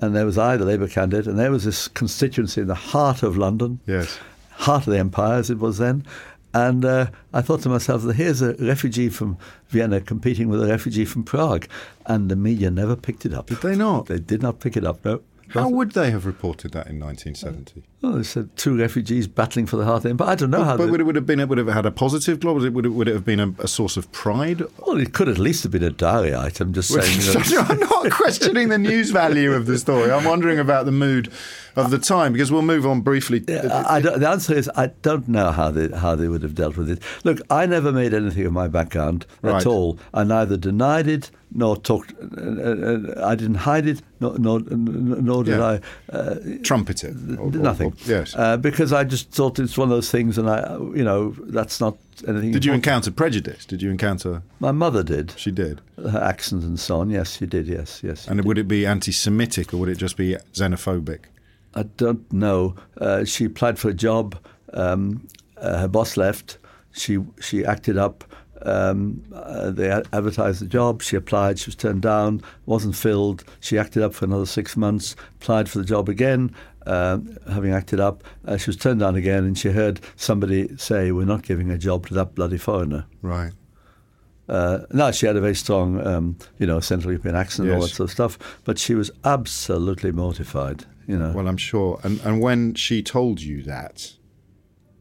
and 0.00 0.16
there 0.16 0.26
was 0.26 0.36
I, 0.36 0.56
the 0.56 0.64
Labour 0.64 0.88
candidate, 0.88 1.28
and 1.28 1.38
there 1.38 1.52
was 1.52 1.62
this 1.64 1.86
constituency 1.86 2.60
in 2.62 2.66
the 2.66 2.74
heart 2.74 3.22
of 3.22 3.36
London, 3.36 3.78
Yes. 3.86 4.18
heart 4.50 4.88
of 4.88 4.92
the 4.92 4.98
empire 4.98 5.38
as 5.38 5.50
it 5.50 5.58
was 5.60 5.78
then. 5.78 6.04
And 6.52 6.84
uh, 6.84 7.06
I 7.32 7.42
thought 7.42 7.60
to 7.62 7.68
myself, 7.68 8.02
here's 8.14 8.42
a 8.42 8.54
refugee 8.54 9.08
from 9.08 9.38
Vienna 9.68 10.00
competing 10.00 10.48
with 10.48 10.62
a 10.62 10.66
refugee 10.66 11.04
from 11.04 11.22
Prague. 11.22 11.66
And 12.06 12.28
the 12.28 12.36
media 12.36 12.70
never 12.72 12.96
picked 12.96 13.24
it 13.24 13.32
up. 13.32 13.46
Did 13.46 13.62
they 13.62 13.76
not? 13.76 14.06
They 14.06 14.18
did 14.18 14.42
not 14.42 14.58
pick 14.58 14.76
it 14.76 14.84
up, 14.84 15.02
no. 15.04 15.22
How 15.50 15.68
would 15.68 15.92
they 15.92 16.10
have 16.10 16.26
reported 16.26 16.72
that 16.72 16.88
in 16.88 16.98
1970? 16.98 17.84
Oh, 18.04 18.16
they 18.16 18.24
said 18.24 18.48
two 18.56 18.76
refugees 18.76 19.28
battling 19.28 19.66
for 19.66 19.76
the 19.76 19.84
heart 19.84 19.98
of 19.98 20.02
the 20.02 20.10
empire. 20.10 20.28
I 20.30 20.34
don't 20.34 20.50
know 20.50 20.64
how 20.64 20.76
But 20.76 20.90
would 20.90 21.00
it, 21.00 21.04
would 21.04 21.14
have 21.14 21.24
been? 21.24 21.38
It 21.38 21.48
would 21.48 21.58
have 21.58 21.68
had 21.68 21.86
a 21.86 21.92
positive 21.92 22.40
glow. 22.40 22.54
Would 22.54 22.64
it, 22.64 22.70
would 22.72 22.84
it, 22.86 22.88
would 22.88 23.06
it 23.08 23.14
have 23.14 23.24
been 23.24 23.38
a, 23.38 23.54
a 23.60 23.68
source 23.68 23.96
of 23.96 24.10
pride? 24.10 24.62
Well, 24.78 24.98
it 24.98 25.12
could 25.12 25.28
at 25.28 25.38
least 25.38 25.62
have 25.62 25.70
been 25.70 25.84
a 25.84 25.90
diary 25.90 26.34
item, 26.34 26.72
just 26.72 26.88
saying. 26.92 27.44
you 27.48 27.54
know, 27.56 27.60
I'm 27.68 27.78
not 27.78 28.10
questioning 28.10 28.70
the 28.70 28.78
news 28.78 29.10
value 29.10 29.52
of 29.52 29.66
the 29.66 29.78
story. 29.78 30.10
I'm 30.10 30.24
wondering 30.24 30.58
about 30.58 30.84
the 30.86 30.92
mood 30.92 31.30
of 31.76 31.90
the 31.92 31.98
time 31.98 32.32
because 32.32 32.50
we'll 32.50 32.62
move 32.62 32.84
on 32.86 33.02
briefly. 33.02 33.42
I, 33.48 33.96
I 33.96 34.00
the 34.00 34.28
answer 34.28 34.52
is 34.54 34.68
I 34.76 34.88
don't 35.02 35.28
know 35.28 35.52
how 35.52 35.70
they 35.70 35.88
how 35.96 36.16
they 36.16 36.26
would 36.28 36.42
have 36.42 36.56
dealt 36.56 36.76
with 36.76 36.90
it. 36.90 37.00
Look, 37.24 37.38
I 37.50 37.66
never 37.66 37.92
made 37.92 38.12
anything 38.14 38.44
of 38.46 38.52
my 38.52 38.66
background 38.68 39.26
Right. 39.42 39.60
at 39.60 39.66
all. 39.66 39.98
I 40.12 40.24
neither 40.24 40.56
denied 40.56 41.06
it 41.06 41.30
nor 41.54 41.76
talked. 41.76 42.14
Uh, 42.20 42.40
uh, 42.40 43.26
I 43.26 43.34
didn't 43.34 43.56
hide 43.56 43.86
it, 43.86 44.02
nor 44.20 44.38
nor, 44.38 44.60
nor 44.60 45.44
did 45.44 45.58
Yeah. 45.58 45.78
I. 46.10 46.14
Uh, 46.14 46.34
Trumpeted. 46.62 47.38
or- 47.38 47.42
or- 47.44 47.50
nothing. 47.50 47.88
or- 47.88 47.91
yes. 48.04 48.34
uh, 48.36 48.56
because 48.56 48.92
I 48.92 49.04
just 49.04 49.30
thought 49.30 49.58
it's 49.58 49.76
one 49.76 49.88
of 49.88 49.94
those 49.94 50.10
things, 50.10 50.38
and 50.38 50.48
I, 50.48 50.76
you 50.76 51.04
know, 51.04 51.30
that's 51.38 51.80
not 51.80 51.96
anything. 52.26 52.52
did 52.52 52.64
you 52.64 52.72
important. 52.72 52.86
encounter 52.86 53.10
prejudice? 53.10 53.64
Did 53.64 53.82
you 53.82 53.90
encounter? 53.90 54.42
My 54.60 54.72
mother 54.72 55.02
did. 55.02 55.34
She 55.36 55.50
did. 55.50 55.80
Her 55.96 56.22
accent 56.22 56.62
and 56.64 56.78
so 56.78 57.00
on. 57.00 57.10
Yes, 57.10 57.36
she 57.36 57.46
did. 57.46 57.66
Yes, 57.66 58.02
yes. 58.02 58.28
And 58.28 58.44
would 58.44 58.58
it 58.58 58.68
be 58.68 58.86
anti-Semitic 58.86 59.72
or 59.72 59.78
would 59.78 59.88
it 59.88 59.98
just 59.98 60.16
be 60.16 60.36
xenophobic? 60.52 61.20
I 61.74 61.84
don't 61.84 62.30
know. 62.32 62.74
Uh, 62.98 63.24
she 63.24 63.46
applied 63.46 63.78
for 63.78 63.88
a 63.88 63.94
job. 63.94 64.36
Um, 64.74 65.26
uh, 65.56 65.78
her 65.78 65.88
boss 65.88 66.16
left. 66.16 66.58
She 66.92 67.18
she 67.40 67.64
acted 67.64 67.96
up. 67.96 68.24
Um, 68.64 69.24
uh, 69.34 69.70
they 69.70 69.90
advertised 69.90 70.60
the 70.60 70.66
job. 70.66 71.02
She 71.02 71.16
applied. 71.16 71.58
She 71.58 71.66
was 71.66 71.74
turned 71.74 72.02
down. 72.02 72.42
wasn't 72.66 72.94
filled. 72.94 73.44
She 73.60 73.78
acted 73.78 74.02
up 74.02 74.14
for 74.14 74.24
another 74.24 74.46
six 74.46 74.76
months. 74.76 75.16
Applied 75.40 75.68
for 75.68 75.78
the 75.78 75.84
job 75.84 76.08
again. 76.08 76.54
Um, 76.86 77.36
having 77.50 77.72
acted 77.72 78.00
up, 78.00 78.24
uh, 78.46 78.56
she 78.56 78.68
was 78.70 78.76
turned 78.76 79.00
down 79.00 79.14
again, 79.16 79.44
and 79.44 79.56
she 79.56 79.70
heard 79.70 80.00
somebody 80.16 80.76
say, 80.76 81.12
"We're 81.12 81.24
not 81.24 81.42
giving 81.42 81.70
a 81.70 81.78
job 81.78 82.06
to 82.08 82.14
that 82.14 82.34
bloody 82.34 82.58
foreigner." 82.58 83.06
Right. 83.22 83.52
Uh, 84.48 84.80
now 84.92 85.10
she 85.10 85.26
had 85.26 85.36
a 85.36 85.40
very 85.40 85.54
strong, 85.54 86.04
um, 86.06 86.36
you 86.58 86.66
know, 86.66 86.80
Central 86.80 87.12
European 87.12 87.36
accent 87.36 87.68
and 87.68 87.76
all 87.76 87.82
that 87.82 87.88
sort 87.94 88.08
of 88.08 88.12
stuff, 88.12 88.38
but 88.64 88.78
she 88.78 88.94
was 88.94 89.10
absolutely 89.24 90.12
mortified. 90.12 90.84
You 91.06 91.18
know, 91.18 91.32
Well, 91.32 91.48
I'm 91.48 91.56
sure. 91.56 91.98
And 92.02 92.20
and 92.24 92.40
when 92.40 92.74
she 92.74 93.02
told 93.02 93.40
you 93.40 93.62
that, 93.62 94.12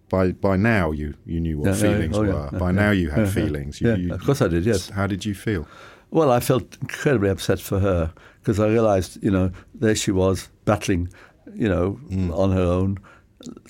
by 0.10 0.32
by 0.32 0.58
now 0.58 0.92
you 0.92 1.16
you 1.26 1.40
knew 1.40 1.60
what 1.60 1.68
Yeah, 1.68 1.74
yeah, 1.74 1.80
feelings 1.96 2.18
oh, 2.18 2.22
were. 2.22 2.28
yeah, 2.52 2.60
by 2.60 2.68
yeah, 2.68 2.72
now 2.72 2.92
you 2.92 3.10
had 3.10 3.18
yeah, 3.20 3.26
yeah. 3.26 3.32
feelings. 3.32 3.82
You, 3.82 3.90
Yeah, 3.90 3.96
you- 3.98 4.14
of 4.14 4.24
course 4.24 4.42
I 4.42 4.48
did, 4.48 4.66
yes. 4.66 4.90
How 4.90 5.08
did 5.08 5.26
you 5.26 5.34
feel? 5.36 5.68
Well, 6.12 6.32
I 6.32 6.40
felt 6.40 6.78
incredibly 6.82 7.30
upset 7.30 7.60
for 7.60 7.80
her 7.80 8.14
because 8.42 8.60
I 8.60 8.68
realised, 8.68 9.24
you 9.24 9.32
know, 9.32 9.52
there 9.74 9.96
she 9.96 10.12
was 10.12 10.50
battling, 10.66 11.10
you 11.56 11.68
know, 11.70 12.00
Mm. 12.10 12.36
on 12.38 12.52
her 12.52 12.62
own, 12.62 12.98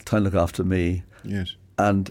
trying 0.06 0.24
to 0.24 0.30
look 0.30 0.36
after 0.42 0.64
me, 0.64 1.04
Yes. 1.24 1.56
and 1.78 2.10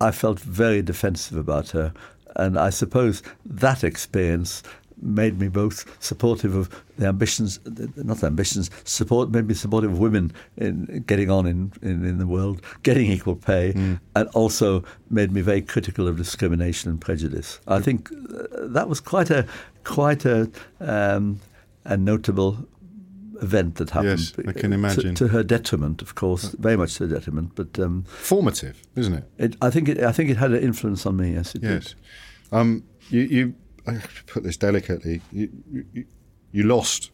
I 0.00 0.10
felt 0.10 0.40
very 0.40 0.82
defensive 0.82 1.36
about 1.38 1.70
her. 1.70 1.92
And 2.36 2.58
I 2.58 2.70
suppose 2.70 3.22
that 3.44 3.82
experience 3.82 4.62
made 5.02 5.38
me 5.38 5.48
both 5.48 5.84
supportive 6.00 6.54
of 6.54 6.68
the 6.98 7.06
ambitions, 7.06 7.60
not 7.96 8.18
the 8.18 8.26
ambitions, 8.26 8.70
support 8.84 9.30
made 9.30 9.46
me 9.46 9.54
supportive 9.54 9.92
of 9.92 9.98
women 9.98 10.32
in 10.56 11.04
getting 11.06 11.30
on 11.30 11.46
in, 11.46 11.72
in, 11.82 12.04
in 12.04 12.18
the 12.18 12.26
world, 12.26 12.62
getting 12.82 13.10
equal 13.10 13.36
pay, 13.36 13.72
and 14.14 14.28
also 14.34 14.82
made 15.10 15.32
me 15.32 15.40
very 15.42 15.60
critical 15.60 16.08
of 16.08 16.16
discrimination 16.16 16.90
and 16.90 17.00
prejudice. 17.00 17.60
I 17.68 17.80
think 17.80 18.10
uh, 18.12 18.46
that 18.68 18.88
was 18.88 19.00
quite 19.00 19.30
a 19.30 19.44
quite 19.84 20.24
a 20.24 20.50
um, 20.80 21.40
a 21.84 21.96
notable 21.96 22.66
event 23.42 23.76
that 23.76 23.90
happened. 23.90 24.20
Yes, 24.20 24.32
I 24.46 24.52
can 24.52 24.70
to- 24.70 24.74
imagine. 24.74 25.14
To, 25.16 25.28
her 25.28 25.42
detriment, 25.42 26.02
of 26.02 26.14
course, 26.14 26.54
very 26.58 26.76
much 26.76 26.94
to 26.96 27.06
her 27.06 27.14
detriment. 27.14 27.52
But 27.54 27.78
um, 27.78 28.04
Formative, 28.04 28.82
isn't 28.96 29.14
it? 29.14 29.24
it, 29.38 29.56
I 29.60 29.70
think 29.70 29.88
it, 29.88 30.00
I 30.02 30.12
think 30.12 30.30
it 30.30 30.36
had 30.36 30.52
an 30.52 30.62
influence 30.62 31.06
on 31.06 31.16
me. 31.16 31.34
Yes, 31.34 31.54
it 31.54 31.62
Yes. 31.62 31.88
did. 31.88 31.94
Um, 32.52 32.84
you, 33.10 33.20
you 33.22 33.54
I 33.86 33.92
have 33.92 34.14
to 34.16 34.24
put 34.32 34.42
this 34.42 34.56
delicately. 34.56 35.20
You, 35.32 35.50
you, 35.92 36.04
you 36.52 36.62
lost, 36.64 37.10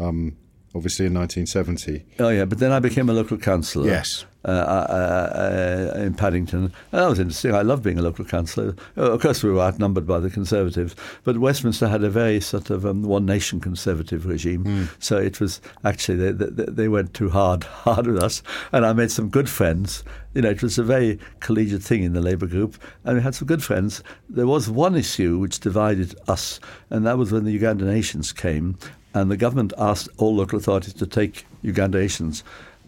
um, 0.00 0.36
obviously 0.78 1.06
in 1.06 1.14
1970. 1.14 2.04
Oh 2.20 2.28
yeah, 2.28 2.44
but 2.44 2.58
then 2.58 2.72
I 2.72 2.78
became 2.78 3.10
a 3.10 3.12
local 3.12 3.36
councillor. 3.36 3.88
Yes. 3.88 4.24
Uh, 4.44 4.50
uh, 4.50 5.92
uh, 5.96 6.00
in 6.00 6.14
Paddington. 6.14 6.72
And 6.92 7.02
that 7.02 7.08
was 7.08 7.18
interesting. 7.18 7.54
I 7.54 7.62
loved 7.62 7.82
being 7.82 7.98
a 7.98 8.02
local 8.02 8.24
councillor. 8.24 8.76
Of 8.96 9.20
course, 9.20 9.42
we 9.42 9.50
were 9.50 9.60
outnumbered 9.60 10.06
by 10.06 10.20
the 10.20 10.30
Conservatives, 10.30 10.94
but 11.24 11.38
Westminster 11.38 11.88
had 11.88 12.04
a 12.04 12.08
very 12.08 12.40
sort 12.40 12.70
of 12.70 12.86
um, 12.86 13.02
one 13.02 13.26
nation 13.26 13.58
Conservative 13.58 14.26
regime. 14.26 14.88
So 15.00 15.18
it 15.18 15.40
was 15.40 15.60
actually 15.84 16.32
they, 16.32 16.46
they, 16.46 16.64
they 16.64 16.88
went 16.88 17.14
too 17.14 17.30
hard 17.30 17.64
hard 17.84 18.06
with 18.06 18.22
us, 18.22 18.42
and 18.70 18.86
I 18.86 18.92
made 18.92 19.10
some 19.10 19.28
good 19.28 19.50
friends. 19.50 20.04
You 20.34 20.42
know, 20.42 20.50
it 20.50 20.62
was 20.62 20.78
a 20.78 20.84
very 20.84 21.18
collegiate 21.40 21.82
thing 21.82 22.04
in 22.04 22.12
the 22.12 22.20
Labour 22.20 22.46
group, 22.46 22.80
and 23.04 23.16
we 23.16 23.22
had 23.22 23.34
some 23.34 23.48
good 23.48 23.64
friends. 23.64 24.04
There 24.30 24.46
was 24.46 24.70
one 24.70 24.94
issue 24.94 25.38
which 25.38 25.58
divided 25.58 26.14
us, 26.28 26.60
and 26.90 27.04
that 27.06 27.18
was 27.18 27.32
when 27.32 27.44
the 27.44 27.58
Ugandan 27.58 27.92
Asians 27.92 28.32
came, 28.32 28.78
and 29.14 29.30
the 29.30 29.36
government 29.36 29.72
asked 29.78 30.08
all 30.18 30.34
local 30.34 30.58
authorities 30.58 30.94
to 30.94 31.06
take 31.06 31.46
Ugandan 31.64 32.02
Asians, 32.02 32.44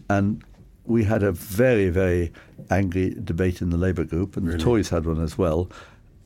and 0.09 0.43
we 0.85 1.03
had 1.03 1.23
a 1.23 1.31
very, 1.31 1.89
very 1.89 2.31
angry 2.69 3.15
debate 3.23 3.61
in 3.61 3.69
the 3.69 3.77
Labour 3.77 4.03
group, 4.03 4.37
and 4.37 4.47
the 4.47 4.57
Tories 4.57 4.89
had 4.89 5.05
one 5.05 5.21
as 5.21 5.37
well. 5.37 5.69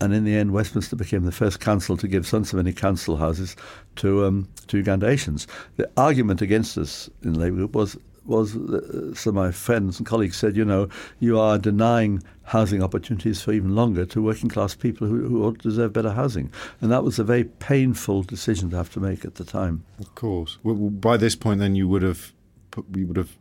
And 0.02 0.14
in 0.14 0.26
the 0.26 0.36
end, 0.36 0.52
Westminster 0.52 0.96
became 0.96 1.24
the 1.24 1.32
first 1.32 1.62
council 1.62 1.96
to 1.98 2.08
give 2.08 2.28
so 2.28 2.38
and 2.38 2.48
so 2.48 2.58
many 2.58 2.74
council 2.74 3.16
houses 3.16 3.56
to 3.98 4.26
um, 4.26 4.48
to 4.68 4.84
Ugandan 4.84 5.08
Asians. 5.08 5.48
The 5.78 5.90
argument 5.96 6.42
against 6.42 6.78
us 6.78 7.10
in 7.24 7.34
the 7.34 7.40
Labour 7.40 7.56
group 7.56 7.76
was 7.76 7.98
was 8.26 8.56
uh, 8.56 9.14
some 9.14 9.38
of 9.38 9.44
my 9.46 9.52
friends 9.52 9.98
and 10.00 10.06
colleagues 10.08 10.38
said, 10.38 10.56
you 10.56 10.66
know, 10.66 10.90
you 11.20 11.40
are 11.40 11.58
denying 11.58 12.24
housing 12.44 12.82
opportunities 12.84 13.42
for 13.42 13.52
even 13.54 13.76
longer 13.76 14.06
to 14.06 14.22
working 14.22 14.50
class 14.50 14.76
people 14.76 15.08
who, 15.08 15.28
who 15.28 15.44
ought 15.46 15.60
to 15.60 15.70
deserve 15.70 15.94
better 15.94 16.12
housing, 16.12 16.52
and 16.82 16.92
that 16.92 17.04
was 17.04 17.20
a 17.20 17.24
very 17.24 17.44
painful 17.44 18.24
decision 18.24 18.70
to 18.72 18.78
have 18.78 18.92
to 18.94 19.00
make 19.00 19.26
at 19.26 19.36
the 19.36 19.44
time. 19.44 19.84
Of 20.00 20.14
course. 20.16 20.58
Well, 20.64 20.76
well, 20.76 20.90
by 20.90 21.18
this 21.18 21.36
point, 21.36 21.60
then 21.60 21.76
you 21.76 21.88
would 21.88 22.02
have 22.04 22.34
put, 22.72 22.86
you 22.96 23.08
would 23.08 23.18
have 23.18 23.32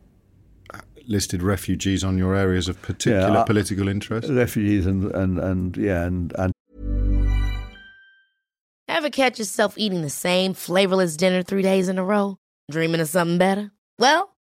listed 1.07 1.43
refugees 1.43 2.03
on 2.03 2.17
your 2.17 2.35
areas 2.35 2.67
of 2.67 2.81
particular 2.81 3.19
Yeah, 3.29 3.41
I- 3.41 3.45
political 3.45 3.87
interest. 3.87 4.27
Refugees 4.29 4.87
and 4.87 5.11
and, 5.13 5.37
and 5.39 5.77
yeah 5.77 6.03
and, 6.03 6.33
and 6.37 6.51
Ever 8.87 9.09
catch 9.09 9.39
yourself 9.39 9.77
eating 9.77 10.01
the 10.01 10.09
same 10.09 10.53
flavorless 10.53 11.17
dinner 11.17 11.43
three 11.43 11.61
days 11.61 11.89
in 11.89 11.97
a 11.97 12.03
row? 12.03 12.37
Dreaming 12.71 13.01
of 13.01 13.07
something 13.09 13.37
better? 13.37 13.71
Well, 13.99 14.34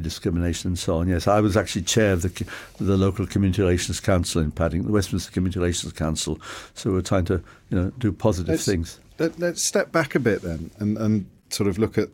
Discrimination 0.00 0.68
and 0.68 0.78
so 0.78 0.96
on. 0.96 1.08
Yes, 1.08 1.26
I 1.26 1.40
was 1.40 1.56
actually 1.56 1.82
chair 1.82 2.12
of 2.12 2.22
the 2.22 2.46
the 2.78 2.96
local 2.96 3.26
community 3.26 3.62
relations 3.62 4.00
council 4.00 4.42
in 4.42 4.50
Paddington, 4.50 4.86
the 4.86 4.92
Westminster 4.92 5.30
Community 5.32 5.58
Relations 5.58 5.92
Council. 5.92 6.40
So 6.74 6.92
we're 6.92 7.02
trying 7.02 7.24
to 7.26 7.42
you 7.70 7.78
know 7.78 7.92
do 7.98 8.12
positive 8.12 8.50
Let's- 8.50 8.66
things. 8.66 9.00
Let, 9.18 9.38
let's 9.38 9.62
step 9.62 9.92
back 9.92 10.14
a 10.14 10.18
bit 10.18 10.42
then 10.42 10.70
and, 10.78 10.96
and 10.96 11.26
sort 11.50 11.68
of 11.68 11.78
look 11.78 11.98
at, 11.98 12.08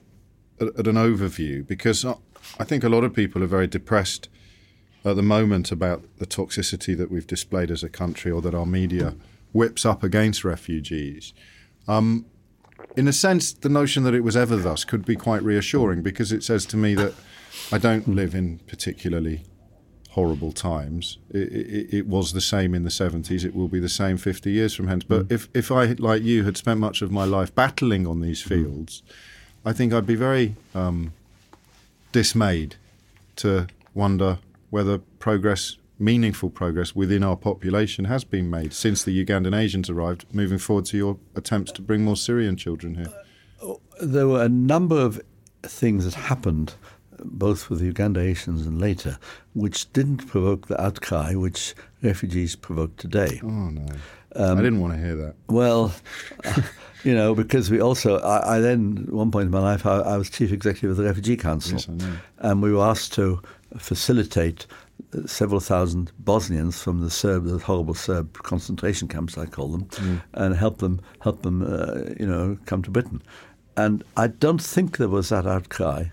at 0.61 0.87
an 0.87 0.97
overview 0.97 1.66
because 1.66 2.05
I 2.05 2.14
I 2.59 2.64
think 2.64 2.85
a 2.85 2.89
lot 2.89 3.05
of 3.05 3.14
people 3.14 3.43
are 3.43 3.47
very 3.49 3.66
depressed 3.66 4.29
at 5.05 5.16
the 5.16 5.22
moment 5.22 5.70
about 5.70 6.03
the 6.18 6.26
toxicity 6.26 6.97
that 6.97 7.11
we've 7.11 7.26
displayed 7.26 7.70
as 7.70 7.83
a 7.83 7.89
country 7.89 8.31
or 8.31 8.41
that 8.43 8.55
our 8.55 8.66
media 8.66 9.14
whips 9.53 9.87
up 9.87 10.03
against 10.03 10.45
refugees. 10.45 11.33
Um, 11.87 12.26
in 12.97 13.09
a 13.09 13.12
sense, 13.12 13.53
the 13.53 13.68
notion 13.68 14.03
that 14.05 14.14
it 14.14 14.22
was 14.22 14.37
ever 14.37 14.57
thus 14.57 14.85
could 14.85 15.05
be 15.05 15.16
quite 15.16 15.43
reassuring 15.43 16.03
because 16.03 16.33
it 16.33 16.43
says 16.43 16.66
to 16.66 16.76
me 16.76 16.95
that 16.95 17.14
I 17.72 17.78
don't 17.78 18.09
live 18.09 18.34
in 18.34 18.59
particularly 18.66 19.42
horrible 20.11 20.52
times. 20.52 21.18
It, 21.30 21.52
it, 21.52 21.94
it 21.98 22.06
was 22.06 22.32
the 22.32 22.40
same 22.40 22.74
in 22.74 22.82
the 22.82 22.90
70s. 22.90 23.44
It 23.44 23.54
will 23.54 23.68
be 23.68 23.78
the 23.78 23.88
same 23.88 24.16
50 24.16 24.50
years 24.50 24.74
from 24.74 24.88
hence. 24.88 25.04
But 25.04 25.28
mm. 25.28 25.32
if, 25.32 25.48
if 25.54 25.70
I, 25.70 25.84
like 25.98 26.22
you, 26.22 26.44
had 26.44 26.56
spent 26.56 26.80
much 26.80 27.02
of 27.02 27.12
my 27.12 27.24
life 27.24 27.54
battling 27.54 28.06
on 28.06 28.20
these 28.20 28.42
mm. 28.42 28.48
fields, 28.48 29.02
I 29.64 29.72
think 29.72 29.92
I'd 29.92 30.06
be 30.06 30.14
very 30.14 30.56
um, 30.74 31.12
dismayed 32.12 32.76
to 33.36 33.68
wonder 33.94 34.38
whether 34.70 34.98
progress, 35.18 35.76
meaningful 35.98 36.50
progress 36.50 36.94
within 36.94 37.22
our 37.22 37.36
population 37.36 38.06
has 38.06 38.24
been 38.24 38.50
made 38.50 38.72
since 38.72 39.02
the 39.02 39.24
Ugandan 39.24 39.56
Asians 39.56 39.88
arrived, 39.88 40.26
moving 40.32 40.59
forward 40.59 40.86
to 40.86 40.96
your 40.96 41.18
attempts 41.36 41.72
to 41.72 41.82
bring 41.82 42.02
more 42.04 42.16
Syrian 42.16 42.56
children 42.56 42.94
here. 42.96 43.09
Uh, 43.09 43.64
oh, 43.66 43.80
there 44.00 44.26
were 44.26 44.42
a 44.42 44.48
number 44.48 44.98
of 44.98 45.20
things 45.62 46.04
that 46.04 46.14
happened, 46.14 46.74
both 47.24 47.68
with 47.70 47.80
the 47.80 47.86
Uganda 47.86 48.20
Asians 48.20 48.66
and 48.66 48.80
later, 48.80 49.18
which 49.54 49.92
didn't 49.92 50.26
provoke 50.26 50.68
the 50.68 50.80
outcry 50.80 51.34
which 51.34 51.74
refugees 52.02 52.56
provoke 52.56 52.96
today. 52.96 53.40
Oh, 53.42 53.48
no. 53.70 53.86
I 54.36 54.54
didn't 54.54 54.80
want 54.80 54.92
to 54.94 54.98
hear 55.00 55.16
that. 55.16 55.34
Well, 55.48 55.92
you 57.04 57.14
know, 57.14 57.34
because 57.34 57.70
we 57.70 57.80
also, 57.80 58.18
I, 58.20 58.56
I 58.56 58.60
then, 58.60 59.04
at 59.08 59.12
one 59.12 59.30
point 59.30 59.46
in 59.46 59.50
my 59.50 59.60
life, 59.60 59.84
I, 59.86 59.98
I 60.00 60.16
was 60.16 60.30
chief 60.30 60.52
executive 60.52 60.90
of 60.90 60.96
the 60.96 61.04
Refugee 61.04 61.36
Council. 61.36 61.78
Yes. 61.78 61.88
And 62.38 62.62
we 62.62 62.72
were 62.72 62.84
asked 62.84 63.12
to 63.14 63.40
facilitate 63.78 64.66
uh, 65.16 65.26
several 65.26 65.60
thousand 65.60 66.12
Bosnians 66.20 66.80
from 66.82 67.00
the 67.00 67.10
Serb, 67.10 67.44
the 67.46 67.58
horrible 67.58 67.94
Serb 67.94 68.32
concentration 68.42 69.08
camps, 69.08 69.36
I 69.38 69.46
call 69.46 69.68
them, 69.68 69.84
Mm. 69.86 70.22
and 70.34 70.54
help 70.54 70.78
them, 70.78 71.00
help 71.20 71.42
them, 71.42 71.62
uh, 71.62 72.12
you 72.20 72.26
know, 72.26 72.58
come 72.66 72.82
to 72.82 72.90
Britain. 72.90 73.22
And 73.76 74.04
I 74.16 74.26
don't 74.28 74.60
think 74.62 74.98
there 74.98 75.08
was 75.08 75.30
that 75.30 75.46
outcry. 75.46 76.04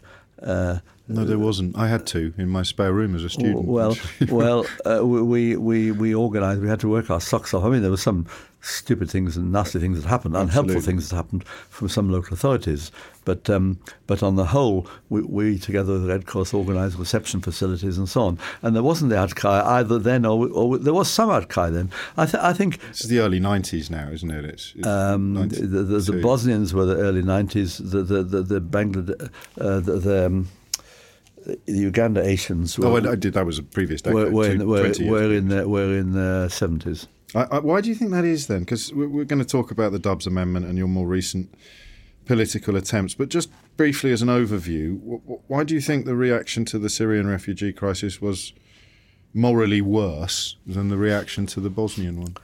Uh, 0.41 0.79
No, 1.07 1.23
there 1.23 1.37
wasn't. 1.37 1.77
I 1.77 1.87
had 1.87 2.07
to 2.07 2.33
in 2.37 2.49
my 2.49 2.63
spare 2.63 2.91
room 2.91 3.15
as 3.15 3.23
a 3.23 3.29
student. 3.29 3.65
well, 3.65 3.95
well, 4.29 4.65
uh, 4.85 5.05
we 5.05 5.55
we 5.55 5.91
we 5.91 6.15
organised. 6.15 6.61
We 6.61 6.67
had 6.67 6.79
to 6.79 6.89
work 6.89 7.09
our 7.09 7.21
socks 7.21 7.53
off. 7.53 7.63
I 7.63 7.69
mean, 7.69 7.81
there 7.81 7.91
were 7.91 7.97
some 7.97 8.25
stupid 8.65 9.09
things 9.11 9.37
and 9.37 9.51
nasty 9.51 9.79
things 9.79 10.01
that 10.01 10.09
happened, 10.09 10.35
unhelpful 10.35 10.75
Absolutely. 10.77 10.81
things 10.81 11.09
that 11.09 11.15
happened 11.15 11.47
from 11.47 11.87
some 11.87 12.11
local 12.11 12.33
authorities. 12.33 12.91
But 13.23 13.49
um, 13.49 13.79
but 14.07 14.23
on 14.23 14.35
the 14.35 14.45
whole, 14.45 14.87
we, 15.09 15.21
we 15.21 15.59
together 15.59 15.93
with 15.93 16.03
the 16.03 16.09
Red 16.09 16.25
Cross 16.25 16.53
organised 16.53 16.97
reception 16.97 17.41
facilities 17.41 17.97
and 17.97 18.09
so 18.09 18.21
on. 18.21 18.39
And 18.61 18.75
there 18.75 18.83
wasn't 18.83 19.11
the 19.11 19.17
outcry 19.17 19.61
either 19.79 19.99
then, 19.99 20.25
or, 20.25 20.47
or 20.49 20.77
there 20.77 20.93
was 20.93 21.11
some 21.11 21.29
outcry 21.29 21.69
then. 21.69 21.91
I, 22.17 22.25
th- 22.25 22.43
I 22.43 22.53
think 22.53 22.79
is 22.91 23.09
the 23.09 23.19
early 23.19 23.39
90s 23.39 23.89
now, 23.89 24.09
isn't 24.09 24.31
it? 24.31 24.45
It's, 24.45 24.73
it's 24.75 24.87
um, 24.87 25.35
the, 25.49 25.83
the, 25.83 25.99
the. 25.99 26.21
Bosnians 26.21 26.73
were 26.73 26.85
the 26.85 26.97
early 26.97 27.21
90s, 27.21 27.77
the, 27.91 28.01
the, 28.01 28.23
the, 28.23 28.41
the 28.41 28.61
Bangladesh, 28.61 29.29
uh, 29.59 29.79
the, 29.79 29.97
the, 29.97 30.25
um, 30.27 30.47
the 31.45 31.59
Uganda 31.67 32.25
Asians 32.25 32.77
were, 32.77 32.87
Oh, 32.87 32.95
I, 33.11 33.15
did. 33.15 33.33
That 33.33 33.45
was 33.45 33.59
a 33.59 33.63
previous 33.63 34.01
decade. 34.01 34.15
were, 34.15 34.31
were, 34.31 34.45
two- 34.47 34.51
in, 34.61 34.67
were, 34.67 34.79
20 34.79 35.03
years 35.03 35.11
were 35.11 35.33
in 35.33 35.47
the, 35.49 35.67
were 35.69 35.93
in 35.97 36.11
the 36.13 36.47
70s. 36.49 37.07
I, 37.33 37.43
I, 37.43 37.59
why 37.59 37.81
do 37.81 37.89
you 37.89 37.95
think 37.95 38.11
that 38.11 38.25
is 38.25 38.47
then? 38.47 38.59
Because 38.61 38.93
we're, 38.93 39.07
we're 39.09 39.25
going 39.25 39.39
to 39.41 39.45
talk 39.45 39.71
about 39.71 39.91
the 39.91 39.99
Dubs 39.99 40.25
Amendment 40.27 40.65
and 40.65 40.77
your 40.77 40.87
more 40.87 41.07
recent 41.07 41.53
political 42.25 42.75
attempts, 42.75 43.13
but 43.13 43.29
just 43.29 43.49
briefly 43.77 44.11
as 44.11 44.21
an 44.23 44.29
overview, 44.29 44.99
wh- 45.01 45.21
wh- 45.29 45.49
why 45.51 45.63
do 45.63 45.75
you 45.75 45.81
think 45.81 46.05
the 46.05 46.15
reaction 46.15 46.65
to 46.65 46.79
the 46.79 46.89
Syrian 46.89 47.27
refugee 47.27 47.71
crisis 47.73 48.19
was 48.21 48.53
morally 49.33 49.81
worse 49.81 50.55
than 50.65 50.87
the 50.89 50.97
reaction 50.97 51.45
to 51.47 51.59
the 51.59 51.69
Bosnian 51.69 52.21
one? 52.21 52.35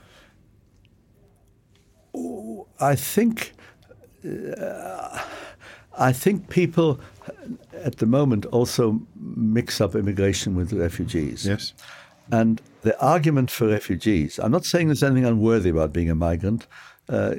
I 2.80 2.94
think 2.94 3.52
uh, 4.58 5.18
I 5.98 6.12
think 6.12 6.48
people 6.48 7.00
at 7.82 7.96
the 7.96 8.06
moment 8.06 8.46
also 8.46 9.00
mix 9.16 9.80
up 9.80 9.94
immigration 9.94 10.54
with 10.54 10.72
refugees. 10.72 11.46
Yes. 11.46 11.74
And 12.30 12.60
the 12.82 12.98
argument 13.04 13.50
for 13.50 13.68
refugees, 13.68 14.38
I'm 14.38 14.52
not 14.52 14.64
saying 14.64 14.88
there's 14.88 15.02
anything 15.02 15.24
unworthy 15.24 15.70
about 15.70 15.92
being 15.92 16.10
a 16.10 16.14
migrant, 16.14 16.66
uh, 17.08 17.34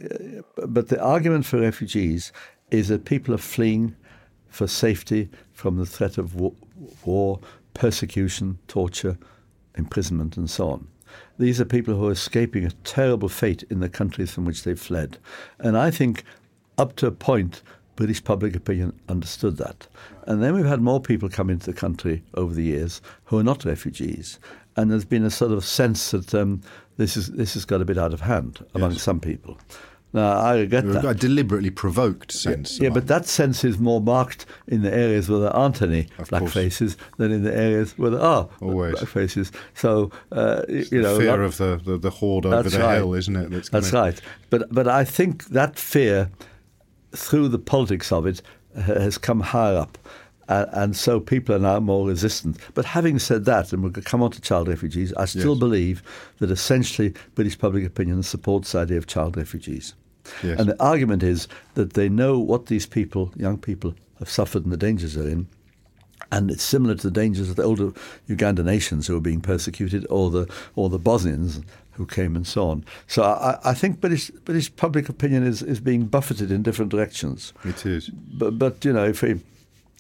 but 0.67 0.89
the 0.89 1.01
argument 1.01 1.45
for 1.45 1.59
refugees 1.59 2.31
is 2.69 2.89
that 2.89 3.05
people 3.05 3.33
are 3.33 3.39
fleeing 3.39 3.95
for 4.49 4.67
safety 4.67 5.29
from 5.53 5.77
the 5.77 5.85
threat 5.85 6.17
of 6.17 6.35
wa- 6.35 6.51
war, 7.05 7.39
persecution, 7.73 8.59
torture, 8.67 9.17
imprisonment, 9.75 10.37
and 10.37 10.49
so 10.49 10.69
on. 10.69 10.87
These 11.39 11.59
are 11.59 11.65
people 11.65 11.95
who 11.95 12.07
are 12.07 12.11
escaping 12.11 12.65
a 12.65 12.71
terrible 12.83 13.29
fate 13.29 13.63
in 13.69 13.79
the 13.79 13.89
countries 13.89 14.31
from 14.31 14.45
which 14.45 14.63
they've 14.63 14.79
fled. 14.79 15.17
And 15.59 15.77
I 15.77 15.91
think 15.91 16.23
up 16.77 16.95
to 16.97 17.07
a 17.07 17.11
point, 17.11 17.61
British 17.95 18.23
public 18.23 18.55
opinion 18.55 18.93
understood 19.09 19.57
that. 19.57 19.87
And 20.27 20.41
then 20.41 20.53
we've 20.55 20.65
had 20.65 20.81
more 20.81 20.99
people 21.01 21.29
come 21.29 21.49
into 21.49 21.67
the 21.71 21.77
country 21.77 22.23
over 22.35 22.53
the 22.53 22.63
years 22.63 23.01
who 23.25 23.37
are 23.37 23.43
not 23.43 23.65
refugees. 23.65 24.39
And 24.75 24.89
there's 24.89 25.05
been 25.05 25.23
a 25.25 25.29
sort 25.29 25.51
of 25.51 25.63
sense 25.63 26.11
that 26.11 26.33
um, 26.33 26.61
this, 26.97 27.15
is, 27.15 27.31
this 27.33 27.53
has 27.53 27.65
got 27.65 27.81
a 27.81 27.85
bit 27.85 27.97
out 27.97 28.13
of 28.13 28.21
hand 28.21 28.65
among 28.73 28.93
some 28.95 29.19
people. 29.19 29.57
Now, 30.15 30.33
I 30.39 30.59
regret 30.59 30.85
that. 30.91 31.03
A 31.05 31.13
deliberately 31.15 31.71
provoked 31.71 32.31
sense. 32.31 32.79
Yeah, 32.79 32.87
among- 32.89 32.99
but 32.99 33.07
that 33.07 33.25
sense 33.25 33.63
is 33.63 33.79
more 33.79 33.99
marked 33.99 34.45
in 34.67 34.83
the 34.83 34.93
areas 34.93 35.27
where 35.27 35.39
there 35.39 35.55
aren't 35.55 35.81
any 35.81 36.07
Of 36.19 36.29
black 36.29 36.41
course. 36.41 36.53
faces 36.53 36.97
than 37.17 37.31
in 37.31 37.43
the 37.43 37.55
areas 37.55 37.97
where 37.97 38.11
there 38.11 38.21
are 38.21 38.47
Always. 38.61 38.93
black 38.93 39.07
faces. 39.07 39.51
So, 39.73 40.11
uh, 40.31 40.61
you 40.69 41.01
know, 41.01 41.17
fear 41.17 41.37
not- 41.37 41.39
of 41.39 41.57
the, 41.57 41.81
the, 41.83 41.97
the 41.97 42.09
horde 42.11 42.45
over 42.45 42.69
the 42.69 42.77
right. 42.79 42.95
hill, 42.97 43.15
isn't 43.15 43.35
it? 43.35 43.49
That's, 43.49 43.69
That's 43.69 43.91
right. 43.91 44.19
But 44.51 44.71
but 44.71 44.87
I 44.87 45.03
think 45.03 45.45
that 45.45 45.79
fear, 45.79 46.29
through 47.15 47.47
the 47.49 47.59
politics 47.59 48.11
of 48.11 48.25
it, 48.25 48.41
has 48.75 49.17
come 49.17 49.39
higher 49.39 49.77
up. 49.77 49.97
Uh, 50.49 50.65
and 50.73 50.95
so 50.95 51.19
people 51.19 51.55
are 51.55 51.59
now 51.59 51.79
more 51.79 52.07
resistant. 52.07 52.57
But 52.73 52.83
having 52.85 53.17
said 53.17 53.45
that, 53.45 53.71
and 53.71 53.81
we'll 53.81 53.91
come 54.03 54.21
on 54.21 54.31
to 54.31 54.41
child 54.41 54.67
refugees, 54.67 55.13
I 55.13 55.25
still 55.25 55.53
Yes. 55.53 55.59
believe 55.59 56.03
that 56.39 56.51
essentially 56.51 57.13
British 57.35 57.57
public 57.57 57.85
opinion 57.85 58.23
supports 58.23 58.73
the 58.73 58.79
idea 58.79 58.97
of 58.97 59.07
child 59.07 59.37
refugees. 59.37 59.93
Yes. 60.43 60.59
And 60.59 60.69
the 60.69 60.83
argument 60.83 61.23
is 61.23 61.47
that 61.75 61.93
they 61.93 62.09
know 62.09 62.39
what 62.39 62.65
these 62.65 62.85
people, 62.85 63.31
young 63.37 63.57
people, 63.57 63.95
have 64.19 64.29
suffered 64.29 64.63
and 64.63 64.71
the 64.73 64.77
dangers 64.77 65.13
they're 65.13 65.27
in. 65.27 65.47
And 66.33 66.49
it's 66.49 66.63
similar 66.63 66.95
to 66.95 67.03
the 67.03 67.11
dangers 67.11 67.49
of 67.51 67.57
the 67.57 67.63
older 67.63 67.91
Ugandan 68.27 68.67
Asians 68.67 69.05
who 69.05 69.15
are 69.15 69.21
being 69.21 69.39
persecuted, 69.39 70.07
or 70.09 70.31
the 70.31 70.51
or 70.75 70.89
the 70.89 70.97
Bosnians 70.97 71.61
who 71.91 72.07
came 72.07 72.35
and 72.35 72.47
so 72.47 72.69
on. 72.69 72.83
So 73.05 73.21
I, 73.21 73.59
I 73.63 73.73
think 73.75 74.01
British 74.01 74.31
British 74.31 74.75
public 74.75 75.09
opinion 75.09 75.45
is, 75.45 75.61
is 75.61 75.79
being 75.79 76.05
buffeted 76.05 76.51
in 76.51 76.63
different 76.63 76.89
directions. 76.89 77.53
It 77.63 77.85
is. 77.85 78.09
But 78.09 78.57
but 78.57 78.83
you 78.83 78.93
know 78.93 79.05
if 79.05 79.21
we 79.21 79.41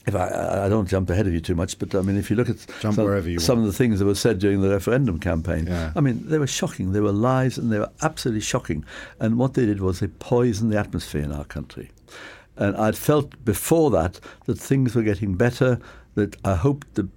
if 0.07 0.15
I, 0.15 0.65
I 0.65 0.69
don't 0.69 0.87
jump 0.87 1.09
ahead 1.11 1.27
of 1.27 1.33
you 1.33 1.39
too 1.39 1.55
much, 1.55 1.79
but 1.79 1.95
I 1.95 2.01
mean, 2.01 2.17
if 2.17 2.29
you 2.29 2.35
look 2.35 2.49
at 2.49 2.65
Jump 2.81 2.95
some, 2.95 3.27
you 3.27 3.39
some 3.39 3.59
of 3.59 3.65
the 3.65 3.73
things 3.73 3.99
that 3.99 4.05
were 4.05 4.15
said 4.15 4.39
during 4.39 4.61
the 4.61 4.69
referendum 4.69 5.19
campaign, 5.19 5.67
Yeah. 5.67 5.93
I 5.95 6.01
mean, 6.01 6.27
they 6.27 6.39
were 6.39 6.47
shocking. 6.47 6.91
They 6.91 6.99
were 6.99 7.13
lies, 7.13 7.57
and 7.57 7.71
they 7.71 7.79
were 7.79 7.91
absolutely 8.01 8.41
shocking. 8.41 8.83
And 9.19 9.37
what 9.37 9.53
they 9.53 9.65
did 9.65 9.79
was 9.79 9.99
they 9.99 10.07
poisoned 10.07 10.73
the 10.73 10.79
atmosphere 10.79 11.21
in 11.21 11.31
our 11.31 11.45
country. 11.45 11.91
And 12.57 12.75
I'd 12.75 12.97
felt 12.97 13.43
before 13.45 13.91
that 13.91 14.19
that 14.45 14.59
things 14.59 14.93
were 14.93 15.03
getting 15.03 15.35
better. 15.35 15.79
That 16.15 16.35
I 16.45 16.55
hoped 16.55 16.93
the 16.95 17.07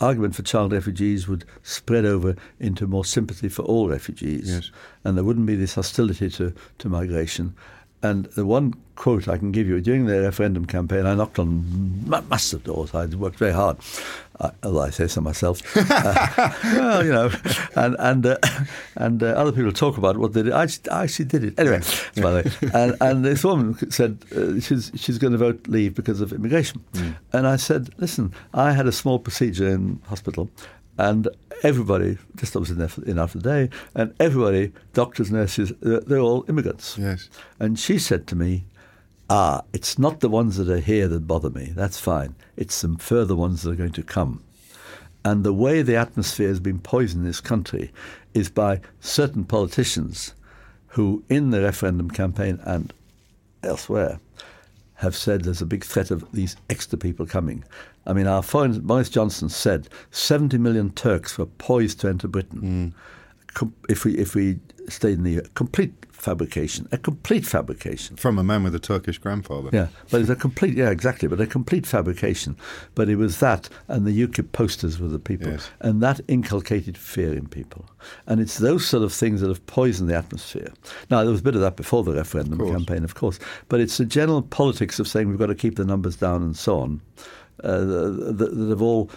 argument 0.00 0.34
for 0.34 0.42
child 0.42 0.72
refugees 0.72 1.28
would 1.28 1.44
spread 1.62 2.04
over 2.04 2.34
into 2.58 2.86
more 2.86 3.04
sympathy 3.04 3.48
for 3.48 3.62
all 3.62 3.88
refugees, 3.88 4.48
Yes. 4.50 4.70
and 5.04 5.16
there 5.16 5.24
wouldn't 5.24 5.46
be 5.46 5.54
this 5.54 5.74
hostility 5.76 6.28
to, 6.30 6.52
to 6.78 6.88
migration. 6.88 7.54
And 8.02 8.24
the 8.34 8.44
one 8.44 8.74
quote 8.96 9.28
I 9.28 9.38
can 9.38 9.52
give 9.52 9.68
you 9.68 9.80
during 9.80 10.06
the 10.06 10.20
referendum 10.22 10.64
campaign, 10.66 11.06
I 11.06 11.14
knocked 11.14 11.38
on 11.38 12.04
massive 12.28 12.64
doors. 12.64 12.92
I 12.94 13.06
worked 13.06 13.38
very 13.38 13.52
hard, 13.52 13.76
although 14.62 14.80
I 14.80 14.90
say 14.90 15.06
so 15.06 15.20
myself. 15.20 15.60
Uh, 16.02 16.52
well, 16.64 17.04
you 17.04 17.12
know, 17.12 17.30
and 17.76 17.96
and 17.98 18.26
uh, 18.26 18.36
and 18.96 19.22
uh, 19.22 19.26
other 19.26 19.52
people 19.52 19.72
talk 19.72 19.98
about 19.98 20.16
what 20.16 20.32
they 20.32 20.42
did. 20.42 20.52
I 20.52 20.62
actually, 20.62 20.90
I 20.90 21.02
actually 21.04 21.26
did 21.26 21.44
it 21.44 21.58
anyway. 21.58 21.80
By 22.16 22.30
the 22.30 22.50
way, 22.60 22.70
and, 22.74 22.96
and 23.00 23.24
this 23.24 23.44
woman 23.44 23.90
said 23.90 24.24
uh, 24.34 24.58
she's 24.60 24.90
she's 24.94 25.18
going 25.18 25.32
to 25.32 25.38
vote 25.38 25.66
leave 25.68 25.94
because 25.94 26.20
of 26.20 26.32
immigration, 26.32 26.82
and 27.32 27.46
I 27.46 27.56
said, 27.56 27.90
listen, 27.98 28.32
I 28.54 28.72
had 28.72 28.86
a 28.86 28.92
small 28.92 29.18
procedure 29.18 29.68
in 29.68 30.00
hospital, 30.08 30.50
and 30.98 31.28
everybody 31.62 32.18
just 32.36 32.56
I 32.56 32.58
was 32.58 32.70
in 32.70 32.78
there 32.78 32.88
for, 32.88 33.04
in 33.04 33.18
after 33.18 33.38
the 33.38 33.48
day, 33.48 33.76
and 33.94 34.14
everybody, 34.18 34.72
doctors, 34.92 35.30
nurses, 35.30 35.72
they're, 35.80 36.00
they're 36.00 36.18
all 36.18 36.44
immigrants. 36.48 36.98
Yes. 36.98 37.28
And 37.58 37.78
she 37.78 37.98
said 37.98 38.26
to 38.28 38.36
me, 38.36 38.64
Ah, 39.30 39.62
it's 39.72 39.98
not 39.98 40.20
the 40.20 40.28
ones 40.28 40.56
that 40.56 40.68
are 40.68 40.80
here 40.80 41.08
that 41.08 41.26
bother 41.26 41.50
me. 41.50 41.72
That's 41.74 41.98
fine. 41.98 42.34
It's 42.56 42.74
some 42.74 42.96
further 42.96 43.34
ones 43.36 43.62
that 43.62 43.70
are 43.70 43.76
going 43.76 43.92
to 43.92 44.02
come. 44.02 44.42
And 45.24 45.44
the 45.44 45.52
way 45.52 45.82
the 45.82 45.96
atmosphere 45.96 46.48
has 46.48 46.60
been 46.60 46.80
poisoned 46.80 47.22
in 47.22 47.26
this 47.26 47.40
country 47.40 47.92
is 48.34 48.48
by 48.48 48.80
certain 49.00 49.44
politicians 49.44 50.34
who, 50.88 51.24
in 51.28 51.50
the 51.50 51.62
referendum 51.62 52.10
campaign 52.10 52.60
and 52.64 52.92
elsewhere, 53.62 54.18
have 54.96 55.16
said 55.16 55.42
there's 55.42 55.62
a 55.62 55.66
big 55.66 55.84
threat 55.84 56.10
of 56.10 56.30
these 56.32 56.56
extra 56.68 56.98
people 56.98 57.26
coming. 57.26 57.64
I 58.06 58.12
mean, 58.12 58.26
our 58.26 58.42
foreign, 58.42 58.80
Boris 58.80 59.08
Johnson 59.08 59.48
said 59.48 59.88
70 60.10 60.58
million 60.58 60.90
Turks 60.90 61.38
were 61.38 61.46
poised 61.46 62.00
to 62.00 62.08
enter 62.08 62.28
Britain 62.28 62.94
com- 63.54 63.74
if 63.88 64.04
we 64.04 64.16
if 64.16 64.34
we 64.34 64.58
stayed 64.88 65.18
in 65.18 65.24
the 65.24 65.42
Complete 65.54 65.92
fabrication, 66.22 66.88
a 66.92 66.98
complete 66.98 67.44
fabrication. 67.44 68.14
From 68.16 68.38
a 68.38 68.44
man 68.44 68.62
with 68.62 68.74
a 68.76 68.78
Turkish 68.78 69.18
grandfather. 69.18 69.70
Yeah, 69.72 69.88
but 70.10 70.20
it's 70.20 70.30
a 70.30 70.36
complete, 70.36 70.74
yeah, 70.76 70.90
exactly, 70.90 71.26
but 71.26 71.40
a 71.40 71.46
complete 71.48 71.84
fabrication. 71.84 72.56
But 72.94 73.08
it 73.08 73.16
was 73.16 73.40
that, 73.40 73.68
and 73.88 74.06
the 74.06 74.26
UKIP 74.26 74.52
posters 74.52 75.00
were 75.00 75.08
the 75.08 75.18
people, 75.18 75.50
Yes. 75.50 75.68
and 75.80 76.00
that 76.00 76.20
inculcated 76.28 76.96
fear 76.96 77.32
in 77.32 77.48
people. 77.48 77.84
And 78.28 78.40
it's 78.40 78.58
those 78.58 78.86
sort 78.86 79.02
of 79.02 79.12
things 79.12 79.40
that 79.40 79.48
have 79.48 79.66
poisoned 79.66 80.08
the 80.08 80.16
atmosphere. 80.16 80.72
Now, 81.10 81.22
there 81.22 81.32
was 81.32 81.40
a 81.40 81.44
bit 81.44 81.56
of 81.56 81.60
that 81.60 81.74
before 81.76 82.04
the 82.04 82.12
referendum 82.12 82.58
course. 82.58 82.70
campaign, 82.70 83.02
of 83.02 83.16
course, 83.16 83.40
but 83.68 83.80
it's 83.80 83.98
the 83.98 84.04
general 84.04 84.42
politics 84.42 85.00
of 85.00 85.08
saying 85.08 85.28
we've 85.28 85.38
got 85.38 85.46
to 85.46 85.56
keep 85.56 85.74
the 85.74 85.84
numbers 85.84 86.14
down 86.16 86.42
and 86.44 86.56
so 86.56 86.78
on 86.78 87.00
uh, 87.64 87.78
that, 87.80 88.52
that 88.54 88.68
have 88.68 88.82
all 88.82 89.10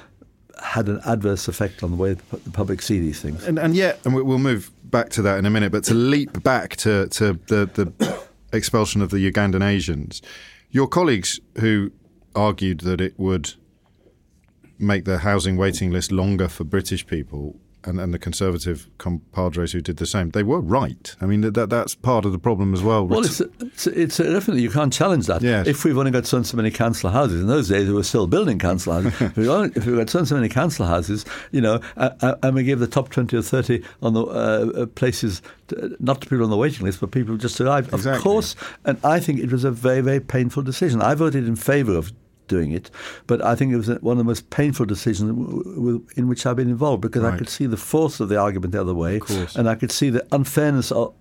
had 0.63 0.87
an 0.87 1.01
adverse 1.05 1.47
effect 1.47 1.83
on 1.83 1.91
the 1.91 1.97
way 1.97 2.13
the 2.15 2.51
public 2.51 2.81
see 2.81 2.97
these 2.99 3.21
things. 3.21 3.45
And, 3.45 3.59
and 3.59 3.75
yet, 3.75 3.99
and 4.05 4.15
we'll 4.15 4.39
move 4.39 4.71
back 4.95 5.09
to 5.09 5.21
that 5.21 5.37
in 5.37 5.45
a 5.45 5.49
minute, 5.49 5.73
but 5.73 5.83
to 5.83 5.93
leap 5.93 6.41
back 6.41 6.77
to, 6.77 7.09
to 7.09 7.33
the, 7.47 7.65
the 7.73 8.27
expulsion 8.53 9.01
of 9.01 9.09
the 9.09 9.29
Ugandan 9.29 9.61
Asians, 9.61 10.21
your 10.71 10.87
colleagues 10.87 11.37
who 11.59 11.91
argued 12.33 12.79
that 12.79 13.01
it 13.01 13.13
would 13.19 13.55
make 14.79 15.03
the 15.03 15.17
housing 15.17 15.57
waiting 15.57 15.91
list 15.91 16.13
longer 16.13 16.47
for 16.47 16.63
British 16.63 17.05
people 17.05 17.59
and, 17.85 17.99
and 17.99 18.13
the 18.13 18.19
Conservative 18.19 18.87
compadres 18.97 19.71
who 19.71 19.81
did 19.81 19.97
the 19.97 20.05
same, 20.05 20.31
they 20.31 20.43
were 20.43 20.59
right. 20.59 21.15
I 21.21 21.25
mean, 21.25 21.41
that, 21.41 21.69
that's 21.69 21.95
part 21.95 22.25
of 22.25 22.31
the 22.31 22.39
problem 22.39 22.73
as 22.73 22.81
well. 22.81 23.07
Well, 23.07 23.25
it's, 23.25 23.39
it's, 23.39 23.87
it's 23.87 24.17
definitely, 24.17 24.61
you 24.61 24.69
can't 24.69 24.91
challenge 24.91 25.27
that. 25.27 25.41
Yes. 25.41 25.67
If 25.67 25.83
we've 25.83 25.97
only 25.97 26.11
got 26.11 26.25
so 26.25 26.37
and 26.37 26.45
so 26.45 26.57
many 26.57 26.71
council 26.71 27.09
houses, 27.09 27.41
in 27.41 27.47
those 27.47 27.69
days 27.69 27.87
we 27.87 27.93
were 27.93 28.03
still 28.03 28.27
building 28.27 28.59
council 28.59 28.93
houses. 28.93 29.21
if, 29.21 29.37
we've 29.37 29.49
only, 29.49 29.71
if 29.75 29.85
we've 29.85 29.97
got 29.97 30.09
so 30.09 30.19
and 30.19 30.27
so 30.27 30.35
many 30.35 30.49
council 30.49 30.85
houses, 30.85 31.25
you 31.51 31.61
know, 31.61 31.79
uh, 31.97 32.09
uh, 32.21 32.35
and 32.43 32.55
we 32.55 32.63
give 32.63 32.79
the 32.79 32.87
top 32.87 33.09
20 33.09 33.35
or 33.37 33.41
30 33.41 33.83
on 34.01 34.13
the 34.13 34.23
uh, 34.23 34.71
uh, 34.75 34.85
places, 34.87 35.41
to, 35.67 35.95
not 35.99 36.21
to 36.21 36.29
people 36.29 36.43
on 36.43 36.49
the 36.49 36.57
waiting 36.57 36.85
list, 36.85 36.99
but 36.99 37.11
people 37.11 37.33
who 37.33 37.37
just 37.37 37.59
arrived. 37.61 37.93
Exactly. 37.93 38.17
Of 38.17 38.23
course, 38.23 38.55
and 38.85 38.97
I 39.03 39.19
think 39.19 39.39
it 39.39 39.51
was 39.51 39.63
a 39.63 39.71
very, 39.71 40.01
very 40.01 40.19
painful 40.19 40.63
decision. 40.63 41.01
I 41.01 41.15
voted 41.15 41.47
in 41.47 41.55
favour 41.55 41.95
of 41.95 42.11
doing 42.47 42.71
it, 42.71 42.89
but 43.27 43.43
I 43.43 43.55
think 43.55 43.73
it 43.73 43.77
was 43.77 43.87
one 44.01 44.13
of 44.13 44.17
the 44.17 44.23
most 44.23 44.49
painful 44.49 44.85
decisions 44.85 45.29
in 46.15 46.27
which 46.27 46.45
I've 46.45 46.55
been 46.55 46.69
involved 46.69 47.01
because 47.01 47.23
I 47.23 47.37
could 47.37 47.49
see 47.49 47.65
the 47.65 47.77
force 47.77 48.19
of 48.19 48.29
the 48.29 48.37
argument 48.39 48.71
the 48.73 48.81
other 48.81 48.93
way, 48.93 49.19
and 49.55 49.69
I 49.69 49.75
could 49.75 49.91
see 49.91 50.09
the 50.09 50.25
unfairness 50.31 50.91
of 50.91 51.13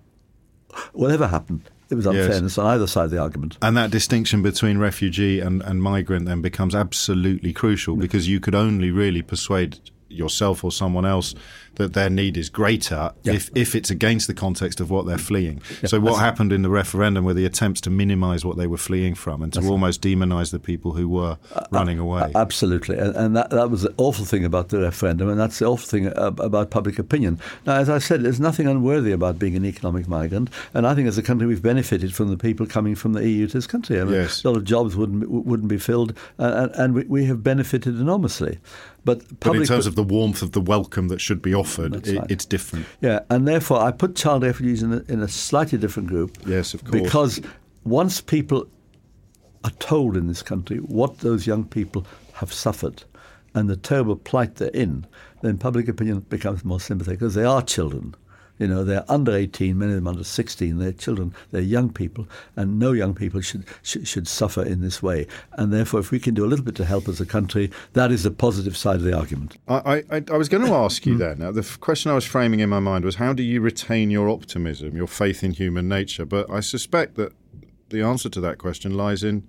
whatever 0.93 1.27
happened. 1.27 1.61
It 1.89 1.95
was 1.95 2.05
Yes. 2.05 2.15
unfairness 2.15 2.57
on 2.57 2.65
either 2.65 2.87
side 2.87 3.05
of 3.05 3.11
the 3.11 3.19
argument. 3.19 3.57
And 3.61 3.77
that 3.77 3.91
distinction 3.91 4.41
between 4.41 4.79
refugee 4.79 5.39
and, 5.39 5.61
and 5.61 5.83
migrant 5.83 6.25
then 6.25 6.41
becomes 6.41 6.73
absolutely 6.73 7.53
crucial 7.53 7.95
because 7.95 8.27
you 8.27 8.39
could 8.39 8.55
only 8.55 8.89
really 8.89 9.21
persuade 9.21 9.77
yourself 10.15 10.63
or 10.63 10.71
someone 10.71 11.05
else 11.05 11.35
that 11.75 11.91
their 11.93 12.09
need 12.09 12.37
is 12.37 12.49
greater 12.49 13.11
Yeah. 13.23 13.33
if, 13.33 13.49
if 13.53 13.75
it's 13.75 13.89
against 13.89 14.27
the 14.27 14.33
context 14.33 14.79
of 14.79 14.89
what 14.89 15.05
they're 15.05 15.17
fleeing. 15.17 15.61
so 15.85 15.99
what 15.99 16.19
happened 16.19 16.53
in 16.53 16.61
the 16.61 16.69
referendum 16.69 17.25
were 17.25 17.33
the 17.33 17.45
attempts 17.45 17.81
to 17.81 17.89
minimise 17.89 18.45
what 18.45 18.55
they 18.55 18.65
were 18.67 18.77
fleeing 18.77 19.13
from 19.13 19.41
and 19.41 19.51
to 19.53 19.61
almost 19.67 19.99
demonise 19.99 20.51
the 20.51 20.59
people 20.59 20.93
who 20.93 21.09
were 21.09 21.37
uh, 21.53 21.59
uh, 21.59 21.65
running 21.71 21.99
away. 21.99 22.31
Absolutely, 22.33 22.97
and, 22.97 23.13
and 23.17 23.35
that, 23.35 23.49
that 23.49 23.69
was 23.69 23.81
the 23.81 23.93
awful 23.97 24.23
thing 24.23 24.45
about 24.45 24.69
the 24.69 24.79
referendum, 24.79 25.27
and 25.29 25.37
that's 25.37 25.59
the 25.59 25.65
awful 25.65 25.85
thing 25.87 26.07
uh, 26.07 26.31
about 26.39 26.69
public 26.71 26.97
opinion. 26.97 27.37
Now, 27.65 27.75
as 27.75 27.89
I 27.89 27.97
said, 27.97 28.23
there's 28.23 28.39
nothing 28.39 28.67
unworthy 28.67 29.11
about 29.11 29.37
being 29.37 29.55
an 29.57 29.65
economic 29.65 30.07
migrant, 30.07 30.49
and 30.73 30.87
I 30.87 30.95
think 30.95 31.07
as 31.09 31.17
a 31.17 31.23
country 31.23 31.45
we've 31.45 31.61
benefited 31.61 32.15
from 32.15 32.29
the 32.29 32.37
people 32.37 32.65
coming 32.65 32.95
from 32.95 33.11
the 33.13 33.27
EU 33.27 33.47
to 33.47 33.53
this 33.57 33.67
country. 33.67 33.99
I 33.99 34.05
mean, 34.05 34.13
Yes. 34.13 34.45
A 34.45 34.49
lot 34.49 34.55
of 34.57 34.63
jobs 34.63 34.95
wouldn't 34.95 35.19
be- 35.21 35.27
wouldn't 35.27 35.67
be 35.67 35.77
filled, 35.77 36.13
uh, 36.39 36.69
and, 36.69 36.71
and 36.75 36.93
we, 36.95 37.03
we 37.03 37.25
have 37.25 37.43
benefited 37.43 37.99
enormously. 37.99 38.59
But, 39.05 39.39
but 39.39 39.55
in 39.55 39.65
terms 39.65 39.85
of 39.85 39.95
the 39.95 40.03
warmth 40.03 40.41
of 40.41 40.53
the 40.53 40.59
welcome 40.59 41.09
that 41.09 41.21
should 41.21 41.41
be 41.41 41.53
offered, 41.53 42.07
it, 42.07 42.17
right. 42.17 42.25
it's 42.29 42.43
different. 42.43 42.87
Yeah, 43.01 43.19
and 43.29 43.47
therefore 43.47 43.79
I 43.79 43.91
put 43.91 44.15
child 44.15 44.41
refugees 44.41 44.81
in 44.81 44.93
a, 44.93 45.03
in 45.07 45.21
a 45.21 45.27
slightly 45.27 45.77
different 45.77 46.09
group. 46.09 46.35
Yes, 46.45 46.73
of 46.73 46.83
course. 46.83 47.03
Because 47.03 47.41
once 47.83 48.19
people 48.19 48.67
are 49.63 49.71
told 49.79 50.17
in 50.17 50.27
this 50.27 50.41
country 50.41 50.77
what 50.77 51.19
those 51.19 51.45
young 51.45 51.65
people 51.65 52.05
have 52.33 52.51
suffered 52.51 53.03
and 53.53 53.69
the 53.69 53.77
terrible 53.77 54.15
plight 54.15 54.55
they're 54.55 54.69
in, 54.69 55.05
then 55.41 55.59
public 55.59 55.87
opinion 55.87 56.19
becomes 56.21 56.65
more 56.65 56.79
sympathetic 56.79 57.19
because 57.19 57.35
they 57.35 57.45
are 57.45 57.61
children. 57.61 58.15
You 58.57 58.67
know, 58.67 58.83
they're 58.85 59.03
under 59.11 59.35
18, 59.35 59.77
many 59.77 59.91
of 59.91 59.97
them 59.97 60.07
under 60.07 60.23
16. 60.23 60.77
They're 60.77 60.93
children, 60.93 61.33
they're 61.51 61.61
young 61.61 61.91
people, 61.91 62.25
and 62.55 62.79
no 62.79 62.93
young 62.93 63.13
people 63.13 63.41
should, 63.41 63.65
should, 63.83 64.07
should 64.07 64.27
suffer 64.27 64.63
in 64.63 64.79
this 64.81 65.03
way. 65.03 65.27
And 65.53 65.73
therefore, 65.73 65.99
if 65.99 66.09
we 66.11 66.19
can 66.19 66.33
do 66.33 66.45
a 66.45 66.47
little 66.47 66.63
bit 66.63 66.75
to 66.75 66.85
help 66.85 67.09
as 67.09 67.19
a 67.19 67.25
country, 67.25 67.69
that 67.93 68.11
is 68.11 68.23
the 68.23 68.31
positive 68.31 68.77
side 68.77 68.95
of 68.95 69.03
the 69.03 69.13
argument. 69.13 69.57
I, 69.67 70.03
I, 70.09 70.23
I 70.31 70.37
was 70.37 70.47
going 70.47 70.65
to 70.67 70.73
ask 70.73 71.03
Hmm. 71.03 71.09
you 71.09 71.17
then. 71.17 71.39
Now, 71.39 71.51
the 71.51 71.59
f- 71.61 71.79
question 71.81 72.11
I 72.11 72.15
was 72.15 72.23
framing 72.25 72.61
in 72.61 72.69
my 72.69 72.79
mind 72.79 73.03
was 73.03 73.15
how 73.15 73.33
do 73.33 73.43
you 73.43 73.59
retain 73.59 74.09
your 74.09 74.29
optimism, 74.29 74.95
your 74.95 75.07
faith 75.07 75.43
in 75.43 75.51
human 75.51 75.89
nature? 75.89 76.23
But 76.25 76.49
I 76.49 76.61
suspect 76.61 77.15
that 77.15 77.33
the 77.89 78.01
answer 78.01 78.29
to 78.29 78.39
that 78.41 78.57
question 78.57 78.95
lies 78.95 79.23
in 79.23 79.47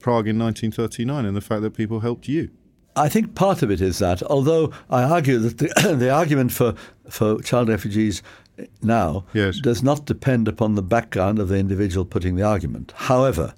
Prague 0.00 0.28
in 0.28 0.38
1939 0.38 1.24
and 1.24 1.36
the 1.36 1.40
fact 1.40 1.62
that 1.62 1.74
people 1.74 2.00
helped 2.00 2.28
you. 2.28 2.50
I 2.98 3.08
think 3.08 3.34
part 3.34 3.62
of 3.62 3.70
it 3.70 3.80
is 3.80 3.98
that, 3.98 4.22
although 4.24 4.72
I 4.90 5.02
argue 5.02 5.38
that 5.38 5.58
the, 5.58 5.94
the 5.98 6.10
argument 6.10 6.52
for, 6.52 6.74
for 7.08 7.40
child 7.42 7.68
refugees 7.68 8.22
now 8.82 9.24
Yes. 9.34 9.60
does 9.60 9.82
not 9.82 10.04
depend 10.04 10.48
upon 10.48 10.74
the 10.74 10.82
background 10.82 11.38
of 11.38 11.48
the 11.48 11.56
individual 11.56 12.04
putting 12.04 12.34
the 12.36 12.42
argument. 12.42 12.92
However, 12.96 13.54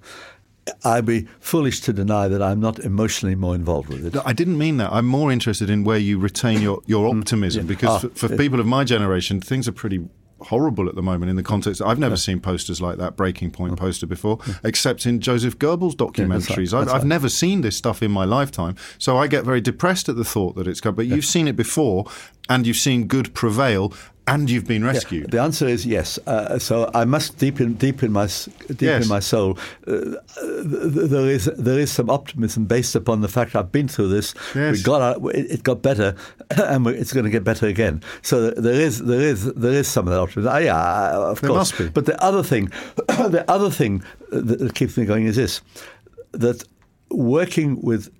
I'd 0.84 1.06
be 1.06 1.26
foolish 1.40 1.80
to 1.80 1.92
deny 1.92 2.28
that 2.28 2.42
I'm 2.42 2.60
not 2.60 2.78
emotionally 2.80 3.34
more 3.34 3.54
involved 3.54 3.88
with 3.88 4.04
it. 4.06 4.14
No, 4.14 4.22
I 4.26 4.32
didn't 4.34 4.58
mean 4.58 4.76
that. 4.76 4.92
I'm 4.92 5.06
more 5.06 5.32
interested 5.32 5.70
in 5.70 5.84
where 5.84 5.98
you 5.98 6.18
retain 6.18 6.60
your, 6.60 6.80
your 6.86 7.08
optimism 7.08 7.66
because 7.66 8.04
Ah, 8.04 8.08
for, 8.08 8.28
for 8.28 8.36
people 8.36 8.60
of 8.60 8.66
my 8.66 8.84
generation, 8.84 9.40
things 9.40 9.66
are 9.66 9.72
pretty 9.72 10.06
horrible 10.42 10.88
at 10.88 10.94
the 10.94 11.02
moment 11.02 11.30
in 11.30 11.36
the 11.36 11.42
context. 11.42 11.82
I've 11.82 11.98
never 11.98 12.16
seen 12.16 12.40
posters 12.40 12.80
like 12.80 12.98
that 12.98 13.16
Breaking 13.16 13.50
Point 13.50 13.72
oh. 13.72 13.76
poster 13.76 14.06
before, 14.06 14.38
except 14.64 15.06
in 15.06 15.20
Joseph 15.20 15.58
Goebbels 15.58 15.94
documentaries. 15.94 16.70
that's 16.70 16.74
I've, 16.74 16.88
I've 16.88 16.94
right. 17.02 17.04
never 17.04 17.28
seen 17.28 17.60
this 17.60 17.76
stuff 17.76 18.02
in 18.02 18.10
my 18.10 18.24
lifetime, 18.24 18.76
so 18.98 19.16
I 19.16 19.26
get 19.26 19.44
very 19.44 19.60
depressed 19.60 20.08
at 20.08 20.16
the 20.16 20.24
thought 20.24 20.56
that 20.56 20.66
it's 20.66 20.80
come. 20.80 20.94
But 20.94 21.06
you've 21.06 21.24
seen 21.24 21.48
it 21.48 21.56
before, 21.56 22.06
and 22.48 22.66
you've 22.66 22.76
seen 22.76 23.06
good 23.06 23.34
prevail, 23.34 23.92
and 24.32 24.48
you've 24.50 24.66
been 24.66 24.84
rescued. 24.84 25.30
The 25.30 25.40
answer 25.40 25.66
is 25.68 25.84
yes. 25.84 26.18
Uh, 26.26 26.58
so 26.58 26.74
I 26.94 27.04
must 27.04 27.38
deep 27.38 27.60
in 27.60 27.74
deep 27.74 28.02
in 28.02 28.12
my 28.12 28.26
deep 28.68 28.80
Yes. 28.90 29.02
in 29.04 29.08
my 29.08 29.20
soul, 29.20 29.58
uh, 29.86 29.92
th- 29.92 30.94
th- 30.94 31.10
there 31.14 31.28
is 31.36 31.44
there 31.58 31.78
is 31.84 31.90
some 31.98 32.08
optimism 32.18 32.64
based 32.66 32.94
upon 32.94 33.20
the 33.20 33.28
fact 33.28 33.54
I've 33.56 33.72
been 33.72 33.88
through 33.88 34.08
this. 34.08 34.34
Yes. 34.54 34.76
We 34.76 34.82
got 34.82 35.00
out, 35.02 35.34
it, 35.34 35.46
it 35.50 35.62
got 35.62 35.82
better, 35.82 36.14
and 36.72 36.86
it's 36.86 37.12
going 37.12 37.24
to 37.24 37.30
get 37.30 37.44
better 37.44 37.66
again. 37.66 38.02
So 38.22 38.50
there 38.66 38.80
is 38.88 38.98
there 39.12 39.20
is 39.32 39.38
there 39.64 39.72
is 39.80 39.88
some 39.88 40.06
of 40.08 40.12
that 40.14 40.20
optimism. 40.20 40.52
Ah, 40.54 40.58
yeah, 40.58 40.76
uh, 40.76 41.30
of 41.32 41.40
There 41.40 41.48
course. 41.50 41.72
must 41.72 41.78
be. 41.78 41.88
But 41.88 42.04
the 42.06 42.16
other 42.22 42.42
thing, 42.42 42.70
the 43.36 43.44
other 43.48 43.70
thing 43.70 44.02
that 44.30 44.74
keeps 44.74 44.96
me 44.96 45.04
going 45.06 45.26
is 45.26 45.36
this: 45.36 45.60
that 46.32 46.62
working 47.10 47.80
with 47.82 48.10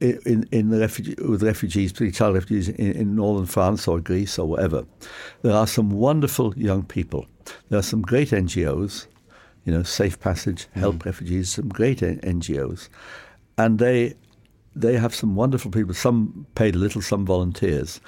in, 0.00 0.48
in 0.50 0.70
the 0.70 0.80
refugee, 0.80 1.14
with 1.22 1.42
refugees, 1.42 1.92
particularly 1.92 2.12
child 2.12 2.34
refugees 2.34 2.68
in, 2.70 2.92
in, 2.92 3.14
northern 3.14 3.46
France 3.46 3.86
or 3.86 4.00
Greece 4.00 4.38
or 4.38 4.46
wherever, 4.48 4.84
there 5.42 5.52
are 5.52 5.66
some 5.66 5.90
wonderful 5.90 6.54
young 6.56 6.82
people. 6.82 7.26
There 7.68 7.78
are 7.78 7.82
some 7.82 8.00
great 8.00 8.30
NGOs, 8.30 9.06
you 9.64 9.72
know, 9.72 9.82
Safe 9.82 10.18
Passage, 10.18 10.68
Help 10.72 10.96
mm. 10.96 11.04
Refugees, 11.04 11.50
some 11.50 11.68
great 11.68 12.00
NGOs, 12.00 12.88
and 13.58 13.78
they 13.78 14.14
they 14.74 14.96
have 14.96 15.14
some 15.14 15.34
wonderful 15.34 15.70
people. 15.70 15.92
Some 15.92 16.46
paid 16.54 16.74
a 16.76 16.78
little, 16.78 17.02
some 17.02 17.26
volunteers, 17.26 18.00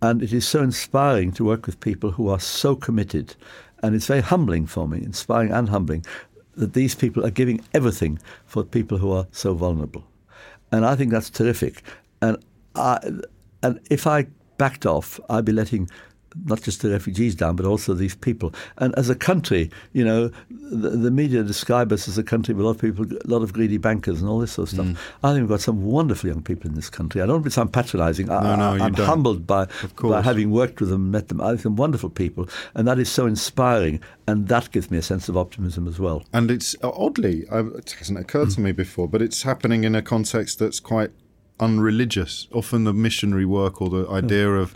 and 0.00 0.22
it 0.22 0.32
is 0.32 0.46
so 0.46 0.62
inspiring 0.62 1.32
to 1.32 1.44
work 1.44 1.66
with 1.66 1.80
people 1.80 2.12
who 2.12 2.28
are 2.28 2.40
so 2.40 2.76
committed, 2.76 3.34
and 3.82 3.96
it's 3.96 4.06
very 4.06 4.20
humbling 4.20 4.66
for 4.66 4.86
me, 4.86 4.98
inspiring 4.98 5.50
and 5.50 5.68
humbling, 5.68 6.04
that 6.54 6.74
these 6.74 6.94
people 6.94 7.26
are 7.26 7.30
giving 7.30 7.60
everything 7.74 8.20
for 8.46 8.62
people 8.62 8.98
who 8.98 9.10
are 9.10 9.26
so 9.32 9.54
vulnerable 9.54 10.04
and 10.72 10.84
I 10.84 10.96
think 10.96 11.12
that's 11.12 11.30
terrific. 11.30 11.82
And 12.20 12.36
I, 12.74 12.98
and 13.62 13.80
if 13.90 14.06
I 14.06 14.26
backed 14.56 14.86
off, 14.86 15.20
I'd 15.28 15.44
be 15.44 15.52
letting 15.52 15.88
not 16.44 16.62
just 16.62 16.82
the 16.82 16.90
refugees 16.90 17.34
down, 17.34 17.56
but 17.56 17.66
also 17.66 17.94
these 17.94 18.14
people. 18.14 18.54
And 18.78 18.94
as 18.96 19.10
a 19.10 19.14
country, 19.14 19.70
you 19.92 20.04
know, 20.04 20.30
the, 20.50 20.90
the, 20.90 21.10
media 21.10 21.42
describe 21.42 21.92
us 21.92 22.08
as 22.08 22.16
a 22.18 22.22
country 22.22 22.54
with 22.54 22.64
a 22.64 22.66
lot 22.66 22.76
of 22.76 22.80
people, 22.80 23.04
a 23.04 23.28
lot 23.28 23.42
of 23.42 23.52
greedy 23.52 23.78
bankers 23.78 24.20
and 24.20 24.28
all 24.28 24.38
this 24.38 24.52
sort 24.52 24.68
of 24.68 24.74
stuff. 24.74 24.86
Mm. 24.86 24.96
I 25.22 25.32
think 25.32 25.42
we've 25.42 25.48
got 25.50 25.60
some 25.60 25.84
wonderful 25.84 26.28
young 26.28 26.42
people 26.42 26.68
in 26.68 26.74
this 26.74 26.88
country. 26.88 27.20
I 27.20 27.26
don't 27.26 27.36
want 27.36 27.44
to 27.44 27.50
sound 27.50 27.72
patronising. 27.72 28.26
No, 28.26 28.38
I, 28.38 28.56
no, 28.56 28.84
I'm 28.84 28.92
don't. 28.92 29.06
humbled 29.06 29.46
by, 29.46 29.68
by 30.00 30.22
having 30.22 30.50
worked 30.50 30.80
with 30.80 30.90
them, 30.90 31.10
met 31.10 31.28
them. 31.28 31.40
I 31.40 31.50
think 31.50 31.62
they're 31.62 31.72
wonderful 31.72 32.10
people, 32.10 32.48
and 32.74 32.88
that 32.88 32.98
is 32.98 33.10
so 33.10 33.26
inspiring, 33.26 34.00
and 34.26 34.48
that 34.48 34.70
gives 34.70 34.90
me 34.90 34.98
a 34.98 35.02
sense 35.02 35.28
of 35.28 35.36
optimism 35.36 35.86
as 35.86 35.98
well. 35.98 36.24
And 36.32 36.50
it's 36.50 36.74
uh, 36.82 36.90
oddly, 36.90 37.44
it 37.50 37.94
hasn't 37.98 38.18
occurred 38.18 38.48
mm. 38.48 38.54
to 38.54 38.60
me 38.60 38.72
before, 38.72 39.08
but 39.08 39.22
it's 39.22 39.42
happening 39.42 39.84
in 39.84 39.94
a 39.94 40.02
context 40.02 40.58
that's 40.58 40.80
quite 40.80 41.10
unreligious. 41.60 42.48
Often 42.52 42.84
the 42.84 42.92
missionary 42.92 43.44
work 43.44 43.80
or 43.80 43.88
the 43.88 44.08
idea 44.08 44.50
of 44.50 44.74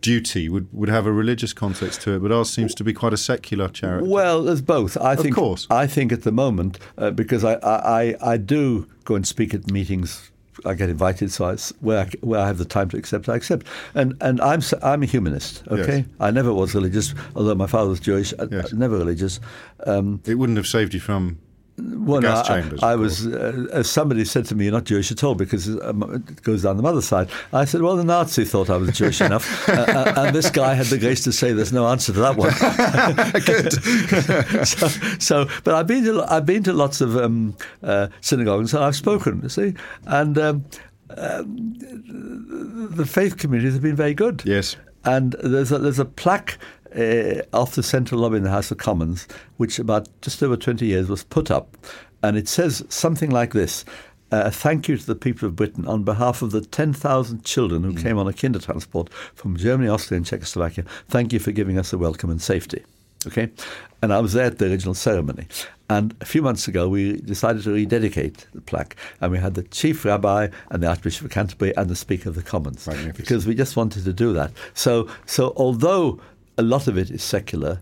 duty 0.00 0.48
would, 0.48 0.68
would 0.72 0.88
have 0.88 1.06
a 1.06 1.12
religious 1.12 1.52
context 1.52 2.02
to 2.02 2.14
it, 2.14 2.20
but 2.20 2.32
ours 2.32 2.50
seems 2.50 2.74
to 2.76 2.84
be 2.84 2.92
quite 2.92 3.12
a 3.12 3.16
secular 3.16 3.68
charity. 3.68 4.08
Well, 4.08 4.42
there's 4.42 4.62
both. 4.62 4.96
I 4.96 5.14
of 5.14 5.20
think. 5.20 5.34
Course. 5.34 5.66
I 5.70 5.86
think 5.86 6.12
at 6.12 6.22
the 6.22 6.32
moment 6.32 6.78
uh, 6.98 7.10
because 7.10 7.44
I, 7.44 7.54
I 7.62 8.16
I 8.22 8.36
do 8.36 8.86
go 9.04 9.14
and 9.14 9.26
speak 9.26 9.54
at 9.54 9.70
meetings. 9.70 10.30
I 10.66 10.74
get 10.74 10.90
invited, 10.90 11.32
so 11.32 11.46
I, 11.46 11.56
where 11.80 12.00
I, 12.00 12.10
where 12.20 12.40
I 12.40 12.46
have 12.46 12.58
the 12.58 12.66
time 12.66 12.90
to 12.90 12.98
accept, 12.98 13.28
I 13.28 13.36
accept. 13.36 13.66
And 13.94 14.14
and 14.20 14.40
I'm 14.40 14.60
I'm 14.82 15.02
a 15.02 15.06
humanist. 15.06 15.62
Okay, 15.68 15.98
yes. 15.98 16.06
I 16.18 16.30
never 16.30 16.52
was 16.52 16.74
religious, 16.74 17.14
although 17.34 17.54
my 17.54 17.66
father 17.66 17.88
was 17.88 18.00
Jewish. 18.00 18.34
Yes. 18.50 18.72
never 18.72 18.98
religious. 18.98 19.40
Um, 19.86 20.20
it 20.26 20.34
wouldn't 20.34 20.58
have 20.58 20.66
saved 20.66 20.92
you 20.92 21.00
from 21.00 21.38
well, 21.78 22.20
no, 22.20 22.42
chambers. 22.42 22.82
I, 22.82 22.92
I 22.92 22.96
was, 22.96 23.26
uh, 23.26 23.66
as 23.72 23.90
somebody 23.90 24.24
said 24.24 24.44
to 24.46 24.54
me, 24.54 24.64
"You're 24.64 24.72
not 24.72 24.84
Jewish 24.84 25.10
at 25.10 25.22
all 25.24 25.34
because 25.34 25.68
um, 25.82 26.02
it 26.28 26.42
goes 26.42 26.62
down 26.62 26.76
the 26.76 26.82
mother's 26.82 27.06
side." 27.06 27.30
I 27.52 27.64
said, 27.64 27.82
"Well, 27.82 27.96
the 27.96 28.04
Nazi 28.04 28.44
thought 28.44 28.70
I 28.70 28.76
was 28.76 28.96
Jewish 28.96 29.20
enough," 29.20 29.68
uh, 29.68 29.72
uh, 29.72 30.14
and 30.16 30.34
this 30.34 30.50
guy 30.50 30.74
had 30.74 30.86
the 30.86 30.98
grace 30.98 31.24
to 31.24 31.32
say, 31.32 31.52
"There's 31.52 31.72
no 31.72 31.86
answer 31.86 32.12
to 32.12 32.20
that 32.20 32.36
one." 32.36 32.50
Good. 33.44 34.66
so, 34.66 34.88
so, 35.18 35.48
but 35.64 35.74
I've 35.74 35.86
been 35.86 36.04
to 36.04 36.24
I've 36.28 36.46
been 36.46 36.62
to 36.64 36.72
lots 36.72 37.00
of 37.00 37.16
um, 37.16 37.56
uh, 37.82 38.08
synagogues 38.20 38.74
and 38.74 38.84
I've 38.84 38.96
spoken. 38.96 39.40
You 39.42 39.48
see, 39.48 39.74
and. 40.06 40.38
Um, 40.38 40.64
um, 41.16 41.74
the 42.94 43.04
faith 43.04 43.36
communities 43.36 43.72
have 43.72 43.82
been 43.82 43.96
very 43.96 44.14
good. 44.14 44.44
Yes, 44.46 44.76
and 45.04 45.34
there's 45.42 45.72
a, 45.72 45.78
there's 45.78 45.98
a 45.98 46.04
plaque 46.04 46.56
uh, 46.96 47.42
off 47.56 47.74
the 47.74 47.82
central 47.82 48.20
lobby 48.20 48.36
in 48.36 48.42
the 48.42 48.50
House 48.50 48.70
of 48.70 48.78
Commons, 48.78 49.26
which 49.56 49.78
about 49.78 50.08
just 50.22 50.42
over 50.42 50.56
20 50.56 50.86
years 50.86 51.08
was 51.08 51.24
put 51.24 51.50
up. 51.50 51.76
And 52.22 52.36
it 52.36 52.48
says 52.48 52.84
something 52.88 53.30
like 53.30 53.52
this 53.52 53.84
uh, 54.32 54.50
Thank 54.50 54.88
you 54.88 54.96
to 54.96 55.06
the 55.06 55.14
people 55.14 55.48
of 55.48 55.56
Britain 55.56 55.86
on 55.86 56.04
behalf 56.04 56.42
of 56.42 56.50
the 56.50 56.60
10,000 56.60 57.44
children 57.44 57.82
who 57.82 57.92
mm. 57.92 58.02
came 58.02 58.18
on 58.18 58.28
a 58.28 58.32
Kindertransport 58.32 59.10
from 59.34 59.56
Germany, 59.56 59.88
Austria, 59.88 60.18
and 60.18 60.26
Czechoslovakia. 60.26 60.84
Thank 61.08 61.32
you 61.32 61.38
for 61.38 61.52
giving 61.52 61.78
us 61.78 61.92
a 61.92 61.98
welcome 61.98 62.30
and 62.30 62.40
safety. 62.40 62.84
Okay? 63.26 63.50
And 64.02 64.12
I 64.12 64.20
was 64.20 64.32
there 64.32 64.46
at 64.46 64.58
the 64.58 64.66
original 64.66 64.94
ceremony. 64.94 65.46
And 65.90 66.14
a 66.20 66.24
few 66.24 66.40
months 66.40 66.68
ago, 66.68 66.88
we 66.88 67.20
decided 67.20 67.64
to 67.64 67.72
rededicate 67.72 68.46
the 68.54 68.60
plaque. 68.62 68.96
And 69.20 69.32
we 69.32 69.38
had 69.38 69.54
the 69.54 69.64
chief 69.64 70.04
rabbi 70.04 70.48
and 70.70 70.82
the 70.82 70.86
Archbishop 70.86 71.26
of 71.26 71.30
Canterbury 71.30 71.76
and 71.76 71.90
the 71.90 71.96
Speaker 71.96 72.28
of 72.28 72.34
the 72.34 72.42
Commons. 72.42 72.86
Because 73.16 73.46
we 73.46 73.54
just 73.54 73.76
wanted 73.76 74.04
to 74.04 74.12
do 74.12 74.32
that. 74.32 74.52
So, 74.72 75.08
so 75.26 75.52
although 75.56 76.20
a 76.60 76.62
lot 76.62 76.86
of 76.86 76.98
it 76.98 77.10
is 77.10 77.22
secular. 77.22 77.80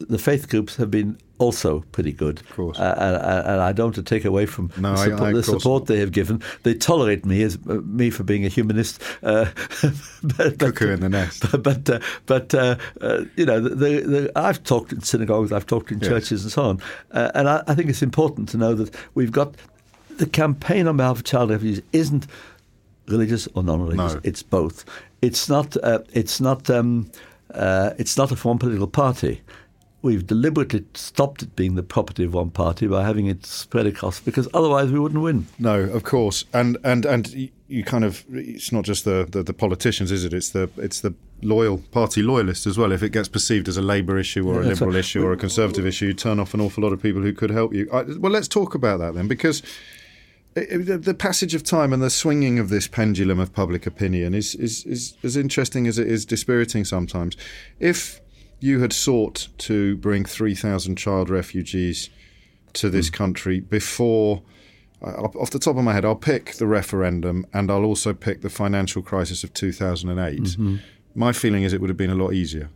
The 0.00 0.18
faith 0.18 0.48
groups 0.48 0.76
have 0.76 0.90
been 0.92 1.18
also 1.38 1.80
pretty 1.92 2.12
good. 2.12 2.40
Of 2.40 2.50
course. 2.50 2.78
Uh, 2.78 2.94
and, 2.98 3.16
and, 3.46 3.60
I 3.60 3.72
don't 3.72 3.86
want 3.86 3.94
to 3.96 4.02
take 4.02 4.24
away 4.24 4.46
from 4.46 4.70
no, 4.76 4.92
the, 4.92 4.96
support, 5.04 5.20
I, 5.20 5.28
I, 5.28 5.32
the 5.32 5.42
support 5.42 5.86
they 5.86 5.98
have 5.98 6.12
given. 6.12 6.42
They 6.62 6.74
tolerate 6.74 7.24
me 7.24 7.42
as 7.42 7.58
uh, 7.68 7.80
me 7.84 8.10
for 8.10 8.22
being 8.22 8.44
a 8.44 8.48
humanist. 8.48 9.02
Uh, 9.22 9.46
but, 10.22 10.58
Cuckoo 10.58 10.92
in 10.92 11.00
the 11.00 11.08
nest. 11.08 11.50
But, 11.50 11.62
but, 11.62 11.90
uh, 11.90 12.00
but 12.26 12.54
uh, 12.54 12.76
uh, 13.00 13.24
you 13.36 13.46
know, 13.46 13.60
the, 13.60 13.74
the, 13.74 14.32
I've 14.36 14.62
talked 14.62 14.92
in 14.92 15.00
synagogues, 15.00 15.50
I've 15.50 15.66
talked 15.66 15.90
in 15.90 16.00
yes. 16.00 16.08
churches 16.08 16.44
and 16.44 16.52
so 16.52 16.62
on. 16.62 16.82
and 17.10 17.48
I, 17.48 17.62
I 17.66 17.74
think 17.74 17.88
it's 17.88 18.02
important 18.02 18.48
to 18.50 18.56
know 18.56 18.74
that 18.74 18.94
we've 19.14 19.32
got 19.32 19.54
the 20.10 20.26
campaign 20.26 20.86
on 20.86 20.98
behalf 20.98 21.18
of 21.18 21.24
child 21.24 21.50
refugees 21.50 21.82
isn't 21.92 22.26
religious 23.06 23.48
or 23.54 23.62
non-religious. 23.62 24.14
No. 24.14 24.20
It's 24.22 24.42
both. 24.42 24.84
It's 25.22 25.48
not. 25.48 25.76
it's 26.12 26.40
not. 26.40 26.68
Um, 26.70 27.10
uh, 27.54 27.90
it's 27.98 28.16
not 28.16 28.30
of 28.30 28.44
one 28.44 28.58
political 28.58 28.86
party. 28.86 29.42
We've 30.00 30.24
deliberately 30.24 30.84
stopped 30.94 31.42
it 31.42 31.56
being 31.56 31.74
the 31.74 31.82
property 31.82 32.22
of 32.24 32.32
one 32.32 32.50
party 32.50 32.86
by 32.86 33.04
having 33.04 33.26
it 33.26 33.44
spread 33.44 33.84
across, 33.86 34.20
because 34.20 34.48
otherwise 34.54 34.92
we 34.92 35.00
wouldn't 35.00 35.22
win. 35.22 35.46
No, 35.58 35.80
of 35.80 36.04
course, 36.04 36.44
and 36.52 36.78
and 36.84 37.04
and 37.04 37.50
you 37.66 37.82
kind 37.82 38.04
of 38.04 38.24
it's 38.30 38.70
not 38.70 38.84
just 38.84 39.04
the, 39.04 39.26
the, 39.28 39.42
the 39.42 39.52
politicians, 39.52 40.12
is 40.12 40.24
it? 40.24 40.32
It's 40.32 40.50
the 40.50 40.70
it's 40.76 41.00
the 41.00 41.14
loyal 41.42 41.78
party 41.90 42.22
loyalists 42.22 42.66
as 42.66 42.78
well. 42.78 42.92
If 42.92 43.02
it 43.02 43.10
gets 43.10 43.28
perceived 43.28 43.66
as 43.66 43.76
a 43.76 43.82
Labour 43.82 44.18
issue 44.18 44.48
or 44.48 44.62
yeah, 44.62 44.68
a 44.68 44.70
Liberal 44.70 44.92
right. 44.92 45.00
issue 45.00 45.24
or 45.24 45.32
a 45.32 45.36
Conservative 45.36 45.84
issue, 45.84 46.06
you 46.06 46.14
turn 46.14 46.38
off 46.38 46.54
an 46.54 46.60
awful 46.60 46.84
lot 46.84 46.92
of 46.92 47.02
people 47.02 47.22
who 47.22 47.32
could 47.32 47.50
help 47.50 47.74
you. 47.74 47.90
I, 47.92 48.02
well, 48.18 48.30
let's 48.30 48.48
talk 48.48 48.76
about 48.76 49.00
that 49.00 49.14
then, 49.14 49.26
because 49.26 49.62
the 50.60 51.14
passage 51.18 51.54
of 51.54 51.62
time 51.62 51.92
and 51.92 52.02
the 52.02 52.10
swinging 52.10 52.58
of 52.58 52.68
this 52.68 52.86
pendulum 52.86 53.38
of 53.38 53.52
public 53.52 53.86
opinion 53.86 54.34
is, 54.34 54.54
is, 54.54 54.84
is 54.84 55.16
as 55.22 55.36
interesting 55.36 55.86
as 55.86 55.98
it 55.98 56.06
is 56.06 56.24
dispiriting 56.24 56.84
sometimes. 56.84 57.36
If 57.78 58.20
you 58.60 58.80
had 58.80 58.92
sought 58.92 59.48
to 59.58 59.96
bring 59.96 60.24
3,000 60.24 60.96
child 60.96 61.30
refugees 61.30 62.10
to 62.74 62.90
this 62.90 63.10
mm. 63.10 63.14
country 63.14 63.60
before, 63.60 64.42
uh, 65.02 65.10
off 65.10 65.50
the 65.50 65.58
top 65.58 65.76
of 65.76 65.84
my 65.84 65.92
head, 65.92 66.04
I'll 66.04 66.16
pick 66.16 66.54
the 66.54 66.66
referendum 66.66 67.46
and 67.52 67.70
I'll 67.70 67.84
also 67.84 68.12
pick 68.12 68.42
the 68.42 68.50
financial 68.50 69.02
crisis 69.02 69.44
of 69.44 69.54
2008. 69.54 70.40
Mm-hmm. 70.40 70.76
My 71.14 71.32
feeling 71.32 71.62
is 71.62 71.72
it 71.72 71.80
would 71.80 71.90
have 71.90 71.96
been 71.96 72.10
a 72.10 72.14
lot 72.14 72.32
easier. 72.32 72.70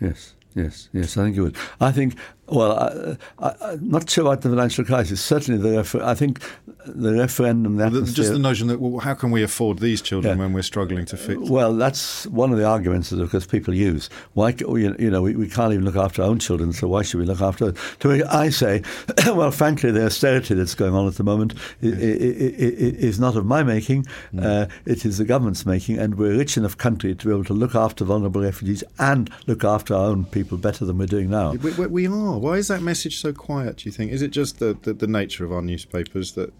Yes. 0.00 0.34
Yes, 0.54 0.88
yes, 0.92 1.16
I 1.16 1.24
think 1.24 1.36
it 1.36 1.42
would. 1.42 1.56
I 1.80 1.92
think 1.92 2.16
well, 2.50 3.16
I, 3.38 3.72
am 3.72 3.88
not 3.88 4.08
sure 4.08 4.24
about 4.26 4.42
the 4.42 4.48
financial 4.48 4.84
crisis. 4.84 5.20
Certainly, 5.20 5.60
the 5.60 5.78
refer- 5.78 6.02
I 6.02 6.14
think 6.14 6.40
the 6.86 7.12
referendum, 7.12 7.76
the 7.76 7.90
just 8.12 8.32
the 8.32 8.38
notion 8.38 8.68
that 8.68 8.80
well, 8.80 9.00
how 9.00 9.14
can 9.14 9.30
we 9.30 9.42
afford 9.42 9.78
these 9.78 10.00
children 10.00 10.38
yeah. 10.38 10.44
when 10.44 10.52
we're 10.52 10.62
struggling 10.62 11.04
to 11.06 11.16
fix? 11.16 11.40
Well, 11.48 11.74
that's 11.74 12.26
one 12.26 12.52
of 12.52 12.58
the 12.58 12.64
arguments 12.64 13.10
that, 13.10 13.20
of 13.20 13.30
course, 13.30 13.46
people 13.46 13.74
use. 13.74 14.08
Why, 14.34 14.54
you 14.58 15.10
know, 15.10 15.22
we, 15.22 15.34
we 15.36 15.48
can't 15.48 15.72
even 15.72 15.84
look 15.84 15.96
after 15.96 16.22
our 16.22 16.28
own 16.28 16.38
children, 16.38 16.72
so 16.72 16.88
why 16.88 17.02
should 17.02 17.20
we 17.20 17.26
look 17.26 17.40
after? 17.40 17.72
To 17.72 18.08
me, 18.08 18.22
I 18.24 18.48
say, 18.50 18.82
well, 19.26 19.50
frankly, 19.50 19.90
the 19.90 20.06
austerity 20.06 20.54
that's 20.54 20.74
going 20.74 20.94
on 20.94 21.06
at 21.06 21.14
the 21.14 21.24
moment 21.24 21.54
yes. 21.80 21.94
is 21.98 23.20
not 23.20 23.36
of 23.36 23.44
my 23.44 23.62
making. 23.62 24.06
Mm. 24.32 24.44
Uh, 24.44 24.68
it 24.86 25.04
is 25.04 25.18
the 25.18 25.24
government's 25.24 25.66
making, 25.66 25.98
and 25.98 26.16
we're 26.16 26.32
a 26.32 26.38
rich 26.38 26.56
enough 26.56 26.76
country 26.76 27.14
to 27.14 27.26
be 27.26 27.32
able 27.32 27.44
to 27.44 27.54
look 27.54 27.74
after 27.74 28.04
vulnerable 28.04 28.40
refugees 28.40 28.82
and 28.98 29.30
look 29.46 29.64
after 29.64 29.94
our 29.94 30.06
own 30.06 30.24
people 30.24 30.56
better 30.56 30.84
than 30.84 30.98
we're 30.98 31.06
doing 31.06 31.30
now. 31.30 31.52
we, 31.52 31.86
we 31.86 32.06
are. 32.06 32.37
Oh, 32.38 32.40
why 32.40 32.52
is 32.52 32.68
that 32.68 32.82
message 32.82 33.20
so 33.20 33.32
quiet, 33.32 33.78
do 33.78 33.88
you 33.88 33.92
think? 33.92 34.12
Is 34.12 34.22
it 34.22 34.30
just 34.30 34.60
the, 34.60 34.78
the, 34.82 34.92
the 34.92 35.08
nature 35.08 35.44
of 35.44 35.52
our 35.52 35.60
newspapers 35.60 36.34
that 36.34 36.52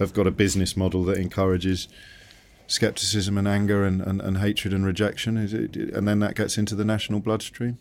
have 0.00 0.12
got 0.12 0.26
a 0.26 0.32
business 0.32 0.76
model 0.76 1.04
that 1.04 1.18
encourages 1.18 1.86
skepticism 2.66 3.38
and 3.38 3.46
anger 3.46 3.84
and, 3.84 4.00
and, 4.00 4.20
and 4.20 4.38
hatred 4.38 4.74
and 4.74 4.84
rejection? 4.84 5.36
Is 5.36 5.54
it, 5.54 5.76
and 5.76 6.08
then 6.08 6.18
that 6.18 6.34
gets 6.34 6.58
into 6.58 6.74
the 6.74 6.84
national 6.84 7.20
bloodstream? 7.20 7.78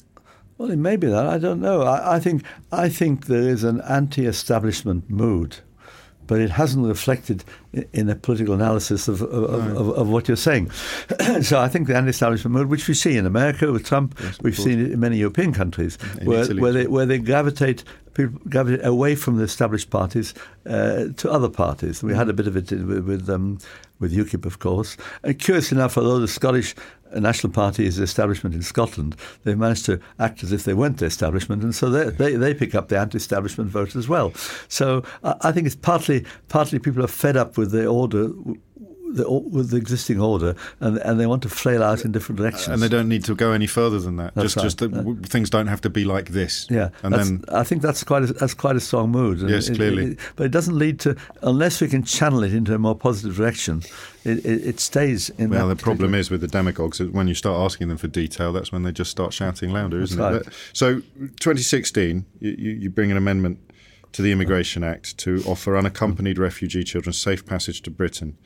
Well, 0.60 0.70
it 0.70 0.78
may 0.78 0.96
be 0.96 1.08
that. 1.08 1.26
I 1.26 1.40
don't 1.40 1.60
know. 1.60 1.82
I, 1.82 2.18
I 2.18 2.20
think 2.20 2.44
I 2.72 2.88
think 2.88 3.26
there 3.26 3.50
is 3.50 3.64
an 3.64 3.82
anti-establishment 3.82 5.10
mood, 5.10 5.58
but 6.28 6.40
it 6.40 6.50
hasn't 6.50 6.86
reflected 6.86 7.44
in 7.92 8.10
a 8.10 8.16
political 8.16 8.54
analysis 8.54 9.08
of, 9.08 9.22
of, 9.22 9.44
of, 9.44 9.90
of 9.90 10.10
what 10.10 10.28
you're 10.28 10.38
saying. 10.38 10.70
so 11.42 11.60
I 11.60 11.68
think 11.68 11.88
the 11.88 11.96
anti-establishment 11.96 12.54
mood, 12.54 12.70
which 12.70 12.88
we 12.88 12.94
see 12.94 13.18
in 13.18 13.26
America 13.26 13.72
with 13.72 13.86
Trump, 13.86 14.20
we've 14.42 14.58
seen 14.58 14.80
it 14.80 14.92
in 14.92 15.00
many 15.00 15.18
European 15.18 15.54
countries, 15.54 15.98
where, 16.24 16.46
where 16.56 16.72
they 16.72 16.88
where 16.88 17.06
they 17.06 17.18
gravitate 17.18 17.84
people 18.14 18.40
gravitate 18.48 18.86
away 18.86 19.16
from 19.16 19.38
the 19.38 19.44
established 19.44 19.90
parties 19.90 20.34
uh, 20.66 21.06
to 21.18 21.32
other 21.32 21.50
parties. 21.50 22.04
We 22.04 22.14
had 22.14 22.30
a 22.30 22.34
bit 22.34 22.48
of 22.48 22.56
it 22.56 22.72
with 22.72 23.06
with, 23.06 23.30
um, 23.30 23.60
with 24.00 24.14
UKIP, 24.14 24.46
of 24.46 24.60
course. 24.60 24.98
And 25.24 25.38
curious 25.40 25.72
enough, 25.72 25.98
although 25.98 26.20
the 26.20 26.28
Scottish 26.28 26.76
National 27.22 27.52
Party 27.52 27.86
is 27.86 27.98
the 27.98 28.04
establishment 28.04 28.56
in 28.56 28.62
Scotland, 28.62 29.16
they've 29.44 29.58
managed 29.58 29.86
to 29.86 30.00
act 30.20 30.44
as 30.44 30.52
if 30.52 30.64
they 30.64 30.74
weren't 30.74 30.98
the 30.98 31.06
establishment, 31.06 31.64
and 31.64 31.74
so 31.74 31.90
they 31.90 32.10
they, 32.10 32.36
they 32.36 32.54
pick 32.54 32.76
up 32.76 32.90
the 32.90 32.98
anti-establishment 32.98 33.70
vote 33.70 33.96
as 33.96 34.08
well. 34.08 34.34
So 34.68 35.04
I, 35.24 35.36
I 35.42 35.52
think 35.52 35.68
it's 35.68 35.76
partly 35.76 36.26
partly 36.50 36.80
people 36.80 37.04
are 37.04 37.08
fed 37.08 37.38
up 37.38 37.58
with 37.58 37.72
the 37.72 37.86
order. 37.86 38.30
The, 39.16 39.30
with 39.30 39.70
the 39.70 39.78
existing 39.78 40.20
order, 40.20 40.56
and 40.80 40.98
and 40.98 41.20
they 41.20 41.28
want 41.28 41.44
to 41.44 41.50
flail 41.50 41.84
out 41.84 42.04
in 42.04 42.12
different 42.12 42.40
uh, 42.40 42.44
directions. 42.44 42.68
and 42.74 42.82
they 42.82 42.90
don't 42.90 43.08
need 43.08 43.24
to 43.26 43.36
go 43.36 43.52
any 43.52 43.68
further 43.68 44.00
than 44.00 44.16
that. 44.18 44.34
That's 44.34 44.46
just 44.46 44.58
right. 44.58 44.64
just 44.64 44.78
that 44.80 44.92
w- 44.92 45.20
things 45.22 45.50
don't 45.52 45.68
have 45.68 45.82
to 45.82 45.90
be 45.90 46.04
like 46.04 46.30
this. 46.30 46.68
Yeah, 46.72 46.90
and 47.04 47.14
then 47.14 47.44
I 47.50 47.64
think 47.64 47.82
that's 47.84 48.04
quite 48.04 48.24
a, 48.24 48.34
that's 48.34 48.56
quite 48.56 48.76
a 48.76 48.80
strong 48.80 49.12
mood. 49.12 49.40
And 49.42 49.50
Yes, 49.50 49.70
it- 49.70 49.76
clearly. 49.76 50.06
it- 50.14 50.20
but 50.36 50.46
it 50.46 50.52
doesn't 50.52 50.78
lead 50.78 51.00
to 51.02 51.16
unless 51.44 51.80
we 51.82 51.88
can 51.88 52.04
channel 52.04 52.44
it 52.44 52.54
into 52.54 52.74
a 52.74 52.80
more 52.80 52.96
positive 52.96 53.36
direction. 53.38 53.84
It, 54.26 54.38
it, 54.46 54.66
it 54.68 54.80
stays 54.80 55.30
in. 55.38 55.50
Well, 55.52 55.68
the 55.68 55.76
problem 55.76 56.16
is 56.16 56.32
with 56.32 56.42
the 56.42 56.48
demagogues 56.48 56.98
that 56.98 57.14
when 57.14 57.28
you 57.28 57.36
start 57.36 57.58
asking 57.60 57.90
them 57.90 57.98
for 57.98 58.08
detail, 58.08 58.52
that's 58.54 58.72
when 58.72 58.82
they 58.84 58.92
just 58.92 59.12
start 59.12 59.34
shouting 59.34 59.72
louder, 59.72 60.02
isn't 60.02 60.18
That's 60.18 60.32
it? 60.32 60.36
right. 60.38 60.46
But- 60.46 60.54
So, 60.74 61.02
2016, 61.40 62.26
you, 62.40 62.52
you 62.58 62.72
you 62.72 62.90
bring 62.90 63.12
an 63.12 63.18
amendment 63.18 63.60
to 64.14 64.22
the 64.22 64.32
Immigration 64.32 64.84
Act 64.84 65.18
to 65.20 65.44
offer 65.46 65.76
unaccompanied 65.78 66.38
refugee 66.38 66.84
children 66.84 67.14
safe 67.14 67.46
passage 67.46 67.82
to 67.82 67.92
Britain 67.92 68.38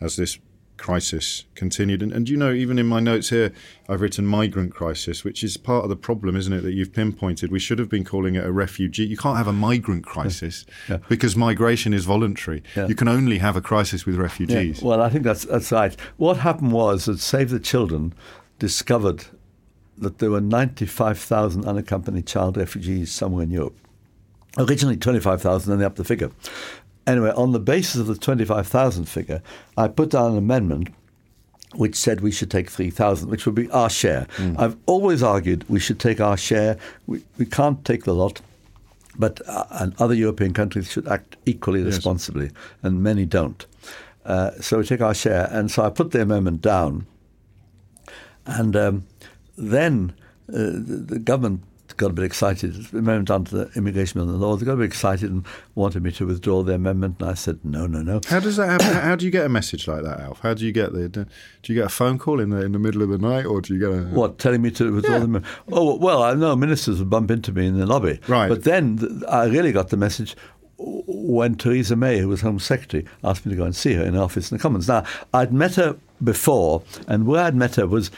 as 0.00 0.16
this 0.16 0.38
crisis 0.76 1.46
continued. 1.54 2.02
And, 2.02 2.12
and 2.12 2.28
you 2.28 2.36
know, 2.36 2.52
even 2.52 2.78
in 2.78 2.86
my 2.86 3.00
notes 3.00 3.30
here, 3.30 3.50
I've 3.88 4.02
written 4.02 4.26
migrant 4.26 4.74
crisis, 4.74 5.24
which 5.24 5.42
is 5.42 5.56
part 5.56 5.84
of 5.84 5.88
the 5.88 5.96
problem, 5.96 6.36
isn't 6.36 6.52
it? 6.52 6.60
That 6.60 6.74
you've 6.74 6.92
pinpointed. 6.92 7.50
We 7.50 7.58
should 7.58 7.78
have 7.78 7.88
been 7.88 8.04
calling 8.04 8.34
it 8.34 8.44
a 8.44 8.52
refugee. 8.52 9.06
You 9.06 9.16
can't 9.16 9.38
have 9.38 9.48
a 9.48 9.54
migrant 9.54 10.04
crisis 10.12 10.66
Yeah. 10.86 10.98
because 11.08 11.34
migration 11.34 11.94
is 11.94 12.04
voluntary. 12.04 12.62
Yeah. 12.76 12.88
You 12.88 12.94
can 12.94 13.08
only 13.08 13.38
have 13.38 13.56
a 13.56 13.62
crisis 13.62 14.04
with 14.04 14.16
Yeah, 14.16 14.20
refugees. 14.22 14.82
well, 14.82 15.00
I 15.00 15.08
think 15.08 15.24
that's 15.24 15.46
that's 15.46 15.72
right. 15.72 15.96
What 16.18 16.36
happened 16.36 16.72
was 16.72 17.06
that 17.06 17.20
Save 17.20 17.48
the 17.50 17.60
Children 17.60 18.12
discovered 18.58 19.24
that 19.96 20.18
there 20.18 20.30
were 20.30 20.42
95,000 20.42 21.64
unaccompanied 21.66 22.26
child 22.26 22.58
refugees 22.58 23.10
somewhere 23.10 23.44
in 23.44 23.50
Europe. 23.50 23.76
Originally 24.58 24.96
25,000, 24.98 25.70
then 25.70 25.78
they 25.78 25.84
upped 25.86 25.96
the 25.96 26.04
figure. 26.04 26.30
Anyway, 27.06 27.30
on 27.36 27.52
the 27.52 27.60
basis 27.60 27.96
of 27.96 28.06
the 28.06 28.16
25,000 28.16 29.04
figure, 29.04 29.42
I 29.76 29.88
put 29.88 30.10
down 30.10 30.32
an 30.32 30.38
amendment 30.38 30.88
which 31.74 31.94
said 31.94 32.20
we 32.20 32.30
should 32.30 32.50
take 32.50 32.70
3,000, 32.70 33.28
which 33.28 33.44
would 33.46 33.54
be 33.54 33.70
our 33.70 33.90
share. 33.90 34.26
I've 34.58 34.76
always 34.86 35.22
argued 35.22 35.64
we 35.68 35.80
should 35.80 36.00
take 36.00 36.20
our 36.20 36.36
share. 36.36 36.78
We, 37.06 37.22
we 37.38 37.46
can't 37.46 37.84
take 37.84 38.04
the 38.04 38.14
lot, 38.14 38.40
but 39.18 39.40
uh, 39.46 39.64
and 39.70 39.94
other 40.00 40.14
European 40.14 40.52
countries 40.52 40.90
should 40.90 41.06
act 41.06 41.36
equally 41.44 41.82
responsibly, 41.82 42.50
and 42.82 43.02
many 43.02 43.26
don't. 43.26 43.66
Uh, 44.24 44.50
so 44.60 44.78
we 44.78 44.84
take 44.84 45.00
our 45.00 45.14
share. 45.14 45.48
And 45.50 45.70
so 45.70 45.84
I 45.84 45.90
put 45.90 46.10
the 46.10 46.20
amendment 46.22 46.60
down. 46.60 47.06
And 48.44 48.76
um, 48.76 49.06
then 49.56 50.14
uh, 50.48 50.52
the, 50.56 51.04
the 51.08 51.18
government 51.18 51.62
got 51.96 52.10
a 52.10 52.14
bit 52.14 52.24
excited. 52.24 52.74
The 52.74 52.98
amendment 52.98 53.30
under 53.30 53.64
the 53.64 53.70
immigration 53.78 54.20
bill 54.20 54.28
and 54.28 54.34
the 54.40 54.46
law, 54.46 54.56
they 54.56 54.64
got 54.66 54.74
a 54.74 54.76
bit 54.76 54.84
excited 54.86 55.30
and 55.30 55.46
wanted 55.74 56.02
me 56.02 56.12
to 56.12 56.26
withdraw 56.26 56.62
the 56.62 56.74
amendment. 56.74 57.16
And 57.20 57.30
I 57.30 57.34
said, 57.34 57.58
no, 57.64 57.86
no, 57.86 58.02
no. 58.02 58.20
How 58.28 58.40
does 58.40 58.56
that 58.56 58.66
happen? 58.68 58.92
How 59.00 59.16
do 59.16 59.24
you 59.24 59.30
get 59.30 59.46
a 59.46 59.48
message 59.48 59.88
like 59.88 60.02
that, 60.02 60.20
Alf? 60.20 60.40
How 60.40 60.54
do 60.54 60.64
you 60.64 60.72
get 60.72 60.92
the? 60.92 61.08
Do 61.08 61.26
you 61.66 61.74
get 61.74 61.86
a 61.86 61.90
phone 61.90 62.18
call 62.18 62.40
in 62.40 62.50
the 62.50 62.64
in 62.64 62.72
the 62.72 62.78
middle 62.78 63.02
of 63.02 63.08
the 63.08 63.18
night, 63.18 63.46
or 63.46 63.60
do 63.60 63.74
you 63.74 63.80
get 63.80 63.90
a? 63.90 64.02
What, 64.14 64.38
telling 64.38 64.62
me 64.62 64.70
to 64.72 64.92
withdraw 64.94 65.14
Yeah. 65.14 65.20
them? 65.20 65.44
Oh, 65.72 65.96
well, 65.96 66.22
I 66.22 66.34
know 66.34 66.54
ministers 66.56 66.98
would 66.98 67.10
bump 67.10 67.30
into 67.30 67.52
me 67.52 67.66
in 67.66 67.78
the 67.78 67.86
lobby. 67.86 68.20
Right. 68.28 68.48
But 68.48 68.64
then 68.64 69.22
I 69.28 69.44
really 69.44 69.72
got 69.72 69.88
the 69.88 69.96
message 69.96 70.36
when 70.78 71.54
Theresa 71.54 71.96
May, 71.96 72.18
who 72.18 72.28
was 72.28 72.42
Home 72.42 72.58
Secretary, 72.58 73.06
asked 73.24 73.46
me 73.46 73.50
to 73.50 73.56
go 73.56 73.64
and 73.64 73.74
see 73.74 73.94
her 73.94 74.04
in 74.04 74.14
her 74.14 74.20
office 74.20 74.50
in 74.50 74.58
the 74.58 74.62
Commons. 74.62 74.88
Now, 74.88 75.04
I'd 75.32 75.52
met 75.52 75.76
her 75.76 75.96
before, 76.22 76.82
and 77.08 77.26
where 77.26 77.44
I'd 77.44 77.54
met 77.54 77.76
her 77.76 77.86
was 77.86 78.10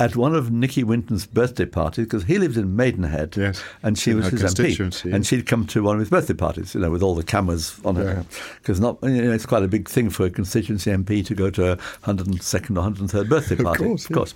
at 0.00 0.16
one 0.16 0.34
of 0.34 0.50
Nicky 0.50 0.82
Winton's 0.82 1.24
birthday 1.24 1.66
parties, 1.66 2.06
because 2.06 2.24
he 2.24 2.38
lived 2.38 2.56
in 2.56 2.74
Maidenhead, 2.74 3.36
Yes. 3.36 3.62
and 3.82 3.96
she 3.96 4.12
was 4.12 4.26
his 4.26 4.42
MP. 4.42 5.12
And 5.12 5.24
she'd 5.24 5.46
come 5.46 5.66
to 5.68 5.82
one 5.84 5.94
of 5.94 6.00
his 6.00 6.10
birthday 6.10 6.34
parties, 6.34 6.74
you 6.74 6.80
know, 6.80 6.90
with 6.90 7.02
all 7.02 7.14
the 7.14 7.22
cameras 7.22 7.78
on 7.84 7.94
her. 7.96 8.24
Because 8.60 8.80
not, 8.80 8.98
you 9.04 9.22
know, 9.22 9.30
it's 9.32 9.46
quite 9.46 9.62
a 9.62 9.68
big 9.68 9.88
thing 9.88 10.10
for 10.10 10.26
a 10.26 10.30
constituency 10.30 10.90
MP 10.90 11.24
to 11.26 11.34
go 11.34 11.48
to 11.50 11.72
a 11.72 11.76
102nd 12.02 12.70
or 12.76 12.90
103rd 12.90 13.28
birthday 13.28 13.56
party. 13.62 13.84
course, 13.84 14.04
of 14.06 14.10
yeah. 14.10 14.14
course. 14.16 14.34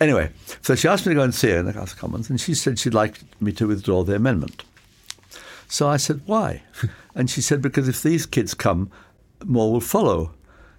Anyway, 0.00 0.30
so 0.60 0.74
she 0.74 0.88
asked 0.88 1.06
me 1.06 1.10
to 1.10 1.14
go 1.16 1.22
and 1.22 1.34
see 1.34 1.50
her 1.50 1.58
in 1.58 1.66
the 1.66 1.72
House 1.72 1.92
of 1.92 1.98
Commons, 1.98 2.28
and 2.28 2.40
she 2.40 2.54
said 2.54 2.78
she'd 2.78 2.94
like 2.94 3.20
me 3.40 3.52
to 3.52 3.68
withdraw 3.68 4.02
the 4.02 4.16
amendment. 4.16 4.64
So 5.68 5.88
I 5.88 5.98
said, 5.98 6.20
why? 6.26 6.62
and 7.14 7.30
she 7.30 7.40
said, 7.40 7.62
because 7.62 7.88
if 7.88 8.02
these 8.02 8.26
kids 8.26 8.54
come, 8.54 8.90
more 9.44 9.72
will 9.72 9.80
follow. 9.80 10.32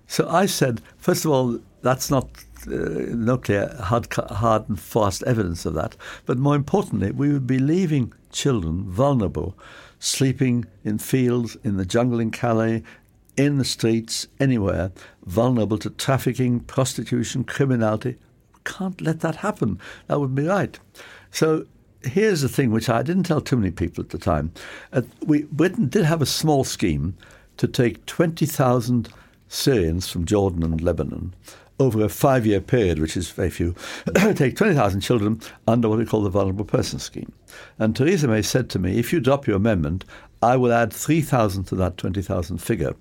So 0.08 0.28
I 0.30 0.46
said, 0.48 0.82
first 0.98 1.26
of 1.26 1.32
all, 1.32 1.60
that's 1.82 2.10
not 2.10 2.28
uh, 2.68 3.16
no 3.16 3.38
clear, 3.38 3.76
hard, 3.80 4.12
hard 4.14 4.68
and 4.70 4.80
fast 4.80 5.24
evidence 5.24 5.66
of 5.66 5.74
that. 5.76 5.96
But 6.26 6.38
more 6.38 6.56
importantly, 6.56 7.12
we 7.12 7.32
would 7.32 7.48
be 7.48 7.60
leaving 7.60 8.14
children 8.32 8.84
vulnerable, 8.90 9.58
sleeping 10.00 10.66
in 10.84 10.98
fields, 10.98 11.58
in 11.64 11.78
the 11.78 11.86
jungle 11.86 12.20
in 12.20 12.32
Calais, 12.32 12.84
in 13.36 13.58
the 13.58 13.66
streets, 13.66 14.28
anywhere, 14.40 14.92
vulnerable 15.26 15.78
to 15.78 15.90
trafficking, 15.92 16.60
prostitution, 16.62 17.44
criminality. 17.44 18.18
Can't 18.64 19.00
let 19.00 19.22
that 19.22 19.38
happen. 19.38 19.80
That 20.08 20.20
would 20.20 20.36
be 20.36 20.46
right. 20.46 20.78
So 21.32 21.66
here's 22.02 22.42
the 22.42 22.50
thing 22.50 22.72
which 22.72 22.90
I 22.90 23.04
didn't 23.04 23.24
tell 23.24 23.42
too 23.42 23.58
many 23.58 23.72
people 23.72 24.04
at 24.04 24.10
the 24.10 24.18
time. 24.18 24.52
Uh, 24.92 25.04
we, 25.26 25.44
Britain 25.44 25.88
did 25.88 26.06
have 26.06 26.22
a 26.22 26.26
small 26.26 26.64
scheme 26.64 27.16
to 27.58 27.68
take 27.68 28.06
20,000 28.06 29.10
Syrians 29.48 30.10
from 30.10 30.26
Jordan 30.26 30.64
and 30.64 30.82
Lebanon 30.82 31.34
over 31.80 32.04
a 32.04 32.10
five 32.10 32.46
year 32.46 32.60
period, 32.62 33.00
which 33.00 33.16
is 33.16 33.30
very 33.30 33.50
few, 33.50 33.76
take 34.36 34.56
20,000 34.56 35.02
children 35.02 35.40
under 35.68 35.88
what 35.90 36.00
we 36.00 36.06
call 36.06 36.22
the 36.24 36.30
Vulnerable 36.30 36.66
Persons 36.66 37.04
Scheme. 37.04 37.32
And 37.80 37.96
Theresa 37.96 38.28
May 38.28 38.42
said 38.42 38.70
to 38.72 38.80
me, 38.80 38.98
if 38.98 39.14
you 39.14 39.20
drop 39.20 39.46
your 39.48 39.58
amendment, 39.58 40.04
I 40.42 40.56
will 40.58 40.72
add 40.74 40.92
3,000 40.94 41.66
to 41.66 41.76
that 41.76 41.98
20,000 41.98 42.58
figure. 42.60 42.96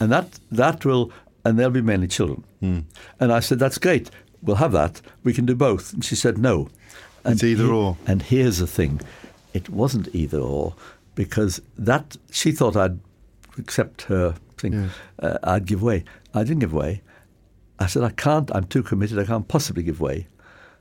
And 0.00 0.10
that, 0.12 0.38
that 0.50 0.84
will, 0.84 1.12
and 1.44 1.58
they'll 1.58 1.70
be 1.70 1.82
mainly 1.82 2.08
children. 2.08 2.44
And 2.60 3.32
I 3.32 3.40
said, 3.40 3.58
that's 3.58 3.78
great. 3.78 4.10
We'll 4.42 4.56
have 4.56 4.72
that. 4.72 5.00
We 5.24 5.32
can 5.32 5.46
do 5.46 5.54
both. 5.54 5.92
And 5.92 6.04
she 6.04 6.14
said, 6.14 6.38
no. 6.38 6.68
And 7.24 7.34
It's 7.34 7.44
either 7.44 7.64
he- 7.64 7.70
or. 7.70 7.96
And 8.06 8.22
here's 8.22 8.58
the 8.58 8.66
thing 8.66 9.00
it 9.54 9.68
wasn't 9.70 10.08
either 10.14 10.38
or 10.38 10.74
because 11.14 11.60
that 11.76 12.16
she 12.30 12.52
thought 12.52 12.76
I'd 12.76 12.98
accept 13.58 14.02
her 14.02 14.34
thing. 14.56 14.90
Uh, 15.18 15.38
I'd 15.42 15.66
give 15.66 15.82
way. 15.82 16.04
I 16.34 16.44
didn't 16.44 16.60
give 16.60 16.72
way. 16.72 17.00
I 17.78 17.86
said, 17.86 18.02
I 18.02 18.10
can't, 18.10 18.50
I'm 18.54 18.64
too 18.64 18.82
committed, 18.82 19.18
I 19.18 19.24
can't 19.24 19.48
possibly 19.48 19.82
give 19.82 20.00
way. 20.00 20.26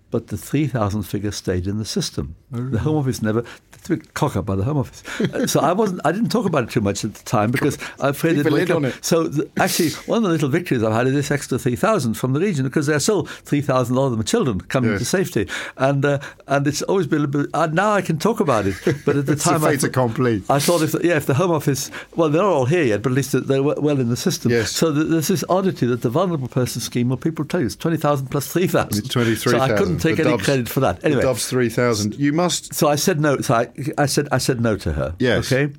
But 0.10 0.28
the 0.28 0.38
3,000 0.38 1.04
figure 1.04 1.32
stayed 1.32 1.68
in 1.68 1.78
the 1.78 1.86
system. 1.86 2.36
The 2.50 2.80
Home 2.80 2.95
oh. 2.95 3.00
Office 3.00 3.22
never, 3.22 3.43
a 3.89 3.97
cock 3.97 4.35
up 4.35 4.45
by 4.45 4.55
the 4.55 4.63
Home 4.63 4.77
Office. 4.77 5.03
Uh, 5.19 5.47
so 5.47 5.59
I 5.59 5.73
wasn't, 5.73 6.01
I 6.05 6.11
didn't 6.11 6.29
talk 6.29 6.45
about 6.45 6.63
it 6.65 6.69
too 6.69 6.81
much 6.81 7.03
at 7.05 7.13
the 7.13 7.23
time 7.23 7.51
because 7.51 7.77
I'm 7.99 8.09
afraid 8.09 8.38
it'd 8.38 8.51
wake 8.51 8.69
up. 8.69 8.83
it. 8.83 9.03
So 9.03 9.23
the, 9.23 9.49
actually, 9.57 9.89
one 10.05 10.17
of 10.17 10.23
the 10.23 10.29
little 10.29 10.49
victories 10.49 10.83
I've 10.83 10.93
had 10.93 11.07
is 11.07 11.13
this 11.13 11.31
extra 11.31 11.57
3,000 11.57 12.13
from 12.15 12.33
the 12.33 12.39
region 12.39 12.65
because 12.65 12.88
they're 12.88 12.99
still 12.99 13.25
3,000, 13.25 13.95
a 13.95 13.99
lot 13.99 14.05
of 14.07 14.11
them 14.11 14.19
are 14.19 14.23
children 14.23 14.61
coming 14.61 14.91
Yes. 14.91 14.99
to 14.99 15.05
safety. 15.05 15.47
And 15.77 16.03
uh, 16.05 16.19
and 16.47 16.65
it's 16.67 16.81
always 16.83 17.07
been 17.07 17.23
a 17.23 17.27
bit, 17.27 17.47
uh, 17.53 17.67
now 17.67 17.91
I 17.91 18.01
can 18.01 18.17
talk 18.19 18.39
about 18.39 18.65
it. 18.67 18.75
But 19.05 19.15
at 19.17 19.25
the 19.25 19.35
time, 19.47 19.63
I 19.63 19.71
accompli. 19.73 20.43
I 20.49 20.59
thought 20.59 20.81
if 20.81 20.91
the, 20.93 21.01
yeah, 21.03 21.15
if 21.17 21.25
the 21.25 21.33
Home 21.33 21.51
Office, 21.51 21.91
well, 22.15 22.29
they're 22.29 22.41
not 22.41 22.49
all 22.51 22.65
here 22.65 22.83
yet, 22.83 23.01
but 23.01 23.11
at 23.11 23.15
least 23.15 23.47
they're 23.47 23.63
well 23.63 23.99
in 23.99 24.09
the 24.09 24.15
system. 24.17 24.51
Yes. 24.51 24.71
So 24.71 24.93
th- 24.93 25.07
there's 25.07 25.27
this 25.27 25.43
oddity 25.49 25.85
that 25.88 26.01
the 26.01 26.09
vulnerable 26.09 26.47
person 26.47 26.81
scheme, 26.81 27.09
well, 27.09 27.17
people 27.17 27.45
tell 27.45 27.59
you 27.59 27.65
it's 27.65 27.75
twenty 27.75 27.97
thousand 27.97 28.27
plus 28.27 28.47
three 28.47 28.67
thousand. 28.67 28.97
It's 28.99 29.09
23,000. 29.09 29.59
So 29.59 29.73
I 29.73 29.77
couldn't 29.77 29.99
take 29.99 30.17
The 30.17 30.23
any 30.23 30.31
Dubs- 30.31 30.43
credit 30.45 30.69
for 30.69 30.79
that. 30.81 31.03
Anyway, 31.03 31.21
Dubs 31.21 31.47
3,000. 31.49 32.15
You 32.15 32.33
must. 32.33 32.73
so 32.73 32.88
I 32.88 32.95
said 32.95 33.19
no. 33.19 33.39
So 33.41 33.53
I, 33.55 33.67
I 33.97 34.05
said 34.05 34.28
I 34.32 34.38
said 34.38 34.61
no 34.61 34.78
to 34.78 34.93
her. 34.93 35.15
Yes. 35.19 35.51
Okay. 35.51 35.73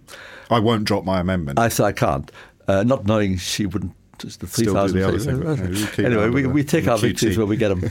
I 0.51 0.61
won't 0.61 0.84
drop 0.84 1.05
my 1.05 1.20
amendment. 1.20 1.59
I 1.59 1.68
said 1.68 1.84
I 1.84 1.92
can't, 1.92 2.30
uh, 2.66 2.82
not 2.84 3.07
knowing 3.07 3.36
she 3.36 3.66
wouldn't. 3.66 3.92
Just 4.18 4.40
the 4.40 4.49
three 4.49 4.66
thousand. 4.66 4.99
the 4.99 5.07
other 5.07 5.18
thing, 5.20 5.40
but, 5.40 5.96
yeah, 5.96 6.07
anyway, 6.07 6.28
we, 6.28 6.44
we 6.44 6.64
take 6.64 6.88
our 6.88 6.99
victories 6.99 7.38
where 7.38 7.46
we 7.46 7.57
get 7.57 7.68
them. 7.68 7.88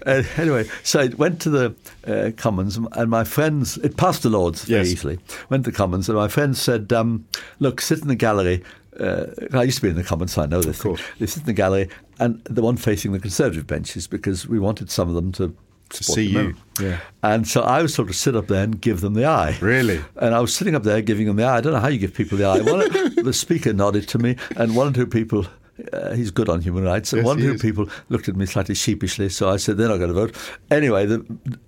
uh, 0.06 0.22
anyway, 0.36 0.64
so 0.84 1.00
I 1.00 1.08
went 1.08 1.40
to 1.40 1.50
the 1.50 1.74
uh, 2.06 2.30
Commons, 2.36 2.76
and 2.76 3.10
my 3.10 3.24
friends. 3.24 3.76
It 3.78 3.96
passed 3.96 4.22
the 4.22 4.30
Lords 4.30 4.64
very 4.66 4.86
easily. 4.88 5.18
Went 5.50 5.64
to 5.64 5.72
the 5.72 5.76
Commons, 5.76 6.08
and 6.08 6.16
my 6.16 6.28
friends 6.28 6.60
said, 6.60 6.92
um, 6.92 7.26
"Look, 7.58 7.80
sit 7.80 8.00
in 8.02 8.06
the 8.06 8.14
gallery." 8.14 8.62
Uh, 9.00 9.26
I 9.52 9.64
used 9.64 9.78
to 9.78 9.82
be 9.82 9.88
in 9.88 9.96
the 9.96 10.04
Commons, 10.04 10.34
so 10.34 10.42
I 10.42 10.46
know 10.46 10.62
this. 10.62 10.80
course. 10.80 11.00
Thing. 11.00 11.10
They 11.18 11.26
sit 11.26 11.40
in 11.40 11.46
the 11.46 11.52
gallery, 11.52 11.88
and 12.20 12.40
the 12.44 12.62
one 12.62 12.76
facing 12.76 13.10
the 13.10 13.18
Conservative 13.18 13.66
benches 13.66 14.06
because 14.06 14.46
we 14.46 14.60
wanted 14.60 14.90
some 14.92 15.08
of 15.08 15.16
them 15.16 15.32
to. 15.32 15.56
Support 15.90 16.14
see 16.16 16.26
you. 16.26 16.54
Yeah. 16.80 17.00
And 17.22 17.46
so 17.46 17.62
I 17.62 17.82
was 17.82 17.94
sort 17.94 18.08
of 18.08 18.16
sit 18.16 18.34
up 18.34 18.48
there 18.48 18.64
and 18.64 18.80
give 18.80 19.00
them 19.00 19.14
the 19.14 19.26
eye. 19.26 19.56
Really? 19.60 20.00
And 20.16 20.34
I 20.34 20.40
was 20.40 20.54
sitting 20.54 20.74
up 20.74 20.82
there 20.82 21.00
giving 21.02 21.26
them 21.26 21.36
the 21.36 21.44
eye. 21.44 21.58
I 21.58 21.60
don't 21.60 21.72
know 21.72 21.80
how 21.80 21.88
you 21.88 21.98
give 21.98 22.14
people 22.14 22.38
the 22.38 22.44
eye. 22.44 22.60
One, 22.60 23.14
the 23.24 23.32
speaker 23.32 23.72
nodded 23.72 24.08
to 24.08 24.18
me, 24.18 24.36
and 24.56 24.74
one 24.74 24.88
or 24.88 24.92
two 24.92 25.06
people 25.06 25.46
uh, 25.92 26.14
he's 26.14 26.30
good 26.30 26.48
on 26.48 26.60
human 26.60 26.84
rights. 26.84 27.12
And 27.12 27.20
Yes, 27.20 27.26
one 27.26 27.38
or 27.38 27.42
two 27.42 27.54
is. 27.54 27.62
people 27.62 27.88
looked 28.08 28.28
at 28.28 28.36
me 28.36 28.46
slightly 28.46 28.74
sheepishly, 28.74 29.28
so 29.28 29.48
I 29.48 29.56
said 29.56 29.76
they're 29.76 29.88
not 29.88 29.96
going 29.98 30.08
to 30.08 30.14
vote. 30.14 30.36
Anyway, 30.70 31.06
the, 31.06 31.18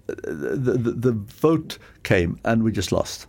the, 0.07 0.79
the, 0.79 0.93
the 0.93 1.13
vote 1.13 1.79
came 2.05 2.39
and 2.45 2.63
we 2.63 2.73
just 2.73 2.93
lost. 2.93 3.27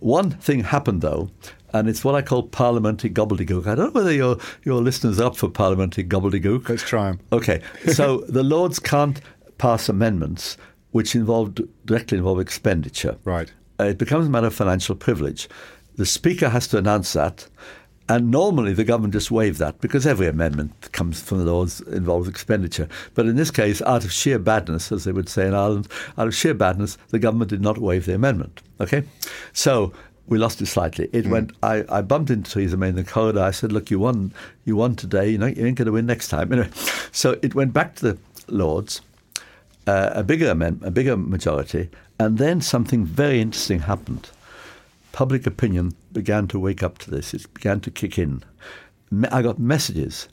One 0.00 0.30
thing 0.30 0.64
happened 0.64 1.00
though, 1.02 1.30
and 1.72 1.88
it's 1.88 2.04
what 2.04 2.14
I 2.14 2.22
call 2.22 2.42
parliamentary 2.44 3.10
gobbledygook. 3.10 3.66
I 3.66 3.74
don't 3.74 3.94
know 3.94 4.00
whether 4.00 4.12
your, 4.12 4.36
your 4.64 4.82
listeners 4.82 5.20
are 5.20 5.26
up 5.28 5.36
for 5.36 5.48
parliamentary 5.48 6.04
gobbledygook. 6.04 6.68
Let's 6.68 6.82
try 6.82 7.08
'em. 7.08 7.20
Okay, 7.32 7.62
so 7.92 8.18
the 8.28 8.42
Lords 8.42 8.78
can't 8.78 9.20
pass 9.58 9.88
amendments 9.88 10.56
which 10.96 11.14
involve 11.14 11.54
directly 11.84 12.16
involve 12.16 12.40
expenditure. 12.40 13.18
Right. 13.24 13.52
Uh, 13.78 13.84
it 13.84 13.98
becomes 13.98 14.26
a 14.26 14.30
matter 14.30 14.46
of 14.46 14.54
financial 14.54 14.94
privilege. 14.94 15.48
The 15.96 16.06
Speaker 16.06 16.48
has 16.48 16.66
to 16.68 16.78
announce 16.78 17.12
that, 17.12 17.46
and 18.08 18.30
normally 18.30 18.72
the 18.72 18.84
government 18.84 19.12
just 19.12 19.30
waive 19.30 19.58
that 19.58 19.78
because 19.80 20.06
every 20.06 20.26
amendment 20.26 20.80
that 20.80 20.92
comes 20.92 21.20
from 21.20 21.38
the 21.38 21.44
Lords 21.44 21.80
involves 21.82 22.28
expenditure. 22.28 22.88
But 23.14 23.26
in 23.26 23.36
this 23.36 23.50
case, 23.50 23.82
out 23.82 24.04
of 24.04 24.12
sheer 24.12 24.38
badness, 24.38 24.90
as 24.90 25.04
they 25.04 25.12
would 25.12 25.28
say 25.28 25.46
in 25.46 25.54
Ireland, 25.54 25.88
out 26.16 26.28
of 26.28 26.34
sheer 26.34 26.54
badness, 26.54 26.96
the 27.08 27.18
government 27.18 27.50
did 27.50 27.60
not 27.60 27.78
waive 27.78 28.06
the 28.06 28.14
amendment. 28.14 28.62
Okay, 28.80 29.04
so 29.52 29.92
we 30.28 30.38
lost 30.38 30.62
it 30.62 30.66
slightly. 30.66 31.10
It 31.12 31.26
went. 31.26 31.52
I, 31.62 31.84
I 31.88 32.00
bumped 32.00 32.30
into 32.30 32.50
Theresa 32.50 32.76
May 32.76 32.88
in 32.88 32.96
the 32.96 33.04
corridor. 33.04 33.42
I 33.42 33.50
said, 33.50 33.70
"Look, 33.70 33.90
you 33.90 33.98
won. 33.98 34.32
You 34.64 34.76
won 34.76 34.96
today. 34.96 35.28
You 35.28 35.38
know, 35.38 35.46
you 35.46 35.66
ain't 35.66 35.76
going 35.76 35.86
to 35.86 35.92
win 35.92 36.06
next 36.06 36.28
time." 36.28 36.52
Anyway, 36.52 36.70
so 37.12 37.38
it 37.42 37.54
went 37.54 37.72
back 37.72 37.96
to 37.96 38.12
the 38.12 38.18
Lords 38.48 39.02
uh, 39.86 40.10
a 40.14 40.22
bigger 40.22 40.50
amend- 40.50 40.82
a 40.82 40.90
bigger 40.90 41.16
majority, 41.16 41.88
and 42.18 42.38
then 42.38 42.60
something 42.60 43.04
very 43.04 43.40
interesting 43.40 43.80
happened. 43.80 44.30
Public 45.12 45.46
opinion 45.46 45.94
began 46.12 46.46
to 46.48 46.58
wake 46.58 46.82
up 46.82 46.98
to 46.98 47.10
this. 47.10 47.32
It 47.32 47.52
began 47.54 47.80
to 47.80 47.90
kick 47.90 48.18
in. 48.18 48.42
I 49.30 49.40
got 49.40 49.58
messages 49.58 50.28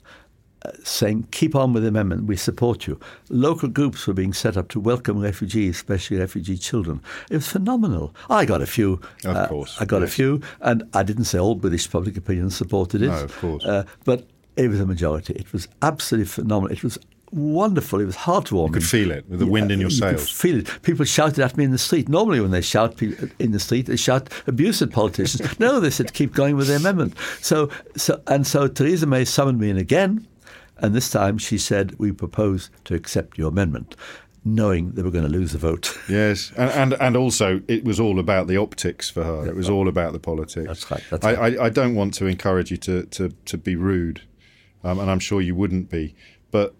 uh, 0.64 0.72
saying, 0.82 1.28
"Keep 1.30 1.54
on 1.54 1.72
with 1.72 1.84
the 1.84 1.88
amendment. 1.88 2.24
We 2.24 2.36
support 2.36 2.86
you." 2.86 2.98
Local 3.30 3.68
groups 3.68 4.06
were 4.06 4.14
being 4.14 4.32
set 4.32 4.56
up 4.56 4.68
to 4.70 4.80
welcome 4.80 5.20
refugees, 5.20 5.76
especially 5.76 6.18
refugee 6.18 6.58
children. 6.58 7.00
It 7.30 7.36
was 7.36 7.48
phenomenal. 7.48 8.14
I 8.28 8.44
got 8.44 8.60
a 8.60 8.66
few. 8.66 9.00
Of 9.24 9.36
uh, 9.36 9.48
course, 9.48 9.76
I 9.80 9.84
got 9.84 10.02
a 10.02 10.08
few, 10.08 10.42
and 10.60 10.82
I 10.92 11.02
didn't 11.02 11.24
say 11.24 11.38
all 11.38 11.54
British 11.54 11.90
public 11.90 12.16
opinion 12.16 12.50
supported 12.50 13.02
it. 13.02 13.08
No, 13.08 13.24
of 13.24 13.38
course. 13.38 13.64
Uh, 13.64 13.84
but 14.04 14.26
it 14.56 14.68
was 14.68 14.80
a 14.80 14.86
majority. 14.86 15.34
It 15.34 15.52
was 15.52 15.68
absolutely 15.82 16.26
phenomenal. 16.26 16.72
It 16.72 16.82
was 16.82 16.98
wonderful. 17.34 18.00
It 18.00 18.04
was 18.04 18.16
heartwarming. 18.16 18.68
You 18.68 18.72
could 18.74 18.84
feel 18.84 19.10
it 19.10 19.28
with 19.28 19.40
the 19.40 19.46
wind 19.46 19.70
in 19.70 19.80
your 19.80 19.90
you 19.90 20.00
could 20.00 20.18
sails. 20.20 20.30
feel 20.30 20.58
it. 20.60 20.82
People 20.82 21.04
shouted 21.04 21.40
at 21.40 21.56
me 21.56 21.64
in 21.64 21.72
the 21.72 21.78
street. 21.78 22.08
Normally, 22.08 22.40
when 22.40 22.52
they 22.52 22.60
shout 22.60 23.00
in 23.02 23.52
the 23.52 23.60
street, 23.60 23.86
they 23.86 23.96
shout 23.96 24.30
abuse 24.46 24.80
at 24.80 24.90
politicians. 24.90 25.58
no, 25.58 25.80
they 25.80 25.90
said 25.90 26.14
keep 26.14 26.32
going 26.32 26.56
with 26.56 26.68
the 26.68 26.76
amendment. 26.76 27.14
So, 27.40 27.70
so 27.96 28.22
and 28.28 28.46
so 28.46 28.68
Theresa 28.68 29.06
May 29.06 29.24
summoned 29.24 29.58
me 29.58 29.70
in 29.70 29.76
again, 29.76 30.26
and 30.78 30.94
this 30.94 31.10
time 31.10 31.38
she 31.38 31.58
said 31.58 31.98
we 31.98 32.12
propose 32.12 32.70
to 32.84 32.94
accept 32.94 33.36
your 33.36 33.48
amendment, 33.48 33.96
knowing 34.44 34.92
they 34.92 35.02
were 35.02 35.10
going 35.10 35.24
to 35.24 35.30
lose 35.30 35.52
the 35.52 35.58
vote. 35.58 35.98
Yes, 36.08 36.52
and, 36.56 36.70
and 36.70 37.02
and 37.02 37.16
also 37.16 37.62
it 37.66 37.84
was 37.84 37.98
all 37.98 38.18
about 38.20 38.46
the 38.46 38.56
optics 38.56 39.10
for 39.10 39.24
her. 39.24 39.48
It 39.48 39.56
was 39.56 39.68
all 39.68 39.88
about 39.88 40.12
the 40.12 40.20
politics. 40.20 40.66
That's 40.66 40.90
right, 40.90 41.02
that's 41.10 41.26
I, 41.26 41.34
right. 41.34 41.58
I, 41.58 41.64
I 41.64 41.68
don't 41.68 41.94
want 41.94 42.14
to 42.14 42.26
encourage 42.26 42.70
you 42.70 42.76
to 42.78 43.04
to, 43.06 43.30
to 43.30 43.58
be 43.58 43.74
rude, 43.74 44.22
um, 44.84 45.00
and 45.00 45.10
I'm 45.10 45.20
sure 45.20 45.40
you 45.40 45.56
wouldn't 45.56 45.90
be, 45.90 46.14
but 46.50 46.74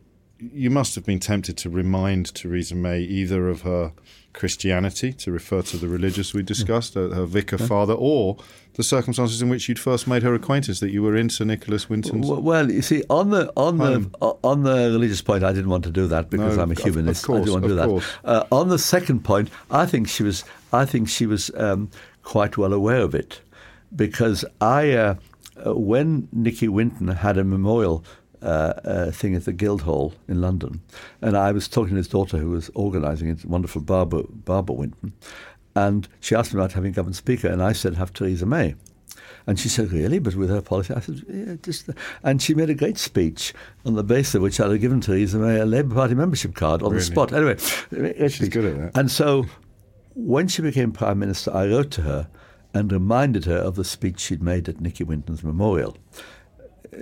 you 0.52 0.70
must 0.70 0.94
have 0.94 1.04
been 1.04 1.20
tempted 1.20 1.56
to 1.58 1.70
remind 1.70 2.34
Theresa 2.34 2.74
May 2.74 3.00
either 3.00 3.48
of 3.48 3.62
her 3.62 3.92
Christianity, 4.32 5.12
to 5.12 5.30
refer 5.30 5.62
to 5.62 5.76
the 5.76 5.88
religious 5.88 6.34
we 6.34 6.42
discussed, 6.42 6.94
her, 6.94 7.14
her 7.14 7.24
vicar 7.24 7.56
father, 7.56 7.94
or 7.94 8.36
the 8.74 8.82
circumstances 8.82 9.40
in 9.40 9.48
which 9.48 9.68
you'd 9.68 9.78
first 9.78 10.08
made 10.08 10.24
her 10.24 10.34
acquaintance, 10.34 10.80
that 10.80 10.90
you 10.90 11.02
were 11.02 11.14
in 11.14 11.30
Sir 11.30 11.44
Nicholas 11.44 11.88
Winton's. 11.88 12.28
Well, 12.28 12.42
well, 12.42 12.70
you 12.70 12.82
see, 12.82 13.04
on 13.08 13.30
the 13.30 13.52
on 13.56 13.78
Home. 13.78 14.12
the 14.20 14.36
on 14.42 14.64
the 14.64 14.90
religious 14.90 15.22
point, 15.22 15.44
I 15.44 15.52
didn't 15.52 15.70
want 15.70 15.84
to 15.84 15.90
do 15.92 16.08
that 16.08 16.30
because 16.30 16.56
No, 16.56 16.62
I'm 16.64 16.70
a 16.70 16.72
of- 16.72 16.78
of 16.78 16.84
humanist. 16.84 17.24
I 17.24 17.26
course, 17.26 17.38
didn't 17.44 17.52
want 17.52 17.64
to 17.64 17.68
do 17.68 17.74
that. 17.76 18.04
Uh, 18.24 18.44
on 18.50 18.68
the 18.68 18.78
second 18.78 19.22
point, 19.24 19.50
I 19.70 19.86
think 19.86 20.08
she 20.08 20.24
was 20.24 20.44
I 20.72 20.84
think 20.84 21.08
she 21.08 21.26
was 21.26 21.50
um, 21.56 21.88
quite 22.24 22.56
well 22.58 22.72
aware 22.72 23.02
of 23.02 23.14
it 23.14 23.40
because 23.94 24.44
I 24.60 24.92
uh, 24.92 25.14
uh, 25.64 25.76
when 25.76 26.28
Nicky 26.32 26.66
Winton 26.68 27.08
had 27.08 27.38
a 27.38 27.44
memorial. 27.44 28.04
Uh, 28.44 28.74
uh, 28.84 29.10
thing 29.10 29.34
at 29.34 29.46
the 29.46 29.54
Guildhall 29.54 30.12
in 30.28 30.42
London, 30.42 30.82
and 31.22 31.34
I 31.34 31.50
was 31.50 31.66
talking 31.66 31.92
to 31.92 31.96
his 31.96 32.08
daughter, 32.08 32.36
who 32.36 32.50
was 32.50 32.70
organising 32.74 33.30
it, 33.30 33.42
wonderful 33.46 33.80
Barbara 33.80 34.24
Barbara 34.28 34.76
Winton, 34.76 35.14
and 35.74 36.06
she 36.20 36.34
asked 36.34 36.52
me 36.52 36.60
about 36.60 36.72
having 36.72 36.92
government 36.92 37.16
speaker, 37.16 37.48
and 37.48 37.62
I 37.62 37.72
said 37.72 37.94
have 37.94 38.12
Theresa 38.12 38.44
May, 38.44 38.74
and 39.46 39.58
she 39.58 39.70
said, 39.70 39.92
"Really?" 39.92 40.18
But 40.18 40.34
with 40.34 40.50
her 40.50 40.60
policy, 40.60 40.92
I 40.92 41.00
said, 41.00 41.22
"Yeah, 41.26 41.54
just." 41.62 41.88
And 42.22 42.42
she 42.42 42.52
made 42.54 42.68
a 42.68 42.74
great 42.74 42.98
speech 42.98 43.54
on 43.86 43.94
the 43.94 44.04
basis 44.04 44.34
of 44.34 44.42
which 44.42 44.60
I'd 44.60 44.70
have 44.70 44.80
given 44.80 45.00
Theresa 45.00 45.38
May 45.38 45.60
a 45.60 45.64
Labour 45.64 45.94
Party 45.94 46.14
membership 46.14 46.54
card 46.54 46.82
on 46.82 46.92
the 46.94 47.00
spot. 47.00 47.32
Anyway, 47.32 47.56
She's 47.58 48.34
speech. 48.34 48.50
good 48.50 48.66
at 48.66 48.76
that. 48.78 49.00
And 49.00 49.10
so, 49.10 49.46
when 50.14 50.48
she 50.48 50.60
became 50.60 50.92
prime 50.92 51.18
minister, 51.18 51.50
I 51.50 51.66
wrote 51.66 51.90
to 51.92 52.02
her 52.02 52.28
and 52.74 52.92
reminded 52.92 53.46
her 53.46 53.56
of 53.56 53.76
the 53.76 53.84
speech 53.84 54.20
she'd 54.20 54.42
made 54.42 54.68
at 54.68 54.82
Nicky 54.82 55.04
Winton's 55.04 55.42
memorial. 55.42 55.96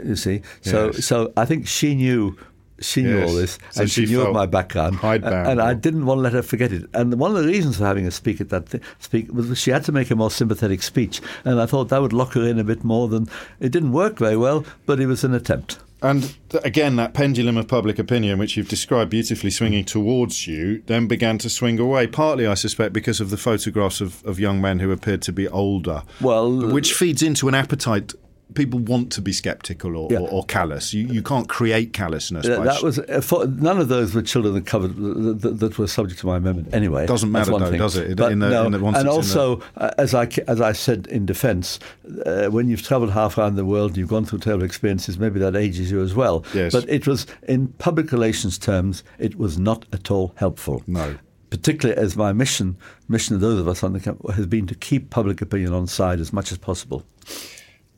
You 0.05 0.17
see, 0.17 0.43
so 0.63 0.87
Yes. 0.95 1.05
so 1.05 1.33
I 1.37 1.45
think 1.45 1.67
she 1.67 1.95
knew. 1.95 2.37
She 2.81 3.03
knew 3.03 3.19
Yes. 3.19 3.29
all 3.31 3.37
this, 3.37 3.59
So 3.71 3.83
and 3.83 3.91
she, 3.91 4.07
she 4.07 4.13
knew 4.13 4.23
of 4.23 4.35
my 4.35 4.45
background, 4.47 4.99
and 5.05 5.63
I 5.63 5.73
didn't 5.73 6.05
want 6.05 6.19
to 6.19 6.23
let 6.23 6.33
her 6.33 6.43
forget 6.43 6.73
it. 6.73 6.87
And 6.95 7.15
one 7.15 7.31
of 7.31 7.41
the 7.41 7.47
reasons 7.47 7.77
for 7.77 7.85
having 7.85 8.03
her 8.07 8.11
speak 8.11 8.41
at 8.41 8.49
that 8.49 8.71
th- 8.71 8.83
speak 8.99 9.33
was 9.33 9.57
she 9.57 9.71
had 9.71 9.85
to 9.85 9.93
make 9.93 10.11
a 10.11 10.17
more 10.17 10.33
sympathetic 10.33 10.83
speech, 10.83 11.21
and 11.45 11.61
I 11.61 11.67
thought 11.67 11.91
that 11.91 12.03
would 12.03 12.13
lock 12.13 12.33
her 12.33 12.43
in 12.43 12.59
a 12.59 12.65
bit 12.65 12.83
more 12.83 13.07
than 13.07 13.29
it 13.61 13.71
didn't 13.71 13.93
work 13.93 14.19
very 14.19 14.37
well, 14.37 14.65
but 14.85 14.99
it 14.99 15.07
was 15.07 15.23
an 15.23 15.33
attempt. 15.33 15.79
And 16.03 16.35
th- 16.49 16.65
again, 16.65 16.97
that 16.97 17.15
pendulum 17.15 17.57
of 17.57 17.69
public 17.69 18.01
opinion, 18.01 18.41
which 18.41 18.57
you've 18.57 18.69
described 18.69 19.11
beautifully 19.13 19.51
swinging 19.51 19.85
towards 19.85 20.49
you, 20.49 20.83
then 20.87 21.07
began 21.07 21.39
to 21.39 21.49
swing 21.49 21.79
away. 21.79 22.09
Partly, 22.09 22.49
I 22.49 22.55
suspect, 22.55 22.93
because 22.93 23.21
of 23.21 23.31
the 23.31 23.37
photographs 23.37 24.01
of, 24.01 24.25
of 24.25 24.41
young 24.41 24.61
men 24.61 24.81
who 24.81 24.91
appeared 24.91 25.23
to 25.23 25.33
be 25.33 25.47
older. 25.47 26.03
Well, 26.21 26.51
which 26.73 26.91
uh, 26.91 26.97
feeds 26.97 27.23
into 27.23 27.47
an 27.47 27.55
appetite. 27.55 28.15
People 28.55 28.81
want 28.81 29.11
to 29.13 29.21
be 29.21 29.33
sceptical 29.33 29.97
or, 29.97 30.09
Yeah. 30.11 30.19
or, 30.21 30.29
or 30.31 30.45
callous. 30.45 30.93
You, 30.93 31.07
you 31.07 31.23
can't 31.23 31.49
create 31.49 31.93
callousness. 31.93 32.47
By 32.47 32.65
that 32.65 32.83
was 32.83 32.99
uh, 32.99 33.21
for, 33.21 33.47
none 33.47 33.79
of 33.79 33.89
those 33.89 34.15
were 34.15 34.23
children 34.23 34.55
that 34.55 34.67
covered 34.67 34.97
that, 34.97 35.59
that, 35.61 35.79
were 35.79 35.87
subject 35.87 36.21
to 36.21 36.27
my 36.27 36.37
amendment. 36.37 36.75
Anyway, 36.75 37.07
Doesn't 37.07 37.31
matter 37.33 37.51
though, 37.59 37.71
thing. 37.71 37.79
does 37.79 37.97
it? 37.97 38.17
But 38.17 38.33
In 38.33 38.39
the- 38.39 38.51
no, 38.51 38.67
in 38.67 38.73
the- 38.73 38.79
and 38.85 38.97
in 38.97 39.07
the- 39.07 39.11
also, 39.11 39.61
uh, 39.77 39.91
as 39.99 40.15
I 40.15 40.29
as 40.47 40.61
I 40.61 40.73
said 40.73 41.07
in 41.09 41.27
defence, 41.27 41.79
uh, 42.27 42.47
when 42.47 42.69
you've 42.69 42.83
travelled 42.83 43.11
half 43.13 43.39
around 43.39 43.57
the 43.57 43.65
world 43.65 43.91
and 43.91 43.99
you've 43.99 44.09
gone 44.09 44.25
through 44.25 44.41
terrible 44.41 44.65
experiences, 44.65 45.19
maybe 45.19 45.39
that 45.41 45.57
ages 45.57 45.91
you 45.91 46.03
as 46.03 46.15
well. 46.15 46.45
Yes. 46.55 46.73
But 46.73 46.89
it 46.89 47.07
was 47.07 47.27
in 47.49 47.69
public 47.79 48.13
relations 48.13 48.59
terms, 48.59 49.03
it 49.19 49.37
was 49.39 49.59
not 49.59 49.87
at 49.93 50.11
all 50.11 50.33
helpful. 50.37 50.83
No. 50.87 51.17
Particularly 51.51 52.01
as 52.01 52.17
my 52.17 52.33
mission, 52.33 52.77
mission 53.09 53.35
of 53.35 53.43
those 53.43 53.61
of 53.61 53.69
us 53.69 53.83
on 53.83 53.93
the 53.93 54.01
camp 54.01 54.27
has 54.33 54.47
been 54.47 54.67
to 54.69 54.75
keep 54.75 55.11
public 55.11 55.43
opinion 55.43 55.75
on 55.75 55.87
side 55.87 56.19
as 56.19 56.33
much 56.33 56.51
as 56.51 56.57
possible. 56.57 57.05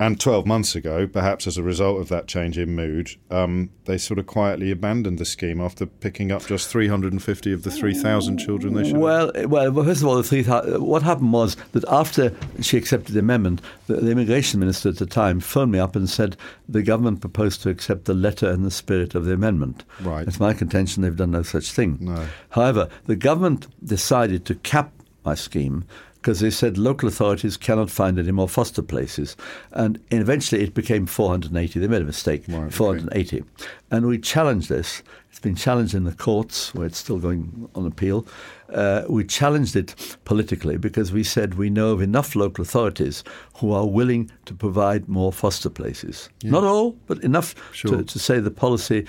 And 0.00 0.18
12 0.20 0.44
months 0.44 0.74
ago, 0.74 1.06
perhaps 1.06 1.46
as 1.46 1.56
a 1.56 1.62
result 1.62 2.00
of 2.00 2.08
that 2.08 2.26
change 2.26 2.58
in 2.58 2.74
mood, 2.74 3.10
um, 3.30 3.70
they 3.84 3.96
sort 3.96 4.18
of 4.18 4.26
quietly 4.26 4.72
abandoned 4.72 5.18
the 5.18 5.24
scheme 5.24 5.60
after 5.60 5.86
picking 5.86 6.32
up 6.32 6.44
just 6.46 6.68
350 6.68 7.52
of 7.52 7.62
the 7.62 7.70
3,000 7.70 8.38
children 8.38 8.74
they 8.74 8.84
should 8.88 8.96
Well, 8.96 9.30
well, 9.46 9.70
well, 9.70 9.84
first 9.84 10.02
of 10.02 10.08
all, 10.08 10.16
the 10.16 10.24
three 10.24 10.42
thou- 10.42 10.80
what 10.80 11.02
happened 11.04 11.32
was 11.32 11.56
that 11.72 11.84
after 11.88 12.34
she 12.60 12.76
accepted 12.76 13.14
the 13.14 13.20
amendment, 13.20 13.60
the, 13.86 13.94
the 13.94 14.10
immigration 14.10 14.58
minister 14.58 14.88
at 14.88 14.96
the 14.96 15.06
time 15.06 15.38
phoned 15.38 15.70
me 15.70 15.78
up 15.78 15.94
and 15.94 16.10
said 16.10 16.36
the 16.68 16.82
government 16.82 17.20
proposed 17.20 17.62
to 17.62 17.70
accept 17.70 18.06
the 18.06 18.14
letter 18.14 18.50
and 18.50 18.64
the 18.64 18.72
spirit 18.72 19.14
of 19.14 19.26
the 19.26 19.32
amendment. 19.32 19.84
Right. 20.00 20.26
It's 20.26 20.40
my 20.40 20.54
contention 20.54 21.04
they've 21.04 21.16
done 21.16 21.30
no 21.30 21.44
such 21.44 21.70
thing. 21.70 21.98
No. 22.00 22.26
However, 22.50 22.88
the 23.06 23.16
government 23.16 23.68
decided 23.84 24.44
to 24.46 24.56
cap 24.56 24.92
my 25.24 25.36
scheme 25.36 25.84
because 26.24 26.40
they 26.40 26.48
said 26.48 26.78
local 26.78 27.06
authorities 27.06 27.58
cannot 27.58 27.90
find 27.90 28.18
any 28.18 28.32
more 28.32 28.48
foster 28.48 28.80
places. 28.80 29.36
And 29.72 30.00
eventually 30.10 30.62
it 30.62 30.72
became 30.72 31.04
480. 31.04 31.78
They 31.78 31.86
made 31.86 32.00
a 32.00 32.06
mistake, 32.06 32.48
okay. 32.48 32.70
480. 32.70 33.44
And 33.90 34.06
we 34.06 34.16
challenged 34.16 34.70
this. 34.70 35.02
It's 35.28 35.38
been 35.38 35.54
challenged 35.54 35.94
in 35.94 36.04
the 36.04 36.14
courts 36.14 36.74
where 36.74 36.86
it's 36.86 36.96
still 36.96 37.18
going 37.18 37.68
on 37.74 37.84
appeal. 37.86 38.26
Uh, 38.72 39.02
we 39.06 39.22
challenged 39.24 39.76
it 39.76 40.16
politically 40.24 40.78
because 40.78 41.12
we 41.12 41.24
said 41.24 41.56
we 41.56 41.68
know 41.68 41.90
of 41.92 42.00
enough 42.00 42.34
local 42.34 42.62
authorities 42.62 43.22
who 43.56 43.72
are 43.72 43.86
willing 43.86 44.30
to 44.46 44.54
provide 44.54 45.06
more 45.10 45.30
foster 45.30 45.68
places. 45.68 46.30
Not 46.42 46.64
all, 46.64 46.92
but 47.06 47.22
enough 47.22 47.54
Sure. 47.74 47.98
to, 47.98 48.02
to 48.02 48.18
say 48.18 48.40
the 48.40 48.50
policy 48.50 49.06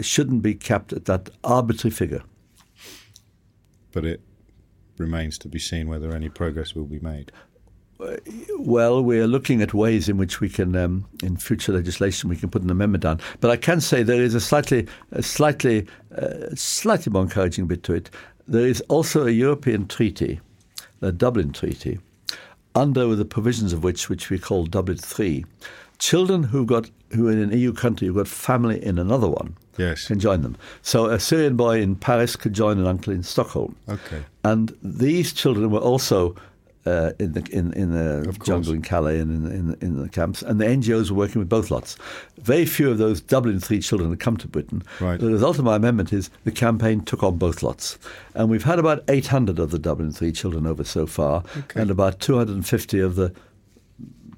shouldn't 0.00 0.40
be 0.40 0.54
capped 0.54 0.94
at 0.94 1.04
that 1.04 1.28
arbitrary 1.44 1.92
figure. 1.92 2.22
But 3.92 4.06
it 4.06 4.22
remains 4.98 5.38
to 5.38 5.48
be 5.48 5.58
seen 5.58 5.88
whether 5.88 6.14
any 6.14 6.28
progress 6.28 6.74
will 6.74 6.84
be 6.84 7.00
made. 7.00 7.32
Well, 8.58 9.02
we 9.02 9.20
are 9.20 9.26
looking 9.26 9.62
at 9.62 9.72
ways 9.72 10.08
in 10.08 10.16
which 10.16 10.40
we 10.40 10.48
can, 10.48 10.74
um, 10.74 11.06
in 11.22 11.36
future 11.36 11.72
legislation, 11.72 12.28
we 12.28 12.36
can 12.36 12.50
put 12.50 12.62
an 12.62 12.70
amendment 12.70 13.02
down. 13.02 13.20
But 13.40 13.50
I 13.50 13.56
can 13.56 13.80
say 13.80 14.02
there 14.02 14.22
is 14.22 14.34
a 14.34 14.40
slightly, 14.40 14.88
a 15.12 15.22
slightly, 15.22 15.86
uh, 16.16 16.54
slightly 16.54 17.12
more 17.12 17.22
encouraging 17.22 17.66
bit 17.66 17.82
to 17.84 17.94
it. 17.94 18.10
There 18.48 18.66
is 18.66 18.80
also 18.82 19.26
a 19.26 19.30
European 19.30 19.86
treaty, 19.86 20.40
the 21.00 21.12
Dublin 21.12 21.52
Treaty, 21.52 22.00
under 22.74 23.14
the 23.14 23.24
provisions 23.24 23.72
of 23.72 23.84
which, 23.84 24.08
which 24.08 24.28
we 24.28 24.38
call 24.38 24.66
Dublin 24.66 24.98
Three, 24.98 25.44
children 25.98 26.42
who 26.42 26.66
got 26.66 26.90
who 27.12 27.28
are 27.28 27.32
in 27.32 27.38
an 27.38 27.56
EU 27.56 27.72
country 27.72 28.08
who 28.08 28.14
got 28.14 28.26
family 28.26 28.84
in 28.84 28.98
another 28.98 29.28
one 29.28 29.56
Yes. 29.76 30.06
can 30.06 30.18
join 30.20 30.42
them. 30.42 30.56
So 30.82 31.06
a 31.06 31.18
Syrian 31.18 31.56
boy 31.56 31.80
in 31.80 31.96
Paris 31.96 32.36
could 32.36 32.52
join 32.52 32.78
an 32.78 32.86
uncle 32.86 33.12
in 33.12 33.22
Stockholm. 33.22 33.74
Okay. 33.88 34.22
And 34.44 34.76
these 34.82 35.32
children 35.32 35.70
were 35.70 35.80
also 35.80 36.36
uh, 36.86 37.12
in 37.18 37.32
the 37.32 37.42
in, 37.50 37.72
in 37.72 37.92
the 37.92 38.30
jungle 38.44 38.74
in 38.74 38.82
Calais 38.82 39.18
and 39.18 39.46
in, 39.46 39.52
in, 39.52 39.76
in 39.80 40.02
the 40.02 40.08
camps, 40.10 40.42
and 40.42 40.60
the 40.60 40.66
NGOs 40.66 41.10
were 41.10 41.16
working 41.16 41.38
with 41.38 41.48
both 41.48 41.70
lots. 41.70 41.96
Very 42.42 42.66
few 42.66 42.90
of 42.90 42.98
those 42.98 43.22
Dublin 43.22 43.58
three 43.58 43.80
children 43.80 44.10
had 44.10 44.20
come 44.20 44.36
to 44.36 44.46
Britain. 44.46 44.82
Right. 45.00 45.18
The 45.18 45.28
result 45.28 45.58
of 45.58 45.64
my 45.64 45.76
amendment 45.76 46.12
is 46.12 46.28
the 46.44 46.52
campaign 46.52 47.00
took 47.02 47.22
on 47.22 47.38
both 47.38 47.62
lots, 47.62 47.98
and 48.34 48.50
we've 48.50 48.64
had 48.64 48.78
about 48.78 49.02
800 49.08 49.58
of 49.58 49.70
the 49.70 49.78
Dublin 49.78 50.12
three 50.12 50.30
children 50.30 50.66
over 50.66 50.84
so 50.84 51.06
far, 51.06 51.42
Okay. 51.56 51.80
and 51.80 51.90
about 51.90 52.20
250 52.20 53.00
of 53.00 53.14
the 53.16 53.32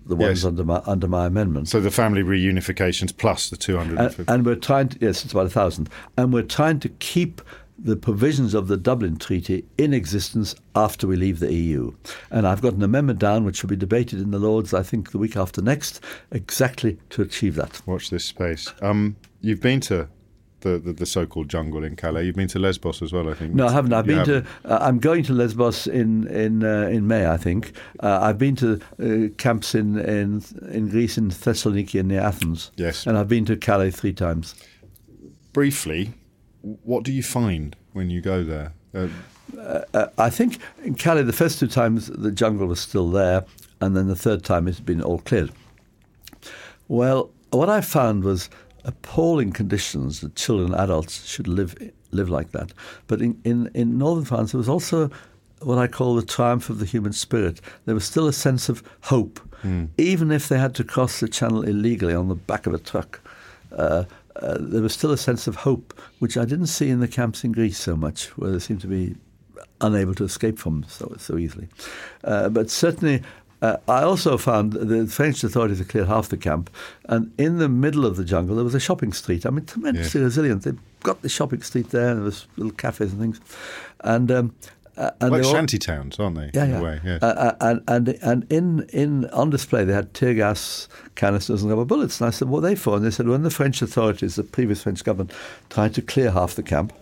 the 0.07 0.17
ones 0.17 0.41
Yes. 0.41 0.45
under 0.45 0.65
my 0.65 0.81
under 0.87 1.09
my 1.09 1.27
amendment. 1.27 1.69
So 1.69 1.81
the 1.81 1.91
family 1.91 2.23
reunifications 2.23 3.17
plus 3.17 3.51
the 3.51 3.55
and, 3.57 3.61
250. 3.91 4.25
and 4.33 4.47
we're 4.47 4.55
trying 4.55 4.89
to 4.91 4.99
yes, 5.01 5.25
it's 5.25 5.33
about 5.33 5.47
a 5.47 5.51
thousand, 5.51 5.89
and 6.17 6.33
we're 6.33 6.43
trying 6.43 6.81
to 6.81 6.89
keep 6.89 7.43
the 7.79 7.97
provisions 7.97 8.55
of 8.55 8.69
the 8.69 8.77
Dublin 8.79 9.19
Treaty 9.19 9.63
in 9.77 9.93
existence 9.93 10.55
after 10.75 11.07
we 11.07 11.15
leave 11.15 11.41
the 11.41 11.53
EU. 11.53 11.93
And 12.31 12.47
I've 12.47 12.63
got 12.63 12.73
an 12.73 12.83
amendment 12.83 13.19
down 13.19 13.45
which 13.45 13.63
will 13.63 13.69
be 13.69 13.77
debated 13.77 14.19
in 14.19 14.31
the 14.31 14.39
Lords, 14.39 14.73
I 14.73 14.83
think, 14.83 15.11
the 15.11 15.19
week 15.19 15.37
after 15.37 15.61
next, 15.61 16.01
exactly 16.33 16.99
to 17.11 17.21
achieve 17.21 17.55
that. 17.57 17.83
Watch 17.85 18.09
this 18.09 18.25
space. 18.25 18.73
Um, 18.81 19.17
you've 19.43 19.61
been 19.61 19.81
to 19.81 20.09
the, 20.67 20.79
the, 20.79 20.93
the 20.93 21.07
so-called 21.07 21.49
jungle 21.49 21.85
in 21.85 21.95
Calais. 21.97 22.25
You've 22.27 22.37
been 22.37 22.49
to 22.49 22.59
Lesbos 22.59 23.03
as 23.03 23.13
well, 23.13 23.29
I 23.31 23.35
think. 23.35 23.55
No, 23.55 23.67
I 23.69 23.73
haven't. 23.73 23.93
I've 23.93 24.07
You 24.07 24.17
been 24.17 24.27
haven't. 24.27 24.45
to. 24.65 24.73
Uh, 24.73 24.79
I'm 24.87 24.99
going 24.99 25.23
to 25.25 25.33
Lesbos 25.33 25.87
in 25.87 26.27
in 26.29 26.63
uh, 26.65 26.89
in 26.97 27.07
May, 27.07 27.27
I 27.27 27.37
think. 27.37 27.73
Uh, 28.01 28.19
I've 28.27 28.39
been 28.39 28.57
to 28.57 28.69
uh, 29.01 29.29
camps 29.39 29.75
in, 29.75 29.99
in 29.99 30.43
in 30.73 30.89
Greece, 30.89 31.17
in 31.19 31.31
Thessaloniki, 31.31 31.99
and 32.01 32.09
near 32.09 32.21
Athens. 32.21 32.71
Yes. 32.77 33.07
and 33.07 33.17
I've 33.19 33.29
been 33.29 33.45
to 33.47 33.57
Calais 33.57 33.91
three 33.93 34.13
times. 34.15 34.55
briefly. 35.53 36.13
What 36.63 37.05
do 37.05 37.13
you 37.13 37.23
find 37.23 37.77
when 37.93 38.11
you 38.11 38.21
go 38.21 38.43
there? 38.45 38.73
Uh, 38.95 39.09
Uh, 39.95 40.07
I 40.19 40.31
think 40.31 40.59
in 40.85 40.95
Calais, 40.97 41.23
the 41.25 41.33
first 41.33 41.61
two 41.61 41.69
times 41.69 42.09
the 42.09 42.33
jungle 42.33 42.67
was 42.67 42.81
still 42.81 43.11
there, 43.13 43.45
and 43.81 43.95
then 43.97 44.09
the 44.09 44.17
third 44.17 44.43
time 44.43 44.67
it's 44.69 44.81
been 44.85 45.01
all 45.01 45.21
cleared. 45.21 45.51
Well, 46.89 47.31
what 47.51 47.69
I 47.71 47.81
found 47.81 48.25
was 48.25 48.51
appalling 48.87 49.53
conditions 49.53 50.21
that 50.21 50.35
children 50.37 50.73
and 50.73 50.81
adults 50.81 51.27
should 51.27 51.49
live 51.49 51.75
live 52.13 52.31
like 52.31 52.53
that. 52.53 52.73
But 53.09 53.21
in, 53.21 53.39
in, 53.45 53.71
in 53.75 53.99
northern 53.99 54.25
France, 54.25 54.53
there 54.53 54.59
was 54.59 54.69
also 54.69 55.11
what 55.61 55.79
I 55.79 55.87
call 55.87 56.15
the 56.15 56.25
triumph 56.25 56.71
of 56.71 56.79
the 56.79 56.87
human 56.87 57.13
spirit. 57.13 57.61
There 57.85 57.95
was 57.95 58.05
still 58.05 58.27
a 58.27 58.33
sense 58.33 58.69
of 58.69 58.83
hope, 59.03 59.41
even 59.99 60.31
if 60.31 60.49
they 60.49 60.59
had 60.59 60.75
to 60.77 60.85
cross 60.85 61.21
the 61.21 61.29
channel 61.29 61.63
illegally 61.63 62.15
on 62.15 62.29
the 62.29 62.35
back 62.35 62.67
of 62.67 62.75
a 62.75 62.79
truck. 62.79 63.21
Uh, 63.73 64.05
uh, 64.37 64.59
there 64.61 64.83
was 64.83 64.93
still 64.93 65.13
a 65.13 65.17
sense 65.17 65.47
of 65.47 65.57
hope, 65.57 65.99
which 66.19 66.37
I 66.37 66.45
didn't 66.45 66.67
see 66.67 66.91
in 66.91 67.01
the 67.01 67.09
camps 67.09 67.43
in 67.43 67.53
Greece 67.53 67.79
so 67.79 67.97
much, 67.97 68.27
where 68.39 68.51
they 68.51 68.59
seemed 68.59 68.83
to 68.83 68.87
be 68.87 69.17
unable 69.81 70.15
to 70.15 70.25
escape 70.25 70.59
from 70.59 70.85
so, 70.89 71.15
so 71.19 71.39
easily. 71.39 71.69
Uh, 72.23 72.49
but 72.49 72.71
certainly, 72.71 73.23
uh, 73.67 73.77
I 73.89 74.03
also 74.03 74.39
found 74.39 74.75
the 74.75 75.07
French 75.07 75.43
authorities 75.43 75.79
had 75.79 75.89
cleared 75.89 76.07
half 76.07 76.29
the 76.29 76.37
camp, 76.37 76.71
and 77.07 77.33
in 77.37 77.59
the 77.59 77.69
middle 77.69 78.07
of 78.07 78.17
the 78.17 78.25
jungle 78.25 78.55
there 78.57 78.65
was 78.65 78.75
a 78.75 78.81
shopping 78.81 79.13
street. 79.13 79.45
I 79.45 79.51
mean, 79.51 79.67
tremendously 79.67 80.21
resilient. 80.21 80.63
They've 80.63 80.79
got 81.03 81.23
the 81.23 81.29
shopping 81.29 81.63
street 81.63 81.91
there, 81.91 82.09
and 82.11 82.19
there 82.19 82.25
was 82.25 82.47
little 82.57 82.73
cafes 82.73 83.13
and 83.13 83.21
things, 83.21 83.41
and. 84.01 84.31
Um, 84.31 84.55
uh, 84.97 85.11
and 85.21 85.31
like 85.31 85.45
shanty 85.45 85.79
towns, 85.79 86.19
aren't 86.19 86.37
they? 86.37 86.51
yeah, 86.55 86.65
in 86.65 86.71
yeah. 86.71 86.81
way. 86.81 87.01
Uh, 87.21 87.27
uh, 87.27 87.55
and 87.61 87.83
and 87.87 88.09
and 88.23 88.51
in 88.51 88.89
in 88.95 89.27
on 89.27 89.51
display 89.51 89.85
they 89.85 89.93
had 89.93 90.15
tear 90.15 90.33
gas 90.33 90.89
canisters 91.17 91.61
and 91.61 91.71
rubber 91.71 91.85
bullets. 91.85 92.19
And 92.19 92.29
I 92.29 92.31
said, 92.31 92.49
"What 92.49 92.61
are 92.61 92.69
they 92.69 92.75
for?" 92.77 92.97
And 92.97 93.05
they 93.05 93.11
said, 93.11 93.29
"When 93.29 93.43
the 93.43 93.51
French 93.51 93.83
authorities, 93.83 94.37
the 94.37 94.43
previous 94.43 94.85
French 94.85 95.05
government, 95.05 95.33
tried 95.69 95.93
to 95.97 96.01
clear 96.01 96.31
half 96.31 96.55
the 96.55 96.63
camp." 96.63 96.95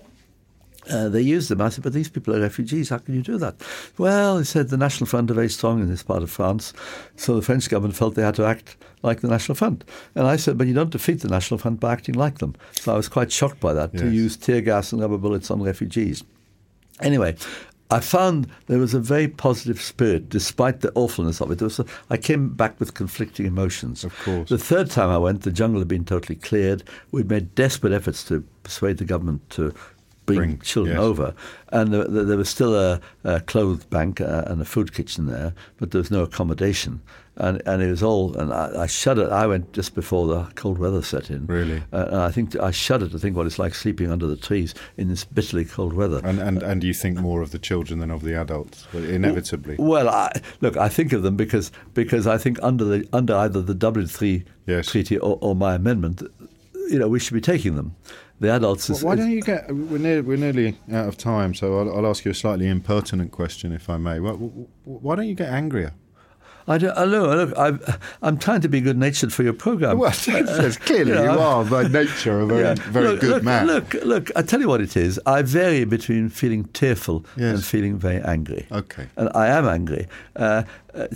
Uh, 0.91 1.09
they 1.09 1.21
used 1.21 1.49
them. 1.49 1.61
I 1.61 1.71
said, 1.71 1.83
but 1.83 1.93
these 1.93 2.11
people 2.11 2.35
are 2.35 2.41
refugees. 2.41 2.91
How 2.91 2.99
can 2.99 3.15
you 3.15 3.23
do 3.23 3.39
that? 3.39 3.57
Well, 3.99 4.39
he 4.39 4.45
said 4.45 4.69
the 4.69 4.77
National 4.77 5.07
Front 5.07 5.31
are 5.31 5.35
very 5.35 5.49
strong 5.49 5.81
in 5.81 5.89
this 5.89 6.03
part 6.03 6.23
of 6.23 6.31
France, 6.31 6.73
so 7.17 7.35
the 7.35 7.43
French 7.43 7.69
government 7.69 7.97
felt 7.97 8.15
they 8.15 8.23
had 8.23 8.35
to 8.37 8.45
act 8.45 8.77
like 9.03 9.21
the 9.21 9.29
National 9.29 9.55
Front. 9.55 9.85
And 10.15 10.27
I 10.27 10.37
said, 10.37 10.59
but 10.59 10.67
you 10.67 10.75
don't 10.75 10.91
defeat 10.91 11.21
the 11.21 11.29
National 11.29 11.59
Front 11.59 11.81
by 11.81 11.93
acting 11.93 12.15
like 12.15 12.39
them. 12.39 12.55
So 12.73 12.93
I 12.93 12.97
was 12.97 13.09
quite 13.09 13.33
shocked 13.33 13.61
by 13.61 13.73
that 13.73 13.97
to 13.97 14.11
use 14.11 14.37
tear 14.37 14.61
gas 14.61 14.93
and 14.93 15.01
rubber 15.01 15.19
bullets 15.19 15.51
on 15.51 15.63
refugees. 15.63 16.25
Anyway, 17.01 17.37
I 17.91 18.01
found 18.01 18.49
there 18.67 18.79
was 18.79 18.95
a 18.95 19.01
very 19.01 19.29
positive 19.29 19.81
spirit 19.81 20.29
despite 20.29 20.81
the 20.81 20.91
awfulness 20.95 21.41
of 21.41 21.51
it. 21.51 21.61
Was 21.61 21.79
a, 21.79 21.85
I 22.09 22.17
came 22.17 22.49
back 22.49 22.81
with 22.81 22.95
conflicting 22.95 23.47
emotions. 23.47 24.05
Of 24.05 24.19
course. 24.21 24.49
The 24.49 24.59
third 24.59 24.91
time 24.91 25.11
I 25.11 25.19
went, 25.19 25.43
the 25.43 25.53
jungle 25.53 25.81
had 25.81 25.89
been 25.89 26.05
totally 26.05 26.37
cleared. 26.37 26.83
We'd 27.13 27.29
made 27.29 27.55
desperate 27.55 27.93
efforts 27.93 28.25
to 28.25 28.43
persuade 28.63 28.97
the 28.97 29.05
government 29.05 29.49
to 29.51 29.75
bring, 30.27 30.39
Bring, 30.39 30.59
children 30.61 30.97
yes. 30.97 31.03
over. 31.03 31.35
And 31.73 31.93
there, 31.93 32.05
there 32.05 32.37
was 32.37 32.49
still 32.49 32.75
a, 32.75 33.01
a 33.25 33.41
clothes 33.41 33.85
bank 33.85 34.21
uh, 34.21 34.45
and 34.47 34.61
a 34.61 34.65
food 34.65 34.95
kitchen 34.95 35.27
there, 35.27 35.55
but 35.79 35.91
there 35.91 36.01
was 36.01 36.11
no 36.11 36.23
accommodation. 36.23 37.01
And, 37.37 37.61
and 37.67 37.83
it 37.83 37.91
was 37.91 38.01
all, 38.01 38.37
and 38.37 38.53
I, 38.53 38.83
I 38.83 38.87
shuddered. 38.87 39.31
I 39.31 39.49
went 39.49 39.73
just 39.73 39.97
before 39.97 40.29
the 40.29 40.45
cold 40.55 40.79
weather 40.79 41.03
set 41.03 41.31
in. 41.31 41.47
Really? 41.47 41.83
Uh, 41.93 42.07
and 42.07 42.17
I 42.17 42.31
think 42.31 42.55
I 42.55 42.71
shudder 42.71 43.09
to 43.09 43.19
think 43.19 43.37
what 43.37 43.45
it's 43.47 43.59
like 43.59 43.75
sleeping 43.75 44.09
under 44.13 44.29
the 44.29 44.37
trees 44.37 44.73
in 44.97 45.09
this 45.09 45.25
bitterly 45.25 45.65
cold 45.65 45.95
weather. 45.95 46.21
and, 46.23 46.39
and 46.39 46.63
and 46.63 46.85
you 46.85 46.95
think 46.95 47.19
more 47.19 47.43
of 47.43 47.51
the 47.51 47.59
children 47.59 47.99
than 47.99 48.13
of 48.13 48.23
the 48.23 48.41
adults, 48.41 48.87
inevitably. 48.95 49.75
Well, 49.81 50.09
I, 50.09 50.31
look, 50.61 50.77
I 50.77 50.89
think 50.89 51.13
of 51.13 51.23
them 51.25 51.37
because 51.37 51.73
because 51.93 52.29
I 52.29 52.39
think 52.39 52.63
under 52.63 52.85
the 52.85 53.09
under 53.13 53.35
either 53.35 53.61
the 53.61 53.75
Dublin 53.75 54.07
Three 54.07 54.45
Yes. 54.67 54.87
treaty 54.87 55.19
or, 55.19 55.37
or 55.41 55.57
my 55.57 55.75
amendment, 55.75 56.23
you 56.89 56.99
know, 57.01 57.09
we 57.09 57.19
should 57.19 57.35
be 57.35 57.41
taking 57.41 57.75
them. 57.75 57.97
The 58.45 58.51
adults. 58.53 58.91
Well, 58.91 58.99
why 59.01 59.17
don't 59.17 59.31
you 59.31 59.41
get? 59.41 59.75
We're, 59.75 59.97
near, 59.97 60.23
we're 60.23 60.37
nearly 60.37 60.77
out 60.93 61.09
of 61.09 61.17
time, 61.17 61.55
so 61.55 61.79
I'll, 61.81 61.97
I'll 61.97 62.07
ask 62.07 62.27
you 62.27 62.31
a 62.31 62.35
slightly 62.35 62.69
impertinent 62.69 63.33
question, 63.33 63.73
if 63.73 63.89
I 63.89 63.97
may. 63.97 64.21
Why, 64.21 64.33
why 64.33 65.17
don't 65.17 65.27
you 65.27 65.35
get 65.35 65.49
angrier? 65.49 65.95
I 66.69 66.77
don't. 66.77 66.97
I 66.97 67.07
know. 67.07 67.25
Look, 67.35 67.59
I'm, 67.59 67.81
I'm 68.21 68.37
trying 68.39 68.61
to 68.61 68.69
be 68.69 68.83
good 68.83 68.99
natured 68.99 69.33
for 69.33 69.43
your 69.45 69.55
program. 69.55 69.97
Well, 69.97 70.11
yes, 70.27 70.77
clearly 70.77 71.13
you 71.13 71.15
know, 71.17 71.33
you 71.35 71.39
are 71.41 71.65
by 71.65 71.89
nature 71.89 72.41
a 72.41 72.47
very, 72.47 72.61
Yeah. 72.63 72.75
very 72.91 73.09
look, 73.09 73.21
good 73.21 73.31
look, 73.31 73.43
man. 73.45 73.67
Look, 73.67 73.95
look. 74.05 74.31
I 74.37 74.43
tell 74.43 74.61
you 74.61 74.69
what 74.69 74.83
it 74.83 74.95
is. 74.95 75.19
I 75.25 75.41
vary 75.41 75.85
between 75.87 76.29
feeling 76.29 76.65
tearful 76.65 77.25
Yes. 77.39 77.55
and 77.55 77.65
feeling 77.65 77.97
very 77.97 78.21
angry. 78.21 78.67
Okay. 78.71 79.07
And 79.17 79.31
I 79.35 79.47
am 79.47 79.67
angry. 79.67 80.07
Uh, 80.37 80.65
uh, 80.93 81.07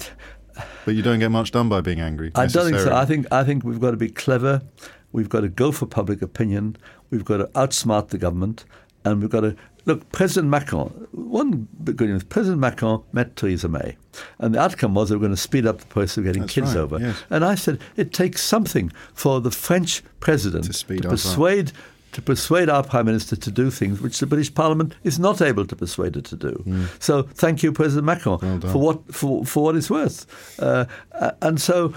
But 0.86 0.94
you 0.94 1.02
don't 1.02 1.18
get 1.18 1.30
much 1.30 1.50
done 1.50 1.68
by 1.68 1.82
being 1.82 2.00
angry. 2.00 2.32
I 2.34 2.46
don't 2.46 2.64
think 2.70 2.78
so. 2.78 2.94
I 2.94 3.04
think 3.04 3.26
I 3.30 3.44
think 3.44 3.64
we've 3.64 3.80
got 3.80 3.90
to 3.90 3.98
be 3.98 4.08
clever. 4.08 4.62
We've 5.10 5.28
got 5.28 5.40
to 5.40 5.48
go 5.48 5.72
for 5.72 5.86
public 5.86 6.20
opinion. 6.20 6.76
We've 7.10 7.24
got 7.24 7.38
to 7.38 7.44
outsmart 7.54 8.08
the 8.08 8.18
government, 8.18 8.64
and 9.04 9.20
we've 9.20 9.30
got 9.30 9.40
to 9.40 9.56
look. 9.84 10.10
President 10.12 10.50
Macron. 10.50 10.88
One 11.12 11.68
good 11.84 12.08
news: 12.08 12.24
President 12.24 12.60
Macron 12.60 13.02
met 13.12 13.36
Theresa 13.36 13.68
May, 13.68 13.96
and 14.38 14.54
the 14.54 14.60
outcome 14.60 14.94
was 14.94 15.08
they 15.08 15.16
were 15.16 15.20
going 15.20 15.32
to 15.32 15.36
speed 15.36 15.66
up 15.66 15.78
the 15.78 15.86
process 15.86 16.18
of 16.18 16.24
getting 16.24 16.42
That's 16.42 16.54
kids 16.54 16.68
right, 16.74 16.80
over. 16.80 16.98
yes. 17.00 17.22
And 17.30 17.44
I 17.44 17.54
said 17.54 17.80
it 17.96 18.12
takes 18.12 18.42
something 18.42 18.92
for 19.14 19.40
the 19.40 19.50
French 19.50 20.02
president 20.20 20.64
To 20.64 20.70
up, 20.70 20.90
right. 20.90 21.10
persuade. 21.10 21.72
To 22.12 22.22
persuade 22.22 22.70
our 22.70 22.82
Prime 22.82 23.04
Minister 23.04 23.36
to 23.36 23.50
do 23.50 23.70
things 23.70 24.00
which 24.00 24.18
the 24.18 24.24
British 24.26 24.52
Parliament 24.52 24.94
is 25.04 25.18
not 25.18 25.42
able 25.42 25.66
to 25.66 25.76
persuade 25.76 26.14
her 26.14 26.22
to 26.22 26.36
do. 26.36 26.88
So, 27.00 27.22
thank 27.22 27.62
you, 27.62 27.70
President 27.70 28.06
Macron. 28.06 28.38
Well 28.40 28.72
for 28.72 28.78
what 28.80 29.14
for, 29.14 29.44
for 29.44 29.64
what 29.64 29.76
it's 29.76 29.90
worth. 29.90 30.24
Uh, 30.58 30.86
uh, 31.12 31.32
and 31.42 31.60
so 31.60 31.92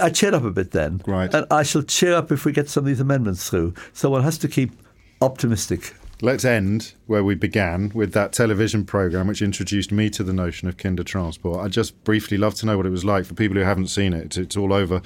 I 0.00 0.10
cheered 0.10 0.34
up 0.34 0.44
a 0.44 0.50
bit 0.50 0.70
then. 0.70 1.02
Right. 1.06 1.32
And 1.32 1.46
I 1.50 1.62
shall 1.62 1.82
cheer 1.82 2.14
up 2.14 2.32
if 2.32 2.44
we 2.44 2.52
get 2.52 2.68
some 2.68 2.82
of 2.82 2.86
these 2.86 3.00
amendments 3.00 3.48
through. 3.48 3.74
So 3.92 4.10
one 4.10 4.22
has 4.22 4.38
to 4.38 4.48
keep 4.48 4.72
optimistic. 5.20 5.94
Let's 6.24 6.44
end 6.44 6.94
where 7.06 7.24
we 7.24 7.34
began 7.34 7.90
with 7.96 8.12
that 8.12 8.32
television 8.32 8.84
program 8.84 9.26
which 9.26 9.42
introduced 9.42 9.90
me 9.90 10.08
to 10.10 10.22
the 10.22 10.32
notion 10.32 10.68
of 10.68 10.76
Kindertransport. 10.76 11.64
I'd 11.64 11.72
just 11.72 12.04
briefly 12.04 12.38
love 12.38 12.54
to 12.56 12.66
know 12.66 12.76
what 12.76 12.86
it 12.86 12.90
was 12.90 13.04
like 13.04 13.24
for 13.24 13.34
people 13.34 13.56
who 13.56 13.64
haven't 13.64 13.88
seen 13.88 14.12
it. 14.12 14.38
It's, 14.38 14.56
all 14.56 14.72
over 14.72 15.02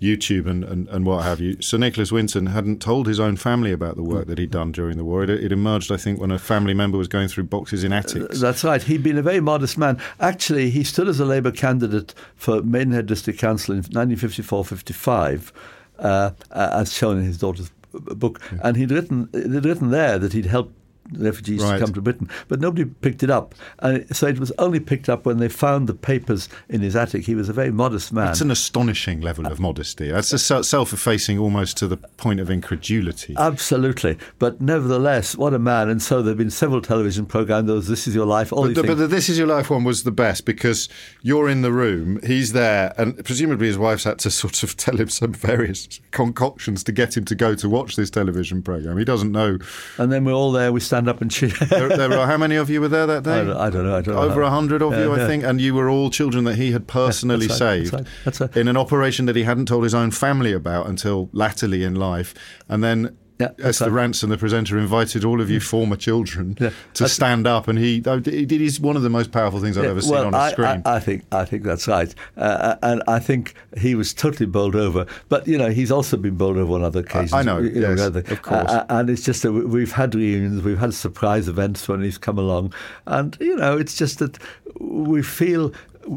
YouTube 0.00 0.46
and, 0.46 0.62
and, 0.62 0.86
and 0.88 1.04
what 1.04 1.24
have 1.24 1.40
you. 1.40 1.60
Sir 1.60 1.76
Nicholas 1.78 2.12
Winton 2.12 2.46
hadn't 2.46 2.80
told 2.80 3.08
his 3.08 3.18
own 3.18 3.34
family 3.34 3.72
about 3.72 3.96
the 3.96 4.04
work 4.04 4.28
that 4.28 4.38
he'd 4.38 4.52
done 4.52 4.70
during 4.70 4.96
the 4.96 5.02
war. 5.04 5.24
It, 5.24 5.30
it 5.30 5.50
emerged, 5.50 5.90
I 5.90 5.96
think, 5.96 6.20
when 6.20 6.30
a 6.30 6.38
family 6.38 6.74
member 6.74 6.96
was 6.96 7.08
going 7.08 7.26
through 7.26 7.44
boxes 7.44 7.82
in 7.82 7.92
attics. 7.92 8.38
That's 8.38 8.62
right. 8.62 8.80
He'd 8.80 9.02
been 9.02 9.18
a 9.18 9.22
very 9.22 9.40
modest 9.40 9.76
man. 9.76 10.00
Actually, 10.20 10.70
he 10.70 10.84
stood 10.84 11.08
as 11.08 11.18
a 11.18 11.24
Labour 11.24 11.50
candidate 11.50 12.14
for 12.36 12.62
Maidenhead 12.62 13.06
District 13.06 13.40
Council 13.40 13.74
in 13.74 13.82
1954-55, 13.82 15.50
uh, 15.98 16.30
uh, 16.52 16.70
as 16.74 16.92
shown 16.92 17.18
in 17.18 17.24
his 17.24 17.38
daughter's 17.38 17.72
book. 17.92 18.40
And 18.62 18.76
he'd 18.76 18.90
written, 18.90 19.28
he'd 19.32 19.64
written 19.64 19.90
there 19.90 20.18
that 20.18 20.32
he'd 20.32 20.46
helped 20.46 20.74
refugees 21.12 21.62
Right. 21.62 21.78
to 21.78 21.84
come 21.84 21.92
to 21.94 22.00
Britain, 22.00 22.28
but 22.48 22.60
nobody 22.60 22.84
picked 22.84 23.22
it 23.22 23.30
up. 23.30 23.54
And 23.80 24.04
so 24.14 24.26
it 24.26 24.38
was 24.38 24.52
only 24.58 24.80
picked 24.80 25.08
up 25.08 25.26
when 25.26 25.38
they 25.38 25.48
found 25.48 25.88
the 25.88 25.94
papers 25.94 26.48
in 26.68 26.80
his 26.80 26.94
attic. 26.96 27.24
He 27.26 27.34
was 27.34 27.48
a 27.48 27.52
very 27.52 27.70
modest 27.70 28.12
man. 28.12 28.26
That's 28.26 28.40
an 28.40 28.50
astonishing 28.50 29.20
level 29.20 29.46
of 29.46 29.60
modesty. 29.60 30.10
That's 30.10 30.32
a 30.50 30.56
uh, 30.56 30.62
self-effacing 30.62 31.38
almost 31.38 31.76
to 31.78 31.86
the 31.88 31.96
point 31.96 32.40
of 32.40 32.50
incredulity. 32.50 33.34
Absolutely, 33.38 34.18
but 34.38 34.60
nevertheless, 34.60 35.36
what 35.36 35.54
a 35.54 35.58
man! 35.58 35.88
And 35.88 36.02
so 36.02 36.22
there 36.22 36.30
have 36.30 36.38
been 36.38 36.50
several 36.50 36.80
television 36.80 37.26
programs. 37.26 37.66
Those 37.66 37.88
"This 37.88 38.06
Is 38.06 38.14
Your 38.14 38.26
Life," 38.26 38.52
all 38.52 38.66
But 38.66 38.74
the, 38.74 38.82
but 38.82 38.98
the 38.98 39.06
This 39.06 39.28
Is 39.28 39.38
Your 39.38 39.46
Life 39.46 39.70
one 39.70 39.84
was 39.84 40.02
the 40.04 40.10
best 40.12 40.44
because 40.44 40.88
you're 41.22 41.48
in 41.48 41.62
the 41.62 41.72
room, 41.72 42.20
he's 42.24 42.52
there, 42.52 42.94
and 42.96 43.22
presumably 43.24 43.66
his 43.66 43.78
wife's 43.78 44.04
had 44.04 44.18
to 44.20 44.30
sort 44.30 44.62
of 44.62 44.76
tell 44.76 44.96
him 44.96 45.08
some 45.08 45.32
various 45.32 46.00
concoctions 46.10 46.84
to 46.84 46.92
get 46.92 47.16
him 47.16 47.24
to 47.26 47.34
go 47.34 47.54
to 47.54 47.68
watch 47.68 47.96
this 47.96 48.10
television 48.10 48.62
program. 48.62 48.98
He 48.98 49.04
doesn't 49.04 49.32
know. 49.32 49.58
and 49.98 50.12
then 50.12 50.24
we're 50.24 50.32
all 50.32 50.52
there. 50.52 50.72
We 50.72 50.80
stand 50.80 50.99
up 51.08 51.20
and 51.20 51.30
cheer. 51.30 51.48
There, 51.48 51.88
there 51.88 52.12
are 52.18 52.26
how 52.26 52.36
many 52.36 52.56
of 52.56 52.68
you 52.70 52.80
were 52.80 52.88
there 52.88 53.06
that 53.06 53.22
day? 53.24 53.40
I 53.40 53.44
don't, 53.44 53.56
I 53.56 53.70
don't 53.70 53.84
know. 53.84 53.96
I 53.96 54.02
don't. 54.02 54.16
Over 54.16 54.42
a 54.42 54.50
hundred 54.50 54.82
of 54.82 54.92
Yeah, 54.92 55.04
you, 55.04 55.12
I 55.14 55.18
yeah. 55.18 55.26
think, 55.26 55.44
and 55.44 55.60
you 55.60 55.74
were 55.74 55.88
all 55.88 56.10
children 56.10 56.44
that 56.44 56.56
he 56.56 56.72
had 56.72 56.86
personally 56.86 57.46
that's 57.46 57.60
right, 57.60 57.78
that's 57.78 57.90
saved 57.90 57.92
right, 57.94 58.06
that's 58.24 58.40
right. 58.40 58.56
in 58.56 58.68
an 58.68 58.76
operation 58.76 59.26
that 59.26 59.36
he 59.36 59.44
hadn't 59.44 59.66
told 59.66 59.84
his 59.84 59.94
own 59.94 60.10
family 60.10 60.52
about 60.52 60.86
until 60.86 61.28
latterly 61.32 61.82
in 61.84 61.94
life, 61.94 62.34
and 62.68 62.82
then. 62.84 63.16
Yeah, 63.40 63.52
Esther 63.58 63.90
right. 63.90 64.10
Rantzen, 64.10 64.28
the 64.28 64.36
presenter, 64.36 64.78
invited 64.78 65.24
all 65.24 65.40
of 65.40 65.48
you 65.50 65.60
former 65.60 65.96
children 65.96 66.56
Yeah, 66.60 66.70
to 66.94 67.08
stand 67.08 67.46
up, 67.46 67.68
and 67.68 67.78
he, 67.78 68.00
did. 68.00 68.50
He's 68.50 68.78
one 68.78 68.96
of 68.96 69.02
the 69.02 69.08
most 69.08 69.32
powerful 69.32 69.60
things 69.60 69.78
I've 69.78 69.84
Yeah, 69.84 69.90
ever 69.90 70.02
seen 70.02 70.10
well, 70.12 70.26
on 70.26 70.34
a 70.34 70.38
I, 70.38 70.50
screen. 70.52 70.82
I, 70.84 70.96
I 70.96 71.00
think 71.00 71.24
I 71.32 71.44
think 71.46 71.62
that's 71.62 71.88
right, 71.88 72.14
uh, 72.36 72.76
and 72.82 73.02
I 73.08 73.18
think 73.18 73.54
he 73.78 73.94
was 73.94 74.12
totally 74.12 74.46
bowled 74.46 74.76
over. 74.76 75.06
But 75.30 75.48
you 75.48 75.56
know, 75.56 75.70
he's 75.70 75.90
also 75.90 76.16
been 76.18 76.36
bowled 76.36 76.58
over 76.58 76.74
on 76.74 76.84
other 76.84 77.00
occasions. 77.00 77.32
I 77.32 77.42
know, 77.42 77.58
you 77.58 77.80
yes, 77.80 77.98
rather- 77.98 78.20
of 78.20 78.42
course. 78.42 78.70
Uh, 78.70 78.84
and 78.90 79.08
it's 79.08 79.22
just 79.24 79.42
that 79.42 79.52
we've 79.52 79.92
had 79.92 80.14
reunions, 80.14 80.62
we've 80.62 80.78
had 80.78 80.92
surprise 80.92 81.48
events 81.48 81.88
when 81.88 82.02
he's 82.02 82.18
come 82.18 82.38
along, 82.38 82.74
and 83.06 83.36
you 83.40 83.56
know, 83.56 83.78
it's 83.78 83.96
just 83.96 84.18
that 84.18 84.38
we 84.78 85.22
feel 85.22 85.72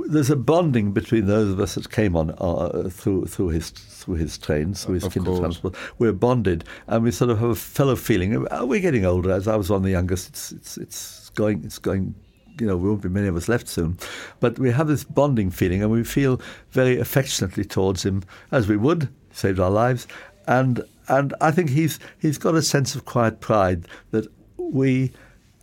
there's 0.08 0.30
a 0.30 0.36
bonding 0.36 0.92
between 0.92 1.28
those 1.28 1.52
of 1.52 1.60
us 1.60 1.76
that 1.76 1.90
came 1.90 2.16
on 2.16 2.32
uh, 2.38 2.90
through 2.90 3.26
through 3.26 3.50
his 3.50 3.70
through 3.70 4.16
his 4.16 4.38
trains, 4.38 4.86
through 4.86 4.96
his 4.96 5.04
Of 5.04 5.14
transport. 5.14 5.76
We're 6.00 6.14
bonded, 6.14 6.64
and 6.88 7.04
we 7.04 7.12
sort 7.12 7.32
of 7.32 7.40
have 7.40 7.50
a 7.50 7.56
fellow 7.56 7.96
feeling. 7.96 8.48
We're 8.62 8.80
getting 8.80 9.06
older. 9.06 9.32
As 9.32 9.48
I 9.48 9.56
was 9.56 9.70
one 9.70 9.78
of 9.78 9.84
the 9.84 9.92
youngest, 9.92 10.30
it's 10.30 10.52
it's 10.52 10.78
it's 10.78 11.30
going 11.32 11.64
it's 11.64 11.80
going. 11.80 12.16
You 12.60 12.68
know, 12.68 12.78
we 12.78 12.88
won't 12.88 13.02
be 13.02 13.10
many 13.10 13.28
of 13.28 13.36
us 13.36 13.48
left 13.48 13.68
soon, 13.68 13.98
but 14.40 14.60
we 14.60 14.70
have 14.70 14.88
this 14.88 15.04
bonding 15.04 15.50
feeling, 15.50 15.82
and 15.82 15.92
we 15.92 16.04
feel 16.04 16.40
very 16.70 17.00
affectionately 17.00 17.66
towards 17.66 18.06
him, 18.06 18.24
as 18.52 18.68
we 18.68 18.78
would. 18.78 19.10
Saved 19.32 19.60
our 19.60 19.72
lives, 19.72 20.08
and 20.48 20.84
and 21.08 21.34
I 21.42 21.52
think 21.52 21.72
he's 21.72 22.00
he's 22.20 22.38
got 22.38 22.56
a 22.56 22.62
sense 22.62 22.94
of 22.96 23.06
quiet 23.06 23.40
pride 23.40 23.88
that 24.12 24.28
we 24.58 25.12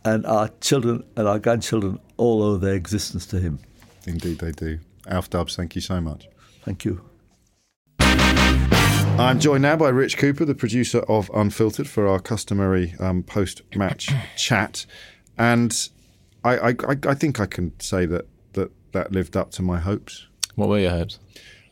and 0.03 0.25
our 0.25 0.49
children 0.59 1.03
and 1.15 1.27
our 1.27 1.39
grandchildren 1.39 1.99
all 2.17 2.43
owe 2.43 2.57
their 2.57 2.75
existence 2.75 3.25
to 3.27 3.39
him. 3.39 3.59
Indeed, 4.05 4.39
they 4.39 4.51
do. 4.51 4.79
Alf 5.07 5.29
Dubs, 5.29 5.55
thank 5.55 5.75
you 5.75 5.81
so 5.81 5.99
much. 6.01 6.27
Thank 6.63 6.85
you. 6.85 7.01
I'm 7.99 9.39
joined 9.39 9.61
now 9.61 9.75
by 9.75 9.89
Rich 9.89 10.17
Cooper, 10.17 10.45
the 10.45 10.55
producer 10.55 10.99
of 11.01 11.29
Unfiltered, 11.33 11.87
for 11.87 12.07
our 12.07 12.19
customary 12.19 12.95
um, 12.99 13.23
post-match 13.23 14.09
chat, 14.37 14.85
and 15.37 15.89
I, 16.43 16.57
I, 16.57 16.69
I 16.69 16.95
I 17.07 17.13
think 17.13 17.39
I 17.39 17.45
can 17.45 17.79
say 17.79 18.05
that, 18.07 18.25
that 18.53 18.71
that 18.93 19.11
lived 19.11 19.37
up 19.37 19.51
to 19.51 19.61
my 19.61 19.79
hopes. 19.79 20.27
What 20.55 20.69
were 20.69 20.79
your 20.79 20.91
hopes? 20.91 21.19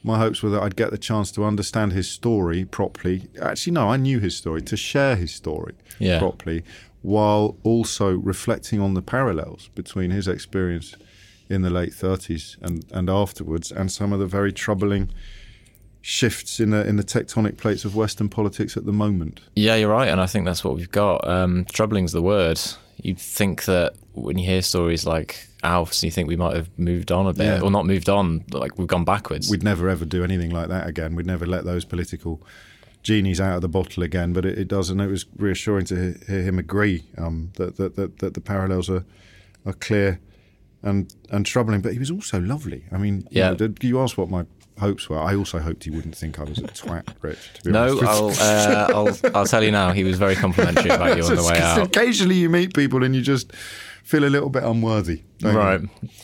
My 0.04 0.18
hopes 0.20 0.44
were 0.44 0.50
that 0.52 0.62
I'd 0.62 0.76
get 0.76 0.92
the 0.92 0.98
chance 0.98 1.32
to 1.34 1.44
understand 1.44 1.92
his 1.94 2.10
story 2.10 2.66
properly. 2.66 3.28
Actually, 3.42 3.74
no, 3.74 3.90
I 3.90 3.98
knew 3.98 4.20
his 4.20 4.36
story, 4.38 4.62
to 4.64 4.78
share 4.78 5.16
his 5.16 5.34
story 5.34 5.74
Yeah. 5.98 6.20
properly, 6.20 6.64
while 7.02 7.58
also 7.64 8.16
reflecting 8.16 8.80
on 8.80 8.94
the 8.94 9.02
parallels 9.02 9.70
between 9.76 10.12
his 10.12 10.28
experience 10.28 10.96
in 11.50 11.62
the 11.64 11.70
late 11.70 11.92
30s 11.92 12.58
and, 12.62 12.86
and 12.92 13.10
afterwards, 13.10 13.72
and 13.72 13.92
some 13.92 14.14
of 14.14 14.20
the 14.20 14.28
very 14.28 14.54
troubling 14.54 15.10
shifts 16.02 16.60
in 16.60 16.70
the 16.70 16.88
in 16.88 16.96
the 16.96 17.04
tectonic 17.04 17.58
plates 17.58 17.84
of 17.86 17.96
Western 17.96 18.30
politics 18.30 18.78
at 18.78 18.86
the 18.86 18.94
moment. 18.94 19.42
Yeah, 19.56 19.76
you're 19.76 19.90
right, 19.90 20.08
and 20.08 20.22
I 20.22 20.28
think 20.28 20.46
that's 20.46 20.64
what 20.64 20.76
we've 20.76 20.92
got. 20.92 21.28
Um, 21.28 21.66
troubling's 21.72 22.12
the 22.14 22.22
word. 22.22 22.60
You'd 23.02 23.20
think 23.20 23.66
that 23.66 23.96
when 24.14 24.38
you 24.38 24.46
hear 24.46 24.62
stories 24.62 25.06
like 25.06 25.48
Alf's, 25.64 26.04
you 26.04 26.12
think 26.12 26.28
we 26.28 26.36
might 26.36 26.56
have 26.56 26.70
moved 26.78 27.12
on 27.12 27.28
a 27.28 27.34
bit, 27.34 27.46
Yeah. 27.46 27.62
or 27.62 27.72
not 27.72 27.86
moved 27.86 28.10
on, 28.10 28.44
like 28.52 28.78
we've 28.78 28.88
gone 28.88 29.06
backwards. 29.06 29.50
We'd 29.50 29.64
never 29.64 29.90
ever 29.90 30.06
do 30.06 30.24
anything 30.24 30.52
like 30.52 30.70
that 30.70 30.88
again. 30.88 31.16
We'd 31.16 31.26
never 31.26 31.46
let 31.46 31.66
those 31.66 31.86
political 31.86 32.42
genies 33.04 33.40
out 33.40 33.56
of 33.56 33.62
the 33.62 33.70
bottle 33.70 34.04
again. 34.04 34.34
But 34.34 34.46
it, 34.46 34.58
it 34.58 34.68
does, 34.68 34.90
and 34.90 35.02
it 35.02 35.08
was 35.08 35.26
reassuring 35.38 35.86
to 35.88 35.96
hear, 35.96 36.16
hear 36.28 36.42
him 36.44 36.60
agree 36.60 37.06
um, 37.18 37.52
that, 37.56 37.76
that, 37.78 37.96
that 37.96 38.20
that 38.20 38.34
the 38.36 38.42
parallels 38.42 38.90
are 38.90 39.04
are 39.66 39.74
clear 39.74 40.20
and 40.84 41.14
and 41.30 41.46
troubling. 41.46 41.82
But 41.82 41.94
he 41.94 42.00
was 42.00 42.12
also 42.12 42.40
lovely. 42.40 42.86
I 42.92 42.98
mean, 42.98 43.22
you 43.32 43.42
Yeah. 43.42 43.50
know, 43.50 43.56
did 43.56 43.84
you 43.84 44.00
asked 44.02 44.18
what 44.18 44.30
my 44.30 44.46
hopes 44.80 45.10
were. 45.10 45.20
I 45.20 45.36
also 45.36 45.60
hoped 45.60 45.84
he 45.84 45.90
wouldn't 45.90 46.16
think 46.16 46.40
I 46.40 46.44
was 46.44 46.58
a 46.58 46.64
twat, 46.64 47.04
Rich. 47.22 47.38
To 47.56 47.64
be 47.64 47.72
no, 47.72 47.98
honest 48.00 48.04
I'll, 48.04 48.30
uh, 48.30 48.88
I'll 48.94 49.36
I'll 49.38 49.46
tell 49.46 49.64
you 49.64 49.72
now. 49.72 49.92
He 49.92 50.04
was 50.04 50.18
very 50.18 50.36
complimentary 50.36 50.90
about 50.90 51.18
you 51.18 51.24
on 51.26 51.36
the 51.36 51.44
way 51.44 51.60
out. 51.60 51.86
Occasionally, 51.86 52.36
you 52.36 52.50
meet 52.50 52.74
people 52.74 53.04
and 53.04 53.14
you 53.16 53.22
just 53.22 53.52
feel 54.04 54.24
a 54.24 54.30
little 54.30 54.50
bit 54.50 54.64
unworthy. 54.64 55.24
Right, 55.42 55.80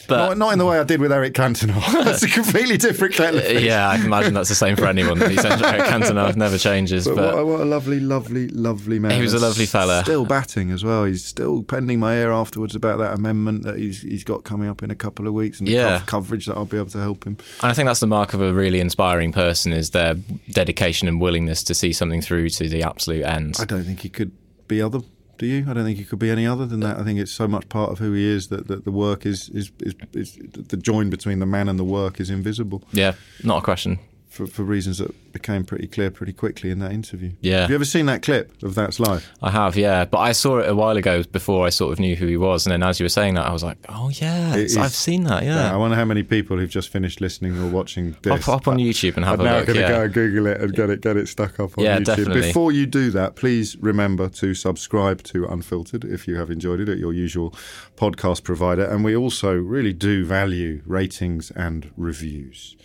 but 0.09 0.17
not, 0.29 0.37
not 0.37 0.51
in 0.53 0.59
the 0.59 0.65
way 0.65 0.77
I 0.77 0.83
did 0.83 0.99
with 0.99 1.09
Eric 1.13 1.33
Cantona. 1.35 1.73
That's 2.03 2.21
a 2.23 2.27
completely 2.27 2.75
different 2.75 3.13
kettle 3.13 3.39
yeah, 3.61 3.87
I 3.87 3.95
can 3.95 4.07
imagine 4.07 4.33
that's 4.33 4.49
the 4.49 4.55
same 4.55 4.75
for 4.75 4.87
anyone. 4.87 5.21
Eric 5.23 5.37
Cantona 5.37 6.35
never 6.35 6.57
changes, 6.57 7.05
But, 7.07 7.15
but, 7.15 7.33
what, 7.33 7.39
a- 7.39 7.45
what 7.45 7.61
a 7.61 7.65
lovely, 7.65 8.01
lovely, 8.01 8.49
lovely 8.49 8.99
man. 8.99 9.11
He 9.11 9.21
was 9.21 9.33
a 9.33 9.39
lovely 9.39 9.65
fella. 9.67 10.01
Still 10.03 10.25
batting 10.25 10.69
as 10.71 10.83
well. 10.83 11.05
He's 11.05 11.23
still 11.23 11.63
pending 11.63 11.97
my 12.01 12.15
ear 12.17 12.33
afterwards 12.33 12.75
about 12.75 12.97
that 12.97 13.13
amendment 13.13 13.63
that 13.63 13.77
he's 13.77 14.01
he's 14.01 14.25
got 14.25 14.43
coming 14.43 14.67
up 14.67 14.83
in 14.83 14.91
a 14.91 14.95
couple 14.95 15.27
of 15.29 15.33
weeks 15.33 15.59
and 15.59 15.67
the 15.69 15.71
Yeah. 15.71 15.99
co- 15.99 16.05
coverage 16.07 16.47
that 16.47 16.57
I'll 16.57 16.65
be 16.65 16.75
able 16.75 16.89
to 16.89 16.99
help 16.99 17.23
him. 17.25 17.37
And 17.61 17.71
I 17.71 17.73
think 17.73 17.85
that's 17.87 18.01
the 18.01 18.07
mark 18.07 18.33
of 18.33 18.41
a 18.41 18.51
really 18.53 18.81
inspiring 18.81 19.31
person 19.31 19.71
is 19.71 19.91
their 19.91 20.15
dedication 20.51 21.07
and 21.07 21.21
willingness 21.21 21.63
to 21.63 21.73
see 21.73 21.93
something 21.93 22.21
through 22.21 22.49
to 22.49 22.67
the 22.67 22.83
absolute 22.83 23.23
end. 23.23 23.55
I 23.61 23.65
don't 23.65 23.83
think 23.85 24.01
he 24.01 24.09
could 24.09 24.33
be 24.67 24.81
other. 24.81 24.99
Do 25.37 25.45
you? 25.45 25.65
I 25.69 25.73
don't 25.73 25.83
think 25.83 25.97
he 25.97 26.05
could 26.05 26.19
be 26.19 26.29
any 26.29 26.47
other 26.47 26.65
than 26.65 26.79
that. 26.81 26.97
I 26.97 27.03
think 27.03 27.19
it's 27.19 27.31
so 27.31 27.47
much 27.47 27.67
part 27.69 27.91
of 27.91 27.99
who 27.99 28.13
he 28.13 28.25
is 28.25 28.47
that, 28.47 28.67
that 28.67 28.85
the 28.85 28.91
work 28.91 29.25
is, 29.25 29.49
is, 29.49 29.71
is, 29.79 29.93
is 30.13 30.37
the 30.53 30.77
join 30.77 31.09
between 31.09 31.39
the 31.39 31.45
man 31.45 31.67
and 31.67 31.77
the 31.77 31.83
work 31.83 32.19
is 32.19 32.29
invisible 32.29 32.83
Yeah, 32.91 33.15
not 33.43 33.59
a 33.59 33.61
question. 33.61 33.99
For, 34.35 34.45
for 34.47 34.63
reasons 34.63 34.97
that 34.97 35.31
became 35.31 35.63
pretty 35.63 35.87
clear 35.87 36.11
pretty 36.11 36.33
quickly 36.33 36.69
in 36.69 36.79
that 36.79 36.91
interview. 36.91 37.31
Yeah. 37.41 37.61
Have 37.61 37.69
you 37.69 37.75
ever 37.75 37.85
seen 37.85 38.05
that 38.07 38.21
clip 38.21 38.61
of 38.63 38.75
That's 38.75 38.99
Life? 38.99 39.31
I 39.41 39.51
have, 39.51 39.75
yeah, 39.77 40.03
but 40.05 40.17
I 40.19 40.33
saw 40.33 40.59
it 40.59 40.69
a 40.69 40.75
while 40.75 40.97
ago 40.97 41.23
before 41.23 41.65
I 41.65 41.69
sort 41.69 41.93
of 41.93 41.99
knew 41.99 42.15
who 42.15 42.27
he 42.27 42.37
was, 42.37 42.65
and 42.65 42.71
then 42.73 42.83
as 42.83 42.99
you 42.99 43.05
were 43.05 43.09
saying 43.09 43.35
that, 43.35 43.45
I 43.47 43.53
was 43.53 43.63
like, 43.63 43.77
oh 43.89 44.09
yeah, 44.09 44.55
it's- 44.55 44.75
I've 44.77 44.91
seen 44.91 45.23
that, 45.23 45.43
yeah. 45.43 45.73
I 45.73 45.77
wonder 45.77 45.95
how 45.95 46.05
many 46.05 46.23
people 46.23 46.57
who've 46.57 46.69
just 46.69 46.89
finished 46.89 47.21
listening 47.21 47.57
or 47.57 47.67
watching 47.69 48.15
this. 48.21 48.31
Hop, 48.45 48.63
hop 48.63 48.67
on 48.67 48.77
YouTube 48.77 49.15
and 49.15 49.23
have 49.25 49.39
I'm 49.39 49.45
a 49.45 49.49
now 49.49 49.57
look. 49.57 49.67
going 49.67 49.75
to 49.77 49.81
yeah. 49.83 49.89
go 49.89 50.03
and 50.03 50.13
Google 50.13 50.47
it 50.47 50.61
and 50.61 50.73
get 50.73 50.89
it 50.89 51.01
get 51.01 51.15
it 51.17 51.27
stuck 51.27 51.59
up 51.59 51.77
on 51.77 51.83
Yeah, 51.83 51.99
YouTube. 51.99 52.05
definitely. 52.05 52.41
Before 52.41 52.71
you 52.71 52.85
do 52.85 53.09
that, 53.11 53.35
please 53.35 53.77
remember 53.77 54.27
to 54.29 54.53
subscribe 54.53 55.23
to 55.23 55.45
Unfiltered 55.45 56.03
if 56.03 56.27
you 56.27 56.35
have 56.35 56.49
enjoyed 56.51 56.79
it 56.81 56.89
at 56.89 56.97
your 56.97 57.13
usual 57.13 57.51
podcast 57.95 58.43
provider. 58.43 58.83
And 58.83 59.03
we 59.03 59.15
also 59.15 59.53
really 59.55 59.93
do 59.93 60.25
value 60.25 60.81
ratings 60.85 61.51
and 61.51 61.91
reviews. 61.95 62.75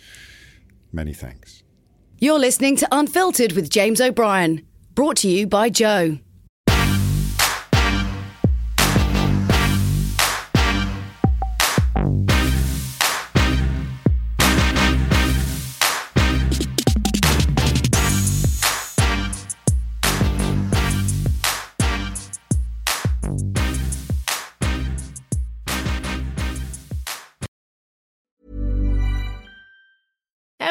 Many 0.91 1.13
thanks. 1.13 1.63
You're 2.19 2.39
listening 2.39 2.75
to 2.77 2.87
Unfiltered 2.91 3.53
with 3.53 3.69
James 3.69 4.01
O'Brien, 4.01 4.65
brought 4.93 5.17
to 5.17 5.29
you 5.29 5.47
by 5.47 5.69
Joe. 5.69 6.19